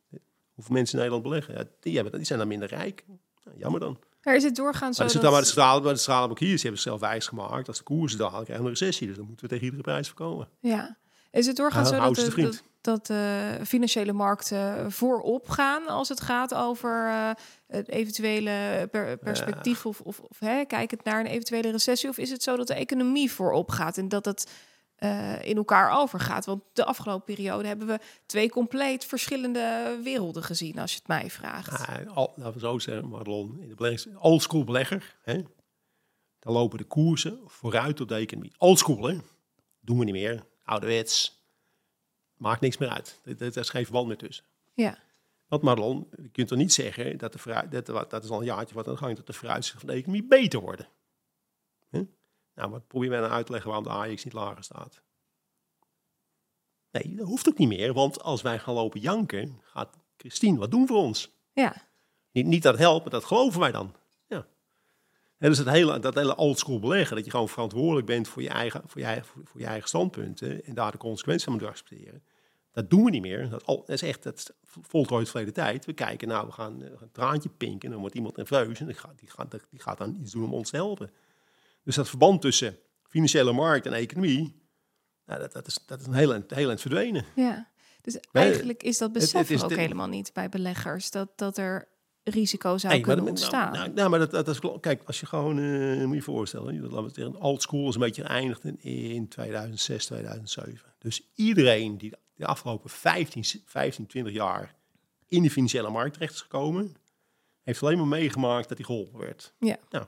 Hoeveel 0.54 0.74
mensen 0.74 0.94
in 0.94 1.04
Nederland 1.04 1.22
beleggen, 1.28 1.54
ja, 1.54 1.64
die, 1.80 1.94
hebben, 1.94 2.12
die 2.12 2.24
zijn 2.24 2.38
dan 2.38 2.48
minder 2.48 2.68
rijk. 2.68 3.04
Nou, 3.44 3.56
jammer 3.58 3.80
dan. 3.80 3.98
Maar 4.22 4.36
is 4.36 4.42
het 4.42 4.56
doorgaan 4.56 4.94
zo 4.94 5.04
Maar, 5.04 5.12
dat... 5.12 5.22
maar 5.22 5.30
de 5.30 5.36
maar 5.80 5.92
de 5.92 5.98
centrale 5.98 6.26
bankiers 6.26 6.62
hebben 6.62 6.80
zichzelf 6.80 7.00
wijs 7.00 7.26
gemaakt. 7.26 7.68
Als 7.68 7.78
de 7.78 7.84
koersen 7.84 8.18
dalen, 8.18 8.44
krijgen 8.44 8.64
we 8.64 8.70
een 8.70 8.76
recessie. 8.76 9.06
Dus 9.06 9.16
dan 9.16 9.26
moeten 9.26 9.44
we 9.44 9.50
tegen 9.50 9.64
iedere 9.64 9.82
prijs 9.82 10.06
voorkomen. 10.06 10.48
Ja. 10.60 10.96
Is 11.30 11.46
het 11.46 11.56
doorgaan 11.56 11.82
Ja, 11.82 11.88
zo 11.88 11.98
dat, 11.98 12.16
ze 12.16 12.20
de, 12.20 12.24
dat, 12.24 12.32
vriend. 12.32 12.62
Dat 12.80 13.06
de 13.06 13.58
financiële 13.66 14.12
markten 14.12 14.92
voorop 14.92 15.48
gaan 15.48 15.86
als 15.86 16.08
het 16.08 16.20
gaat 16.20 16.54
over 16.54 17.06
eh, 17.08 17.30
het 17.66 17.88
eventuele 17.88 18.88
per- 18.90 19.18
perspectief 19.18 19.86
of, 19.86 20.00
of, 20.00 20.20
of 20.20 20.38
hè, 20.38 20.64
kijkend 20.64 21.04
naar 21.04 21.20
een 21.20 21.26
eventuele 21.26 21.70
recessie? 21.70 22.08
Of 22.08 22.18
is 22.18 22.30
het 22.30 22.42
zo 22.42 22.56
dat 22.56 22.66
de 22.66 22.74
economie 22.74 23.32
voorop 23.32 23.70
gaat 23.70 23.98
en 23.98 24.08
dat 24.08 24.24
het 24.24 24.50
eh, 24.96 25.42
in 25.42 25.56
elkaar 25.56 25.98
overgaat? 25.98 26.44
Want 26.44 26.62
de 26.72 26.84
afgelopen 26.84 27.34
periode 27.34 27.66
hebben 27.68 27.86
we 27.86 27.98
twee 28.26 28.50
compleet 28.50 29.04
verschillende 29.04 29.98
werelden 30.02 30.42
gezien, 30.42 30.78
als 30.78 30.90
je 30.90 30.98
het 30.98 31.08
mij 31.08 31.30
vraagt. 31.30 31.86
Ja, 31.86 32.02
al, 32.14 32.32
laten 32.36 32.52
we 32.52 32.58
zo 32.60 32.78
zeggen, 32.78 33.08
Madelon, 33.08 33.60
in 33.60 33.74
de 33.76 34.16
oldschool 34.18 34.64
belegger, 34.64 35.18
hè, 35.22 35.42
dan 36.38 36.52
lopen 36.52 36.78
de 36.78 36.84
koersen 36.84 37.40
vooruit 37.46 38.00
op 38.00 38.08
de 38.08 38.14
economie. 38.14 38.52
Oldschool, 38.58 39.02
hè? 39.02 39.18
Doen 39.80 39.98
we 39.98 40.04
niet 40.04 40.14
meer. 40.14 40.46
Ouderwets. 40.64 41.39
Maakt 42.40 42.60
niks 42.60 42.78
meer 42.78 42.88
uit. 42.88 43.20
Er 43.24 43.56
is 43.56 43.68
geen 43.68 43.84
verband 43.84 44.06
meer 44.06 44.16
tussen. 44.16 44.44
Ja. 44.74 44.98
Want 45.48 45.62
Madelon, 45.62 46.08
je 46.22 46.28
kunt 46.28 46.48
toch 46.48 46.58
niet 46.58 46.72
zeggen 46.72 47.18
dat 47.18 47.32
de 47.32 47.66
dat, 47.70 47.86
wat- 47.86 48.10
dat 48.10 48.24
is 48.24 48.30
al 48.30 48.38
een 48.38 48.44
jaartje 48.44 48.74
wat 48.74 48.86
aan 48.86 48.92
de 48.92 48.98
gang, 48.98 49.16
dat 49.16 49.26
de 49.26 49.32
vooruitzichten 49.32 49.80
van 49.80 49.88
de 49.88 49.94
economie 50.00 50.24
beter 50.26 50.60
worden. 50.60 50.88
Nou, 52.54 52.70
maar 52.70 52.80
probeer 52.80 53.08
mij 53.08 53.18
nou 53.20 53.32
uit 53.32 53.46
te 53.46 53.52
leggen 53.52 53.70
waarom 53.70 53.88
de 53.88 53.94
AX 53.94 54.24
niet 54.24 54.32
lager 54.32 54.64
staat. 54.64 55.02
Nee, 56.90 57.14
dat 57.14 57.26
hoeft 57.26 57.48
ook 57.48 57.58
niet 57.58 57.68
meer, 57.68 57.92
want 57.92 58.22
als 58.22 58.42
wij 58.42 58.58
gaan 58.58 58.74
lopen 58.74 59.00
janken, 59.00 59.60
gaat 59.62 59.96
Christine 60.16 60.58
wat 60.58 60.70
doen 60.70 60.86
voor 60.86 60.96
ons. 60.96 61.30
Ja. 61.52 61.88
Niet, 62.30 62.46
niet 62.46 62.62
dat 62.62 62.78
maar 63.02 63.10
dat 63.10 63.24
geloven 63.24 63.60
wij 63.60 63.72
dan. 63.72 63.94
En 65.40 65.48
dus 65.48 65.58
het 65.58 65.68
hele, 65.68 65.98
dat 65.98 66.14
hele 66.14 66.36
oldschool 66.36 66.78
beleggen, 66.78 67.16
dat 67.16 67.24
je 67.24 67.30
gewoon 67.30 67.48
verantwoordelijk 67.48 68.06
bent 68.06 68.28
voor 68.28 68.42
je 68.42 68.48
eigen, 68.48 68.82
voor 68.86 69.00
je, 69.00 69.06
eigen- 69.06 69.44
voor, 69.44 69.60
je 69.60 69.66
eigen 69.66 69.88
standpunten 69.88 70.64
en 70.64 70.74
daar 70.74 70.90
de 70.92 70.98
consequenties 70.98 71.44
van 71.44 71.52
moet 71.52 71.62
accepteren. 71.64 72.22
Dat 72.72 72.90
doen 72.90 73.04
we 73.04 73.10
niet 73.10 73.22
meer. 73.22 73.48
Dat, 73.48 73.64
dat 73.66 73.88
is 73.88 74.02
echt, 74.02 74.22
dat 74.22 74.36
is 74.36 74.50
voltooid 74.82 75.28
verleden 75.30 75.54
tijd. 75.54 75.84
We 75.84 75.92
kijken, 75.92 76.28
nou, 76.28 76.46
we 76.46 76.52
gaan, 76.52 76.82
eh, 76.82 76.90
een 77.00 77.10
traantje 77.12 77.48
pinken 77.48 77.80
en 77.84 77.90
dan 77.90 78.00
wordt 78.00 78.14
iemand 78.14 78.36
nerveus 78.36 78.80
en 78.80 78.86
die 78.86 78.94
gaat, 78.94 79.18
die, 79.18 79.30
gaat, 79.30 79.50
die 79.70 79.80
gaat 79.80 79.98
dan 79.98 80.18
iets 80.22 80.32
doen 80.32 80.44
om 80.44 80.52
ons 80.54 80.70
te 80.70 80.76
helpen. 80.76 81.10
Dus 81.84 81.94
dat 81.94 82.08
verband 82.08 82.40
tussen 82.40 82.78
financiële 83.08 83.52
markt 83.52 83.86
en 83.86 83.92
economie, 83.92 84.62
nou, 85.26 85.40
dat, 85.40 85.52
dat, 85.52 85.66
is, 85.66 85.78
dat 85.86 86.00
is 86.00 86.06
een 86.06 86.12
heel, 86.14 86.32
eind- 86.32 86.50
heel 86.50 86.68
eind 86.68 86.80
verdwenen. 86.80 87.24
Ja, 87.34 87.68
dus 88.00 88.18
eigenlijk 88.32 88.82
is 88.82 88.98
dat 88.98 89.12
besef 89.12 89.40
het 89.40 89.50
is 89.50 89.62
ook 89.62 89.68
de- 89.68 89.74
helemaal 89.80 90.08
niet 90.08 90.32
bij 90.32 90.48
beleggers. 90.48 91.10
Dat, 91.10 91.28
dat 91.38 91.56
er 91.58 91.88
risico 92.24 92.78
zou 92.78 93.00
kunnen 93.00 93.24
dat- 93.24 93.28
ontstaan. 93.28 93.72
Nou, 93.72 93.84
nou, 93.84 93.94
nou, 93.94 94.10
maar 94.10 94.18
dat, 94.18 94.30
dat 94.30 94.48
is 94.48 94.60
kijk, 94.80 95.02
als 95.06 95.20
je 95.20 95.26
gewoon, 95.26 95.58
eh, 95.58 96.04
moet 96.04 96.16
je 96.16 96.22
voorstellen, 96.22 96.80
laten 96.80 97.02
we 97.04 97.10
zeggen, 97.14 97.40
old 97.40 97.62
school 97.62 97.88
is 97.88 97.94
een 97.94 98.00
beetje 98.00 98.24
geëindigd 98.24 98.64
in, 98.64 98.80
in 98.82 99.28
2006, 99.28 100.04
2007. 100.06 100.92
Dus 100.98 101.22
iedereen 101.34 101.98
die 101.98 102.12
de 102.34 102.46
afgelopen 102.46 102.90
15, 102.90 103.44
15, 103.64 104.06
20 104.06 104.32
jaar 104.32 104.74
in 105.26 105.42
de 105.42 105.50
financiële 105.50 105.90
markt 105.90 106.12
terecht 106.12 106.34
is 106.34 106.40
gekomen, 106.40 106.96
heeft 107.62 107.82
alleen 107.82 107.98
maar 107.98 108.06
meegemaakt 108.06 108.68
dat 108.68 108.76
hij 108.78 108.86
geholpen 108.86 109.18
werd. 109.20 109.54
Ja. 109.58 109.76
Nou, 109.90 110.06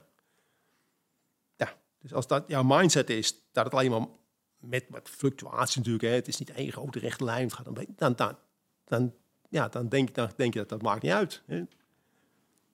ja, 1.55 1.73
dus 1.99 2.13
als 2.13 2.27
dat 2.27 2.43
jouw 2.47 2.63
mindset 2.63 3.09
is, 3.09 3.35
dat 3.51 3.65
het 3.65 3.73
alleen 3.73 3.91
maar 3.91 4.07
met, 4.59 4.89
met 4.89 5.09
fluctuatie 5.09 5.77
natuurlijk, 5.77 6.03
hè, 6.05 6.09
het 6.09 6.27
is 6.27 6.37
niet 6.37 6.49
één 6.49 6.71
grote 6.71 6.99
rechte 6.99 7.23
lijn, 7.23 7.43
het 7.43 7.53
gaat 7.53 7.65
dan, 7.65 8.15
dan, 8.15 8.37
dan, 8.85 9.13
ja, 9.49 9.67
dan, 9.67 9.89
denk, 9.89 10.15
dan 10.15 10.31
denk 10.35 10.53
je 10.53 10.59
dat 10.59 10.69
dat 10.69 10.81
maakt 10.81 11.01
niet 11.01 11.11
uit. 11.11 11.41
Hè. 11.45 11.63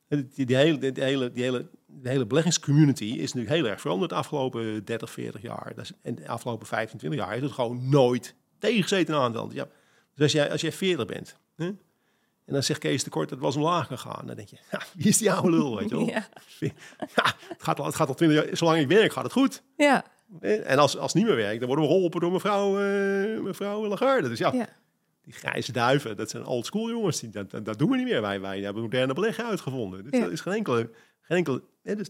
Die, 0.10 0.46
die, 0.46 0.56
hele, 0.56 0.78
die, 0.78 1.04
hele, 1.04 1.32
die 1.32 1.44
hele, 1.44 1.68
de 1.86 2.10
hele 2.10 2.26
beleggingscommunity 2.26 3.04
is 3.04 3.34
natuurlijk 3.34 3.62
heel 3.62 3.68
erg 3.68 3.82
veranderd 3.82 4.10
de 4.10 4.16
afgelopen 4.16 4.86
30, 4.86 5.12
40 5.12 5.42
jaar. 5.42 5.74
Is, 5.78 5.92
en 6.02 6.16
de 6.16 6.28
afgelopen 6.28 6.68
25 6.68 7.20
jaar 7.20 7.32
heeft 7.32 7.44
het 7.44 7.52
gewoon 7.52 7.90
nooit 7.90 8.36
tegengezeten 8.60 9.16
aan 9.16 9.32
de 9.32 9.38
hand. 9.38 9.54
Ja, 9.54 9.68
dus 10.14 10.24
als 10.24 10.32
jij, 10.32 10.52
als 10.52 10.62
jij 10.62 10.72
40 10.72 11.06
bent 11.06 11.38
hè, 11.56 11.66
en 12.46 12.56
dan 12.56 12.64
zegt 12.64 12.80
Kees 12.80 13.04
de 13.04 13.10
Kort, 13.10 13.30
dat 13.30 13.40
was 13.40 13.56
omlaag 13.56 13.88
gegaan. 13.88 14.28
Dan 14.28 14.36
denk 14.36 14.48
je, 14.48 14.58
ja, 14.72 14.82
wie 14.96 15.08
is 15.08 15.18
die 15.18 15.32
oude 15.32 15.50
lul, 15.50 15.78
weet 15.78 15.90
je 15.90 15.96
wel? 15.96 16.06
Ja. 16.16 16.28
Ja, 17.16 17.36
het, 17.48 17.64
gaat 17.64 17.80
al, 17.80 17.86
het 17.86 17.96
gaat 17.96 18.08
al 18.08 18.14
20 18.16 18.44
jaar, 18.44 18.58
zolang 18.58 18.80
ik 18.80 18.88
werk 18.88 19.12
gaat 19.12 19.24
het 19.24 19.32
goed. 19.32 19.64
Ja, 19.78 20.06
En 20.42 20.78
als, 20.78 20.98
als 20.98 21.14
het 21.14 21.22
niet 21.22 21.32
meer 21.32 21.42
werkt, 21.42 21.60
dan 21.60 21.68
worden 21.68 21.86
we 21.86 21.92
geholpen 21.92 22.22
door 22.22 22.32
mevrouw, 22.32 22.80
eh, 22.80 23.40
mevrouw 23.42 23.86
Lagarde. 23.88 24.30
Dus 24.30 24.40
ja, 24.40 24.52
ja. 24.54 24.68
Die 25.30 25.38
grijze 25.38 25.72
duiven, 25.72 26.18
dat 26.18 26.30
zijn 26.30 26.46
old 26.46 26.66
school 26.66 26.90
jongens. 26.90 27.20
Die, 27.20 27.30
dat, 27.30 27.66
dat, 27.66 27.80
doen 27.80 27.90
we 27.90 27.96
niet 27.98 28.06
meer. 28.06 28.22
Wij, 28.22 28.42
wij 28.42 28.62
hebben 28.62 28.82
moderne 28.84 29.14
beleggen 29.14 29.46
uitgevonden. 29.46 30.04
Dus 30.04 30.12
Ja. 30.12 30.20
dat 30.20 30.32
is 30.32 30.42
geen 30.42 30.54
enkele... 30.54 30.90
Geen 31.22 31.38
enkele 31.38 31.64
hè, 31.84 31.96
dus 31.96 32.10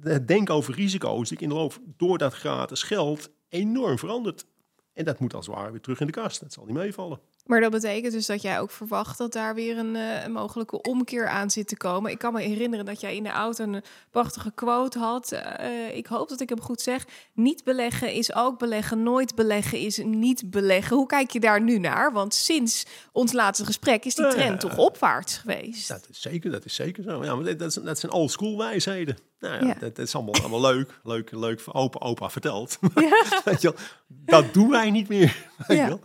het 0.00 0.28
denken 0.28 0.54
over 0.54 0.74
risico's 0.74 1.30
is 1.30 1.38
in 1.38 1.48
de 1.48 1.54
loop 1.54 1.78
door 1.96 2.18
dat 2.18 2.34
gratis 2.34 2.82
geld 2.82 3.30
enorm 3.48 3.98
veranderd. 3.98 4.46
En 4.92 5.04
dat 5.04 5.18
moet 5.18 5.34
als 5.34 5.46
het 5.46 5.54
ware 5.54 5.70
weer 5.70 5.80
terug 5.80 6.00
in 6.00 6.06
de 6.06 6.12
kast. 6.12 6.40
Dat 6.40 6.52
zal 6.52 6.64
niet 6.64 6.74
meevallen. 6.74 7.20
Maar 7.48 7.60
dat 7.60 7.70
betekent 7.70 8.12
dus 8.12 8.26
dat 8.26 8.42
jij 8.42 8.60
ook 8.60 8.70
verwacht 8.70 9.18
dat 9.18 9.32
daar 9.32 9.54
weer 9.54 9.78
een, 9.78 9.96
eh, 9.96 10.24
een 10.24 10.32
mogelijke 10.32 10.80
omkeer 10.82 11.28
aan 11.28 11.50
zit 11.50 11.68
te 11.68 11.76
komen. 11.76 12.10
Ik 12.10 12.18
kan 12.18 12.32
me 12.32 12.40
herinneren 12.40 12.84
dat 12.84 13.00
jij 13.00 13.16
in 13.16 13.22
de 13.22 13.28
auto 13.28 13.64
een 13.64 13.82
prachtige 14.10 14.52
quote 14.54 14.98
had. 14.98 15.32
Eh, 15.32 15.96
ik 15.96 16.06
hoop 16.06 16.28
dat 16.28 16.40
ik 16.40 16.48
hem 16.48 16.60
goed 16.60 16.80
zeg. 16.80 17.04
Niet 17.32 17.64
beleggen 17.64 18.12
is 18.12 18.34
ook 18.34 18.58
beleggen. 18.58 19.02
Nooit 19.02 19.34
beleggen 19.34 19.78
is 19.78 19.98
niet 20.04 20.50
beleggen. 20.50 20.96
Hoe 20.96 21.06
kijk 21.06 21.30
je 21.30 21.40
daar 21.40 21.60
nu 21.60 21.78
naar? 21.78 22.12
Want 22.12 22.34
sinds 22.34 22.86
ons 23.12 23.32
laatste 23.32 23.64
gesprek 23.64 24.04
is 24.04 24.14
die 24.14 24.28
trend 24.28 24.60
toch 24.60 24.78
opwaarts 24.78 25.36
geweest. 25.36 25.88
Dat 25.88 26.06
is 26.10 26.20
zeker, 26.20 26.50
dat 26.50 26.64
is 26.64 26.74
zeker 26.74 27.02
zo. 27.02 27.24
Ja, 27.24 27.34
maar 27.34 27.44
dat, 27.44 27.58
dat, 27.58 27.80
dat 27.84 27.98
zijn 27.98 28.12
old 28.12 28.30
school 28.30 28.58
wijsheden. 28.58 29.18
Nou 29.38 29.54
ja, 29.54 29.66
Ja. 29.66 29.74
Dat, 29.74 29.96
dat 29.96 30.06
is 30.06 30.14
allemaal, 30.14 30.34
allemaal 30.34 30.60
leuk. 30.60 31.00
Leuk, 31.02 31.32
leuk 31.32 31.60
voor 31.60 31.74
opa, 31.74 31.98
opa 32.06 32.30
verteld. 32.30 32.78
Ja. 32.94 33.24
Wel, 33.60 33.74
dat 34.08 34.54
doen 34.54 34.70
wij 34.70 34.90
niet 34.90 35.08
meer. 35.08 35.46
Ja. 35.68 35.98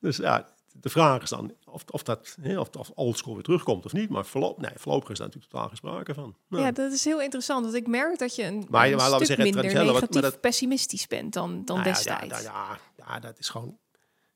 Dus 0.00 0.16
ja, 0.16 0.48
de 0.80 0.88
vraag 0.88 1.22
is 1.22 1.28
dan 1.28 1.54
of, 1.64 1.84
of 1.90 2.02
dat 2.02 2.36
hè, 2.40 2.58
of, 2.60 2.68
of 2.78 2.90
oldschool 2.94 3.34
weer 3.34 3.42
terugkomt 3.42 3.84
of 3.84 3.92
niet. 3.92 4.08
Maar 4.10 4.26
voorlop, 4.26 4.60
nee, 4.60 4.70
voorlopig 4.74 5.10
is 5.10 5.18
daar 5.18 5.26
natuurlijk 5.26 5.52
totaal 5.52 5.68
geen 5.68 5.76
sprake 5.76 6.14
van. 6.14 6.36
Nou, 6.48 6.64
Ja, 6.64 6.72
dat 6.72 6.92
is 6.92 7.04
heel 7.04 7.20
interessant. 7.20 7.62
Want 7.64 7.76
ik 7.76 7.86
merk 7.86 8.18
dat 8.18 8.34
je 8.34 8.42
een, 8.44 8.66
Maar- 8.68 8.86
een 8.90 8.96
maar 8.96 9.06
stuk 9.06 9.24
zeggen, 9.26 9.44
minder 9.44 9.62
wat- 9.64 9.72
negatief 9.84 10.10
maar 10.10 10.22
dat- 10.22 10.40
pessimistisch 10.40 11.06
bent 11.06 11.32
dan, 11.32 11.64
dan 11.64 11.76
nou 11.76 11.88
destijds. 11.88 12.42
Ja, 12.42 12.52
ja, 12.52 12.78
ja, 12.96 13.04
ja, 13.06 13.18
dat 13.20 13.38
is 13.38 13.48
gewoon... 13.48 13.78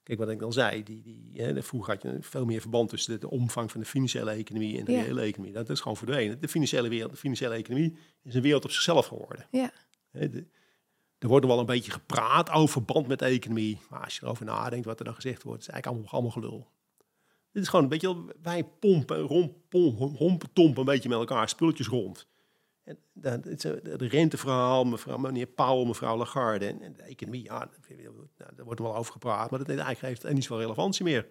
Kijk, 0.03 0.19
wat 0.19 0.29
ik 0.29 0.43
al 0.43 0.53
zei, 0.53 0.83
die, 0.83 1.03
die, 1.03 1.31
hè, 1.43 1.63
vroeger 1.63 1.93
had 1.93 2.03
je 2.03 2.17
veel 2.21 2.45
meer 2.45 2.61
verband 2.61 2.89
tussen 2.89 3.13
de, 3.13 3.19
de 3.19 3.31
omvang 3.31 3.71
van 3.71 3.81
de 3.81 3.87
financiële 3.87 4.31
economie 4.31 4.79
en 4.79 4.85
de 4.85 5.01
reële 5.03 5.21
economie. 5.21 5.53
Dat 5.55 5.71
is 5.71 5.81
gewoon 5.81 5.97
verdwenen. 5.97 6.41
De 6.41 6.49
financiële 6.49 6.89
wereld, 6.89 7.11
de 7.11 7.17
financiële 7.17 7.55
economie 7.55 7.97
is 8.23 8.35
een 8.35 8.43
wereld 8.43 8.65
op 8.65 8.71
zichzelf 8.71 9.07
geworden. 9.07 9.47
Ja. 9.51 9.71
Hè, 10.11 10.29
de- 10.29 10.47
er 11.25 11.31
wordt 11.31 11.47
wel 11.47 11.59
een 11.59 11.67
beetje 11.67 11.91
gepraat 11.93 12.51
over 12.51 12.69
verband 12.69 13.07
met 13.07 13.19
de 13.19 13.25
economie. 13.25 13.81
Maar 13.91 14.05
als 14.05 14.17
je 14.17 14.23
erover 14.23 14.45
nadenkt 14.45 14.87
wat 14.87 14.99
er 14.99 15.05
dan 15.05 15.15
gezegd 15.15 15.43
wordt, 15.43 15.61
is 15.61 15.69
eigenlijk 15.69 15.97
allemaal, 15.97 16.13
allemaal 16.13 16.43
gelul. 16.43 16.69
Dit 17.53 17.63
is 17.63 17.69
gewoon 17.69 17.85
een 17.85 17.91
beetje, 17.91 18.25
wij 18.43 18.65
pompen, 18.65 19.21
romp, 19.21 19.55
hompen, 20.17 20.53
tompen 20.53 20.79
een 20.79 20.85
beetje 20.85 21.09
met 21.09 21.19
elkaar 21.19 21.49
spulletjes 21.49 21.87
rond. 21.87 22.27
En 22.85 22.99
dan, 23.13 23.33
het 23.33 23.61
de 23.83 24.07
renteverhaal, 24.07 24.85
mevrouw, 24.85 25.17
meneer 25.17 25.47
Powell, 25.47 25.87
mevrouw 25.87 26.17
Lagarde 26.17 26.67
en, 26.67 26.93
de 26.93 27.03
economie, 27.03 27.43
ja, 27.43 27.59
daar- 27.59 28.53
nou, 28.55 28.65
wordt 28.65 28.81
er 28.81 28.87
wel 28.87 28.97
over 28.97 29.13
gepraat, 29.13 29.51
maar 29.51 29.59
dat 29.59 29.69
heeft 29.69 29.81
eigenlijk 29.81 30.23
heeft 30.23 30.35
niet 30.35 30.45
zoveel 30.45 30.63
relevantie 30.63 31.05
meer. 31.05 31.27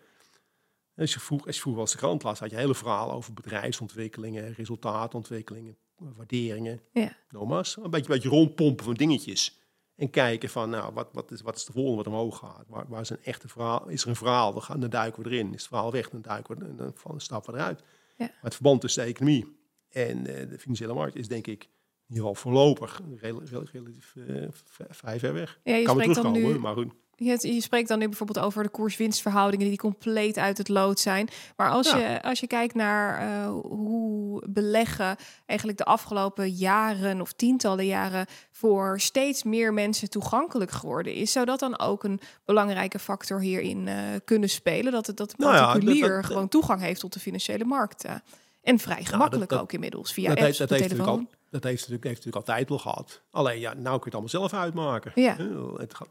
Als 0.97 1.13
je, 1.13 1.19
vroeg, 1.19 1.45
als 1.45 1.55
je 1.55 1.61
vroeger 1.61 1.81
als 1.81 1.91
de 1.91 1.97
krant 1.97 2.23
las, 2.23 2.39
had 2.39 2.49
je 2.49 2.55
hele 2.55 2.75
verhaal 2.75 3.11
over 3.11 3.33
bedrijfsontwikkelingen, 3.33 4.53
resultaatontwikkelingen, 4.53 5.77
waarderingen. 5.97 6.81
Ja. 6.91 7.17
Nogmaals, 7.29 7.77
een 7.77 7.89
beetje, 7.89 8.09
beetje 8.09 8.29
rondpompen 8.29 8.85
van 8.85 8.93
dingetjes. 8.93 9.61
En 10.03 10.09
kijken 10.09 10.49
van, 10.49 10.69
nou, 10.69 10.93
wat, 10.93 11.09
wat, 11.11 11.31
is, 11.31 11.41
wat 11.41 11.55
is 11.55 11.65
de 11.65 11.71
volgende 11.71 11.97
wat 11.97 12.07
omhoog 12.07 12.37
gaat? 12.37 12.65
Waar, 12.67 12.85
waar 12.87 13.01
is 13.01 13.09
een 13.09 13.23
echte 13.23 13.47
verhaal? 13.47 13.87
Is 13.87 14.03
er 14.03 14.09
een 14.09 14.15
verhaal? 14.15 14.53
Dan, 14.53 14.61
gaan, 14.61 14.79
dan 14.79 14.89
duiken 14.89 15.23
we 15.23 15.29
erin. 15.29 15.47
Is 15.53 15.59
het 15.59 15.67
verhaal 15.67 15.91
weg? 15.91 16.09
Dan 16.09 16.21
duiken 16.21 16.57
we 16.59 16.65
en 16.65 16.75
dan 16.75 16.91
van 16.95 17.19
stappen 17.21 17.53
we 17.53 17.59
eruit. 17.59 17.79
Ja. 18.17 18.25
Maar 18.25 18.29
het 18.41 18.53
verband 18.53 18.81
tussen 18.81 19.03
de 19.03 19.09
economie 19.09 19.57
en 19.89 20.27
eh, 20.27 20.49
de 20.49 20.59
financiële 20.59 20.93
markt 20.93 21.15
is 21.15 21.27
denk 21.27 21.47
ik 21.47 21.63
in 21.63 21.69
ieder 22.15 22.27
geval 22.27 22.35
voorlopig 22.35 23.01
rel- 23.19 23.43
rel- 23.43 23.65
relatief 23.71 24.15
eh, 24.15 24.47
v- 24.51 24.79
vrij 24.89 25.19
ver 25.19 25.33
weg. 25.33 25.59
Ja, 25.63 25.75
je 25.75 25.83
kan 25.85 25.95
weer 25.95 26.03
spreekt 26.05 26.21
dan 26.23 26.33
terugkomen, 26.33 26.57
nu 26.57 26.59
maar 26.59 26.73
goed. 26.75 26.93
Je, 27.15 27.53
je 27.53 27.61
spreekt 27.61 27.87
dan 27.87 27.99
nu 27.99 28.07
bijvoorbeeld 28.07 28.45
over 28.45 28.63
de 28.63 28.69
koers-winstverhoudingen 28.69 29.67
die 29.67 29.77
compleet 29.77 30.37
uit 30.37 30.57
het 30.57 30.67
lood 30.69 30.99
zijn. 30.99 31.29
Maar 31.57 31.69
als, 31.69 31.91
Ja. 31.91 31.97
je, 31.97 32.21
als 32.23 32.39
je 32.39 32.47
kijkt 32.47 32.73
naar 32.75 33.19
eh, 33.19 33.47
hoe 33.61 34.43
beleggen 34.49 35.15
eigenlijk 35.45 35.77
de 35.77 35.85
afgelopen 35.85 36.49
jaren 36.51 37.21
of 37.21 37.33
tientallen 37.33 37.85
jaren 37.85 38.25
voor 38.51 38.99
steeds 38.99 39.43
meer 39.43 39.73
mensen 39.73 40.09
toegankelijk 40.09 40.71
geworden 40.71 41.13
is, 41.13 41.31
zou 41.31 41.45
dat 41.45 41.59
dan 41.59 41.79
ook 41.79 42.03
een 42.03 42.19
belangrijke 42.45 42.99
factor 42.99 43.39
hierin 43.39 43.87
eh, 43.87 43.95
kunnen 44.25 44.49
spelen? 44.49 44.91
Dat 44.91 45.07
het 45.07 45.17
dat 45.17 45.29
de 45.29 45.35
Nou 45.37 45.53
ja, 45.53 45.59
dat- 45.61 45.71
particulier 45.71 46.23
gewoon 46.23 46.47
toegang 46.47 46.81
heeft 46.81 46.99
tot 46.99 47.13
de 47.13 47.19
financiële 47.19 47.65
markten. 47.65 48.23
En 48.61 48.79
vrij 48.79 49.03
gemakkelijk 49.05 49.49
dat- 49.49 49.59
ook 49.61 49.71
inmiddels 49.71 50.13
via 50.13 50.27
dat, 50.29 50.37
apps 50.37 50.45
heeft, 50.45 50.57
dat, 50.57 50.69
heeft 50.69 50.81
natuurlijk 50.81 51.09
al, 51.09 51.25
dat 51.49 51.63
heeft, 51.63 51.79
natuurlijk, 51.79 52.03
heeft 52.03 52.25
natuurlijk 52.25 52.47
altijd 52.47 52.69
wel 52.69 52.77
gehad. 52.79 53.21
Alleen 53.31 53.59
ja, 53.59 53.73
nou 53.73 53.83
kun 53.83 53.91
je 53.91 54.03
het 54.03 54.13
allemaal 54.13 54.29
zelf 54.49 54.53
uitmaken. 54.53 55.11
Ja. 55.15 55.35
Het 55.77 55.93
gaat, 55.93 56.07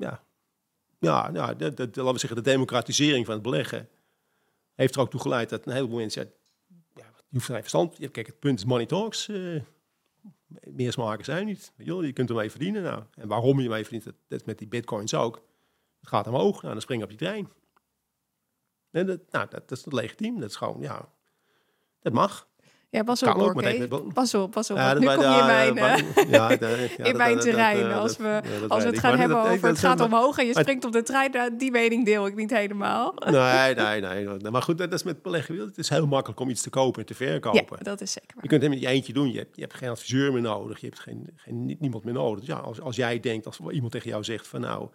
ja. 0.00 0.24
Ja, 0.98 1.30
ja 1.32 1.54
de- 1.54 1.72
laten 1.76 2.12
we 2.12 2.18
zeggen, 2.18 2.34
de 2.42 2.50
democratisering 2.50 3.24
van 3.26 3.34
het 3.34 3.42
beleggen 3.42 3.88
heeft 4.74 4.94
er 4.94 5.00
ook 5.00 5.10
toe 5.10 5.20
geleid 5.20 5.48
dat 5.48 5.66
een 5.66 5.72
heleboel 5.72 5.96
mensen, 5.98 6.32
ja, 6.94 7.04
je 7.04 7.24
hoeft 7.30 7.46
geen 7.46 7.56
verstand. 7.56 8.10
Kijk, 8.10 8.26
het 8.26 8.38
punt 8.38 8.58
is 8.58 8.64
money 8.64 8.86
talks. 8.86 9.28
eh, 9.28 9.62
meer 10.64 10.92
smaken 10.92 11.24
zijn 11.24 11.46
niet. 11.46 11.72
Weet 11.76 11.86
je, 11.86 12.12
kunt 12.12 12.28
ermee 12.28 12.50
verdienen. 12.50 12.82
Nou, 12.82 13.02
en 13.14 13.28
waarom 13.28 13.60
je 13.60 13.68
mee 13.68 13.84
verdient, 13.86 14.14
dat, 14.28 14.46
met 14.46 14.58
die 14.58 14.68
bitcoins 14.68 15.14
ook. 15.14 15.34
Het 16.00 16.08
gaat 16.08 16.26
omhoog, 16.26 16.62
nou, 16.62 16.72
dan 16.72 16.82
spring 16.82 16.98
je 17.00 17.04
op 17.04 17.18
die 17.18 17.28
trein. 17.28 17.50
En 18.90 19.06
dat, 19.06 19.20
nou, 19.30 19.48
dat, 19.48 19.68
dat 19.68 19.78
is 19.78 19.84
legitiem. 19.86 20.40
Dat 20.40 20.50
is 20.50 20.56
gewoon, 20.56 20.80
ja, 20.80 21.12
dat 22.00 22.12
mag. 22.12 22.48
Ja, 22.90 23.02
pas 23.02 23.22
op 23.22 23.28
hoor, 23.34 23.54
Pas 24.12 24.34
op, 24.34 24.50
pas 24.50 24.70
op. 24.70 24.76
Ja, 24.76 24.94
nu 24.94 25.06
kom 25.06 25.20
je 25.20 25.66
in 25.68 25.74
mijn... 25.74 26.04
ja, 26.30 26.50
in 27.10 27.16
mijn 27.16 27.38
terrein. 27.38 27.92
als 27.92 28.16
we, 28.16 28.40
als 28.68 28.84
we 28.84 28.90
het 28.90 28.98
gaan 28.98 29.18
hebben 29.18 29.42
over 29.42 29.68
het 29.68 29.78
gaat 29.78 30.00
omhoog 30.00 30.38
en 30.38 30.46
je 30.46 30.58
springt 30.58 30.84
op 30.84 30.92
de 30.92 31.02
trein, 31.02 31.30
nou, 31.30 31.56
die 31.56 31.70
mening 31.70 32.04
deel 32.04 32.26
ik 32.26 32.34
niet 32.36 32.50
helemaal. 32.50 33.14
Nee, 33.30 33.74
nee, 33.74 34.00
nee. 34.00 34.50
Maar 34.50 34.62
goed, 34.62 34.78
dat 34.78 34.92
is 34.92 35.02
met 35.02 35.22
beleggen. 35.22 35.58
Het 35.58 35.78
is 35.78 35.88
heel 35.88 36.06
makkelijk 36.06 36.40
om 36.40 36.48
iets 36.48 36.62
te 36.62 36.70
kopen 36.70 37.00
en 37.00 37.06
te 37.06 37.14
verkopen. 37.14 37.76
Ja, 37.78 37.82
dat 37.82 38.00
is 38.00 38.12
zeker 38.12 38.34
waar. 38.34 38.42
Je 38.42 38.48
kunt 38.48 38.62
het 38.62 38.72
in 38.72 38.80
je 38.80 38.86
eentje 38.86 39.12
doen. 39.12 39.32
Je 39.32 39.38
hebt, 39.38 39.56
je 39.56 39.62
hebt 39.62 39.74
geen 39.74 39.88
adviseur 39.88 40.32
meer 40.32 40.42
nodig. 40.42 40.80
Je 40.80 40.86
hebt 40.86 40.98
geen, 41.00 41.30
geen, 41.36 41.76
niemand 41.78 42.04
meer 42.04 42.14
nodig. 42.14 42.38
Dus 42.38 42.48
ja, 42.48 42.56
als, 42.56 42.80
als 42.80 42.96
jij 42.96 43.20
denkt, 43.20 43.46
als 43.46 43.58
iemand 43.70 43.92
tegen 43.92 44.08
jou 44.10 44.24
zegt 44.24 44.46
van 44.48 44.60
nou, 44.60 44.88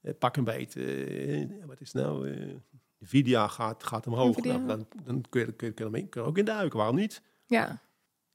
eh, 0.00 0.12
pak 0.18 0.36
een 0.36 0.44
beet. 0.44 0.76
eh, 0.76 1.46
wat 1.66 1.80
is 1.80 1.92
nou? 1.92 2.30
eh 2.30 2.54
Nvidia 3.00 3.48
gaat, 3.48 3.84
gaat 3.84 4.06
omhoog. 4.06 4.42
Nou, 4.42 4.66
dan, 4.66 4.86
dan 5.04 5.24
kun 5.28 5.40
je, 5.40 5.52
kun, 5.52 5.66
je, 5.66 5.72
kun, 5.72 5.84
je, 5.84 5.90
kun 5.92 6.06
je 6.10 6.20
er 6.20 6.26
ook 6.26 6.38
in 6.38 6.44
duiken. 6.44 6.78
Waarom 6.78 6.96
niet? 6.96 7.22
Ja, 7.48 7.80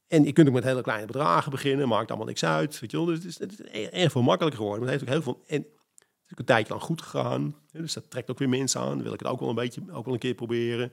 En 0.06 0.24
je 0.24 0.32
kunt 0.32 0.48
ook 0.48 0.54
met 0.54 0.64
hele 0.64 0.82
kleine 0.82 1.06
bedragen 1.06 1.50
beginnen. 1.50 1.88
Maakt 1.88 2.08
allemaal 2.08 2.26
niks 2.26 2.44
uit. 2.44 2.80
Weet 2.80 2.90
je 2.90 2.96
wel? 2.96 3.06
Dus 3.06 3.16
het 3.16 3.26
is, 3.26 3.38
het 3.38 3.52
is 3.52 3.60
erg, 3.60 3.88
erg 3.88 4.12
veel 4.12 4.22
makkelijker 4.22 4.60
geworden. 4.60 4.84
Maar 4.84 4.92
het 4.92 5.00
heeft 5.00 5.16
ook 5.18 5.24
heel 5.24 5.32
veel... 5.32 5.44
En 5.46 5.62
het 5.62 6.26
is 6.26 6.32
ook 6.32 6.38
een 6.38 6.44
tijdje 6.44 6.72
lang 6.72 6.84
goed 6.84 7.02
gegaan. 7.02 7.54
Dus 7.72 7.92
dat 7.92 8.10
trekt 8.10 8.30
ook 8.30 8.38
weer 8.38 8.48
mensen 8.48 8.80
aan. 8.80 8.88
Dan 8.88 9.02
wil 9.02 9.12
ik 9.12 9.18
het 9.20 9.28
ook 9.28 9.40
wel 9.40 9.48
een 9.48 9.54
beetje, 9.54 9.82
ook 9.92 10.04
wel 10.04 10.14
een 10.14 10.20
keer 10.20 10.34
proberen. 10.34 10.92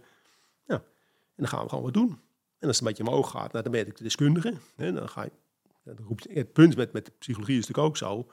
Ja. 0.67 0.75
En 0.75 0.83
dan 1.35 1.47
gaan 1.47 1.63
we 1.63 1.69
gewoon 1.69 1.83
wat 1.83 1.93
doen. 1.93 2.19
En 2.59 2.67
als 2.67 2.79
het 2.79 2.79
een 2.79 2.93
beetje 2.93 3.03
omhoog 3.03 3.29
gaat, 3.29 3.51
nou, 3.51 3.63
dan 3.63 3.71
ben 3.71 3.87
ik 3.87 3.97
de 3.97 4.03
deskundige. 4.03 4.53
Hè, 4.75 4.93
dan 4.93 5.09
ga 5.09 5.23
je, 5.23 5.31
het 6.33 6.53
punt 6.53 6.75
met, 6.75 6.93
met 6.93 7.05
de 7.05 7.11
psychologie 7.17 7.57
is 7.57 7.67
natuurlijk 7.67 7.87
ook 7.87 7.97
zo. 7.97 8.31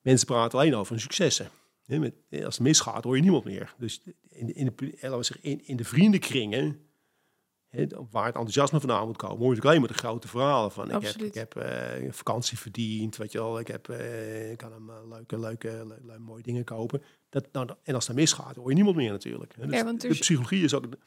Mensen 0.00 0.26
praten 0.26 0.58
alleen 0.58 0.74
over 0.74 0.92
hun 0.92 1.00
successen. 1.00 1.50
Met, 1.86 2.14
als 2.44 2.54
het 2.54 2.66
misgaat, 2.66 3.04
hoor 3.04 3.16
je 3.16 3.22
niemand 3.22 3.44
meer. 3.44 3.74
Dus 3.78 4.02
in, 4.28 4.54
in, 4.54 4.72
de, 4.76 5.38
in, 5.40 5.66
in 5.66 5.76
de 5.76 5.84
vriendenkringen, 5.84 6.89
waar 8.10 8.24
het 8.26 8.34
enthousiasme 8.34 8.80
vandaan 8.80 9.06
moet 9.06 9.16
komen, 9.16 9.38
hoor 9.38 9.54
je 9.54 9.60
alleen 9.62 9.78
maar 9.80 9.88
de 9.88 9.94
grote 9.94 10.28
verhalen 10.28 10.70
van. 10.72 10.90
Ik 10.90 11.02
heb, 11.02 11.16
ik 11.22 11.34
heb 11.34 11.56
eh, 11.56 12.12
vakantie 12.12 12.58
verdiend, 12.58 13.16
weet 13.16 13.32
je 13.32 13.38
wel. 13.38 13.58
Ik, 13.58 13.66
heb, 13.66 13.88
eh, 13.88 14.50
ik 14.50 14.56
kan 14.58 14.72
hem 14.72 14.90
eh, 14.90 14.96
leuke, 15.08 15.38
leuke, 15.38 15.84
le- 15.86 15.98
le- 16.02 16.18
mooie 16.18 16.42
dingen 16.42 16.64
kopen. 16.64 17.02
Dat, 17.28 17.46
nou, 17.52 17.70
en 17.82 17.94
als 17.94 18.06
dat 18.06 18.16
misgaat, 18.16 18.56
hoor 18.56 18.68
je 18.68 18.74
niemand 18.74 18.96
meer 18.96 19.10
natuurlijk. 19.10 19.54
Hè. 19.56 19.66
Dus 19.66 19.76
Ja, 19.76 19.84
want 19.84 20.00
de 20.00 20.08
dus- 20.08 20.18
psychologie 20.18 20.64
is 20.64 20.74
ook... 20.74 20.82
Het 20.82 20.98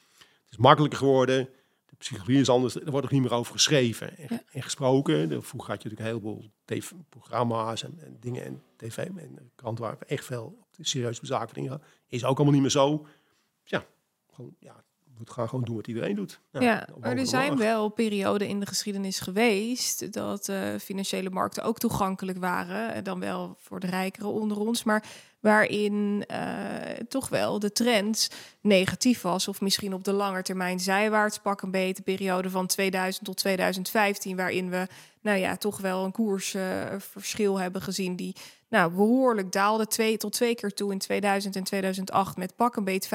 is 0.51 0.57
makkelijker 0.57 0.99
geworden. 0.99 1.49
De 1.85 1.95
psychologie 1.97 2.39
is 2.39 2.49
anders. 2.49 2.75
Er 2.75 2.91
wordt 2.91 3.05
ook 3.05 3.11
niet 3.11 3.21
meer 3.21 3.33
over 3.33 3.51
geschreven 3.53 4.17
en, 4.17 4.25
Ja. 4.29 4.41
en 4.51 4.61
gesproken. 4.63 5.43
Vroeger 5.43 5.71
had 5.71 5.83
je 5.83 5.89
natuurlijk 5.89 5.99
een 5.99 6.05
heleboel 6.05 6.51
TV-programma's 6.65 7.83
en, 7.83 7.99
en 7.99 8.17
dingen 8.19 8.43
en 8.45 8.61
tv 8.77 8.97
en 8.97 9.51
krant 9.55 9.79
waar 9.79 9.97
echt 10.07 10.25
veel 10.25 10.65
serieus 10.79 11.19
bezaken 11.19 11.53
dingen. 11.53 11.81
Is 12.07 12.23
ook 12.25 12.35
allemaal 12.35 12.53
niet 12.53 12.61
meer 12.61 12.71
zo. 12.71 13.05
Ja, 13.63 13.85
gewoon, 14.31 14.55
ja, 14.59 14.83
we 15.13 15.19
moeten 15.19 15.35
gaan 15.35 15.49
gewoon 15.49 15.63
doen 15.63 15.75
wat 15.75 15.87
iedereen 15.87 16.15
doet. 16.15 16.39
Ja, 16.51 16.87
maar 16.99 17.17
er 17.17 17.27
zijn 17.27 17.57
wel 17.57 17.89
perioden 17.89 18.47
in 18.47 18.59
de 18.59 18.65
geschiedenis 18.65 19.19
geweest 19.19 20.13
dat 20.13 20.47
eh, 20.47 20.59
financiële 20.79 21.29
markten 21.29 21.63
ook 21.63 21.79
toegankelijk 21.79 22.37
waren. 22.37 22.93
Eh, 22.93 23.03
Dan 23.03 23.19
wel 23.19 23.55
voor 23.59 23.79
de 23.79 23.87
rijkeren 23.87 24.29
onder 24.29 24.59
ons, 24.59 24.83
maar 24.83 25.05
waarin 25.39 26.23
eh, 26.27 26.45
toch 27.07 27.29
wel 27.29 27.59
de 27.59 27.71
trend 27.71 28.29
negatief 28.61 29.21
was. 29.21 29.47
Of 29.47 29.61
misschien 29.61 29.93
op 29.93 30.03
de 30.03 30.13
lange 30.13 30.41
termijn 30.41 30.79
zijwaarts 30.79 31.39
pak 31.39 31.61
een 31.61 31.71
beetje. 31.71 32.03
Periode 32.03 32.49
van 32.49 32.67
2000 32.67 33.25
tot 33.25 33.37
2015, 33.37 34.35
waarin 34.35 34.69
we 34.69 34.87
nou 35.23 35.37
ja, 35.39 35.57
toch 35.57 35.77
wel 35.77 36.03
een 36.05 36.11
koersverschil 36.11 37.59
hebben 37.59 37.81
gezien 37.81 38.15
die 38.15 38.35
nou, 38.69 38.91
behoorlijk 38.91 39.51
daalde. 39.51 39.87
Twee, 39.87 40.17
tot 40.17 40.31
twee 40.33 40.55
keer 40.55 40.73
toe 40.73 40.91
in 40.91 40.97
2000 40.97 41.55
en 41.55 41.63
2008 41.63 42.37
met 42.37 42.55
pak 42.55 42.75
een 42.75 42.83
beet 42.83 43.09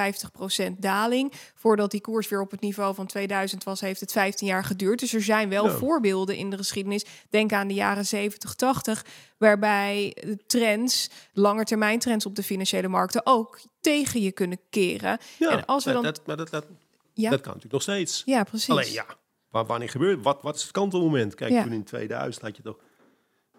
50% 0.68 0.72
daling. 0.78 1.32
Voordat 1.54 1.90
die 1.90 2.00
koers 2.00 2.28
weer 2.28 2.40
op 2.40 2.50
het 2.50 2.60
niveau 2.60 2.94
van 2.94 3.06
2000 3.06 3.64
was, 3.64 3.80
heeft 3.80 4.00
het 4.00 4.12
15 4.12 4.46
jaar 4.46 4.64
geduurd. 4.64 4.98
Dus 4.98 5.14
er 5.14 5.22
zijn 5.22 5.48
wel 5.48 5.70
voorbeelden 5.70 6.36
in 6.36 6.50
de 6.50 6.56
geschiedenis. 6.56 7.04
Denk 7.30 7.52
aan 7.52 7.68
de 7.68 7.74
jaren 7.74 8.06
70, 8.06 8.54
80, 8.54 9.04
waarbij 9.38 10.16
trends, 10.46 11.10
langetermijn 11.32 11.98
trends 11.98 12.26
op 12.26 12.34
de 12.34 12.42
financiële 12.42 12.88
markten 12.88 13.20
ook 13.26 13.60
tegen 13.80 14.20
je 14.20 14.32
kunnen 14.32 14.60
keren. 14.70 15.18
Ja, 15.38 15.50
en 15.50 15.64
als 15.66 15.84
we 15.84 15.92
dan- 15.92 16.02
dat, 16.02 16.20
maar 16.26 16.36
dat, 16.36 16.50
dat, 16.50 16.64
Ja, 17.12 17.30
dat 17.30 17.40
kan 17.40 17.52
natuurlijk 17.54 17.72
nog 17.72 17.82
steeds. 17.82 18.22
ja 18.26 18.42
precies. 18.42 18.68
Alleen 18.68 18.92
ja, 18.92 19.06
wa- 19.50 19.64
wanneer 19.64 19.88
gebeurt 19.88 20.22
wat? 20.22 20.42
Wat 20.42 20.54
is 20.56 20.62
het 20.62 20.70
kantelmoment? 20.70 21.34
Kijk, 21.34 21.50
Ja. 21.52 21.62
toen 21.62 21.72
in 21.72 21.84
2000 21.84 22.44
had 22.44 22.56
je 22.56 22.62
toch, 22.62 22.78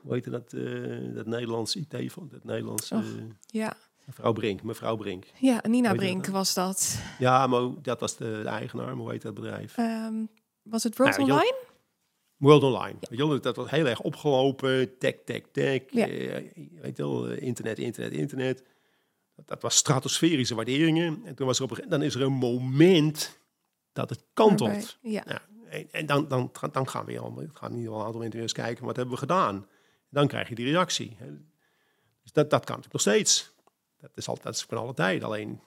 hoe 0.01 0.13
heette 0.13 0.29
dat, 0.29 0.53
eh, 0.53 1.13
dat 1.15 1.25
Nederlands 1.25 1.75
IT 1.75 2.11
van 2.11 2.27
dat 2.31 2.43
Nederlands 2.43 2.91
Och. 2.91 3.03
Ja, 3.45 3.73
mevrouw 4.05 4.33
Brink, 4.33 4.63
mevrouw 4.63 4.95
Brink. 4.95 5.25
ja 5.39 5.59
Nina 5.67 5.93
Brink 5.93 6.23
dat? 6.25 6.33
was 6.33 6.53
dat. 6.53 6.99
Ja, 7.19 7.47
maar 7.47 7.61
dat 7.81 7.99
was 7.99 8.15
de, 8.17 8.39
de 8.43 8.49
eigenaar, 8.49 8.93
hoe 8.93 9.11
heet 9.11 9.21
dat 9.21 9.33
bedrijf? 9.33 9.77
Ehm, 9.77 10.25
was 10.63 10.83
het 10.83 10.97
World 10.97 11.17
Nou, 11.17 11.27
je- 11.27 11.33
Online? 11.33 11.55
World 12.37 12.63
Online. 12.63 12.95
Weet 12.99 13.19
je 13.19 13.27
wel, 13.27 13.41
dat 13.41 13.55
was 13.55 13.69
heel 13.69 13.85
erg 13.85 14.01
opgelopen. 14.01 14.97
Tech, 14.97 15.15
tech, 15.25 15.41
tech. 15.51 15.81
Ja. 15.89 16.07
eh, 16.07 16.33
weet 16.81 16.97
je 16.97 17.03
wel, 17.03 17.27
eh, 17.29 17.41
internet, 17.41 17.79
internet, 17.79 18.11
internet. 18.13 18.63
Dat, 19.35 19.47
dat 19.47 19.61
was 19.61 19.75
stratosferische 19.75 20.55
waarderingen. 20.55 21.21
En 21.25 21.35
toen 21.35 21.45
was 21.47 21.57
er 21.59 21.63
op 21.63 21.79
dan 21.87 22.01
is 22.01 22.15
er 22.15 22.21
een 22.21 22.31
moment 22.33 23.37
dat 23.93 24.09
het 24.09 24.23
kantelt. 24.33 24.97
Ja. 25.01 25.23
Ja, 25.27 25.41
en, 25.91 26.05
dan, 26.05 26.27
dan, 26.27 26.51
dan 26.71 26.89
gaan 26.89 27.05
we 27.05 27.11
weer 27.11 27.21
allemaal, 27.21 27.43
gaan 27.53 27.71
ieder 27.71 27.83
geval 27.85 27.99
een 27.99 28.05
aantal 28.05 28.21
mensen 28.21 28.41
eens 28.41 28.53
kijken, 28.53 28.85
wat 28.85 28.95
hebben 28.95 29.13
we 29.13 29.19
gedaan? 29.19 29.67
Dan 30.09 30.27
krijg 30.27 30.49
je 30.49 30.55
die 30.55 30.65
reactie. 30.65 31.17
Dus 32.21 32.31
dat, 32.31 32.49
dat 32.49 32.65
kan 32.65 32.75
natuurlijk 32.75 32.93
nog 32.93 33.01
steeds. 33.15 33.53
Dat 34.01 34.11
is 34.15 34.27
altijd 34.27 34.45
dat 34.45 34.55
is 34.55 34.63
van 34.63 34.77
alle 34.77 34.93
tijd. 34.93 35.23
Alleen, 35.23 35.61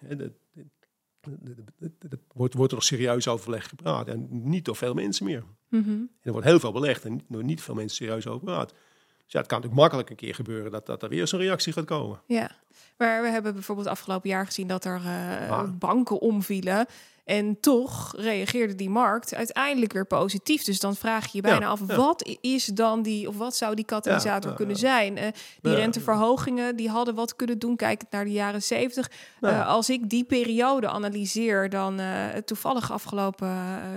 dat 1.99 2.21
wordt, 2.33 2.55
wordt 2.55 2.73
er 2.73 2.79
nog 2.79 2.87
serieus 2.87 3.29
overleg 3.29 3.69
gepraat. 3.69 4.09
En 4.09 4.29
niet 4.31 4.65
door 4.65 4.77
veel 4.77 4.95
mensen 4.95 5.25
meer. 5.25 5.45
Mhm. 5.69 5.91
En 5.91 6.11
er 6.23 6.33
wordt 6.33 6.47
heel 6.47 6.61
veel 6.61 6.73
belegd 6.73 7.05
en 7.05 7.13
niet- 7.13 7.25
door 7.29 7.45
niet 7.45 7.63
veel 7.63 7.75
mensen 7.75 7.97
serieus 7.97 8.27
over 8.27 8.39
gepraat. 8.39 8.69
Dus 8.69 9.33
ja, 9.33 9.39
het 9.39 9.49
kan 9.49 9.59
natuurlijk 9.61 9.81
makkelijk 9.81 10.11
een 10.11 10.17
keer 10.17 10.35
gebeuren 10.35 10.71
dat, 10.71 10.87
dat 10.87 11.03
er 11.03 11.09
weer 11.09 11.27
zo'n 11.27 11.41
reactie 11.41 11.73
gaat 11.73 11.85
komen. 11.85 12.23
Ja, 12.27 12.51
maar 12.97 13.23
we 13.23 13.29
hebben 13.29 13.53
bijvoorbeeld 13.55 13.87
afgelopen 13.87 14.29
jaar 14.31 14.47
gezien 14.47 14.67
dat 14.67 14.85
er 14.85 15.01
eh, 15.05 15.51
Ah. 15.51 15.69
banken 15.79 16.21
omvielen. 16.21 16.87
En 17.25 17.61
toch 17.61 18.15
reageerde 18.17 18.75
die 18.75 18.91
markt 18.91 19.35
uiteindelijk 19.35 19.93
weer 19.93 20.07
positief. 20.07 20.65
Dus 20.65 20.81
dan 20.81 20.97
vraag 20.97 21.25
je 21.25 21.31
je 21.33 21.41
bijna 21.43 21.61
Ja, 21.61 21.67
af, 21.67 21.81
ja. 21.87 21.97
wat 21.97 22.37
is 22.41 22.65
dan 22.65 23.03
die, 23.03 23.29
of 23.29 23.37
wat 23.37 23.57
zou 23.57 23.75
die 23.75 23.85
katalysator 23.85 24.51
ja, 24.51 24.57
kunnen 24.57 24.77
zijn? 24.77 25.19
Eh, 25.19 25.29
die 25.61 25.75
renteverhogingen, 25.75 26.77
die 26.77 26.89
hadden 26.89 27.15
wat 27.15 27.37
kunnen 27.37 27.59
doen. 27.59 27.77
Kijkend 27.77 28.11
naar 28.11 28.25
de 28.25 28.31
jaren 28.31 28.63
zeventig. 28.63 29.11
Eh, 29.41 29.69
als 29.69 29.91
ik 29.91 30.11
die 30.11 30.25
periode 30.25 30.89
analyseer, 30.89 31.69
dan 31.71 32.01
toevallig 32.45 32.93
afgelopen 32.93 33.57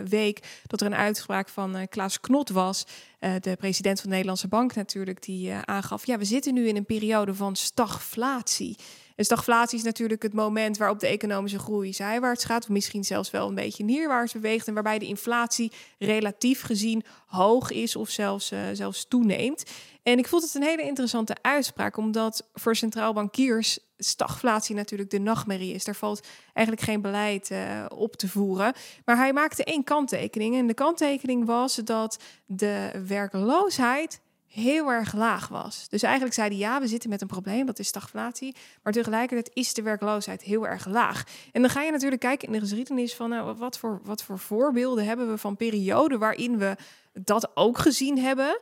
week 0.09 0.61
dat 0.67 0.81
er 0.81 0.87
een 0.87 0.95
uitspraak 0.95 1.49
van 1.49 1.87
Klaas 1.89 2.19
Knot 2.19 2.49
was, 2.49 2.85
de 3.39 3.55
president 3.59 3.97
van 3.99 4.05
de 4.09 4.13
Nederlandse 4.15 4.47
Bank 4.47 4.75
natuurlijk, 4.75 5.23
die 5.23 5.53
aangaf: 5.53 6.05
ja, 6.05 6.17
we 6.17 6.25
zitten 6.25 6.53
nu 6.53 6.67
in 6.67 6.75
een 6.75 6.85
periode 6.85 7.33
van 7.33 7.55
stagflatie. 7.55 8.64
En 9.15 9.25
stagflatie 9.25 9.77
is 9.77 9.83
natuurlijk 9.83 10.23
het 10.23 10.33
moment 10.33 10.77
waarop 10.77 10.99
de 10.99 11.07
economische 11.07 11.59
groei 11.59 11.93
zijwaarts 11.93 12.45
gaat, 12.45 12.63
of 12.63 12.69
misschien 12.69 13.03
zelfs 13.03 13.31
wel 13.31 13.47
een 13.47 13.55
beetje 13.55 13.83
neerwaarts 13.83 14.33
beweegt, 14.33 14.67
en 14.67 14.73
waarbij 14.73 14.99
de 14.99 15.05
inflatie 15.05 15.71
relatief 15.99 16.61
gezien 16.61 17.03
hoog 17.25 17.71
is 17.71 17.95
of 17.95 18.09
zelfs, 18.09 18.51
eh, 18.51 18.59
zelfs 18.73 19.05
toeneemt. 19.07 19.63
En 20.03 20.17
ik 20.17 20.27
vond 20.27 20.43
het 20.43 20.53
een 20.53 20.63
hele 20.63 20.83
interessante 20.83 21.35
uitspraak, 21.41 21.97
omdat 21.97 22.49
voor 22.53 22.75
centraal 22.75 23.13
bankiers 23.13 23.79
stagflatie 23.97 24.75
natuurlijk 24.75 25.09
de 25.09 25.19
nachtmerrie 25.19 25.73
is. 25.73 25.83
Daar 25.83 25.95
valt 25.95 26.27
eigenlijk 26.53 26.87
geen 26.87 27.01
beleid 27.01 27.51
eh, 27.51 27.85
op 27.89 28.15
te 28.15 28.27
voeren. 28.27 28.73
Maar 29.05 29.17
hij 29.17 29.33
maakte 29.33 29.63
één 29.63 29.83
kanttekening. 29.83 30.55
En 30.55 30.67
de 30.67 30.73
kanttekening 30.73 31.45
was 31.45 31.75
dat 31.75 32.19
de 32.45 33.03
werkloosheid 33.07 34.19
heel 34.55 34.91
erg 34.91 35.13
laag 35.13 35.47
was. 35.47 35.85
Dus 35.89 36.03
eigenlijk 36.03 36.33
zei 36.33 36.47
hij, 36.47 36.57
ja, 36.57 36.79
we 36.79 36.87
zitten 36.87 37.09
met 37.09 37.21
een 37.21 37.27
probleem, 37.27 37.65
dat 37.65 37.79
is 37.79 37.87
stagflatie. 37.87 38.55
Maar 38.83 38.93
tegelijkertijd 38.93 39.55
is 39.55 39.73
de 39.73 39.81
werkloosheid 39.81 40.41
heel 40.41 40.67
erg 40.67 40.85
laag. 40.85 41.23
En 41.51 41.61
dan 41.61 41.71
ga 41.71 41.81
je 41.81 41.91
natuurlijk 41.91 42.21
kijken 42.21 42.47
in 42.47 42.53
de 42.53 42.59
geschiedenis 42.59 43.15
van 43.15 43.29
nou, 43.29 43.55
wat, 43.57 43.77
voor, 43.77 43.99
wat 44.03 44.23
voor 44.23 44.39
voorbeelden 44.39 45.05
hebben 45.05 45.29
we 45.29 45.37
van 45.37 45.55
perioden 45.55 46.19
waarin 46.19 46.57
we 46.57 46.75
dat 47.13 47.51
ook 47.53 47.77
gezien 47.77 48.19
hebben. 48.19 48.59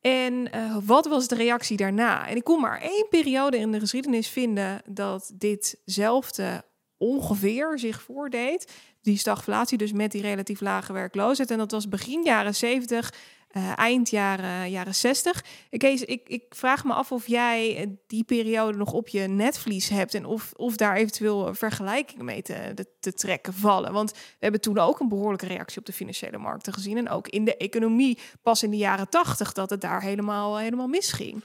En 0.00 0.52
eh, 0.52 0.76
wat 0.84 1.06
was 1.06 1.28
de 1.28 1.34
reactie 1.34 1.76
daarna? 1.76 2.28
En 2.28 2.36
ik 2.36 2.44
kon 2.44 2.60
maar 2.60 2.80
één 2.80 3.06
periode 3.10 3.58
in 3.58 3.72
de 3.72 3.80
geschiedenis 3.80 4.28
vinden 4.28 4.82
dat 4.88 5.32
ditzelfde 5.34 6.64
ongeveer 6.96 7.78
zich 7.78 8.02
voordeed. 8.02 8.72
Die 9.02 9.18
stagflatie, 9.18 9.78
dus 9.78 9.92
met 9.92 10.12
die 10.12 10.22
relatief 10.22 10.60
lage 10.60 10.92
werkloosheid. 10.92 11.50
En 11.50 11.58
dat 11.58 11.70
was 11.70 11.88
begin 11.88 12.22
jaren 12.22 12.54
70, 12.54 13.12
eh, 13.54 13.78
eind 13.78 14.10
jaren, 14.10 14.70
jaren 14.70 14.94
60. 14.94 15.44
Kees, 15.70 16.04
ik, 16.04 16.28
ik 16.28 16.44
vraag 16.48 16.84
me 16.84 16.92
af 16.92 17.12
of 17.12 17.26
jij 17.26 17.76
eh, 17.76 17.86
die 18.06 18.24
periode 18.24 18.78
nog 18.78 18.92
op 18.92 19.08
je 19.08 19.20
netvlies 19.20 19.88
hebt. 19.88 20.14
En 20.14 20.24
of, 20.24 20.52
of 20.56 20.76
daar 20.76 20.96
eventueel 20.96 21.54
vergelijkingen 21.54 22.24
mee 22.24 22.42
te, 22.42 22.86
te, 23.00 23.12
trekken 23.12 23.52
vallen. 23.52 23.92
Want 23.92 24.12
we 24.12 24.18
hebben 24.38 24.60
toen 24.60 24.78
ook 24.78 25.00
een 25.00 25.08
behoorlijke 25.08 25.46
reactie 25.46 25.78
op 25.78 25.86
de 25.86 25.92
financiële 25.92 26.38
markten 26.38 26.72
gezien. 26.72 26.96
En 26.96 27.08
ook 27.08 27.28
in 27.28 27.44
de 27.44 27.56
economie 27.56 28.18
pas 28.42 28.62
in 28.62 28.70
de 28.70 28.76
jaren 28.76 29.08
80 29.08 29.52
dat 29.52 29.70
het 29.70 29.80
daar 29.80 30.02
helemaal, 30.02 30.58
helemaal 30.58 30.88
misging. 30.88 31.44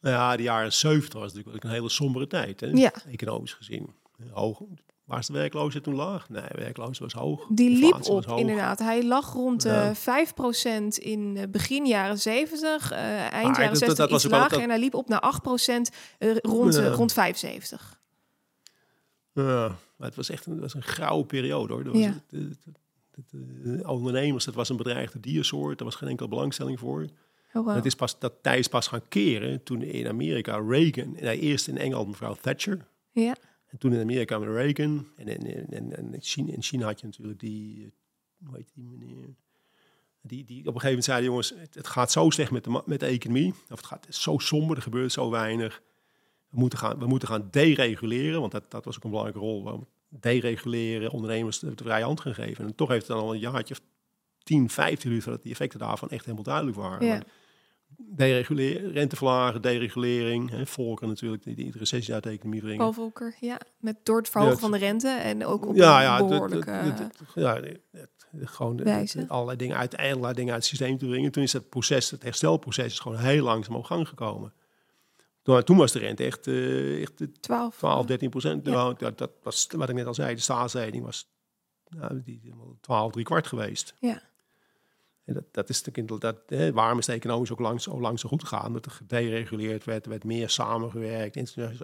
Ja, 0.00 0.36
de 0.36 0.42
jaren 0.42 0.72
70 0.72 1.20
was 1.20 1.32
natuurlijk 1.32 1.64
een 1.64 1.70
hele 1.70 1.88
sombere 1.88 2.26
tijd, 2.26 2.60
hè? 2.60 2.66
Ja. 2.66 2.92
economisch 3.10 3.52
gezien. 3.52 3.94
Hoog. 4.30 4.62
Waar 5.08 5.18
is 5.18 5.26
de 5.26 5.32
werkloosheid 5.32 5.84
toen 5.84 5.94
laag? 5.94 6.28
Nee, 6.28 6.42
werkloosheid 6.54 7.12
was 7.12 7.22
hoog. 7.22 7.46
Die 7.48 7.70
liep 7.78 7.92
was 7.92 8.08
op, 8.08 8.24
hoog. 8.24 8.38
inderdaad. 8.40 8.78
Hij 8.78 9.04
lag 9.04 9.32
rond 9.32 9.62
Ja. 9.62 9.88
eh 9.88 9.94
5% 9.94 10.98
in 10.98 11.36
eh, 11.36 11.42
begin 11.50 11.86
jaren 11.86 12.18
70, 12.18 12.90
eh, 12.90 12.98
eind 13.18 13.32
Maar 13.32 13.42
jaren 13.42 13.68
dat- 13.68 13.78
60 13.78 13.96
dat 13.96 14.10
was 14.10 14.22
iets 14.24 14.32
wel- 14.32 14.40
lager. 14.40 14.60
En 14.60 14.68
hij 14.68 14.78
liep 14.78 14.94
op 14.94 15.08
naar 15.08 15.20
8% 15.20 15.90
eh, 16.18 16.36
rond, 16.36 16.74
Ja. 16.74 16.88
rond 16.88 17.12
75. 17.12 18.00
Ja, 19.32 19.76
maar 19.96 20.06
het 20.08 20.14
was 20.16 20.30
echt 20.30 20.46
een, 20.46 20.52
het 20.52 20.60
was 20.60 20.74
een 20.74 20.82
grauwe 20.82 21.24
periode 21.24 21.72
hoor. 21.72 21.84
Dat 21.84 21.92
was, 21.92 22.02
Ja. 22.02 22.08
het, 22.08 22.22
het, 22.30 22.56
het, 23.14 23.32
het, 23.64 23.84
ondernemers, 23.86 24.44
dat 24.44 24.54
was 24.54 24.68
een 24.68 24.76
bedreigde 24.76 25.20
diersoort. 25.20 25.78
Daar 25.78 25.86
was 25.86 25.96
geen 25.96 26.08
enkele 26.08 26.28
belangstelling 26.28 26.78
voor. 26.78 27.02
Oh, 27.52 27.64
wow. 27.64 27.74
Dat 27.74 27.84
is 27.84 27.94
pas 27.94 28.18
dat 28.18 28.32
tij 28.42 28.58
is 28.58 28.68
pas 28.68 28.86
gaan 28.86 29.08
keren 29.08 29.62
toen 29.62 29.82
in 29.82 30.08
Amerika 30.08 30.56
Reagan, 30.68 31.16
nee, 31.20 31.38
eerst 31.40 31.68
in 31.68 31.78
Engeland 31.78 32.08
mevrouw 32.08 32.36
Thatcher, 32.40 32.86
Ja, 33.12 33.34
en 33.68 33.78
toen 33.78 33.92
in 33.92 34.00
Amerika 34.00 34.38
met 34.38 34.48
Reagan. 34.48 35.08
En 35.16 35.28
in, 35.28 35.46
in, 35.46 35.70
in, 35.70 36.14
in 36.14 36.20
China, 36.20 36.52
in 36.52 36.62
China 36.62 36.86
had 36.86 37.00
je 37.00 37.06
natuurlijk 37.06 37.40
die, 37.40 37.84
eh, 37.84 38.46
hoe 38.46 38.56
heet 38.56 38.70
die 38.74 38.84
meneer? 38.84 39.34
Die, 40.20 40.44
die 40.44 40.58
op 40.58 40.74
een 40.74 40.80
gegeven 40.80 40.88
moment 40.88 41.04
zei, 41.04 41.24
jongens, 41.24 41.54
het, 41.56 41.74
het 41.74 41.86
gaat 41.86 42.12
zo 42.12 42.30
slecht 42.30 42.50
met 42.50 42.64
de, 42.64 42.82
met 42.86 43.00
de 43.00 43.06
economie. 43.06 43.54
Of 43.70 43.76
het 43.76 43.86
gaat 43.86 44.06
zo 44.08 44.38
somber, 44.38 44.76
er 44.76 44.82
gebeurt 44.82 45.12
zo 45.12 45.30
weinig. 45.30 45.82
We 46.48 46.58
moeten 46.58 46.78
gaan, 46.78 46.98
we 46.98 47.06
moeten 47.06 47.28
gaan 47.28 47.48
dereguleren, 47.50 48.40
want 48.40 48.52
dat, 48.52 48.70
dat 48.70 48.84
was 48.84 48.96
ook 48.96 49.04
een 49.04 49.10
belangrijke 49.10 49.46
rol. 49.46 49.86
Dereguleren, 50.08 51.10
ondernemers 51.10 51.58
de, 51.58 51.74
de 51.74 51.84
vrije 51.84 52.04
hand 52.04 52.20
gaan 52.20 52.34
geven. 52.34 52.64
En 52.64 52.74
toch 52.74 52.88
heeft 52.88 53.06
het 53.06 53.16
dan 53.16 53.26
al 53.26 53.34
een 53.34 53.40
jaartje 53.40 53.74
of 53.74 53.80
10, 54.42 54.70
15 54.70 55.10
duurt 55.10 55.22
voordat 55.22 55.42
die 55.42 55.52
effecten 55.52 55.78
daarvan 55.78 56.10
echt 56.10 56.24
helemaal 56.24 56.44
duidelijk 56.44 56.76
waren. 56.76 57.06
Ja. 57.06 57.22
Maar 57.96 58.06
Dereguleren, 58.16 58.92
rente 58.92 59.16
verlagen, 59.16 59.62
deregulering. 59.62 60.50
Hè, 60.50 60.66
Volker 60.66 61.06
natuurlijk, 61.08 61.42
die, 61.42 61.54
die 61.54 61.72
de 61.72 61.78
recessie 61.78 62.14
uit 62.14 62.22
de 62.22 62.30
economie 62.30 62.60
brengen. 62.60 62.78
Paul 62.78 62.92
Volcker, 62.92 63.36
ja. 63.40 63.60
Met, 63.78 63.96
door 64.02 64.16
het 64.18 64.28
verhogen 64.28 64.54
Ja, 64.54 64.60
van 64.60 64.70
de 64.70 64.78
rente 64.78 65.08
en 65.08 65.46
ook 65.46 65.66
op 65.66 65.76
ja, 65.76 66.02
ja, 66.02 66.18
behoorlijke... 66.26 66.70
het- 66.70 66.98
het- 66.98 67.12
ja, 67.34 67.60
gewoon 68.44 68.82
allerlei 69.28 69.56
dingen 69.56 69.76
uit, 69.76 69.96
allerlei 69.96 70.34
dingen 70.34 70.52
uit 70.52 70.60
het 70.62 70.70
systeem 70.70 70.98
te 70.98 71.06
brengen. 71.06 71.30
Toen 71.32 71.42
is 71.42 71.52
het 71.52 71.68
proces, 71.68 72.10
het 72.10 72.22
herstelproces, 72.22 72.92
is 72.92 72.98
gewoon 72.98 73.18
heel 73.18 73.44
langzaam 73.44 73.74
op 73.76 73.84
gang 73.84 74.08
gekomen. 74.08 74.52
Toen, 75.42 75.62
toen 75.64 75.76
was 75.76 75.92
de 75.92 75.98
rente 75.98 76.24
echt, 76.24 76.46
eh, 76.46 77.00
echt 77.02 77.20
eh, 77.20 77.26
12. 77.40 77.76
12, 77.76 78.06
13 78.06 78.30
procent. 78.30 78.64
Nou, 78.64 78.94
dat, 78.98 79.18
dat 79.18 79.30
was 79.42 79.66
wat 79.76 79.88
ik 79.88 79.94
net 79.94 80.06
al 80.06 80.14
zei, 80.14 80.34
de 80.34 80.40
staatslening 80.40 81.04
was 81.04 81.28
nou, 81.88 82.22
die, 82.22 82.54
12, 82.80 83.12
drie 83.12 83.24
kwart 83.24 83.46
geweest. 83.46 83.94
Ja. 84.00 84.22
En 85.28 85.34
dat, 85.34 85.44
dat 85.50 85.68
is 85.68 85.82
natuurlijk, 85.82 86.20
dat, 86.20 86.36
hè, 86.46 86.72
waarom 86.72 86.98
is 86.98 87.06
de 87.06 87.12
economisch 87.12 87.52
ook 87.52 87.58
lang, 87.58 87.80
zo 87.80 88.00
lang 88.00 88.20
zo 88.20 88.28
goed 88.28 88.42
gegaan? 88.42 88.66
Omdat 88.66 88.84
er 88.84 88.90
gedereguleerd 88.90 89.84
werd, 89.84 90.04
er 90.04 90.10
werd 90.10 90.24
meer 90.24 90.48
samengewerkt, 90.48 91.36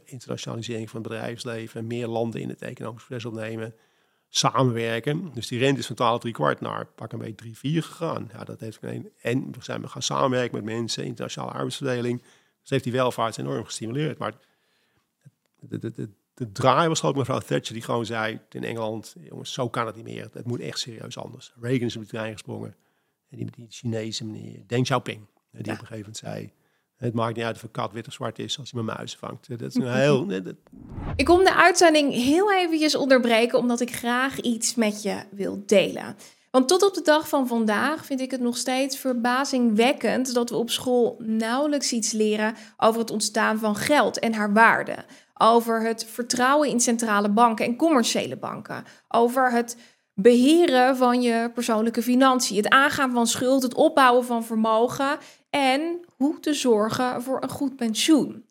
internationalisering 0.05 0.91
van 0.91 1.01
het 1.01 1.09
bedrijfsleven, 1.09 1.87
meer 1.87 2.07
landen 2.07 2.41
in 2.41 2.49
het 2.49 2.63
economisch 2.63 3.05
proces 3.05 3.25
opnemen, 3.25 3.75
samenwerken. 4.29 5.31
Dus 5.35 5.47
die 5.47 5.59
rente 5.59 5.81
is 5.81 5.87
van 5.87 5.97
12, 5.97 6.21
drie 6.21 6.33
kwart 6.33 6.61
naar 6.61 6.87
pak 6.87 7.13
een 7.13 7.19
beetje 7.19 7.35
3, 7.35 7.59
4 7.59 7.83
gegaan. 7.83 8.31
Ja, 8.33 8.45
dat 8.45 8.61
heeft 8.61 8.79
en 9.21 9.53
we 9.53 9.59
zijn 9.61 9.81
we 9.81 9.89
gaan 9.89 10.03
samenwerken 10.03 10.57
met 10.57 10.65
mensen, 10.65 11.05
internationale 11.05 11.53
arbeidsverdeling. 11.53 12.23
Dus 12.61 12.71
heeft 12.71 12.85
die 12.85 12.93
welvaart 12.93 13.39
enorm 13.39 13.65
gestimuleerd. 13.65 14.19
Maar 14.19 14.35
de, 15.61 15.79
de, 15.79 15.93
de, 15.93 16.09
de 16.35 16.53
draai 16.53 16.89
was 16.89 17.03
ook 17.03 17.17
mevrouw 17.17 17.39
Thatcher 17.39 17.75
die 17.75 17.83
gewoon 17.83 18.07
zei 18.07 18.41
in 18.51 18.65
Engeland, 18.65 19.15
jongens, 19.21 19.53
zo 19.53 19.69
kan 19.69 19.87
het 19.87 19.97
niet 19.97 20.05
meer. 20.05 20.29
Het 20.33 20.47
moet 20.47 20.61
echt 20.61 20.79
serieus 20.79 21.19
anders. 21.19 21.53
Reagan 21.61 21.87
is 21.87 21.97
op 21.97 22.03
de 22.03 22.09
trein 22.09 22.33
gesprongen. 22.33 22.77
Die, 23.29 23.51
die 23.57 23.67
Chinese 23.69 24.25
meneer, 24.25 24.63
Deng 24.67 24.85
Xiaoping, 24.85 25.27
die 25.51 25.61
op 25.61 25.67
een 25.67 25.77
gegeven 25.77 25.97
moment 25.99 26.17
zei... 26.17 26.53
Het 26.97 27.15
maakt 27.15 27.37
niet 27.37 27.45
uit 27.45 27.57
of 27.57 27.63
een 27.63 27.71
kat 27.71 27.93
wit 27.93 28.07
of 28.07 28.13
zwart 28.13 28.39
is 28.39 28.59
als 28.59 28.71
hij 28.71 28.83
mijn 28.83 28.97
muizen 28.97 29.19
vangt. 29.19 29.49
Dat 29.49 29.61
is 29.61 29.75
een 29.75 29.93
heel... 30.01 30.31
Ik 31.17 31.25
kom 31.25 31.45
de 31.45 31.55
uitzending 31.55 32.13
heel 32.13 32.53
eventjes 32.53 32.95
onderbreken... 32.95 33.59
omdat 33.59 33.81
ik 33.81 33.95
graag 33.95 34.41
iets 34.41 34.75
met 34.75 35.03
je 35.03 35.23
wil 35.31 35.63
delen. 35.67 36.17
Want 36.51 36.69
tot 36.69 36.83
op 36.87 36.95
de 36.95 37.03
dag 37.03 37.29
van 37.29 37.47
vandaag 37.47 38.05
vind 38.05 38.21
ik 38.21 38.31
het 38.31 38.41
nog 38.41 38.57
steeds 38.57 38.99
verbazingwekkend... 38.99 40.35
dat 40.35 40.51
we 40.51 40.57
op 40.57 40.71
school 40.71 41.17
nauwelijks 41.19 41.93
iets 41.93 42.13
leren 42.13 42.55
over 42.77 43.01
het 43.01 43.11
ontstaan 43.11 43.59
van 43.59 43.77
geld 43.77 44.19
en 44.19 44.35
haar 44.35 44.53
waarde. 44.53 45.05
Over 45.39 45.83
het 45.83 46.05
vertrouwen 46.05 46.69
in 46.69 46.81
centrale 46.81 47.31
banken 47.31 47.65
en 47.65 47.77
commerciële 47.77 48.37
banken. 48.37 48.85
Over 49.09 49.53
het 49.53 49.77
beheren 50.15 50.97
van 50.97 51.23
je 51.23 51.51
persoonlijke 51.55 52.03
financiën, 52.03 52.57
het 52.57 52.69
aangaan 52.69 53.13
van 53.13 53.27
schuld, 53.27 53.63
het 53.63 53.75
opbouwen 53.75 54.25
van 54.25 54.45
vermogen 54.45 55.19
en 55.51 56.01
hoe 56.17 56.41
te 56.41 56.55
zorgen 56.55 57.23
voor 57.23 57.43
een 57.43 57.49
goed 57.49 57.77
pensioen. 57.77 58.45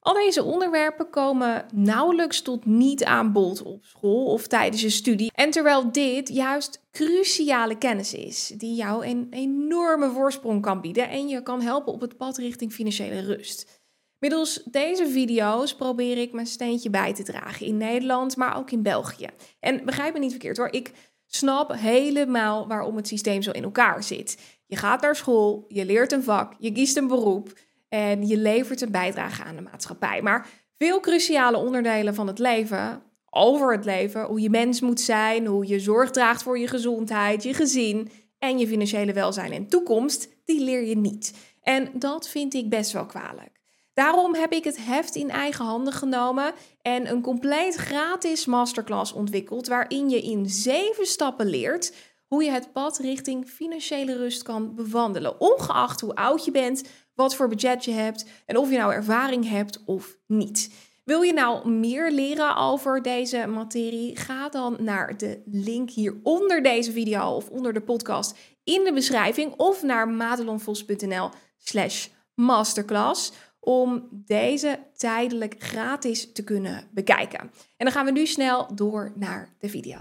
Al 0.00 0.14
deze 0.14 0.42
onderwerpen 0.42 1.10
komen 1.10 1.66
nauwelijks 1.74 2.40
tot 2.42 2.64
niet 2.64 3.04
aan 3.04 3.32
bod 3.32 3.62
op 3.62 3.84
school 3.84 4.24
of 4.24 4.46
tijdens 4.46 4.82
je 4.82 4.90
studie. 4.90 5.30
En 5.34 5.50
terwijl 5.50 5.92
dit 5.92 6.28
juist 6.28 6.80
cruciale 6.90 7.78
kennis 7.78 8.14
is, 8.14 8.52
die 8.56 8.74
jou 8.74 9.06
een 9.06 9.26
enorme 9.30 10.10
voorsprong 10.10 10.62
kan 10.62 10.80
bieden 10.80 11.08
en 11.08 11.28
je 11.28 11.42
kan 11.42 11.60
helpen 11.60 11.92
op 11.92 12.00
het 12.00 12.16
pad 12.16 12.36
richting 12.36 12.72
financiële 12.72 13.20
rust. 13.20 13.84
Middels 14.18 14.62
deze 14.64 15.08
video's 15.08 15.74
probeer 15.74 16.18
ik 16.18 16.32
mijn 16.32 16.46
steentje 16.46 16.90
bij 16.90 17.14
te 17.14 17.22
dragen 17.22 17.66
in 17.66 17.76
Nederland, 17.76 18.36
maar 18.36 18.56
ook 18.56 18.70
in 18.70 18.82
België. 18.82 19.28
En 19.60 19.84
begrijp 19.84 20.12
me 20.12 20.18
niet 20.18 20.30
verkeerd 20.30 20.56
hoor, 20.56 20.72
ik 20.72 20.92
snap 21.26 21.72
helemaal 21.72 22.68
waarom 22.68 22.96
het 22.96 23.08
systeem 23.08 23.42
zo 23.42 23.50
in 23.50 23.62
elkaar 23.62 24.02
zit. 24.02 24.38
Je 24.66 24.76
gaat 24.76 25.00
naar 25.00 25.16
school, 25.16 25.64
je 25.68 25.84
leert 25.84 26.12
een 26.12 26.22
vak, 26.22 26.54
je 26.58 26.72
kiest 26.72 26.96
een 26.96 27.06
beroep 27.06 27.58
en 27.88 28.26
je 28.26 28.36
levert 28.36 28.80
een 28.80 28.90
bijdrage 28.90 29.42
aan 29.42 29.56
de 29.56 29.62
maatschappij. 29.62 30.22
Maar 30.22 30.48
veel 30.78 31.00
cruciale 31.00 31.56
onderdelen 31.56 32.14
van 32.14 32.26
het 32.26 32.38
leven, 32.38 33.02
over 33.30 33.72
het 33.72 33.84
leven, 33.84 34.24
hoe 34.24 34.40
je 34.40 34.50
mens 34.50 34.80
moet 34.80 35.00
zijn, 35.00 35.46
hoe 35.46 35.66
je 35.66 35.80
zorg 35.80 36.10
draagt 36.10 36.42
voor 36.42 36.58
je 36.58 36.68
gezondheid, 36.68 37.42
je 37.42 37.54
gezin 37.54 38.10
en 38.38 38.58
je 38.58 38.66
financiële 38.66 39.12
welzijn 39.12 39.52
en 39.52 39.68
toekomst, 39.68 40.28
die 40.44 40.60
leer 40.60 40.84
je 40.84 40.96
niet. 40.96 41.34
En 41.62 41.90
dat 41.94 42.28
vind 42.28 42.54
ik 42.54 42.70
best 42.70 42.92
wel 42.92 43.06
kwalijk. 43.06 43.55
Daarom 43.96 44.34
heb 44.34 44.52
ik 44.52 44.64
het 44.64 44.86
heft 44.86 45.14
in 45.14 45.30
eigen 45.30 45.64
handen 45.64 45.92
genomen 45.92 46.52
en 46.82 47.10
een 47.10 47.22
compleet 47.22 47.74
gratis 47.74 48.46
masterclass 48.46 49.12
ontwikkeld 49.12 49.66
waarin 49.66 50.10
je 50.10 50.22
in 50.22 50.48
zeven 50.48 51.06
stappen 51.06 51.46
leert 51.46 51.94
hoe 52.26 52.44
je 52.44 52.50
het 52.50 52.72
pad 52.72 52.98
richting 52.98 53.48
financiële 53.48 54.16
rust 54.16 54.42
kan 54.42 54.74
bewandelen, 54.74 55.40
ongeacht 55.40 56.00
hoe 56.00 56.14
oud 56.14 56.44
je 56.44 56.50
bent, 56.50 56.82
wat 57.14 57.34
voor 57.34 57.48
budget 57.48 57.84
je 57.84 57.90
hebt 57.90 58.26
en 58.46 58.56
of 58.56 58.70
je 58.70 58.76
nou 58.76 58.92
ervaring 58.92 59.48
hebt 59.48 59.82
of 59.84 60.16
niet. 60.26 60.70
Wil 61.04 61.22
je 61.22 61.32
nou 61.32 61.68
meer 61.68 62.10
leren 62.10 62.56
over 62.56 63.02
deze 63.02 63.46
materie? 63.46 64.16
Ga 64.16 64.48
dan 64.48 64.76
naar 64.80 65.16
de 65.16 65.42
link 65.46 65.90
hier 65.90 66.20
onder 66.22 66.62
deze 66.62 66.92
video 66.92 67.28
of 67.28 67.48
onder 67.48 67.72
de 67.72 67.82
podcast 67.82 68.38
in 68.64 68.84
de 68.84 68.92
beschrijving 68.92 69.54
of 69.56 69.82
naar 69.82 70.08
madelonvos.nl 70.08 71.30
slash 71.58 72.06
masterclass 72.34 73.32
om 73.68 74.08
deze 74.10 74.78
tijdelijk 74.96 75.54
gratis 75.58 76.32
te 76.32 76.44
kunnen 76.44 76.84
bekijken. 76.90 77.40
En 77.40 77.50
dan 77.76 77.92
gaan 77.92 78.04
we 78.04 78.12
nu 78.12 78.26
snel 78.26 78.74
door 78.74 79.12
naar 79.14 79.54
de 79.58 79.68
video. 79.68 79.98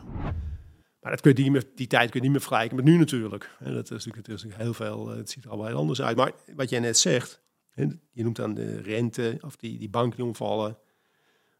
Maar 1.01 1.11
dat 1.11 1.21
kun 1.21 1.31
je 1.31 1.35
die, 1.35 1.51
meer, 1.51 1.63
die 1.75 1.87
tijd 1.87 2.09
kun 2.09 2.19
je 2.19 2.25
niet 2.25 2.31
meer 2.31 2.41
vergelijken 2.41 2.75
met 2.75 2.85
nu 2.85 2.97
natuurlijk. 2.97 3.49
Dat 3.59 3.91
is 3.91 4.05
natuurlijk, 4.05 4.57
heel 4.57 4.73
veel, 4.73 5.11
eh, 5.11 5.17
het 5.17 5.29
ziet 5.29 5.43
er 5.43 5.49
al 5.49 5.63
wel 5.63 5.77
anders 5.77 6.01
uit. 6.01 6.17
Maar 6.17 6.31
wat 6.55 6.69
jij 6.69 6.79
net 6.79 6.97
zegt, 6.97 7.41
je 8.11 8.23
noemt 8.23 8.35
dan 8.35 8.53
de 8.53 8.81
rente 8.81 9.37
of 9.41 9.55
die, 9.55 9.77
die 9.77 9.89
banken 9.89 10.23
omvallen. 10.23 10.77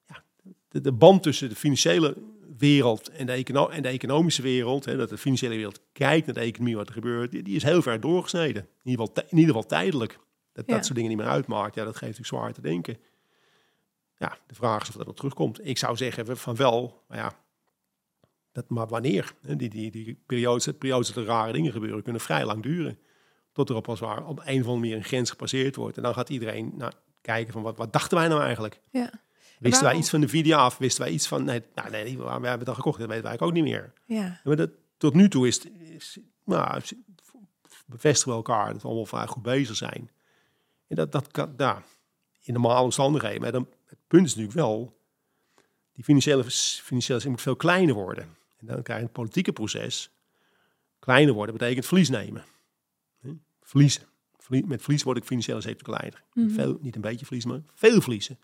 Ja, 0.08 0.24
de, 0.70 0.92
band 0.92 1.24
tussen 1.24 1.50
de 1.50 1.56
financiële 1.56 2.18
wereld 2.58 3.10
en 3.10 3.26
de, 3.26 3.68
en 3.72 3.82
de 3.82 3.90
economische 3.90 4.42
wereld, 4.42 4.86
hè, 4.86 4.98
dat 4.98 5.10
de 5.10 5.18
financiële 5.18 5.56
wereld 5.56 5.82
kijkt 5.92 6.26
naar 6.26 6.36
de 6.36 6.42
economie, 6.42 6.76
wat 6.76 6.88
er 6.88 6.94
gebeurt, 6.94 7.32
die, 7.32 7.44
die 7.44 7.56
is 7.56 7.64
heel 7.64 7.82
ver 7.82 8.00
doorgesneden. 8.00 8.62
In 8.84 8.92
ieder 8.92 9.06
geval, 9.06 9.24
in 9.30 9.38
ieder 9.38 9.54
geval 9.54 9.70
tijdelijk. 9.70 10.20
Dat 10.56 10.68
dat 10.68 10.84
soort 10.84 10.96
dingen 10.96 11.10
niet 11.10 11.20
meer 11.20 11.28
uitmaakt, 11.28 11.76
ja, 11.76 11.84
dat 11.84 11.98
geeft 11.98 12.18
natuurlijk 12.18 12.28
zwaar 12.28 12.54
te 12.54 12.62
denken. 12.62 12.98
Ja, 14.18 14.38
de 14.48 14.56
vraag 14.56 14.82
is 14.82 14.90
of 14.90 14.96
dat 14.96 15.06
nog 15.06 15.16
terugkomt. 15.16 15.68
Ik 15.68 15.78
zou 15.78 15.96
zeggen 15.96 16.38
van 16.38 16.56
wel, 16.56 17.04
maar 17.08 17.18
ja, 17.18 17.34
dat, 18.52 18.70
maar 18.70 18.88
wanneer? 18.88 19.34
Die, 19.42 19.70
die, 19.70 19.92
die 19.92 20.24
periodes, 20.26 20.68
periodes 20.78 21.08
dat 21.08 21.18
er 21.18 21.24
rare 21.24 21.52
dingen 21.52 21.72
gebeuren, 21.72 22.04
kunnen 22.04 22.22
vrij 22.22 22.46
lang 22.46 22.64
duren. 22.64 23.00
Tot 23.52 23.70
er 23.70 23.76
op 23.76 23.90
als 23.90 24.00
waar 24.00 24.26
op 24.26 24.40
een 24.40 24.44
of 24.44 24.48
andere 24.48 24.76
manier 24.76 24.96
een 24.96 25.04
grens 25.04 25.30
gepasseerd 25.30 25.76
wordt. 25.76 25.98
En 25.98 26.04
dan 26.04 26.14
gaat 26.14 26.30
iedereen 26.30 26.72
nou, 26.76 26.92
kijken 27.22 27.54
van 27.54 27.62
wat, 27.62 27.78
wat 27.78 27.94
dachten 27.94 28.18
wij 28.18 28.28
nou 28.28 28.42
eigenlijk? 28.42 28.82
Ja. 28.92 29.12
Wisten 29.60 29.84
wij 29.84 29.96
iets 29.96 30.10
van 30.10 30.22
de 30.22 30.28
video 30.28 30.58
af? 30.58 30.78
Wisten 30.78 31.04
wij 31.04 31.14
iets 31.14 31.28
van, 31.28 31.44
nee, 31.44 31.64
nou, 31.76 31.90
nee 31.90 32.18
we 32.18 32.24
hebben 32.24 32.52
het 32.52 32.66
dan 32.66 32.76
gekocht, 32.76 33.00
dat 33.00 33.08
weten 33.08 33.24
wij 33.24 33.40
ook 33.40 33.54
niet 33.54 33.64
meer. 33.64 33.94
Ja. 34.06 34.42
Maar 34.44 34.56
dat, 34.56 34.70
tot 34.98 35.14
nu 35.14 35.30
toe 35.30 35.48
is, 35.48 35.66
is 35.66 36.20
nou, 36.44 36.82
bevestigen 37.86 38.32
we 38.32 38.38
elkaar 38.38 38.74
dat 38.74 38.82
we 38.82 38.88
allemaal 38.88 39.06
vrij 39.06 39.28
goed 39.28 39.44
bezig 39.44 39.76
zijn. 39.76 40.10
En 40.88 40.96
dat, 40.96 41.12
dat 41.12 41.32
kan, 41.32 41.54
ja, 41.58 41.84
in 42.42 42.54
normale 42.54 42.84
omstandigheden. 42.84 43.42
Maar 43.42 43.52
dan, 43.52 43.70
het 43.86 44.00
punt 44.08 44.26
is 44.26 44.36
natuurlijk 44.36 44.58
wel, 44.58 44.98
die 45.94 46.04
financiële, 46.04 46.44
financiële 46.84 47.30
moet 47.30 47.42
veel 47.42 47.56
kleiner 47.56 47.96
worden. 47.96 48.38
En 48.58 48.66
dan 48.66 48.84
krijg 48.84 49.00
je 49.00 49.06
een 49.06 49.12
politieke 49.12 49.54
proces. 49.54 50.10
Kleiner 51.00 51.34
worden 51.34 51.58
betekent 51.58 51.86
verlies 51.86 52.10
nemen. 52.10 52.44
Verliezen. 53.62 54.04
Met 54.48 54.82
verlies 54.82 55.04
word 55.04 55.18
ik 55.18 55.24
financiële 55.24 55.62
zeker 55.62 55.84
kleiner. 55.84 56.24
Mm 56.34 56.50
veel, 56.50 56.78
niet 56.82 56.96
een 56.96 57.02
beetje 57.02 57.26
verlies, 57.26 57.46
maar 57.46 57.62
veel 57.74 58.02
verliezen. 58.02 58.40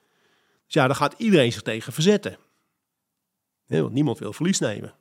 Dus 0.66 0.74
ja, 0.74 0.88
dan 0.88 0.96
gaat 0.96 1.16
iedereen 1.18 1.52
zich 1.52 1.62
tegen 1.62 1.94
verzetten. 1.94 2.38
want 3.68 3.94
niemand 3.94 4.20
wil 4.20 4.34
verlies 4.34 4.60
nemen. 4.60 4.96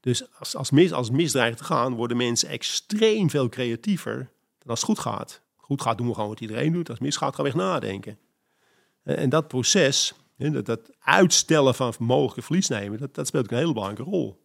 Dus 0.00 0.32
als, 0.32 0.56
als, 0.56 0.70
mis, 0.70 0.92
als 0.92 1.06
het 1.06 1.16
misdreigt 1.16 1.58
te 1.58 1.64
gaan, 1.64 1.94
worden 1.94 2.16
mensen 2.16 2.48
extreem 2.48 3.30
veel 3.30 3.48
creatiever 3.48 4.16
dan 4.58 4.68
als 4.68 4.80
het 4.80 4.88
goed 4.88 4.98
gaat 4.98 5.44
goed 5.66 5.82
gaat, 5.82 5.98
doen 5.98 6.06
we 6.06 6.14
gewoon 6.14 6.28
wat 6.28 6.40
iedereen 6.40 6.72
doet. 6.72 6.88
Als 6.88 6.98
het 6.98 7.06
misgaat, 7.06 7.34
gaan 7.34 7.44
we 7.44 7.50
echt 7.50 7.60
nadenken. 7.60 8.18
En 9.02 9.28
dat 9.28 9.48
proces, 9.48 10.14
dat, 10.36 10.66
dat 10.66 10.90
uitstellen 10.98 11.74
van 11.74 11.94
mogelijke 11.98 12.42
verlies 12.42 12.68
nemen, 12.68 12.98
dat, 12.98 13.14
dat 13.14 13.26
speelt 13.26 13.50
een 13.50 13.56
hele 13.56 13.72
belangrijke 13.72 14.10
rol. 14.10 14.44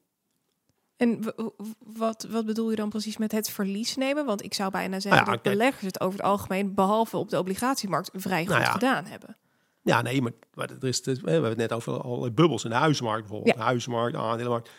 En 0.97 1.33
wat, 1.79 2.27
wat 2.29 2.45
bedoel 2.45 2.69
je 2.69 2.75
dan 2.75 2.89
precies 2.89 3.17
met 3.17 3.31
het 3.31 3.49
verlies 3.49 3.95
nemen? 3.95 4.25
Want 4.25 4.43
ik 4.43 4.53
zou 4.53 4.71
bijna 4.71 4.99
zeggen 4.99 5.25
nou 5.25 5.37
dat 5.37 5.51
beleggers 5.51 5.85
het 5.85 6.01
over 6.01 6.19
het 6.19 6.27
algemeen, 6.27 6.73
behalve 6.73 7.17
op 7.17 7.29
de 7.29 7.39
obligatiemarkt, 7.39 8.09
vrij 8.13 8.45
goed 8.45 8.57
nou 8.57 8.71
gedaan 8.71 9.05
hebben. 9.05 9.37
Ja, 9.83 10.01
nee, 10.01 10.21
maar, 10.21 10.31
maar 10.53 10.69
er 10.69 10.87
is, 10.87 11.01
we 11.01 11.31
hebben 11.31 11.49
het 11.49 11.57
net 11.57 11.73
over 11.73 12.01
allerlei 12.01 12.31
bubbels 12.31 12.63
in 12.63 12.69
de 12.69 12.75
huizenmarkt 12.75 13.21
bijvoorbeeld. 13.21 13.55
Ja. 13.55 13.63
Huizenmarkt, 13.63 14.17
aandelenmarkt. 14.17 14.69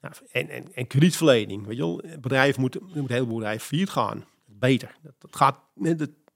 Nou, 0.00 0.14
en, 0.32 0.48
en, 0.48 0.74
en 0.74 0.86
kredietverlening. 0.86 1.66
Weet 1.66 1.76
je 1.76 1.82
wel, 1.82 2.02
bedrijven 2.20 2.60
moeten, 2.60 2.80
er 2.80 2.86
moet 2.86 2.96
een 2.96 3.14
heleboel 3.14 3.36
bedrijven 3.36 3.66
failliet 3.66 3.90
gaan 3.90 4.24
beter. 4.58 4.96
Dat, 5.02 5.14
dat 5.18 5.36
gaat, 5.36 5.58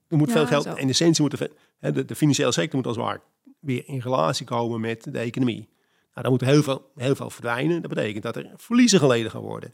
er 0.07 0.17
moet 0.17 0.31
veel 0.31 0.45
geld, 0.45 0.65
in 0.65 0.89
essentie 0.89 1.21
moet 1.21 1.37
de, 1.37 1.51
de, 1.79 2.05
de, 2.05 2.15
financiële 2.15 2.51
sector 2.51 2.75
moet 2.75 2.87
als 2.87 2.97
ware 2.97 3.21
weer 3.59 3.83
in 3.85 3.99
relatie 3.99 4.45
komen 4.45 4.79
met 4.79 5.03
de 5.03 5.19
economie. 5.19 5.69
Nou, 6.13 6.21
dan 6.21 6.31
moet 6.31 6.41
heel 6.41 6.63
veel, 6.63 6.91
heel 6.95 7.15
veel 7.15 7.29
verdwijnen. 7.29 7.81
Dat 7.81 7.93
betekent 7.93 8.23
dat 8.23 8.35
er 8.35 8.51
verliezen 8.55 8.99
geleden 8.99 9.31
gaan 9.31 9.41
worden. 9.41 9.73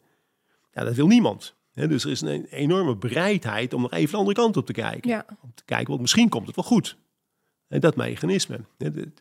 Ja, 0.73 0.83
dat 0.83 0.95
wil 0.95 1.07
niemand. 1.07 1.55
dus 1.73 2.03
er 2.03 2.11
is 2.11 2.21
een 2.21 2.45
enorme 2.45 2.95
bereidheid 2.95 3.73
om 3.73 3.81
nog 3.81 3.91
even 3.91 4.11
de 4.11 4.17
andere 4.17 4.35
kant 4.35 4.57
op 4.57 4.65
te 4.65 4.73
kijken. 4.73 5.09
Ja. 5.09 5.25
Om 5.41 5.51
te 5.53 5.63
kijken, 5.65 5.87
want 5.87 6.01
misschien 6.01 6.29
komt 6.29 6.47
het 6.47 6.55
wel 6.55 6.65
goed. 6.65 6.97
En 7.67 7.79
dat 7.79 7.95
mechanisme. 7.95 8.59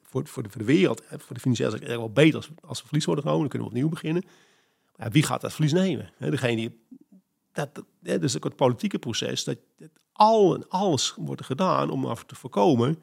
voor, 0.03 0.27
voor, 0.27 0.43
de, 0.43 0.49
voor 0.49 0.61
de 0.61 0.65
wereld, 0.65 1.03
voor 1.09 1.35
de 1.35 1.41
financiële 1.41 1.71
sector, 1.71 1.89
is 1.89 1.97
wel 1.97 2.11
beter 2.11 2.37
als, 2.37 2.51
als 2.61 2.81
we 2.81 2.87
verlies 2.87 3.05
worden 3.05 3.25
genomen. 3.25 3.49
Dan 3.49 3.59
kunnen 3.59 3.69
we 3.69 3.75
opnieuw 3.75 3.95
beginnen. 3.95 4.25
Ja, 4.97 5.11
wie 5.11 5.23
gaat 5.23 5.41
dat 5.41 5.53
verlies 5.53 5.73
nemen? 5.73 6.11
degene 6.19 6.57
die 6.57 6.81
dat, 7.55 7.85
ja, 8.03 8.19
dus 8.19 8.37
ook 8.37 8.45
het 8.45 8.57
politieke 8.57 8.99
proces, 8.99 9.45
dat 9.45 9.59
al 10.13 10.55
en 10.55 10.69
alles 10.69 11.15
wordt 11.17 11.45
gedaan 11.45 11.91
om 11.91 12.07
af 12.07 12.25
te 12.25 12.35
voorkomen 12.35 13.03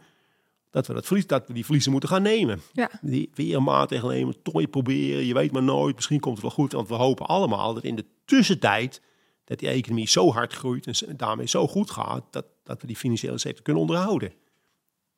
dat 0.70 0.88
we, 0.88 0.94
dat, 0.94 1.06
verlies, 1.06 1.28
dat 1.28 1.48
we 1.48 1.54
die 1.54 1.64
verliezen 1.64 1.92
moeten 1.92 2.10
gaan 2.10 2.22
nemen. 2.22 2.62
Ja. 2.74 2.90
Die, 3.02 3.30
weer 3.34 3.56
een 3.56 3.64
maatregel 3.64 4.10
nemen, 4.10 4.42
toch 4.42 4.54
weer 4.54 4.68
proberen. 4.68 5.26
Je 5.26 5.34
weet 5.34 5.52
maar 5.52 5.64
nooit, 5.64 5.96
misschien 5.96 6.20
komt 6.20 6.34
het 6.34 6.44
wel 6.44 6.56
goed. 6.56 6.72
Want 6.72 6.88
we 6.88 6.94
hopen 6.94 7.26
allemaal 7.26 7.74
dat 7.74 7.84
in 7.84 7.96
de 7.96 8.06
tussentijd 8.26 9.02
dat 9.44 9.60
die 9.60 9.70
economie 9.70 10.08
zo 10.08 10.32
hard 10.32 10.54
groeit 10.54 11.04
en 11.06 11.18
daarmee 11.18 11.48
zo 11.48 11.68
goed 11.68 11.92
gaat, 11.92 12.24
dat, 12.30 12.46
dat 12.64 12.82
we 12.82 12.88
die 12.88 12.96
financiële 12.96 13.38
sector 13.38 13.64
kunnen 13.64 13.82
onderhouden. 13.82 14.34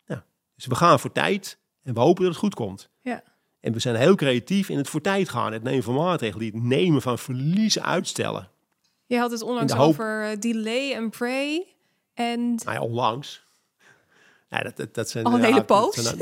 Ja. 0.05 0.25
Dus 0.55 0.65
we 0.65 0.75
gaan 0.75 0.99
voor 0.99 1.11
tijd 1.11 1.57
en 1.83 1.93
we 1.93 1.99
hopen 1.99 2.23
dat 2.23 2.31
het 2.31 2.41
goed 2.41 2.55
komt. 2.55 2.89
Ja. 3.01 3.23
En 3.59 3.73
we 3.73 3.79
zijn 3.79 3.95
heel 3.95 4.15
creatief 4.15 4.69
in 4.69 4.77
het 4.77 4.89
voor 4.89 5.01
tijd 5.01 5.29
gaan. 5.29 5.53
Het 5.53 5.63
nemen 5.63 5.83
van 5.83 5.93
maatregelen, 5.93 6.39
die 6.39 6.61
het 6.61 6.63
nemen 6.63 7.01
van 7.01 7.19
verliezen 7.19 7.83
uitstellen. 7.83 8.49
Je 9.13 9.19
had 9.19 9.31
het 9.31 9.41
onlangs 9.41 9.75
over 9.75 10.29
eh, 10.29 10.39
delay 10.39 10.97
and 10.97 11.11
pray. 11.17 11.67
En 12.13 12.55
Nou 12.55 12.71
ja, 12.71 12.81
onlangs. 12.81 13.43
Ja, 14.49 14.59
dat, 14.59 14.75
dat, 14.75 14.93
dat 14.93 15.09
zijn, 15.09 15.25
Al 15.25 15.33
een 15.33 15.43
hele 15.43 15.63
poos. 15.63 16.13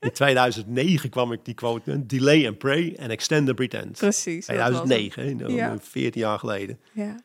in 0.00 0.12
2009 0.12 1.10
kwam 1.10 1.32
ik 1.32 1.44
die 1.44 1.54
quote, 1.54 2.06
delay 2.06 2.46
and 2.46 2.58
pray 2.58 2.96
and 3.00 3.10
extend 3.10 3.46
and 3.46 3.56
pretend. 3.56 3.98
precies. 3.98 4.46
dat 4.46 4.56
was 4.56 4.66
het. 4.66 4.74
2009, 4.74 5.24
hè, 5.24 5.34
nou, 5.34 5.52
Ja. 5.52 5.78
14 5.80 6.20
jaar 6.20 6.38
geleden. 6.38 6.80
Ja. 6.92 7.20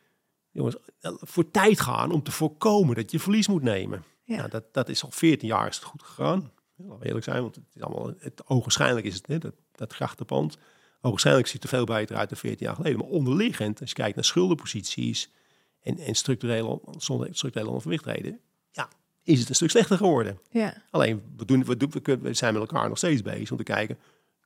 Jongens, 0.51 0.75
voor 1.01 1.51
tijd 1.51 1.79
gaan 1.79 2.11
om 2.11 2.23
te 2.23 2.31
voorkomen 2.31 2.95
dat 2.95 3.11
je 3.11 3.19
verlies 3.19 3.47
moet 3.47 3.63
nemen. 3.63 4.03
Ja. 4.23 4.37
Nou, 4.37 4.49
dat, 4.49 4.73
dat 4.73 4.89
is 4.89 5.03
al 5.03 5.11
14 5.11 5.47
jaar 5.47 5.67
is 5.67 5.75
het 5.75 5.85
goed 5.85 6.03
gegaan. 6.03 6.51
Laten 6.75 6.99
we 6.99 7.05
eerlijk 7.05 7.25
zijn, 7.25 7.41
want 7.41 7.55
het 7.55 7.65
is 7.73 7.81
allemaal, 7.81 8.13
het, 8.19 8.41
ogenschijnlijk 8.47 9.05
is 9.05 9.15
het, 9.15 9.27
hè, 9.27 9.37
dat, 9.37 9.53
dat 9.71 9.93
grachtenpand, 9.93 10.57
ogenschijnlijk 11.05 11.47
ziet 11.47 11.63
het 11.63 11.71
er 11.71 11.77
veel 11.77 11.85
beter 11.85 12.15
uit 12.15 12.29
dan 12.29 12.37
14 12.37 12.65
jaar 12.65 12.75
geleden. 12.75 12.99
Maar 12.99 13.07
onderliggend, 13.07 13.79
als 13.79 13.89
je 13.89 13.95
kijkt 13.95 14.15
naar 14.15 14.25
schuldenposities 14.25 15.29
en, 15.81 15.97
en 15.97 16.15
structurele, 16.15 16.81
zonder 16.97 17.27
structurele 17.31 17.71
onverwichtheden, 17.71 18.39
ja, 18.71 18.89
is 19.23 19.39
het 19.39 19.49
een 19.49 19.55
stuk 19.55 19.69
slechter 19.69 19.97
geworden. 19.97 20.39
ja. 20.51 20.83
Alleen, 20.91 21.21
we, 21.37 21.45
doen, 21.45 21.65
we, 21.65 21.77
doen, 21.77 21.91
we, 21.91 21.99
kunnen, 21.99 22.25
we 22.25 22.33
zijn 22.33 22.53
met 22.53 22.61
elkaar 22.61 22.87
nog 22.87 22.97
steeds 22.97 23.21
bezig 23.21 23.51
om 23.51 23.57
te 23.57 23.63
kijken, 23.63 23.97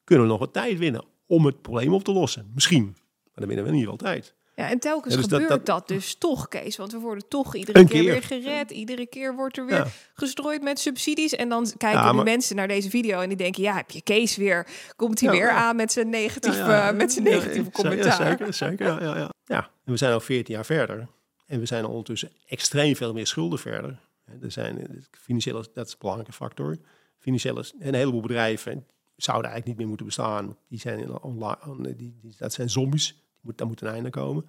kunnen 0.04 0.26
we 0.26 0.32
nog 0.32 0.40
wat 0.40 0.54
tijd 0.54 0.78
winnen 0.78 1.06
om 1.26 1.46
het 1.46 1.62
probleem 1.62 1.94
op 1.94 2.04
te 2.04 2.12
lossen? 2.12 2.52
Misschien, 2.54 2.84
maar 2.84 3.34
dan 3.34 3.48
winnen 3.48 3.66
we 3.66 3.72
in 3.72 3.78
ieder 3.78 3.92
geval 3.92 4.12
tijd. 4.12 4.36
Ja, 4.58 4.70
en 4.70 4.80
telkens 4.80 5.14
Ja, 5.14 5.20
dus 5.22 5.30
gebeurt 5.30 5.50
dat, 5.50 5.66
dat- 5.66 5.88
dus 5.88 6.16
toch, 6.16 6.48
Kees. 6.48 6.78
Want 6.78 6.92
we 6.92 6.98
worden 7.00 7.28
toch 7.28 7.56
iedere 7.56 7.86
keer, 7.86 8.02
keer. 8.02 8.12
weer 8.12 8.24
gered. 8.24 8.72
Iedere 8.72 9.06
keer 9.06 9.36
wordt 9.36 9.58
er 9.58 9.66
weer 9.66 9.76
Ja. 9.78 9.88
gestrooid 10.14 10.62
met 10.64 10.80
subsidies. 10.80 11.36
En 11.36 11.50
dan 11.50 11.68
kijken 11.78 12.02
Ja, 12.02 12.12
mensen 12.24 12.56
naar 12.56 12.68
deze 12.68 12.90
video 12.90 13.20
en 13.20 13.28
die 13.28 13.38
denken... 13.38 13.64
ja, 13.64 13.76
heb 13.76 13.92
je 13.92 14.02
Kees 14.02 14.36
weer? 14.36 14.68
Komt 14.96 15.20
hij 15.20 15.30
weer 15.32 15.50
aan 15.50 15.76
met 15.76 15.92
zijn 15.92 16.10
negatieve, 16.10 16.92
met 16.96 17.12
zijn 17.12 17.24
negatieve 17.26 17.64
ja, 17.64 17.70
commentaar? 17.72 18.28
Zeker, 18.28 18.54
zeker. 18.54 18.86
Ja, 18.88 19.02
ja, 19.02 19.18
ja. 19.18 19.30
ja, 19.46 19.70
en 19.86 19.92
we 19.92 19.98
zijn 19.98 20.14
al 20.14 20.20
14 20.20 20.54
jaar 20.56 20.66
verder. 20.66 21.08
En 21.46 21.60
we 21.60 21.66
zijn 21.66 21.84
al 21.84 21.90
ondertussen 21.90 22.32
extreem 22.48 22.96
veel 22.96 23.14
meer 23.14 23.28
schulden 23.28 23.60
verder. 23.60 24.00
Er 24.42 24.52
zijn 24.52 25.06
financiële, 25.12 25.66
dat 25.74 25.86
is 25.86 25.92
een 25.92 25.98
belangrijke 26.00 26.34
factor. 26.34 26.78
Financiële, 27.20 27.64
een 27.80 27.94
heleboel 27.96 28.22
bedrijven 28.22 28.86
zouden 29.16 29.52
eigenlijk 29.52 29.66
niet 29.68 29.78
meer 29.78 29.88
moeten 29.88 30.06
bestaan. 30.06 30.58
Die 30.68 30.80
zijn 30.80 31.00
in 31.00 31.22
online, 31.22 31.96
die, 31.96 32.18
die, 32.22 32.36
dat 32.38 32.54
zijn 32.54 32.70
zombies. 32.70 33.16
Moet, 33.42 33.58
daar 33.58 33.68
moet 33.68 33.82
een 33.82 33.88
einde 33.88 34.10
komen. 34.10 34.46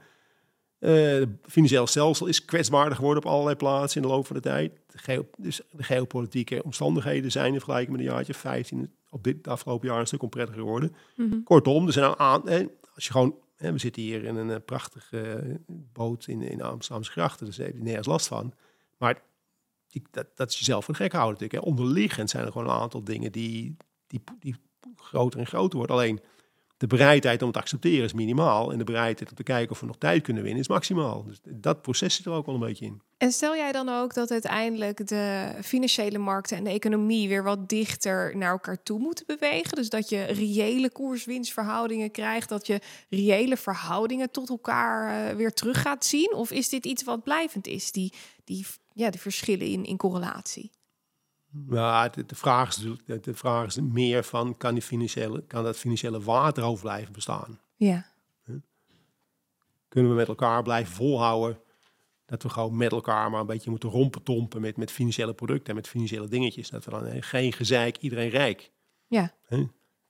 Eh, 0.78 0.92
het 0.92 1.28
financiële 1.42 1.86
stelsel 1.86 2.26
is 2.26 2.44
kwetsbaarder 2.44 2.96
geworden 2.96 3.22
op 3.24 3.30
allerlei 3.30 3.56
plaatsen 3.56 4.02
in 4.02 4.08
de 4.08 4.14
loop 4.14 4.26
van 4.26 4.36
de 4.36 4.42
tijd. 4.42 4.72
De 4.86 4.98
geo- 4.98 5.28
dus 5.36 5.60
de 5.70 5.82
geopolitieke 5.82 6.62
omstandigheden 6.62 7.30
zijn 7.30 7.52
in 7.52 7.54
vergelijking 7.54 7.96
met 7.96 8.06
een 8.06 8.12
jaartje 8.12 8.34
15 8.34 8.92
op 9.10 9.24
dit 9.24 9.48
afgelopen 9.48 9.88
jaar 9.88 10.00
een 10.00 10.06
stuk 10.06 10.22
onprettiger 10.22 10.62
geworden. 10.62 10.94
Mhm. 11.16 11.42
Kortom, 11.42 11.86
er 11.86 11.92
zijn 11.92 12.04
een 12.04 12.18
aan, 12.18 12.48
hè, 12.48 12.66
als 12.94 13.04
je 13.04 13.12
gewoon, 13.12 13.34
we 13.56 13.78
zitten 13.78 14.02
hier 14.02 14.24
in 14.24 14.36
een 14.36 14.50
eh, 14.50 14.56
prachtige 14.64 15.20
eh, 15.20 15.54
boot 15.92 16.26
in, 16.26 16.42
in 16.42 16.62
Amsterdamse 16.62 17.10
grachten, 17.10 17.46
dus 17.46 17.56
daar 17.56 17.66
heb 17.66 17.76
je 17.76 17.82
nergens 17.82 18.06
last 18.06 18.26
van. 18.26 18.52
Maar 18.96 19.22
die, 19.88 20.02
dat, 20.10 20.26
dat 20.34 20.50
is 20.50 20.58
jezelf 20.58 20.84
voor 20.84 20.94
de 20.94 21.00
gek 21.00 21.12
houden 21.12 21.32
natuurlijk. 21.32 21.64
Hè. 21.64 21.70
Onderliggend 21.70 22.30
zijn 22.30 22.44
er 22.44 22.52
gewoon 22.52 22.68
een 22.68 22.80
aantal 22.80 23.04
dingen 23.04 23.32
die, 23.32 23.76
die, 24.06 24.20
die 24.40 24.56
groter 24.96 25.40
en 25.40 25.46
groter 25.46 25.78
worden. 25.78 25.96
Alleen 25.96 26.20
de 26.78 26.86
bereidheid 26.86 27.40
om 27.40 27.46
het 27.46 27.56
te 27.56 27.62
accepteren 27.62 28.04
is 28.04 28.12
minimaal 28.12 28.72
en 28.72 28.78
de 28.78 28.84
bereidheid 28.84 29.30
om 29.30 29.36
te 29.36 29.42
kijken 29.42 29.70
of 29.70 29.80
we 29.80 29.86
nog 29.86 29.98
tijd 29.98 30.22
kunnen 30.22 30.42
winnen 30.42 30.60
is 30.60 30.68
maximaal. 30.68 31.24
Dus 31.24 31.40
dat 31.44 31.82
proces 31.82 32.14
zit 32.14 32.26
er 32.26 32.32
ook 32.32 32.46
wel 32.46 32.54
een 32.54 32.60
beetje 32.60 32.84
in. 32.84 33.02
En 33.16 33.32
stel 33.32 33.56
jij 33.56 33.72
dan 33.72 33.88
ook 33.88 34.14
dat 34.14 34.30
uiteindelijk 34.30 35.06
de 35.06 35.52
financiële 35.62 36.18
markten 36.18 36.56
en 36.56 36.64
de 36.64 36.70
economie 36.70 37.28
weer 37.28 37.42
wat 37.42 37.68
dichter 37.68 38.36
naar 38.36 38.50
elkaar 38.50 38.82
toe 38.82 38.98
moeten 38.98 39.26
bewegen? 39.26 39.76
Dus 39.76 39.88
dat 39.88 40.08
je 40.08 40.22
reële 40.24 40.90
koers-winstverhoudingen 40.90 42.10
krijgt, 42.10 42.48
dat 42.48 42.66
je 42.66 42.80
reële 43.10 43.56
verhoudingen 43.56 44.30
tot 44.30 44.48
elkaar 44.48 45.28
eh, 45.30 45.36
weer 45.36 45.52
terug 45.52 45.82
gaat 45.82 46.04
zien? 46.04 46.34
Of 46.34 46.50
is 46.50 46.68
dit 46.68 46.86
iets 46.86 47.04
wat 47.04 47.22
blijvend 47.22 47.66
is, 47.66 47.92
die, 47.92 48.12
die, 48.44 48.66
ja, 48.92 49.10
die 49.10 49.20
verschillen 49.20 49.66
in, 49.66 49.84
in 49.84 49.96
correlatie? 49.96 50.70
Ja, 51.70 52.08
de, 52.08 52.24
de, 52.26 52.34
vraag 52.34 52.68
is, 52.68 52.86
de, 53.20 53.34
vraag 53.34 53.66
is 53.66 53.80
meer 53.80 54.24
van, 54.24 54.56
kan, 54.56 54.74
die 54.74 54.82
financiële, 54.82 55.44
kan 55.46 55.64
dat 55.64 55.76
financiële 55.76 56.20
water 56.20 56.64
over 56.64 56.82
blijven 56.82 57.12
bestaan? 57.12 57.60
Ja, 57.76 58.06
kunnen 59.88 60.10
we 60.10 60.16
met 60.16 60.28
elkaar 60.28 60.62
blijven 60.62 60.94
volhouden 60.94 61.60
dat 62.26 62.42
we 62.42 62.48
gewoon 62.48 62.76
met 62.76 62.92
elkaar 62.92 63.30
maar 63.30 63.40
een 63.40 63.46
beetje 63.46 63.70
moeten 63.70 63.90
rompetompen 63.90 64.60
met, 64.60 64.76
met 64.76 64.90
financiële 64.90 65.34
producten 65.34 65.68
en 65.68 65.74
met 65.74 65.88
financiële 65.88 66.28
dingetjes. 66.28 66.70
Dat 66.70 66.84
we 66.84 66.90
dan 66.90 67.22
geen 67.22 67.52
gezeik, 67.52 67.96
iedereen 67.96 68.28
rijk. 68.28 68.70
ja, 69.06 69.34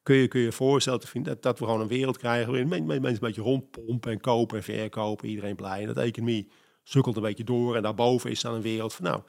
Kun 0.02 0.16
je 0.16 0.28
kun 0.28 0.40
je 0.40 0.52
voorstellen 0.52 1.00
dat, 1.22 1.42
dat 1.42 1.58
we 1.58 1.64
gewoon 1.64 1.80
een 1.80 1.88
wereld 1.88 2.18
krijgen 2.18 2.46
waarin 2.50 2.68
men- 2.68 2.86
men- 2.86 3.02
mensen 3.02 3.22
een 3.22 3.28
beetje 3.28 3.50
rondpompen 3.50 4.12
en 4.12 4.20
kopen 4.20 4.56
en 4.56 4.62
verkopen, 4.62 5.28
iedereen 5.28 5.56
blij. 5.56 5.80
En 5.80 5.86
dat 5.86 5.94
de 5.94 6.00
economie 6.02 6.50
sukkelt 6.82 7.16
een 7.16 7.22
beetje 7.22 7.44
door 7.44 7.76
en 7.76 7.82
daarboven 7.82 8.30
is 8.30 8.40
dan 8.40 8.54
een 8.54 8.62
wereld 8.62 8.94
van 8.94 9.04
nou, 9.04 9.22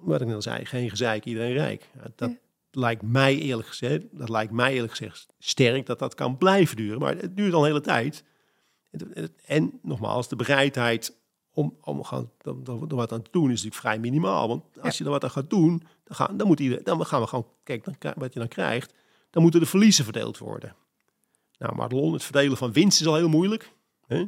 wat 0.00 0.20
ik 0.20 0.32
al 0.32 0.42
zei, 0.42 0.64
geen 0.64 0.90
gezeik, 0.90 1.24
iedereen 1.24 1.52
rijk. 1.52 1.90
Dat 2.16 2.30
Ja. 2.30 2.36
lijkt 2.70 3.02
mij 3.02 3.38
eerlijk 3.38 3.68
gezegd, 3.68 4.02
dat 4.10 4.28
lijkt 4.28 4.52
mij 4.52 4.72
eerlijk 4.72 4.92
gezegd 4.96 5.26
sterk 5.38 5.86
dat 5.86 5.98
dat 5.98 6.14
kan 6.14 6.38
blijven 6.38 6.76
duren. 6.76 6.98
Maar 6.98 7.16
het 7.16 7.36
duurt 7.36 7.52
al 7.54 7.60
een 7.60 7.66
hele 7.66 7.80
tijd. 7.80 8.24
En, 8.90 9.14
en- 9.14 9.34
en 9.46 9.78
nogmaals, 9.82 10.28
de 10.28 10.36
bereidheid 10.36 11.16
om, 11.52 11.76
om 11.80 12.04
gaan, 12.04 12.30
om, 12.44 12.62
om 12.66 12.82
er 12.88 12.96
wat 12.96 13.12
aan 13.12 13.22
te 13.22 13.30
doen 13.30 13.44
is 13.44 13.48
natuurlijk 13.62 13.80
vrij 13.80 13.98
minimaal. 13.98 14.48
Want 14.48 14.64
als 14.80 14.98
je 14.98 15.04
er 15.04 15.10
wat 15.10 15.24
aan 15.24 15.30
gaat 15.30 15.50
doen, 15.50 15.82
dan, 16.04 16.16
gaan, 16.16 16.36
dan, 16.36 16.46
moet 16.46 16.60
iedereen, 16.60 16.84
dan 16.84 17.06
gaan 17.06 17.20
we 17.20 17.26
gewoon, 17.26 17.46
kijk, 17.62 17.84
dan, 17.84 18.12
wat 18.16 18.32
je 18.32 18.38
dan 18.38 18.48
krijgt, 18.48 18.94
dan 19.30 19.42
moeten 19.42 19.60
de 19.60 19.66
verliezen 19.66 20.04
verdeeld 20.04 20.38
worden. 20.38 20.76
Nou, 21.58 21.74
Madelon, 21.74 22.12
het 22.12 22.22
verdelen 22.22 22.56
van 22.56 22.72
winst 22.72 23.00
is 23.00 23.06
al 23.06 23.14
heel 23.16 23.28
moeilijk. 23.28 23.72
Hè? 24.06 24.24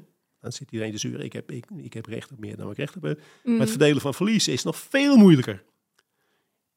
Dan 0.47 0.55
zit 0.55 0.70
iedereen 0.70 0.93
te 0.93 0.98
zuren, 0.98 1.24
ik 1.24 1.32
heb, 1.32 1.51
ik, 1.51 1.66
ik 1.77 1.93
heb 1.93 2.06
recht 2.06 2.32
op 2.32 2.39
meer 2.39 2.56
dan 2.56 2.70
ik 2.70 2.77
recht 2.77 2.94
heb. 2.94 3.02
Maar 3.02 3.59
het 3.59 3.68
verdelen 3.68 4.01
van 4.01 4.14
verliezen 4.14 4.52
is 4.52 4.62
nog 4.62 4.77
veel 4.77 5.16
moeilijker. 5.16 5.64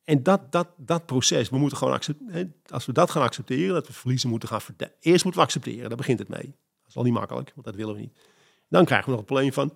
En 0.03 0.23
dat, 0.23 0.51
dat, 0.51 0.67
dat 0.77 1.05
proces, 1.05 1.49
we 1.49 1.57
moeten 1.57 1.77
gewoon 1.77 1.93
accepteren. 1.93 2.55
Als 2.67 2.85
we 2.85 2.91
dat 2.91 3.11
gaan 3.11 3.21
accepteren, 3.21 3.73
dat 3.73 3.87
we 3.87 3.93
verliezen 3.93 4.29
moeten 4.29 4.49
gaan 4.49 4.61
verdelen. 4.61 4.93
Eerst 4.99 5.23
moeten 5.23 5.41
we 5.41 5.47
accepteren, 5.47 5.87
daar 5.87 5.97
begint 5.97 6.19
het 6.19 6.27
mee. 6.27 6.45
Dat 6.45 6.87
is 6.87 6.95
al 6.95 7.03
niet 7.03 7.13
makkelijk, 7.13 7.51
want 7.53 7.65
dat 7.65 7.75
willen 7.75 7.93
we 7.95 7.99
niet. 7.99 8.19
Dan 8.69 8.85
krijgen 8.85 9.05
we 9.05 9.11
nog 9.11 9.19
het 9.19 9.29
probleem 9.29 9.53
van, 9.53 9.73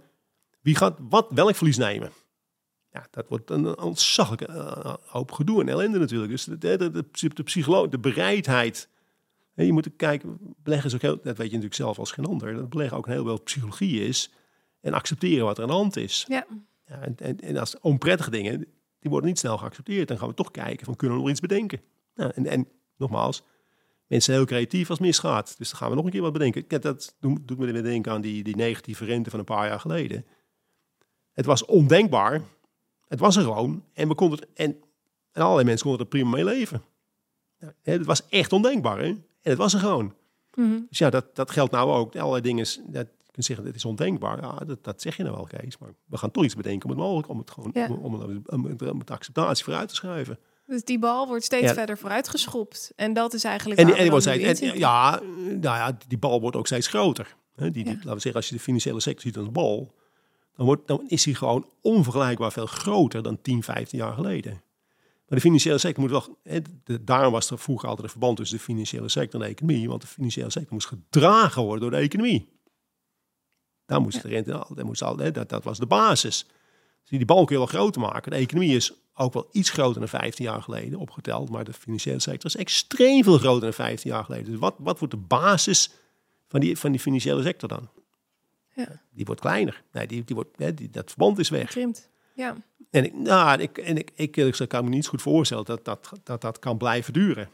wie 0.61 0.75
gaat 0.75 0.97
wat, 1.09 1.27
welk 1.29 1.55
verlies 1.55 1.77
nemen? 1.77 2.11
Ja, 2.91 3.07
dat 3.11 3.27
wordt 3.27 3.49
een 3.49 3.77
ontzaglijke 3.79 4.45
eh, 4.45 4.93
hoop 5.05 5.31
gedoe 5.31 5.61
en 5.61 5.69
ellende 5.69 5.99
natuurlijk. 5.99 6.31
Dus 6.31 6.43
de, 6.43 6.57
de, 6.57 6.77
de, 6.77 7.05
de, 7.33 7.43
psycholo- 7.43 7.89
de 7.89 7.99
bereidheid. 7.99 8.89
Je 9.55 9.73
moet 9.73 9.95
kijken, 9.95 10.38
beleggen 10.63 10.89
is 10.89 10.95
ook 10.95 11.01
heel, 11.01 11.15
dat 11.15 11.38
weet 11.38 11.38
je 11.38 11.43
natuurlijk 11.43 11.73
zelf 11.73 11.99
als 11.99 12.11
geen 12.11 12.25
ander, 12.25 12.53
dat 12.53 12.69
beleggen 12.69 12.97
ook 12.97 13.05
een 13.05 13.11
heel 13.11 13.23
veel 13.23 13.41
psychologie 13.41 14.07
is. 14.07 14.31
En 14.81 14.93
accepteren 14.93 15.45
wat 15.45 15.57
er 15.57 15.63
aan 15.63 15.69
de 15.69 15.75
hand 15.75 15.97
is. 15.97 16.25
ja, 16.27 16.45
Ja, 16.88 17.01
en, 17.01 17.15
en, 17.17 17.39
en 17.39 17.57
als 17.57 17.80
onprettige 17.80 18.30
dingen, 18.30 18.57
die 18.99 19.11
worden 19.11 19.30
niet 19.30 19.39
snel 19.39 19.57
geaccepteerd. 19.57 20.07
Dan 20.07 20.17
gaan 20.17 20.27
we 20.27 20.34
toch 20.34 20.51
kijken 20.51 20.85
van, 20.85 20.95
kunnen 20.95 21.17
we 21.17 21.23
nog 21.23 21.31
iets 21.31 21.39
bedenken? 21.39 21.81
Nou, 22.15 22.31
en, 22.35 22.45
en 22.45 22.67
nogmaals, 22.97 23.43
mensen 24.07 24.34
zijn 24.34 24.38
heel 24.38 24.45
creatief 24.45 24.89
als 24.89 24.97
het 24.97 25.07
misgaat. 25.07 25.57
Dus 25.57 25.69
dan 25.69 25.77
gaan 25.80 25.89
we 25.89 25.95
nog 25.95 26.05
een 26.05 26.11
keer 26.11 26.21
wat 26.21 26.34
bedenken. 26.34 26.67
Kijk, 26.67 26.81
dat 26.81 27.15
doet, 27.19 27.47
doet 27.47 27.57
me 27.57 27.71
weer 27.71 27.84
denken 27.84 28.11
aan 28.11 28.21
die, 28.21 28.43
die 28.43 28.55
negatieve 28.55 29.05
rente 29.05 29.30
van 29.30 29.39
een 29.39 29.45
paar 29.45 29.67
jaar 29.67 29.80
geleden. 29.80 30.25
Het 31.31 31.45
was 31.45 31.65
ondenkbaar. 31.65 32.41
Het 33.07 33.19
was 33.19 33.35
er 33.35 33.43
gewoon. 33.43 33.84
En, 33.93 34.07
we 34.07 34.15
konden 34.15 34.39
het, 34.39 34.47
en, 34.53 34.75
en 35.31 35.41
allerlei 35.41 35.65
mensen 35.65 35.88
konden 35.88 36.05
er 36.05 36.11
prima 36.11 36.30
mee 36.30 36.43
leven. 36.43 36.84
Ja, 37.59 37.73
hè, 37.81 37.93
het 37.93 38.05
was 38.05 38.27
echt 38.27 38.53
ondenkbaar. 38.53 38.99
Hè? 38.99 39.15
En 39.43 39.49
het 39.49 39.57
was 39.57 39.73
er 39.73 39.79
gewoon. 39.79 40.13
Mhm. 40.53 40.79
Dus 40.89 40.97
ja, 40.97 41.09
dat, 41.09 41.35
dat 41.35 41.51
geldt 41.51 41.71
nou 41.71 41.91
ook. 41.91 42.15
Allerlei 42.15 42.41
dingen, 42.41 42.65
dat, 42.87 43.07
je 43.23 43.31
kunt 43.31 43.45
zeggen, 43.45 43.65
het 43.65 43.75
is 43.75 43.85
ondenkbaar. 43.85 44.41
Ja, 44.41 44.55
dat, 44.65 44.83
dat 44.83 45.01
zeg 45.01 45.17
je 45.17 45.23
nou 45.23 45.35
wel, 45.35 45.45
Kees. 45.59 45.77
Maar 45.77 45.89
we 46.05 46.17
gaan 46.17 46.31
toch 46.31 46.43
iets 46.43 46.55
bedenken 46.55 46.89
om 46.89 46.95
het 46.95 47.05
mogelijk, 47.05 47.29
om 47.29 47.37
het 47.37 47.51
gewoon, 47.51 47.71
Ja. 47.73 47.87
om, 47.89 47.97
om, 48.15 48.29
het- 48.29 48.51
om, 48.51 48.75
om 48.89 49.01
acceptatie 49.05 49.63
vooruit 49.63 49.89
te 49.89 49.95
schuiven. 49.95 50.39
Dus 50.65 50.83
die 50.83 50.99
bal 50.99 51.27
wordt 51.27 51.43
steeds 51.43 51.65
Ja. 51.67 51.73
verder 51.73 51.97
vooruitgeschopt. 51.97 52.91
En 52.95 53.13
dat 53.13 53.33
is 53.33 53.43
eigenlijk 53.43 53.79
En, 53.79 53.85
die, 53.85 53.95
en, 53.95 54.09
wordt 54.09 54.23
steeds, 54.25 54.59
ja, 54.59 55.19
nou 55.45 55.59
ja, 55.61 55.97
die 56.07 56.17
bal 56.17 56.41
wordt 56.41 56.55
ook 56.55 56.67
steeds 56.67 56.87
groter. 56.87 57.35
Die, 57.55 57.71
die- 57.71 57.85
laten 57.85 58.01
we 58.03 58.09
zeggen, 58.09 58.33
als 58.35 58.49
je 58.49 58.55
de 58.55 58.61
financiële 58.61 58.99
sector 58.99 59.21
ziet 59.21 59.37
als 59.37 59.51
bal, 59.51 59.93
dan, 60.55 60.65
wordt, 60.65 60.87
dan 60.87 61.03
is 61.07 61.23
die 61.23 61.35
gewoon 61.35 61.69
onvergelijkbaar 61.81 62.51
veel 62.51 62.65
groter 62.65 63.23
dan 63.23 63.41
10, 63.41 63.63
15 63.63 63.97
jaar 63.99 64.13
geleden. 64.13 64.62
Maar 65.34 65.41
de 65.41 65.47
financiële 65.47 65.77
sector 65.77 66.03
moet 66.03 66.11
wel, 66.11 66.38
hè, 66.43 66.60
de, 66.84 67.03
daarom 67.03 67.31
was 67.31 67.49
er 67.49 67.60
vroeger 67.60 67.88
altijd 67.88 68.05
een 68.05 68.11
verband 68.11 68.38
tussen 68.38 68.57
de 68.57 68.64
financiële 68.64 69.10
sector 69.10 69.41
en 69.41 69.47
de 69.47 69.53
economie, 69.53 69.89
want 69.89 70.01
de 70.01 70.07
financiële 70.07 70.49
sector 70.49 70.73
moest 70.73 70.88
gedragen 70.88 71.61
worden 71.61 71.81
door 71.81 71.99
de 71.99 72.05
economie. 72.05 72.49
Daar 73.85 74.01
moest 74.01 74.22
de 74.22 74.27
rente, 74.27 74.65
moest 74.84 75.01
al, 75.01 75.15
dat, 75.15 75.49
dat 75.49 75.64
was 75.64 75.80
de 75.80 75.85
basis. 75.85 76.45
Dus 77.01 77.18
die 77.18 77.26
bal 77.26 77.45
kun 77.45 77.55
je 77.55 77.61
wel 77.61 77.72
groter 77.72 78.01
maken. 78.01 78.31
De 78.31 78.38
economie 78.38 78.76
is 78.76 78.93
ook 79.14 79.34
wel 79.34 79.47
iets 79.51 79.69
groter 79.69 79.99
dan 79.99 80.10
15 80.10 80.45
jaar 80.45 80.61
geleden 80.61 80.99
opgeteld. 80.99 81.49
Maar 81.49 81.64
de 81.64 81.73
financiële 81.73 82.19
sector 82.19 82.49
is 82.49 82.55
extreem 82.55 83.23
veel 83.23 83.38
groter 83.38 83.61
dan 83.61 83.73
15 83.73 84.11
jaar 84.11 84.23
geleden. 84.23 84.51
Dus 84.51 84.60
wat, 84.60 84.76
wat 84.77 84.99
wordt 84.99 85.14
de 85.14 85.19
basis 85.19 85.89
van 86.47 86.60
die, 86.60 86.77
van 86.77 86.91
die 86.91 86.99
financiële 86.99 87.41
sector 87.41 87.69
dan? 87.69 87.89
Ja. 88.76 89.01
Die 89.11 89.26
wordt 89.26 89.41
kleiner. 89.41 89.84
Nee, 89.91 90.07
die, 90.07 90.23
die 90.23 90.35
wordt, 90.35 90.77
die, 90.77 90.89
dat 90.89 91.10
verband 91.10 91.39
is 91.39 91.49
weg. 91.49 91.69
Krimpt. 91.69 92.11
Ja. 92.34 92.55
En 92.89 93.03
ik, 93.03 93.14
nou, 93.14 93.61
ik, 93.61 93.77
en 93.77 93.97
ik, 93.97 94.11
ik, 94.15 94.38
ik 94.38 94.69
kan 94.69 94.84
me 94.84 94.89
niet 94.89 95.07
goed 95.07 95.22
voorstellen 95.22 95.65
dat 95.65 95.85
dat, 95.85 96.11
dat 96.23 96.41
dat 96.41 96.60
kan 96.60 96.77
blijven 96.77 97.14
duren. 97.14 97.49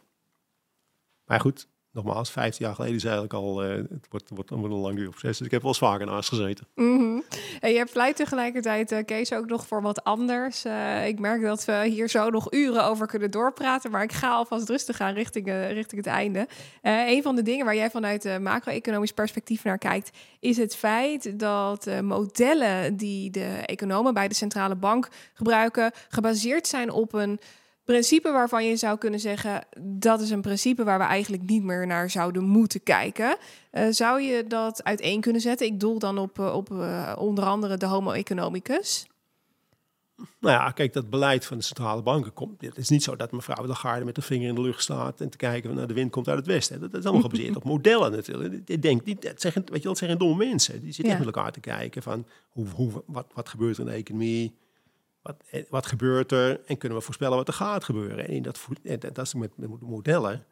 Maar 1.26 1.40
goed, 1.40 1.68
nogmaals, 1.92 2.32
15 2.32 2.66
jaar 2.66 2.76
geleden 2.76 2.96
is 2.96 3.04
eigenlijk 3.04 3.34
al, 3.34 3.66
uh, 3.66 3.76
het 3.76 4.08
wordt, 4.10 4.30
wordt, 4.30 4.52
een 4.52 4.68
langdurig 4.68 5.10
proces. 5.10 5.38
Dus 5.38 5.46
ik 5.46 5.52
heb 5.52 5.62
wel 5.62 5.72
eens 5.72 5.80
vaker 5.80 6.06
naast 6.06 6.30
gezeten. 6.30 6.68
Mm 6.76 7.24
En 7.60 7.72
je 7.72 7.88
pleit 7.92 8.16
tegelijkertijd, 8.16 8.92
uh, 8.92 9.00
Kees, 9.06 9.34
ook 9.34 9.46
nog 9.46 9.68
voor 9.68 9.82
wat 9.82 10.04
anders. 10.04 10.66
Uh, 10.66 11.08
ik 11.08 11.20
merk 11.20 11.42
dat 11.42 11.66
we 11.66 11.86
hier 11.88 12.10
zo 12.10 12.30
nog 12.30 12.54
uren 12.54 12.86
over 12.86 13.08
kunnen 13.08 13.32
doorpraten, 13.32 13.92
maar 13.92 14.04
ik 14.04 14.12
ga 14.12 14.30
alvast 14.30 14.70
rustig 14.70 15.02
aan 15.02 15.14
richting, 15.14 15.48
richting 15.48 16.04
het 16.04 16.14
einde. 16.14 16.48
een 16.82 17.24
van 17.24 17.36
de 17.36 17.42
dingen 17.42 17.66
waar 17.66 17.76
jij 17.76 17.90
vanuit 17.90 18.40
macro-economisch 18.42 19.12
perspectief 19.12 19.64
naar 19.64 19.78
kijkt, 19.78 20.18
is 20.40 20.58
het 20.58 20.76
feit 20.76 21.40
dat 21.40 22.02
modellen 22.02 22.98
die 22.98 23.32
de 23.32 23.46
economen 23.66 24.14
bij 24.14 24.28
de 24.28 24.36
centrale 24.36 24.76
bank 24.76 25.08
gebruiken, 25.34 25.92
gebaseerd 26.10 26.68
zijn 26.68 26.92
op 26.92 27.14
een 27.14 27.40
principe 27.94 28.32
waarvan 28.32 28.66
je 28.66 28.76
zou 28.76 28.98
kunnen 28.98 29.20
zeggen 29.20 29.64
dat 29.80 30.22
is 30.22 30.30
een 30.30 30.42
principe 30.42 30.84
waar 30.84 31.00
we 31.00 31.06
eigenlijk 31.06 31.44
niet 31.44 31.64
meer 31.64 31.88
naar 31.88 32.10
zouden 32.10 32.44
moeten 32.44 32.84
kijken. 32.84 33.38
Uh, 33.72 33.88
zou 33.90 34.22
je 34.22 34.48
dat 34.48 34.84
uiteen 34.84 35.22
kunnen 35.22 35.42
zetten? 35.42 35.68
Ik 35.68 35.80
doel 35.80 36.00
dan 36.00 36.18
op, 36.18 36.40
uh, 36.40 36.56
op 36.56 36.70
uh, 36.72 37.16
onder 37.18 37.44
andere 37.44 37.78
de 37.78 37.86
Homo 37.86 38.12
economicus. 38.12 39.08
Nou 40.16 40.54
ja, 40.54 40.72
kijk, 40.72 40.94
dat 40.94 41.10
beleid 41.10 41.46
van 41.46 41.58
de 41.58 41.64
centrale 41.64 42.02
banken 42.02 42.34
komt. 42.34 42.62
Het 42.62 42.78
is 42.78 42.90
niet 42.90 43.04
zo 43.04 43.16
dat 43.16 43.32
mevrouw 43.32 43.66
Lagarde 43.66 44.06
met 44.06 44.16
de 44.16 44.22
vinger 44.22 44.48
in 44.48 44.56
de 44.56 44.62
lucht 44.62 44.82
staat 44.82 45.22
en 45.22 45.30
te 45.30 45.38
kijken 45.38 45.76
naar 45.76 45.88
de 45.88 45.94
wind 45.94 46.12
komt 46.12 46.28
uit 46.28 46.38
het 46.38 46.48
westen. 46.48 46.80
Dat, 46.80 46.92
dat 46.92 47.00
is 47.00 47.06
allemaal 47.06 47.30
gebaseerd 47.30 47.56
op 47.56 47.64
modellen 47.64 48.12
natuurlijk. 48.12 48.62
Ik 48.66 48.82
denk 48.82 49.06
niet, 49.06 49.22
dat 49.22 49.42
zeggen, 49.42 49.64
weet 49.66 49.82
je, 49.82 49.88
dat 49.88 49.98
zeggen 49.98 50.18
domme 50.18 50.46
mensen. 50.46 50.80
Die 50.82 50.92
zitten 50.92 51.06
ja. 51.06 51.10
echt 51.10 51.26
met 51.26 51.36
elkaar 51.36 51.52
te 51.52 51.60
kijken 51.60 52.04
van 52.04 52.26
hoe, 52.50 52.68
hoe, 52.68 53.04
wat, 53.06 53.28
wat 53.34 53.50
gebeurt 53.50 53.78
er 53.78 53.84
in 53.84 53.90
de 53.90 53.96
economie 53.96 54.56
wat, 55.22 55.44
eh, 55.50 55.64
wat 55.70 55.86
gebeurt 55.86 56.32
er 56.32 56.62
en 56.66 56.78
kunnen 56.78 56.98
we 56.98 57.04
voorspellen 57.04 57.38
wat 57.38 57.48
er 57.48 57.54
gaat 57.54 57.84
gebeuren? 57.84 58.28
En 58.28 58.42
dat, 58.42 58.60
dat 59.00 59.18
is 59.18 59.34
met, 59.34 59.58
met 59.58 59.82
modellen. 59.82 60.46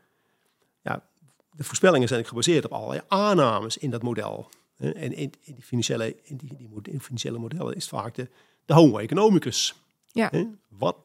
Ja, 0.81 1.03
de 1.51 1.63
voorspellingen 1.63 2.07
zijn 2.07 2.25
gebaseerd 2.25 2.65
op 2.65 2.71
allerlei 2.71 3.01
aannames 3.07 3.77
in 3.77 3.89
dat 3.89 4.03
model. 4.03 4.49
En 4.77 4.93
in, 4.95 5.13
in 5.41 5.53
die, 5.53 5.63
financiële, 5.63 6.15
in 6.23 6.37
die, 6.37 6.69
die 6.81 6.99
financiële 6.99 7.37
modellen 7.37 7.75
is 7.75 7.87
vaak 7.87 8.15
de, 8.15 8.29
de 8.65 8.73
homo 8.73 8.97
economicus. 8.97 9.75
Ja. 10.11 10.31
Wat, 10.69 10.95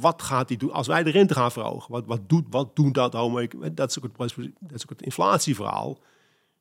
wat 0.00 0.22
gaat 0.22 0.48
die 0.48 0.56
doen 0.56 0.72
als 0.72 0.86
wij 0.86 1.02
de 1.02 1.10
rente 1.10 1.34
gaan 1.34 1.52
verhogen? 1.52 1.92
Wat, 1.92 2.06
wat, 2.06 2.28
doet, 2.28 2.46
wat 2.50 2.76
doen 2.76 2.92
dat 2.92 3.12
homo 3.12 3.46
dat 3.72 3.90
is, 3.90 3.98
ook 3.98 4.04
het, 4.04 4.16
dat 4.60 4.72
is 4.74 4.82
ook 4.82 4.90
het 4.90 5.02
inflatieverhaal. 5.02 5.90
Het 5.90 6.00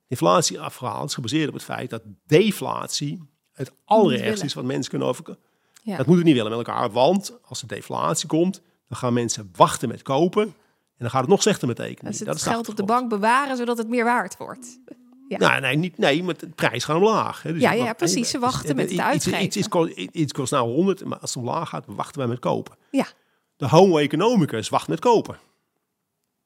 inflatieverhaal 0.07 1.03
is 1.03 1.13
gebaseerd 1.13 1.47
op 1.47 1.53
het 1.53 1.63
feit 1.63 1.89
dat 1.89 2.01
deflatie 2.26 3.21
het 3.53 3.71
allerergste 3.85 4.45
is 4.45 4.53
wat 4.53 4.65
mensen 4.65 4.89
kunnen 4.89 5.07
overkomen 5.07 5.41
ja. 5.90 5.98
Dat 5.98 6.06
moeten 6.06 6.26
we 6.26 6.32
niet 6.32 6.41
willen 6.41 6.57
met 6.57 6.68
elkaar, 6.68 6.91
want 6.91 7.40
als 7.45 7.61
er 7.61 7.68
deflatie 7.68 8.28
komt, 8.28 8.61
dan 8.88 8.98
gaan 8.98 9.14
mensen 9.14 9.52
wachten 9.56 9.88
met 9.88 10.02
kopen 10.02 10.44
en 10.44 10.53
dan 10.98 11.10
gaat 11.10 11.22
het 11.22 11.30
nog 11.30 11.41
slechter 11.41 11.68
betekenen. 11.68 12.11
Dus 12.11 12.20
het 12.20 12.28
dat 12.28 12.41
geld 12.41 12.70
op 12.70 12.76
de 12.76 12.84
bank 12.84 13.10
bewaren 13.10 13.57
zodat 13.57 13.78
het 13.78 13.88
meer 13.88 14.03
waard 14.03 14.38
wordt. 14.38 14.80
Ja. 15.28 15.38
Nou, 15.38 15.61
nee, 15.61 15.76
niet, 15.76 15.98
nee, 15.98 16.24
maar 16.24 16.38
de 16.38 16.49
prijs 16.49 16.84
gaat 16.84 16.95
omlaag. 16.95 17.41
Hè. 17.41 17.53
Dus 17.53 17.61
ja, 17.61 17.72
ja, 17.72 17.94
precies. 17.94 18.30
Ze 18.30 18.40
wachten 18.40 18.76
met 18.76 18.90
het 18.91 18.99
uitgeven. 18.99 19.44
Iets, 19.44 19.57
iets, 19.57 19.68
kost, 19.68 19.91
iets 19.98 20.32
kost 20.32 20.52
nou 20.52 20.70
100, 20.70 21.06
maar 21.06 21.18
als 21.18 21.34
het 21.34 21.44
omlaag 21.44 21.70
gaat, 21.70 21.86
wachten 21.88 22.20
wij 22.20 22.28
met 22.28 22.40
kopen. 22.40 22.76
Ja. 22.91 23.07
De 23.57 23.68
homo 23.68 23.98
economicus 23.98 24.70
wacht 24.70 24.88
met 24.88 24.99
kopen. 24.99 25.38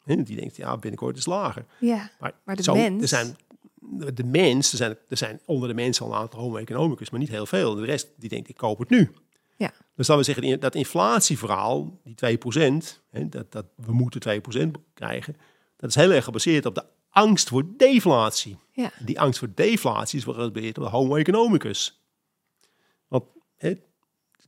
En 0.06 0.24
die 0.24 0.36
denkt, 0.36 0.56
ja, 0.56 0.78
binnenkort 0.78 1.18
is 1.18 1.26
lager. 1.26 1.66
Ja, 1.80 2.10
maar, 2.20 2.34
maar 2.46 2.56
de 2.56 2.64
zo, 2.64 2.74
mens... 2.74 3.02
Er 3.02 3.08
zijn, 3.08 3.38
de 4.14 4.24
mens, 4.24 4.72
er 4.72 4.78
zijn, 4.78 4.98
er 5.10 5.18
zijn 5.18 5.40
onder 5.46 5.68
de 5.68 5.74
mensen 5.74 6.06
al 6.06 6.12
een 6.12 6.18
aantal 6.18 6.40
homo 6.40 6.58
economicus, 6.58 7.10
maar 7.10 7.20
niet 7.20 7.30
heel 7.30 7.46
veel. 7.46 7.76
De 7.76 7.86
rest 7.86 8.08
die 8.18 8.30
denkt, 8.30 8.50
ik 8.50 8.58
koop 8.58 8.80
het 8.80 8.90
nu. 8.90 9.12
Ja. 9.56 9.74
Dus 9.96 10.08
dan 10.08 10.18
we 10.18 10.24
zeggen, 10.24 10.60
dat 10.60 10.76
inflatieverhaal, 10.76 12.00
die 12.04 12.38
2%, 12.38 13.00
hè, 13.10 13.30
dat, 13.30 13.52
dat 13.52 13.66
we 13.76 13.94
moeten 13.94 14.42
2% 14.78 14.82
krijgen, 14.94 15.36
dat 15.78 15.90
is 15.90 15.96
heel 15.96 16.12
erg 16.12 16.24
gebaseerd 16.24 16.66
op 16.66 16.76
de 16.76 16.86
angst 17.10 17.50
voor 17.50 17.64
deflatie. 17.78 18.58
Ja. 18.72 18.92
Die 19.00 19.20
angst 19.20 19.40
voor 19.40 19.52
deflatie 19.56 20.18
is 20.20 20.24
gebaseerd 20.24 20.78
op 20.78 20.84
de 20.84 20.90
homo 20.90 21.16
economicus. 21.16 22.02
Want 23.08 23.24
hè, 23.56 23.74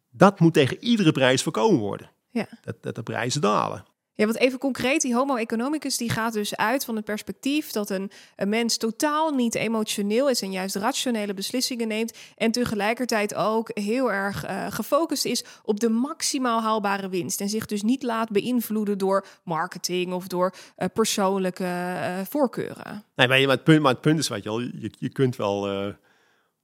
dat 0.10 0.40
moet 0.40 0.54
tegen 0.54 0.84
iedere 0.84 1.12
prijs 1.12 1.44
voorkomen 1.44 1.80
worden. 1.80 2.12
Ja. 2.30 2.48
Dat, 2.62 2.84
dat 2.84 2.96
de 2.96 3.04
prijzen 3.04 3.42
dalen. 3.42 3.86
Ja, 4.16 4.26
want 4.26 4.38
even 4.38 4.60
concreet, 4.60 5.02
die 5.02 5.16
homo 5.16 5.36
economicus 5.36 5.98
die 5.98 6.10
gaat 6.10 6.34
dus 6.34 6.56
uit 6.56 6.86
van 6.86 6.96
het 6.96 7.06
perspectief 7.06 7.72
dat 7.72 7.90
een, 7.90 8.12
mens 8.36 8.78
totaal 8.78 9.32
niet 9.32 9.56
emotioneel 9.56 10.30
is 10.30 10.42
en 10.42 10.52
juist 10.52 10.76
rationele 10.76 11.34
beslissingen 11.34 11.88
neemt 11.88 12.18
en 12.38 12.52
tegelijkertijd 12.52 13.36
ook 13.36 13.72
heel 13.74 14.12
erg 14.12 14.50
uh, 14.50 14.66
gefocust 14.70 15.26
is 15.26 15.44
op 15.64 15.80
de 15.80 15.90
maximaal 15.90 16.62
haalbare 16.62 17.10
winst 17.10 17.42
en 17.42 17.50
zich 17.50 17.66
dus 17.66 17.82
niet 17.82 18.04
laat 18.04 18.30
beïnvloeden 18.30 18.98
door 18.98 19.26
marketing 19.44 20.14
of 20.14 20.28
door 20.28 20.54
uh, 20.78 20.88
persoonlijke 20.94 21.64
uh, 21.64 22.20
voorkeuren. 22.30 23.04
Nee, 23.16 23.28
maar, 23.28 23.40
het 23.40 23.64
punt, 23.64 23.82
maar 23.82 23.92
het 23.92 24.02
punt 24.02 24.20
is, 24.20 24.28
weet 24.28 24.44
je 24.44 24.72
je, 24.80 24.92
je 25.00 25.10
kunt 25.10 25.36
wel... 25.36 25.94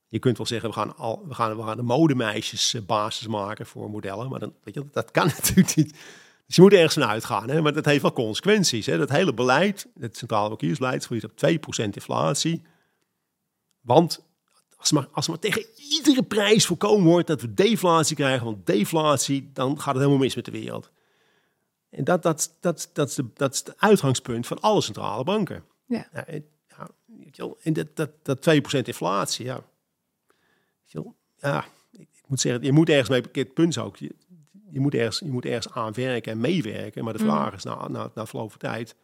Je 0.08 0.20
kunt 0.20 0.38
wel 0.38 0.46
zeggen, 0.46 0.70
we 0.70 0.76
gaan, 0.76 0.98
al, 0.98 1.26
we 1.28 1.34
gaan, 1.34 1.58
we 1.58 1.64
gaan 1.64 1.78
de 1.78 1.84
modemeisjes 1.84 2.76
basis 2.86 3.28
maken 3.28 3.66
voor 3.66 3.90
modellen. 3.90 4.30
Maar 4.30 4.40
dan, 4.40 4.54
weet 4.64 4.74
je, 4.74 4.86
dat 4.92 5.12
kan 5.12 5.26
natuurlijk 5.36 5.76
niet. 5.76 5.96
Dus 6.52 6.60
je 6.60 6.66
moet 6.66 6.80
ergens 6.80 6.96
naar 6.96 7.08
uitgaan, 7.08 7.50
hè? 7.50 7.62
maar 7.62 7.74
dat 7.74 7.86
heeft 7.86 8.02
wel 8.02 8.14
consequenties. 8.14 8.86
Hè? 8.86 8.98
Dat 8.98 9.10
hele 9.10 9.34
beleid, 9.34 9.88
het 10.00 10.18
centrale 10.18 10.48
bankiersbeleid, 10.48 11.06
groeit 11.06 11.24
op 11.24 11.32
2% 11.32 11.90
inflatie. 11.90 12.62
Want 13.82 14.26
als 14.78 14.92
maar, 14.92 15.08
als 15.12 15.28
maar 15.28 15.40
tegen 15.40 15.66
iedere 15.76 16.24
prijs 16.24 16.66
voorkomen 16.66 17.06
wordt 17.06 17.28
dat 17.28 17.42
we 17.42 17.54
deflatie 17.54 18.16
krijgen, 18.16 18.46
want 18.46 18.66
deflatie, 18.66 19.50
dan 19.54 19.78
gaat 19.78 19.94
het 19.94 19.98
helemaal 19.98 20.18
mis 20.18 20.36
met 20.36 20.46
de 20.46 20.52
wereld. 20.52 20.92
En 21.90 22.04
dat, 22.04 22.24
dat, 22.24 22.56
dat, 22.60 22.90
dat, 22.94 23.10
is, 23.10 23.16
de, 23.16 23.26
dat 23.34 23.54
is 23.54 23.60
het 23.60 23.74
uitgangspunt 23.78 24.48
van 24.48 24.60
alle 24.60 24.82
centrale 24.82 25.24
banken. 25.24 25.64
Ja. 25.86 26.10
ja, 26.14 26.26
en 27.62 27.74
dat, 27.74 27.88
dat, 27.96 28.10
dat 28.22 28.50
2% 28.78 28.82
inflatie, 28.84 29.46
ja. 29.46 29.64
ja, 31.38 31.66
ik 31.92 32.08
moet 32.28 32.42
zeggen, 32.42 32.64
je 32.64 32.72
moet 32.72 32.90
ergens 32.90 33.10
mee, 33.10 33.22
het 33.32 33.54
punt 33.54 33.78
ook, 33.78 33.98
je 34.72 34.80
moet 34.80 34.94
ergens, 34.94 35.20
je 35.20 35.32
moet 35.32 35.46
ergens 35.46 35.74
aan 35.74 35.94
werken 35.94 36.32
en 36.32 36.40
meewerken. 36.40 37.04
Maar 37.04 37.14
de 37.14 37.20
vraag 37.20 37.50
mm. 37.50 37.56
is, 37.56 37.64
na, 37.64 37.88
na, 37.88 38.12
na 38.16 38.26
verloop 38.26 38.50
van 38.50 38.60
tijd, 38.60 38.96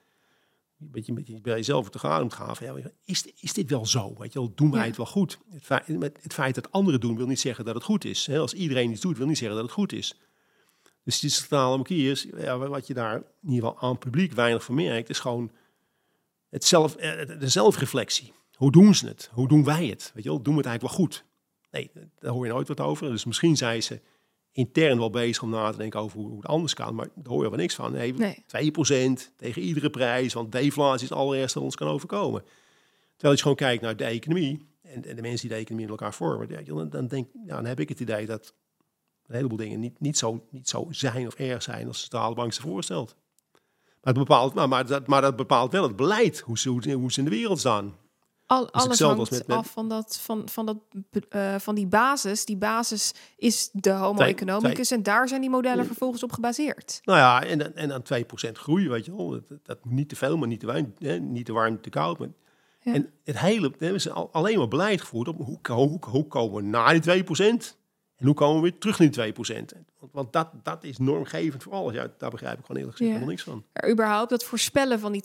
een 0.79 0.91
beetje, 0.91 1.11
een 1.11 1.17
beetje 1.17 1.41
bij 1.41 1.55
jezelf 1.55 1.89
te 1.89 1.99
gaan, 1.99 2.31
gaan 2.31 2.55
van, 2.55 2.67
ja, 2.67 2.91
is, 3.05 3.27
is 3.39 3.53
dit 3.53 3.69
wel 3.69 3.85
zo? 3.85 4.15
Weet 4.17 4.33
je 4.33 4.39
wel, 4.39 4.51
doen 4.55 4.71
wij 4.71 4.85
het 4.85 4.97
wel 4.97 5.05
goed? 5.05 5.39
Het 5.49 5.63
feit, 5.63 5.87
het 6.21 6.33
feit 6.33 6.55
dat 6.55 6.71
anderen 6.71 6.99
doen, 6.99 7.17
wil 7.17 7.27
niet 7.27 7.39
zeggen 7.39 7.65
dat 7.65 7.75
het 7.75 7.83
goed 7.83 8.05
is. 8.05 8.29
Als 8.29 8.53
iedereen 8.53 8.91
iets 8.91 9.01
doet, 9.01 9.17
wil 9.17 9.27
niet 9.27 9.37
zeggen 9.37 9.57
dat 9.57 9.65
het 9.65 9.75
goed 9.75 9.93
is. 9.93 10.19
Dus 11.03 11.19
die 11.19 11.29
centrale 11.29 11.75
bankiers, 11.75 12.27
ja, 12.37 12.57
wat 12.57 12.87
je 12.87 12.93
daar 12.93 13.15
in 13.15 13.49
ieder 13.49 13.69
geval 13.69 13.89
aan 13.89 13.97
publiek 13.97 14.33
weinig 14.33 14.63
van 14.63 14.75
merkt, 14.75 15.09
is 15.09 15.19
gewoon 15.19 15.51
het 16.49 16.63
zelf, 16.63 16.95
eh, 16.95 17.39
de 17.39 17.49
zelfreflectie. 17.49 18.33
Hoe 18.53 18.71
doen 18.71 18.95
ze 18.95 19.07
het? 19.07 19.29
Hoe 19.33 19.47
doen 19.47 19.63
wij 19.63 19.87
het? 19.87 20.11
Weet 20.13 20.23
je 20.23 20.29
wel, 20.29 20.41
doen 20.41 20.53
we 20.53 20.59
het 20.59 20.67
eigenlijk 20.69 20.97
wel 20.97 21.05
goed? 21.05 21.25
Nee, 21.71 21.91
daar 22.19 22.31
hoor 22.31 22.45
je 22.45 22.51
nooit 22.51 22.67
wat 22.67 22.79
over. 22.79 23.09
Dus 23.09 23.25
misschien 23.25 23.57
zei 23.57 23.81
ze, 23.81 24.01
intern 24.57 24.97
wel 24.97 25.09
bezig 25.09 25.43
om 25.43 25.49
na 25.49 25.71
te 25.71 25.77
denken 25.77 25.99
over 25.99 26.19
hoe, 26.19 26.35
het 26.35 26.45
anders 26.45 26.73
kan. 26.73 26.95
Maar 26.95 27.09
daar 27.15 27.33
hoor 27.33 27.43
je 27.43 27.49
wel 27.49 27.59
niks 27.59 27.75
van. 27.75 27.91
Nee, 27.91 28.13
nee. 28.13 28.43
2% 29.29 29.35
tegen 29.35 29.61
iedere 29.61 29.89
prijs, 29.89 30.33
want 30.33 30.51
deflatie 30.51 31.03
is 31.03 31.09
het 31.09 31.19
allereerste 31.19 31.53
dat 31.53 31.63
ons 31.63 31.75
kan 31.75 31.87
overkomen. 31.87 32.43
Terwijl 33.11 33.33
je 33.33 33.41
gewoon 33.41 33.57
kijkt 33.57 33.81
naar 33.81 33.95
de 33.95 34.03
economie 34.03 34.67
en, 34.81 35.05
en 35.05 35.15
de 35.15 35.21
mensen 35.21 35.47
die 35.47 35.57
de 35.57 35.63
economie 35.63 35.85
in 35.85 35.91
elkaar 35.91 36.13
vormen. 36.13 36.65
Dan, 36.65 36.89
dan, 36.89 37.07
denk, 37.07 37.27
dan 37.33 37.65
heb 37.65 37.79
ik 37.79 37.89
het 37.89 37.99
idee 37.99 38.25
dat 38.25 38.53
een 39.25 39.35
heleboel 39.35 39.57
dingen 39.57 39.79
niet, 39.79 39.99
niet, 39.99 40.17
zo, 40.17 40.45
niet 40.49 40.69
zo 40.69 40.87
zijn 40.89 41.27
of 41.27 41.33
erg 41.33 41.63
zijn 41.63 41.87
als 41.87 41.95
de 41.95 42.01
centrale 42.01 42.35
bank 42.35 42.53
ze 42.53 42.61
voorstelt. 42.61 43.15
Maar, 44.01 44.13
het 44.13 44.17
bepaalt, 44.17 44.53
maar, 44.53 44.67
maar, 44.67 44.87
dat, 44.87 45.07
maar 45.07 45.21
dat 45.21 45.35
bepaalt 45.35 45.71
wel 45.71 45.83
het 45.83 45.95
beleid, 45.95 46.39
hoe 46.39 46.57
ze, 46.57 46.69
hoe 46.69 47.11
ze 47.11 47.19
in 47.19 47.25
de 47.25 47.31
wereld 47.31 47.59
staan. 47.59 47.95
Al, 48.47 48.71
alles 48.71 48.99
hangt 48.99 49.31
met, 49.31 49.47
af 49.47 49.71
van, 49.71 49.89
dat, 49.89 50.19
van, 50.21 50.49
van, 50.49 50.65
dat, 50.65 50.77
uh, 51.29 51.55
van 51.55 51.75
die 51.75 51.87
basis. 51.87 52.45
Die 52.45 52.57
basis 52.57 53.13
is 53.37 53.69
de 53.73 53.91
homo 53.91 54.21
economicus 54.21 54.91
en 54.91 55.03
daar 55.03 55.27
zijn 55.27 55.41
die 55.41 55.49
modellen 55.49 55.85
vervolgens 55.85 56.23
op 56.23 56.31
gebaseerd. 56.31 56.99
Nou 57.03 57.17
ja, 57.19 57.43
en, 57.43 57.75
en 57.75 57.89
dan 57.89 58.03
2% 58.49 58.51
groei, 58.51 58.89
weet 58.89 59.05
je 59.05 59.15
wel. 59.15 59.29
Dat, 59.29 59.59
dat 59.63 59.85
niet 59.85 60.09
te 60.09 60.15
veel, 60.15 60.37
maar 60.37 60.47
niet 60.47 60.59
te 60.59 60.65
weinig. 60.65 60.91
Hè? 60.99 61.19
Niet 61.19 61.45
te 61.45 61.53
warm, 61.53 61.71
niet 61.71 61.83
te 61.83 61.89
koud. 61.89 62.19
Maar, 62.19 62.27
ja. 62.81 62.93
En 62.93 63.09
het 63.23 63.39
hele, 63.39 63.73
we 63.77 63.85
hebben 63.85 64.31
alleen 64.31 64.57
maar 64.57 64.67
beleid 64.67 65.01
gevoerd 65.01 65.27
op 65.27 65.37
hoe, 65.37 65.59
hoe, 65.71 65.99
hoe 65.99 66.27
komen 66.27 66.63
we 66.63 66.69
naar 66.69 67.01
die 67.01 67.23
2%? 67.23 67.76
En 68.17 68.25
hoe 68.25 68.35
komen 68.35 68.55
we 68.55 68.61
weer 68.61 68.77
terug 68.79 68.99
naar 68.99 69.11
die 69.11 69.33
2%? 69.33 69.35
Want, 69.99 70.11
want 70.11 70.33
dat, 70.33 70.49
dat 70.63 70.83
is 70.83 70.97
normgevend 70.97 71.63
voor 71.63 71.73
alles. 71.73 71.93
Ja, 71.93 72.07
daar 72.17 72.29
begrijp 72.29 72.59
ik 72.59 72.65
gewoon 72.65 72.77
eerlijk 72.81 72.97
gezegd 72.97 72.99
Ja. 72.99 73.05
helemaal 73.25 73.29
niks 73.29 73.43
van. 73.43 73.63
Er 73.73 73.91
überhaupt 73.91 74.29
dat 74.29 74.43
voorspellen 74.43 74.99
van 74.99 75.11
die 75.11 75.21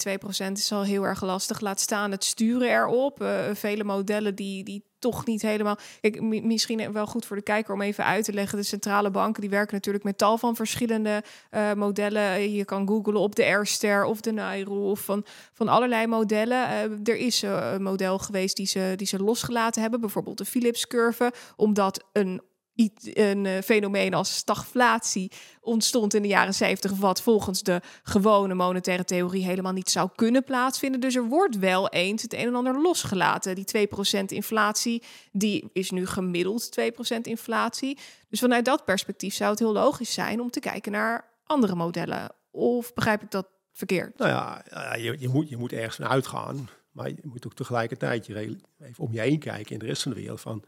2% 0.48 0.52
is 0.52 0.72
al 0.72 0.82
heel 0.84 1.02
erg 1.04 1.22
lastig. 1.22 1.60
Laat 1.60 1.80
staan 1.80 2.10
het 2.10 2.24
sturen 2.24 2.68
erop. 2.68 3.22
Eh, 3.22 3.40
vele 3.52 3.84
modellen 3.84 4.34
die, 4.34 4.64
die 4.64 4.84
toch 4.98 5.26
niet 5.26 5.42
helemaal... 5.42 5.76
Kijk, 6.00 6.20
mi- 6.20 6.42
misschien 6.42 6.92
wel 6.92 7.06
goed 7.06 7.24
voor 7.26 7.36
de 7.36 7.42
kijker 7.42 7.74
om 7.74 7.82
even 7.82 8.04
uit 8.04 8.24
te 8.24 8.32
leggen. 8.32 8.58
De 8.58 8.64
centrale 8.64 9.10
banken 9.10 9.40
die 9.40 9.50
werken 9.50 9.74
natuurlijk 9.74 10.04
met 10.04 10.18
tal 10.18 10.38
van 10.38 10.56
verschillende 10.56 11.22
eh, 11.50 11.72
modellen. 11.72 12.52
Je 12.52 12.64
kan 12.64 12.88
googlen 12.88 13.16
op 13.20 13.34
de 13.34 13.44
Airster 13.44 14.04
of 14.04 14.20
de 14.20 14.32
Nairo 14.32 14.90
of 14.90 15.00
van, 15.00 15.24
van 15.52 15.68
allerlei 15.68 16.06
modellen. 16.06 16.68
Eh, 16.68 16.82
er 17.04 17.16
is 17.16 17.42
eh, 17.42 17.70
een 17.72 17.82
model 17.82 18.18
geweest 18.18 18.56
die 18.56 18.66
ze, 18.66 18.92
die 18.96 19.06
ze 19.06 19.18
losgelaten 19.18 19.82
hebben. 19.82 20.00
Bijvoorbeeld 20.00 20.38
de 20.38 20.44
Philips-curve. 20.44 21.32
Omdat 21.56 22.04
een 22.12 22.42
een 22.74 23.46
eh, 23.46 23.62
fenomeen 23.62 24.14
als 24.14 24.34
stagflatie 24.34 25.32
ontstond 25.60 26.14
in 26.14 26.22
de 26.22 26.28
jaren 26.28 26.54
70, 26.54 26.92
wat 26.92 27.22
volgens 27.22 27.62
de 27.62 27.80
gewone 28.02 28.54
monetaire 28.54 29.04
theorie 29.04 29.44
helemaal 29.44 29.72
niet 29.72 29.90
zou 29.90 30.08
kunnen 30.14 30.44
plaatsvinden. 30.44 31.00
Dus 31.00 31.14
er 31.14 31.24
wordt 31.24 31.58
wel 31.58 31.88
eens 31.88 32.22
het 32.22 32.32
een 32.32 32.46
en 32.46 32.54
ander 32.54 32.82
losgelaten. 32.82 33.54
Die 33.54 33.88
2% 34.20 34.24
inflatie, 34.26 35.02
die 35.32 35.70
is 35.72 35.90
nu 35.90 36.06
gemiddeld 36.06 36.80
2% 36.80 37.20
inflatie. 37.22 37.98
Dus 38.28 38.40
vanuit 38.40 38.64
dat 38.64 38.84
perspectief 38.84 39.34
zou 39.34 39.50
het 39.50 39.58
heel 39.58 39.72
logisch 39.72 40.12
zijn 40.12 40.40
om 40.40 40.50
te 40.50 40.60
kijken 40.60 40.92
naar 40.92 41.30
andere 41.44 41.74
modellen. 41.74 42.30
Of 42.50 42.94
begrijp 42.94 43.22
ik 43.22 43.30
dat 43.30 43.48
verkeerd? 43.72 44.18
Nou 44.18 44.30
ja, 44.30 44.94
je, 44.94 45.28
moet, 45.28 45.48
je 45.48 45.56
moet 45.56 45.72
ergens 45.72 45.96
van 45.96 46.06
uitgaan. 46.06 46.68
Maar 46.92 47.08
je 47.08 47.16
moet 47.22 47.46
ook 47.46 47.54
tegelijkertijd 47.54 48.28
even 48.28 48.64
om 48.96 49.12
je 49.12 49.20
heen 49.20 49.38
kijken 49.38 49.72
in 49.72 49.78
de 49.78 49.86
rest 49.86 50.02
van 50.02 50.12
de 50.12 50.18
wereld. 50.20 50.40
Van, 50.40 50.64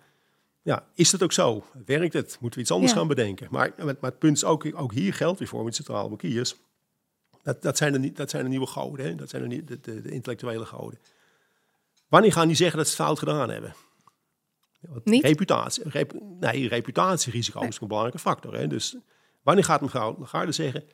ja, 0.65 0.87
is 0.95 1.11
dat 1.11 1.23
ook 1.23 1.33
zo? 1.33 1.65
Werkt 1.87 2.13
het? 2.13 2.37
Moeten 2.41 2.59
we 2.59 2.65
iets 2.65 2.71
anders 2.75 2.93
Ja. 2.93 2.99
gaan 2.99 3.09
bedenken? 3.09 3.49
Maar, 3.51 3.73
maar, 3.77 3.95
het 4.01 4.19
punt 4.19 4.37
is 4.37 4.45
ook, 4.45 4.67
ook 4.75 4.93
hier 4.93 5.15
geldt 5.15 5.39
weer 5.39 5.49
voor 5.49 5.65
met 5.65 5.75
centrale 5.75 6.09
bankiers. 6.09 6.55
Dat, 7.43 7.63
dat, 7.63 7.77
zijn 7.77 8.03
de, 8.03 8.13
dat 8.13 8.31
zijn 8.31 8.43
de 8.43 8.49
nieuwe 8.49 8.67
goden. 8.67 9.07
Hè? 9.07 9.15
Dat 9.15 9.31
zijn 9.31 9.49
de, 9.49 9.65
de, 9.65 9.81
de, 9.81 10.01
de 10.01 10.11
intellectuele 10.11 10.67
goden. 10.67 10.99
Wanneer 12.09 12.33
gaan 12.33 12.47
die 12.47 12.57
zeggen 12.57 12.77
dat 12.79 12.87
ze 12.89 12.93
het 12.97 13.03
fout 13.03 13.19
gedaan 13.19 13.51
hebben? 13.51 13.75
Want 14.81 15.05
Niet? 15.05 15.23
Reputatie, 15.25 15.89
rep- 15.89 16.21
nee, 16.41 16.69
reputatierisico 16.69 17.61
is 17.61 17.81
een 17.81 17.87
belangrijke 17.89 18.21
factor. 18.21 18.55
Hè? 18.55 18.67
Dus 18.67 18.97
wanneer 19.43 19.65
gaat 19.65 19.81
mevrouw 19.81 20.17
Lagarde 20.19 20.53
zeggen... 20.53 20.85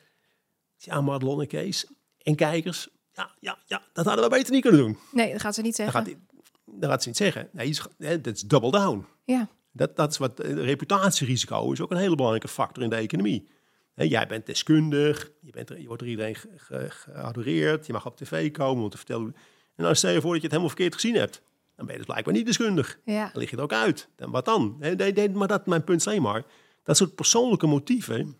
Ja, 0.77 1.01
Madelon 1.01 1.41
en 1.41 1.47
Kees 1.47 1.85
en 2.17 2.35
kijkers... 2.35 2.89
Ja, 3.13 3.31
ja, 3.39 3.57
ja, 3.65 3.83
dat 3.93 4.05
hadden 4.05 4.23
we 4.23 4.29
beter 4.29 4.51
niet 4.53 4.61
kunnen 4.61 4.79
doen. 4.81 4.97
Nee, 5.11 5.31
dat 5.31 5.41
gaat 5.41 5.55
ze 5.55 5.61
niet 5.61 5.75
zeggen. 5.75 5.95
gaat, 5.95 6.05
hij- 6.05 6.19
dan 6.65 6.89
gaat 6.89 7.01
ze 7.01 7.07
niet 7.07 7.17
zeggen. 7.17 7.49
Nee, 7.97 8.21
dat 8.21 8.35
is 8.35 8.41
double 8.41 8.71
down. 8.71 9.05
Ja, 9.23 9.47
Dat, 9.71 9.95
dat 9.95 10.11
is 10.11 10.17
wat 10.17 10.39
eh, 10.39 10.53
reputatierisico 10.53 11.71
is 11.71 11.81
ook 11.81 11.91
een 11.91 11.97
hele 11.97 12.15
belangrijke 12.15 12.47
factor 12.47 12.83
in 12.83 12.89
de 12.89 12.95
economie. 12.95 13.47
Jij 13.95 14.27
bent 14.27 14.45
deskundig, 14.45 15.31
je, 15.41 15.51
bent 15.51 15.69
je 15.69 15.85
wordt 15.85 15.99
door 16.01 16.09
iedereen 16.09 16.35
ge- 16.35 16.49
ge- 16.57 16.89
geadoreerd, 16.89 17.85
je 17.85 17.93
mag 17.93 18.05
op 18.05 18.17
tv 18.17 18.51
komen 18.51 18.83
om 18.83 18.89
te 18.89 18.97
vertellen. 18.97 19.35
En 19.75 19.83
dan 19.83 19.95
stel 19.95 20.11
je 20.11 20.21
voor 20.21 20.31
dat 20.31 20.41
je 20.41 20.47
het 20.47 20.51
helemaal 20.51 20.75
verkeerd 20.75 20.93
gezien 20.93 21.15
hebt. 21.15 21.41
Dan 21.75 21.85
ben 21.85 21.91
je 21.95 21.97
dus 22.01 22.05
blijkbaar 22.11 22.33
niet 22.33 22.45
deskundig. 22.45 22.99
ja. 23.05 23.23
Dan 23.31 23.41
lig 23.41 23.49
je 23.49 23.57
er 23.57 23.63
ook 23.63 23.73
uit. 23.73 24.09
Dan, 24.15 24.31
wat 24.31 24.45
dan? 24.45 24.75
Nee, 24.79 25.29
maar 25.29 25.47
dat, 25.47 25.65
mijn 25.65 25.83
punt 25.83 25.99
is 25.99 26.07
alleen 26.07 26.21
maar, 26.21 26.45
dat 26.83 26.97
soort 26.97 27.15
persoonlijke 27.15 27.67
motieven, 27.67 28.37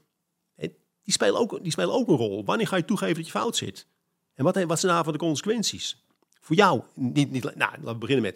die 1.04 1.14
spelen, 1.14 1.40
ook, 1.40 1.64
die 1.64 1.72
spelen 1.72 1.94
ook 1.94 2.08
een 2.08 2.16
rol. 2.16 2.46
Wanneer 2.46 2.68
ga 2.68 2.76
je 2.76 2.86
toegeven 2.86 3.16
dat 3.16 3.26
je 3.26 3.32
fout 3.32 3.56
zit? 3.56 3.88
En 4.34 4.44
wat, 4.44 4.64
wat 4.64 4.80
zijn 4.80 4.94
daarvan 4.94 5.14
de 5.14 5.20
consequenties? 5.20 6.06
Voor 6.40 6.56
jou, 6.56 6.82
niet, 6.96 7.32
niet, 7.32 7.44
nou, 7.44 7.56
laten 7.58 7.86
we 7.86 7.96
beginnen 7.96 8.24
met 8.24 8.36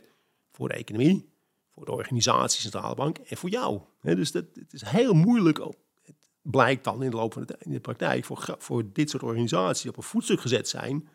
voor 0.52 0.68
de 0.68 0.74
economie, 0.74 1.30
voor 1.76 1.86
de 1.86 1.92
organisatie, 1.92 2.62
centrale 2.62 2.96
bank 2.96 3.18
en 3.18 3.38
voor 3.38 3.50
jou. 3.50 3.82
Dus 4.02 4.32
dat, 4.32 4.46
het 4.54 4.74
is 4.74 4.82
heel 4.86 5.14
moeilijk, 5.14 5.58
het 6.04 6.16
blijkt 6.42 6.84
dan 6.84 7.04
in 7.04 7.10
de 7.10 7.16
loop 7.16 7.34
van 7.34 7.44
de, 7.46 7.56
in 7.60 7.72
de 7.72 7.80
praktijk, 7.80 8.26
voor, 8.26 8.56
voor 8.58 8.92
dit 8.94 9.10
soort 9.10 9.24
organisaties 9.24 9.82
die 9.82 9.92
op 9.92 9.98
een 9.98 10.04
voetstuk 10.04 10.40
gezet 10.42 10.70
zijn, 10.70 11.10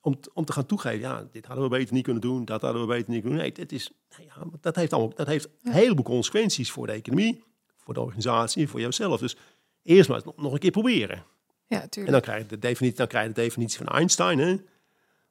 om, 0.00 0.20
t- 0.20 0.32
om 0.32 0.44
te 0.44 0.52
gaan 0.52 0.66
toegeven, 0.66 1.00
ja, 1.00 1.28
dit 1.32 1.46
hadden 1.46 1.64
we 1.64 1.70
beter 1.70 1.94
niet 1.94 2.04
kunnen 2.04 2.22
doen, 2.22 2.44
dat 2.44 2.60
hadden 2.62 2.80
we 2.80 2.86
beter 2.88 3.10
niet 3.10 3.20
kunnen 3.20 3.38
doen. 3.38 3.48
Nee, 3.48 3.56
het 3.56 3.72
is, 3.72 3.90
nou 4.10 4.22
ja, 4.22 4.58
dat 4.60 4.76
heeft, 4.76 4.92
allemaal, 4.92 5.14
dat 5.14 5.26
heeft 5.26 5.48
een 5.62 5.72
heleboel 5.72 6.04
consequenties 6.04 6.70
voor 6.70 6.86
de 6.86 6.92
economie, 6.92 7.44
voor 7.76 7.94
de 7.94 8.00
organisatie, 8.00 8.68
voor 8.68 8.80
jouzelf. 8.80 9.20
Dus 9.20 9.36
eerst 9.82 10.08
maar 10.08 10.22
nog, 10.36 10.52
een 10.52 10.58
keer 10.58 10.70
proberen. 10.70 11.24
Ja, 11.66 11.82
En 11.82 11.90
tuurlijk. 11.90 12.12
dan 12.12 12.22
krijg 12.22 12.42
je 12.42 12.48
de 12.48 12.58
definitie, 12.58 12.98
dan 12.98 13.06
krijg 13.06 13.26
je 13.26 13.32
de 13.32 13.40
definitie 13.40 13.78
van 13.78 13.86
Einstein. 13.86 14.38
Hè? 14.38 14.56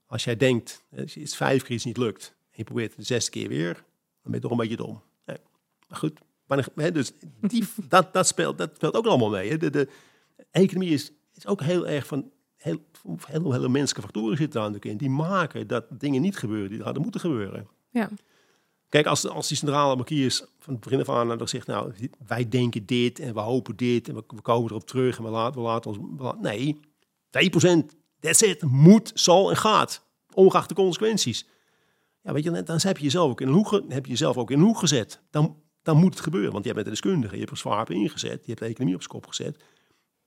Als 0.06 0.24
jij 0.24 0.36
denkt, 0.38 0.84
als 0.98 1.14
je 1.14 1.20
het 1.20 1.36
vijf 1.36 1.64
keer 1.64 1.76
iets 1.76 1.86
niet 1.86 1.98
lukt 1.98 2.36
en 2.46 2.54
je 2.58 2.64
probeert 2.64 2.90
het 2.90 3.00
de 3.00 3.06
zesde 3.06 3.32
keer 3.32 3.48
weer, 3.48 3.84
ben 4.24 4.34
je 4.34 4.40
toch 4.40 4.52
een 4.52 4.58
beetje 4.58 4.76
dom. 4.76 5.02
Nee. 5.26 5.38
Maar 5.88 5.98
goed, 5.98 6.20
hè, 6.76 6.92
dus 6.92 7.12
die, 7.42 7.64
dat, 7.88 8.14
dat, 8.14 8.28
speelt, 8.28 8.58
dat 8.58 8.72
speelt 8.76 8.96
ook 8.96 9.06
allemaal 9.06 9.30
mee. 9.30 9.50
Hè? 9.50 9.58
De, 9.58 9.70
de 9.70 9.88
economie 10.52 10.94
is, 10.94 11.12
is 11.34 11.48
ook 11.48 11.62
heel 11.62 11.88
erg 11.88 12.08
van 12.08 12.32
heel, 12.56 12.78
heel, 13.26 13.52
hele 13.52 13.70
menselijke 13.70 14.02
factoren 14.02 14.38
zitten 14.38 14.62
daar 14.62 14.72
natuurlijk 14.72 15.02
in. 15.02 15.08
Die 15.08 15.18
maken 15.18 15.68
dat 15.68 15.86
dingen 15.90 16.22
niet 16.22 16.38
gebeuren 16.38 16.70
die 16.70 16.82
hadden 16.82 17.02
moeten 17.02 17.22
gebeuren. 17.22 17.68
Ja. 17.90 18.10
Kijk, 18.90 19.06
als, 19.06 19.28
als 19.28 19.48
die 19.48 19.58
centrale 19.58 19.96
bankiers 19.96 20.44
van 20.60 20.74
het 20.74 20.84
begin 20.84 21.00
af 21.00 21.10
aan 21.10 21.38
dan 21.38 21.48
zegt, 21.48 21.68
nou, 21.68 21.94
wij 22.28 22.50
denken 22.50 22.86
dit 22.86 23.20
en 23.20 23.34
we 23.34 23.40
hopen 23.40 23.76
dit 23.76 24.08
en 24.08 24.16
we, 24.16 24.24
we 24.28 24.42
komen 24.42 24.70
erop 24.70 24.88
terug 24.88 25.18
en 25.18 25.24
we 25.24 25.30
laten, 25.30 25.62
we 25.62 25.68
laten 25.68 25.92
ons... 25.92 26.00
we 26.18 26.24
laten- 26.24 26.42
nee, 26.42 26.80
2%, 27.84 27.96
that's 28.20 28.42
it, 28.42 28.62
moet, 28.62 29.12
zal 29.14 29.50
en 29.50 29.58
gaat, 29.58 30.06
ongeacht 30.34 30.70
de 30.70 30.76
consequenties. 30.76 31.46
Ja, 32.24 32.34
weet 32.34 32.44
je, 32.44 32.52
dan, 32.52 32.64
dan 32.64 32.80
heb 32.82 32.98
je 32.98 33.04
jezelf 33.04 33.30
ook 33.30 33.42
in 33.42 33.48
een 33.48 33.54
hoek, 33.54 33.72
heb 33.88 34.06
je 34.06 34.12
jezelf 34.12 34.38
ook 34.38 34.52
in 34.52 34.60
een 34.60 34.66
hoek 34.66 34.78
gezet. 34.78 35.22
Dan, 35.30 35.58
dan 35.84 35.98
moet 35.98 36.14
het 36.14 36.24
gebeuren, 36.24 36.52
want 36.52 36.66
jij 36.66 36.74
bent 36.74 36.86
een 36.86 36.92
deskundige, 36.92 37.34
je 37.34 37.40
hebt 37.40 37.52
er 37.52 37.58
zwaar 37.58 37.82
op 37.82 37.90
ingezet, 37.90 38.40
je 38.42 38.48
hebt 38.48 38.60
de 38.60 38.66
economie 38.66 38.96
op 38.96 39.02
zijn 39.02 39.14
kop 39.14 39.28
gezet. 39.28 39.64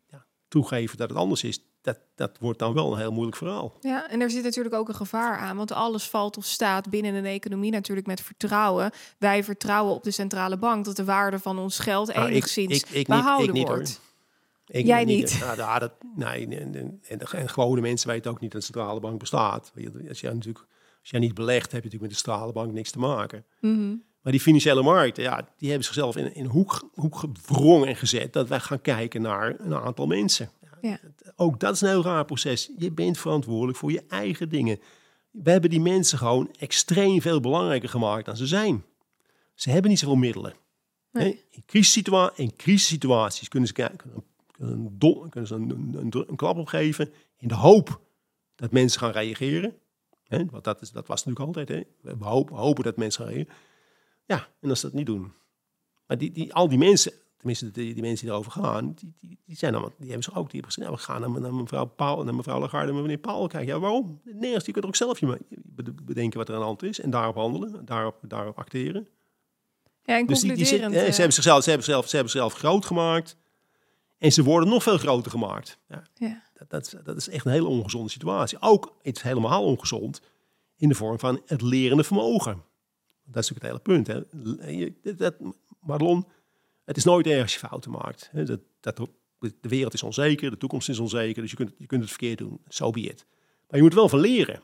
Ja, 0.06 0.24
toegeven 0.48 0.96
dat 0.98 1.08
het 1.08 1.18
anders 1.18 1.42
is, 1.44 1.60
dat, 1.82 1.98
dat 2.14 2.38
wordt 2.40 2.58
dan 2.58 2.74
wel 2.74 2.92
een 2.92 2.98
heel 2.98 3.12
moeilijk 3.12 3.36
verhaal. 3.36 3.76
Ja, 3.80 4.08
en 4.10 4.20
er 4.20 4.30
zit 4.30 4.42
natuurlijk 4.44 4.74
ook 4.74 4.88
een 4.88 4.94
gevaar 4.94 5.38
aan, 5.38 5.56
want 5.56 5.72
alles 5.72 6.08
valt 6.08 6.36
of 6.36 6.44
staat 6.44 6.90
binnen 6.90 7.14
een 7.14 7.24
economie 7.24 7.70
natuurlijk 7.70 8.06
met 8.06 8.20
vertrouwen. 8.20 8.90
Wij 9.18 9.44
vertrouwen 9.44 9.94
op 9.94 10.02
de 10.02 10.10
centrale 10.10 10.56
bank 10.58 10.84
dat 10.84 10.96
de 10.96 11.04
waarde 11.04 11.38
van 11.38 11.58
ons 11.58 11.78
geld 11.78 12.14
Nou, 12.14 12.26
ik- 12.26 12.32
enigszins 12.32 12.72
ik- 12.82 12.88
ik 12.88 12.94
niet- 12.94 13.06
behouden 13.06 13.48
ik 13.48 13.52
niet, 13.54 13.66
wordt. 13.68 14.00
Ik 14.66 14.86
Jij 14.86 15.04
niet. 15.04 15.36
Nou, 15.40 15.56
ja, 15.56 15.78
dat, 15.78 15.92
nee, 16.16 16.46
en, 16.46 16.74
en, 16.74 17.00
en, 17.08 17.18
de- 17.18 17.28
en 17.36 17.48
gewone 17.48 17.80
mensen 17.80 18.08
weten 18.08 18.30
ook 18.30 18.40
niet 18.40 18.52
dat 18.52 18.60
de 18.60 18.66
centrale 18.66 19.00
bank 19.00 19.18
bestaat. 19.18 19.72
Je, 19.74 20.04
Als 20.08 20.20
jij 20.20 20.32
natuurlijk, 20.32 20.66
als 21.04 21.12
jij 21.12 21.20
niet 21.20 21.34
belegt, 21.34 21.72
heb 21.72 21.82
je 21.82 21.88
natuurlijk 21.90 22.02
met 22.02 22.10
de 22.10 22.16
centrale 22.16 22.52
bank 22.52 22.72
niks 22.72 22.90
te 22.90 22.98
maken. 22.98 23.44
Mhm. 23.60 23.94
Maar 24.20 24.32
die 24.32 24.40
financiële 24.40 24.82
markten, 24.82 25.22
ja, 25.22 25.48
die 25.58 25.68
hebben 25.68 25.86
zichzelf 25.86 26.16
in, 26.16 26.34
in 26.34 26.44
een 26.44 26.50
hoek, 26.50 26.90
hoek 26.94 27.16
gewrongen 27.42 27.88
en 27.88 27.96
gezet 27.96 28.32
dat 28.32 28.48
wij 28.48 28.60
gaan 28.60 28.80
kijken 28.80 29.22
naar 29.22 29.54
een 29.58 29.74
aantal 29.74 30.06
mensen. 30.06 30.50
Ja. 30.80 31.00
Ook 31.36 31.60
dat 31.60 31.74
is 31.74 31.80
een 31.80 31.88
heel 31.88 32.02
raar 32.02 32.24
proces. 32.24 32.70
Je 32.78 32.90
bent 32.90 33.18
verantwoordelijk 33.18 33.78
voor 33.78 33.92
je 33.92 34.02
eigen 34.08 34.48
dingen. 34.48 34.78
We 35.30 35.50
hebben 35.50 35.70
die 35.70 35.80
mensen 35.80 36.18
gewoon 36.18 36.54
extreem 36.58 37.20
veel 37.20 37.40
belangrijker 37.40 37.88
gemaakt 37.88 38.26
dan 38.26 38.36
ze 38.36 38.46
zijn. 38.46 38.84
Ze 39.54 39.70
hebben 39.70 39.90
niet 39.90 39.98
zoveel 39.98 40.16
middelen. 40.16 40.54
Nee. 41.12 41.44
In, 41.50 41.62
crisissituaties, 41.66 42.38
in 42.38 42.56
crisissituaties 42.56 43.48
kunnen 43.48 43.68
ze, 43.68 43.74
kunnen, 43.74 45.28
kunnen 45.28 45.46
ze 45.46 45.54
een, 45.54 45.70
een, 45.70 45.94
een, 45.94 46.24
een 46.28 46.36
klap 46.36 46.56
opgeven 46.56 47.12
in 47.38 47.48
de 47.48 47.54
hoop 47.54 48.00
dat 48.54 48.72
mensen 48.72 49.00
gaan 49.00 49.10
reageren. 49.10 49.74
Hè? 50.34 50.44
Want 50.50 50.64
dat, 50.64 50.82
is, 50.82 50.90
dat 50.90 51.06
was 51.06 51.24
natuurlijk 51.24 51.58
altijd. 51.58 51.86
Hè? 52.02 52.12
We 52.16 52.24
hopen, 52.24 52.56
hopen 52.56 52.84
dat 52.84 52.96
mensen 52.96 53.26
gaan. 53.26 53.46
Ja, 54.24 54.48
en 54.60 54.68
als 54.68 54.80
ze 54.80 54.86
dat 54.86 54.94
niet 54.94 55.06
doen. 55.06 55.32
Maar 56.06 56.18
die, 56.18 56.30
die, 56.30 56.54
al 56.54 56.68
die 56.68 56.78
mensen, 56.78 57.12
tenminste 57.36 57.70
die, 57.70 57.94
die 57.94 58.02
mensen 58.02 58.26
die 58.26 58.34
erover 58.34 58.52
gaan, 58.52 58.92
die, 58.94 59.12
die, 59.20 59.38
die 59.44 59.56
zijn 59.56 59.72
allemaal, 59.72 59.92
die 59.96 60.06
hebben 60.06 60.24
zich 60.24 60.36
ook, 60.36 60.50
die 60.50 60.60
hebben 60.60 60.72
gezegd, 60.72 60.88
nou, 60.88 61.00
we 61.00 61.12
gaan 61.12 61.32
naar, 61.32 61.40
naar 61.40 61.54
mevrouw 61.60 61.84
Paul, 61.84 62.24
naar 62.24 62.34
mevrouw 62.34 62.60
Lagarde 62.60 62.92
en 62.92 63.00
meneer 63.02 63.18
Paul 63.18 63.46
kijken. 63.46 63.74
Ja, 63.74 63.80
waarom? 63.80 64.20
Nergens, 64.24 64.64
je 64.64 64.72
kunt 64.72 64.84
er 64.84 64.90
ook 64.90 64.96
zelf 64.96 65.20
je 65.20 65.38
bedenken 66.02 66.38
wat 66.38 66.48
er 66.48 66.54
aan 66.54 66.60
de 66.60 66.66
hand 66.66 66.82
is 66.82 67.00
en 67.00 67.10
daarop 67.10 67.34
handelen, 67.34 67.84
daarop, 67.84 68.16
daarop 68.22 68.58
acteren. 68.58 69.08
Ja, 70.02 70.18
en 70.18 70.26
Dus 70.26 70.40
die, 70.40 70.52
die 70.54 70.66
hè, 70.66 70.86
eh, 70.86 71.12
ze, 71.12 71.20
hebben 71.20 71.32
zichzelf, 71.32 71.62
ze, 71.62 71.68
hebben 71.70 71.86
zichzelf, 71.86 72.08
ze 72.08 72.16
hebben 72.16 72.32
zichzelf 72.32 72.54
groot 72.54 72.84
gemaakt 72.84 73.36
en 74.18 74.32
ze 74.32 74.42
worden 74.42 74.68
nog 74.68 74.82
veel 74.82 74.98
groter 74.98 75.30
gemaakt. 75.30 75.78
Ja, 75.88 76.02
ja. 76.14 76.42
Dat, 76.68 76.96
dat, 77.04 77.16
is- 77.16 77.28
echt 77.28 77.44
een 77.46 77.52
hele 77.52 77.66
ongezonde 77.66 78.10
situatie. 78.10 78.60
Ook 78.60 78.94
iets 79.02 79.22
helemaal 79.22 79.64
ongezond 79.64 80.20
in 80.76 80.88
de 80.88 80.94
vorm 80.94 81.18
van 81.18 81.40
het 81.46 81.62
lerende 81.62 82.04
vermogen. 82.04 82.62
Dat 83.24 83.42
is 83.44 83.50
natuurlijk 83.50 83.84
het 83.84 83.96
hele 83.96 84.02
punt. 84.04 84.06
Hè. 85.02 85.14
Dat- 85.16 85.34
Madelon, 85.80 86.26
het 86.84 86.96
is 86.96 87.04
nooit 87.04 87.26
erg 87.26 87.42
als 87.42 87.52
je 87.52 87.58
fouten 87.58 87.90
maakt. 87.90 88.30
Dat, 88.32 88.60
dat, 88.80 89.08
de 89.38 89.68
wereld 89.68 89.94
is 89.94 90.02
onzeker, 90.02 90.50
de 90.50 90.56
toekomst 90.56 90.88
is 90.88 90.98
onzeker, 90.98 91.42
dus 91.42 91.50
je 91.50 91.56
kunt, 91.56 91.72
je 91.78 91.86
kunt 91.86 92.00
het 92.00 92.10
verkeerd 92.10 92.38
doen. 92.38 92.60
So 92.68 92.90
be 92.90 93.00
it. 93.00 93.26
Maar 93.68 93.76
je 93.76 93.82
moet 93.82 93.94
wel 93.94 94.08
van 94.08 94.18
leren. 94.20 94.62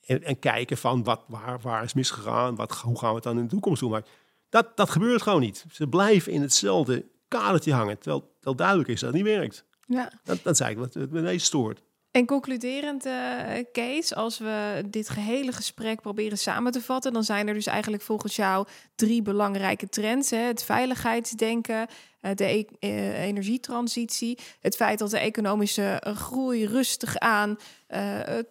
En, 0.00 0.22
en 0.22 0.38
kijken 0.38 0.76
van 0.76 1.04
wat, 1.04 1.24
waar, 1.28 1.60
waar 1.60 1.84
is 1.84 1.94
misgegaan, 1.94 2.54
wat, 2.54 2.72
hoe 2.72 2.98
gaan 2.98 3.08
we 3.08 3.14
het 3.14 3.24
dan 3.24 3.36
in 3.36 3.42
de 3.42 3.48
toekomst 3.50 3.80
doen. 3.80 3.90
Maar 3.90 4.04
dat, 4.48 4.76
dat 4.76 4.90
gebeurt 4.90 5.22
gewoon 5.22 5.40
niet. 5.40 5.64
Ze 5.72 5.86
blijven 5.88 6.32
in 6.32 6.40
hetzelfde 6.40 7.06
kadertje 7.28 7.72
hangen, 7.72 7.98
terwijl, 7.98 8.32
terwijl 8.34 8.56
duidelijk 8.56 8.88
is 8.88 9.00
dat 9.00 9.08
het 9.14 9.22
niet 9.22 9.32
werkt. 9.34 9.64
Ja. 9.90 10.12
Dat, 10.24 10.42
dat 10.42 10.54
is 10.54 10.60
eigenlijk 10.60 10.94
wat 10.94 11.02
het 11.02 11.12
me 11.12 11.20
meest 11.20 11.46
stoort. 11.46 11.82
En 12.10 12.26
concluderend, 12.26 13.06
uh, 13.06 13.42
Kees, 13.72 14.14
als 14.14 14.38
we 14.38 14.84
dit 14.86 15.08
gehele 15.08 15.52
gesprek 15.52 16.00
proberen 16.00 16.38
samen 16.38 16.72
te 16.72 16.80
vatten, 16.80 17.12
dan 17.12 17.24
zijn 17.24 17.48
er 17.48 17.54
dus 17.54 17.66
eigenlijk 17.66 18.02
volgens 18.02 18.36
jou 18.36 18.66
drie 18.94 19.22
belangrijke 19.22 19.88
trends: 19.88 20.30
hè? 20.30 20.36
het 20.36 20.64
veiligheidsdenken, 20.64 21.86
de 22.20 22.44
e 22.44 22.64
eh, 22.78 23.24
energietransitie, 23.24 24.38
het 24.60 24.76
feit 24.76 24.98
dat 24.98 25.10
de 25.10 25.18
economische 25.18 25.82
eh, 25.82 26.16
groei 26.16 26.66
rustig 26.66 27.18
aan 27.18 27.58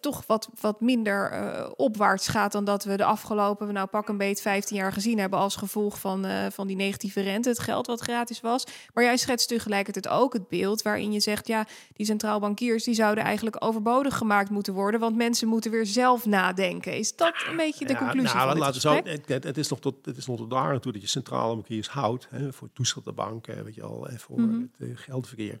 toch 0.00 0.24
wat, 0.26 0.48
wat 0.60 0.80
minder 0.80 1.32
opwaarts 1.76 2.28
gaat 2.28 2.52
dan 2.52 2.64
dat 2.64 2.84
we 2.84 2.96
de 2.96 3.04
afgelopen, 3.04 3.72
nou 3.72 3.86
pak 3.86 4.08
een 4.08 4.16
beet 4.16 4.40
15 4.40 4.76
jaar 4.76 4.92
gezien 4.92 5.18
hebben 5.18 5.38
als 5.38 5.56
gevolg 5.56 5.98
van, 5.98 6.26
van 6.52 6.66
die 6.66 6.76
negatieve 6.76 7.20
rente, 7.20 7.48
het 7.48 7.58
geld 7.58 7.86
wat 7.86 8.00
gratis 8.00 8.40
was. 8.40 8.64
Maar 8.94 9.04
jij 9.04 9.16
schetst 9.16 9.48
tegelijkertijd 9.48 10.08
ook 10.08 10.32
het 10.32 10.48
beeld 10.48 10.82
waarin 10.82 11.12
je 11.12 11.20
zegt, 11.20 11.46
ja, 11.46 11.66
die 11.92 12.06
centraal 12.06 12.40
bankiers 12.40 12.84
die 12.84 12.94
zouden 12.94 13.24
eigenlijk 13.24 13.64
overbodig 13.64 14.16
gemaakt 14.16 14.50
moeten 14.50 14.74
worden, 14.74 15.00
want 15.00 15.16
mensen 15.16 15.48
moeten 15.48 15.70
weer 15.70 15.86
zelf 15.86 16.26
nadenken. 16.26 16.96
Is 16.96 17.16
dat 17.16 17.34
een 17.50 17.56
beetje 17.56 17.86
de 17.86 17.96
conclusie 17.96 18.36
nou, 18.36 18.48
van 18.48 18.58
laten 18.58 18.80
zo, 18.80 19.00
het, 19.04 19.44
het, 19.44 19.58
is 19.58 19.68
nog 19.68 19.80
tot, 19.80 19.94
het 20.06 20.16
is 20.16 20.26
nog 20.26 20.36
tot 20.36 20.50
daar 20.50 20.80
toe 20.80 20.92
dat 20.92 21.00
je 21.00 21.08
centrale 21.08 21.54
bankiers 21.54 21.88
houdt 21.88 22.26
hè, 22.30 22.52
voor 22.52 22.68
de 23.04 23.12
banken 23.12 23.59
weet 23.64 23.74
je 23.74 23.82
al, 23.82 24.08
en 24.08 24.18
voor 24.18 24.40
mhm. 24.40 24.60
het 24.60 24.70
uh, 24.78 24.96
geldverkeer. 24.96 25.60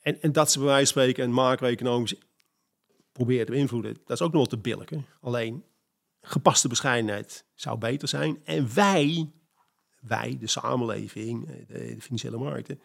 En, 0.00 0.22
en 0.22 0.32
dat 0.32 0.50
ze 0.50 0.58
bij 0.58 0.66
wijze 0.66 0.92
van 0.92 1.02
spreken 1.02 1.24
en 1.24 1.30
macro-economisch 1.30 2.14
proberen 3.12 3.46
te 3.46 3.52
beïnvloeden, 3.52 3.96
dat 4.04 4.20
is 4.20 4.26
ook 4.26 4.32
nog 4.32 4.40
wel 4.40 4.46
te 4.46 4.58
billijken. 4.58 5.06
Alleen 5.20 5.64
gepaste 6.20 6.68
bescheidenheid 6.68 7.44
zou 7.54 7.78
beter 7.78 8.08
zijn. 8.08 8.40
En 8.44 8.74
wij, 8.74 9.30
wij, 10.00 10.36
de 10.40 10.46
samenleving, 10.46 11.48
eh, 11.48 11.54
de, 11.66 11.94
de 11.94 12.00
financiële 12.00 12.38
markten, 12.38 12.80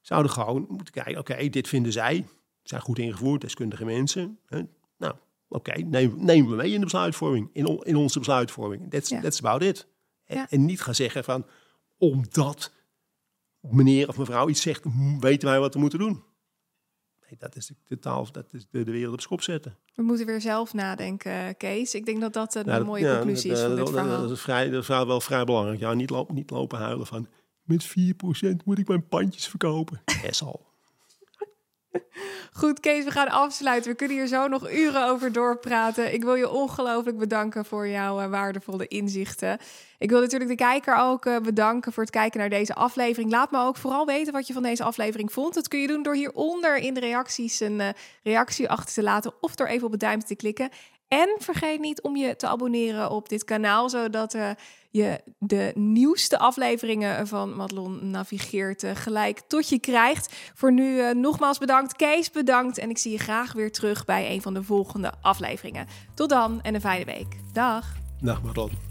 zouden 0.00 0.32
gewoon 0.32 0.66
moeten 0.68 0.92
kijken, 0.92 1.18
oké, 1.18 1.48
dit 1.48 1.68
vinden 1.68 1.92
zij, 1.92 2.26
zijn 2.62 2.80
goed 2.80 2.98
ingevoerd, 2.98 3.40
deskundige 3.40 3.84
mensen. 3.84 4.38
Hè? 4.46 4.62
Nou, 4.96 5.14
oké, 5.48 5.80
nemen, 5.80 6.24
nemen 6.24 6.50
we 6.50 6.56
mee 6.56 6.72
in 6.72 6.78
de 6.78 6.84
besluitvorming, 6.84 7.50
in, 7.52 7.80
in 7.82 7.96
onze 7.96 8.18
besluitvorming. 8.18 8.90
That's, 8.90 9.08
ja. 9.08 9.20
that's 9.20 9.38
about 9.38 9.62
it. 9.62 9.86
En, 10.24 10.46
en, 10.48 10.64
niet 10.64 10.82
gaan 10.82 10.94
zeggen 10.94 11.24
van, 11.24 11.46
omdat 11.98 12.72
meneer 13.60 14.08
of 14.08 14.18
mevrouw 14.18 14.48
iets 14.48 14.62
zegt, 14.62 14.84
weten 15.20 15.48
wij 15.48 15.60
wat 15.60 15.74
we 15.74 15.80
moeten 15.80 15.98
doen. 15.98 16.22
Nee, 17.28 17.38
dat 17.38 17.56
is 17.56 17.72
de 17.84 17.98
taal, 17.98 18.32
dat 18.32 18.52
is 18.52 18.66
de, 18.70 18.84
de 18.84 18.90
wereld 18.90 19.12
op 19.12 19.20
schop 19.20 19.42
zetten. 19.42 19.78
We 19.94 20.02
moeten 20.02 20.26
weer 20.26 20.40
zelf 20.40 20.74
nadenken, 20.74 21.56
Kees. 21.56 21.94
Ik 21.94 22.06
denk 22.06 22.20
dat 22.20 22.32
dat 22.32 22.54
een 22.54 22.66
nou, 22.66 22.84
mooie 22.84 23.14
conclusie 23.14 23.50
is 23.50 23.60
van 23.60 23.76
dit 23.76 23.88
verhaal. 23.88 24.20
Dat 24.20 24.30
is, 24.30 24.40
vrij, 24.40 24.70
dat 24.70 24.82
is 24.82 24.88
wel 24.88 25.20
vrij 25.20 25.44
belangrijk. 25.44 25.80
Ja, 25.80 25.94
niet, 25.94 26.10
lopen, 26.10 26.34
niet 26.34 26.50
lopen 26.50 26.78
huilen 26.78 27.06
van, 27.06 27.28
met 27.62 27.88
4% 27.88 27.90
moet 28.64 28.78
ik 28.78 28.88
mijn 28.88 29.08
pandjes 29.08 29.48
verkopen. 29.48 30.02
Yes 30.22 30.42
al. 30.42 30.69
Goed, 32.52 32.80
Kees, 32.80 33.04
we 33.04 33.10
gaan 33.10 33.28
afsluiten. 33.28 33.90
We 33.90 33.96
kunnen 33.96 34.16
hier 34.16 34.26
zo 34.26 34.48
nog 34.48 34.70
uren 34.70 35.06
over 35.06 35.32
doorpraten. 35.32 36.12
Ik 36.14 36.22
wil 36.24 36.34
je 36.34 36.50
ongelooflijk 36.50 37.18
bedanken 37.18 37.64
voor 37.64 37.88
jouw 37.88 38.20
uh, 38.20 38.26
waardevolle 38.26 38.88
inzichten. 38.88 39.58
Ik 39.98 40.10
wil 40.10 40.20
natuurlijk 40.20 40.50
de 40.50 40.56
kijker 40.56 40.96
ook 40.96 41.26
uh, 41.26 41.38
bedanken 41.38 41.92
voor 41.92 42.02
het 42.02 42.12
kijken 42.12 42.40
naar 42.40 42.48
deze 42.48 42.74
aflevering. 42.74 43.30
Laat 43.30 43.50
me 43.50 43.58
ook 43.58 43.76
vooral 43.76 44.06
weten 44.06 44.32
wat 44.32 44.46
je 44.46 44.52
van 44.52 44.62
deze 44.62 44.84
aflevering 44.84 45.32
vond. 45.32 45.54
Dat 45.54 45.68
kun 45.68 45.80
je 45.80 45.86
doen 45.86 46.02
door 46.02 46.14
hieronder 46.14 46.76
in 46.76 46.94
de 46.94 47.00
reacties 47.00 47.60
een 47.60 47.80
uh, 47.80 47.88
reactie 48.22 48.70
achter 48.70 48.94
te 48.94 49.02
laten 49.02 49.32
of 49.40 49.54
door 49.54 49.66
even 49.66 49.86
op 49.86 49.92
het 49.92 50.00
duimpje 50.00 50.28
te 50.28 50.36
klikken. 50.36 50.70
En 51.08 51.34
vergeet 51.38 51.80
niet 51.80 52.02
om 52.02 52.16
je 52.16 52.36
te 52.36 52.46
abonneren 52.46 53.10
op 53.10 53.28
dit 53.28 53.44
kanaal, 53.44 53.88
zodat 53.88 54.34
uh, 54.34 54.50
je 54.90 55.20
de 55.38 55.72
nieuwste 55.74 56.38
afleveringen 56.38 57.26
van 57.26 57.56
Madelon 57.56 58.10
Navigeert 58.10 58.82
uh, 58.82 58.90
gelijk 58.94 59.40
tot 59.46 59.68
je 59.68 59.78
krijgt. 59.78 60.34
Voor 60.54 60.72
nu 60.72 60.96
uh, 60.96 61.14
nogmaals 61.14 61.58
bedankt, 61.58 61.96
Kees 61.96 62.30
bedankt 62.30 62.78
en 62.78 62.90
ik 62.90 62.98
zie 62.98 63.12
je 63.12 63.18
graag 63.18 63.52
weer 63.52 63.72
terug 63.72 64.04
bij 64.04 64.30
een 64.30 64.42
van 64.42 64.54
de 64.54 64.62
volgende 64.62 65.12
afleveringen. 65.20 65.86
Tot 66.14 66.28
dan 66.28 66.62
en 66.62 66.74
een 66.74 66.80
fijne 66.80 67.04
week. 67.04 67.36
Dag. 67.52 67.86
Dag 68.20 68.42
Madelon. 68.42 68.89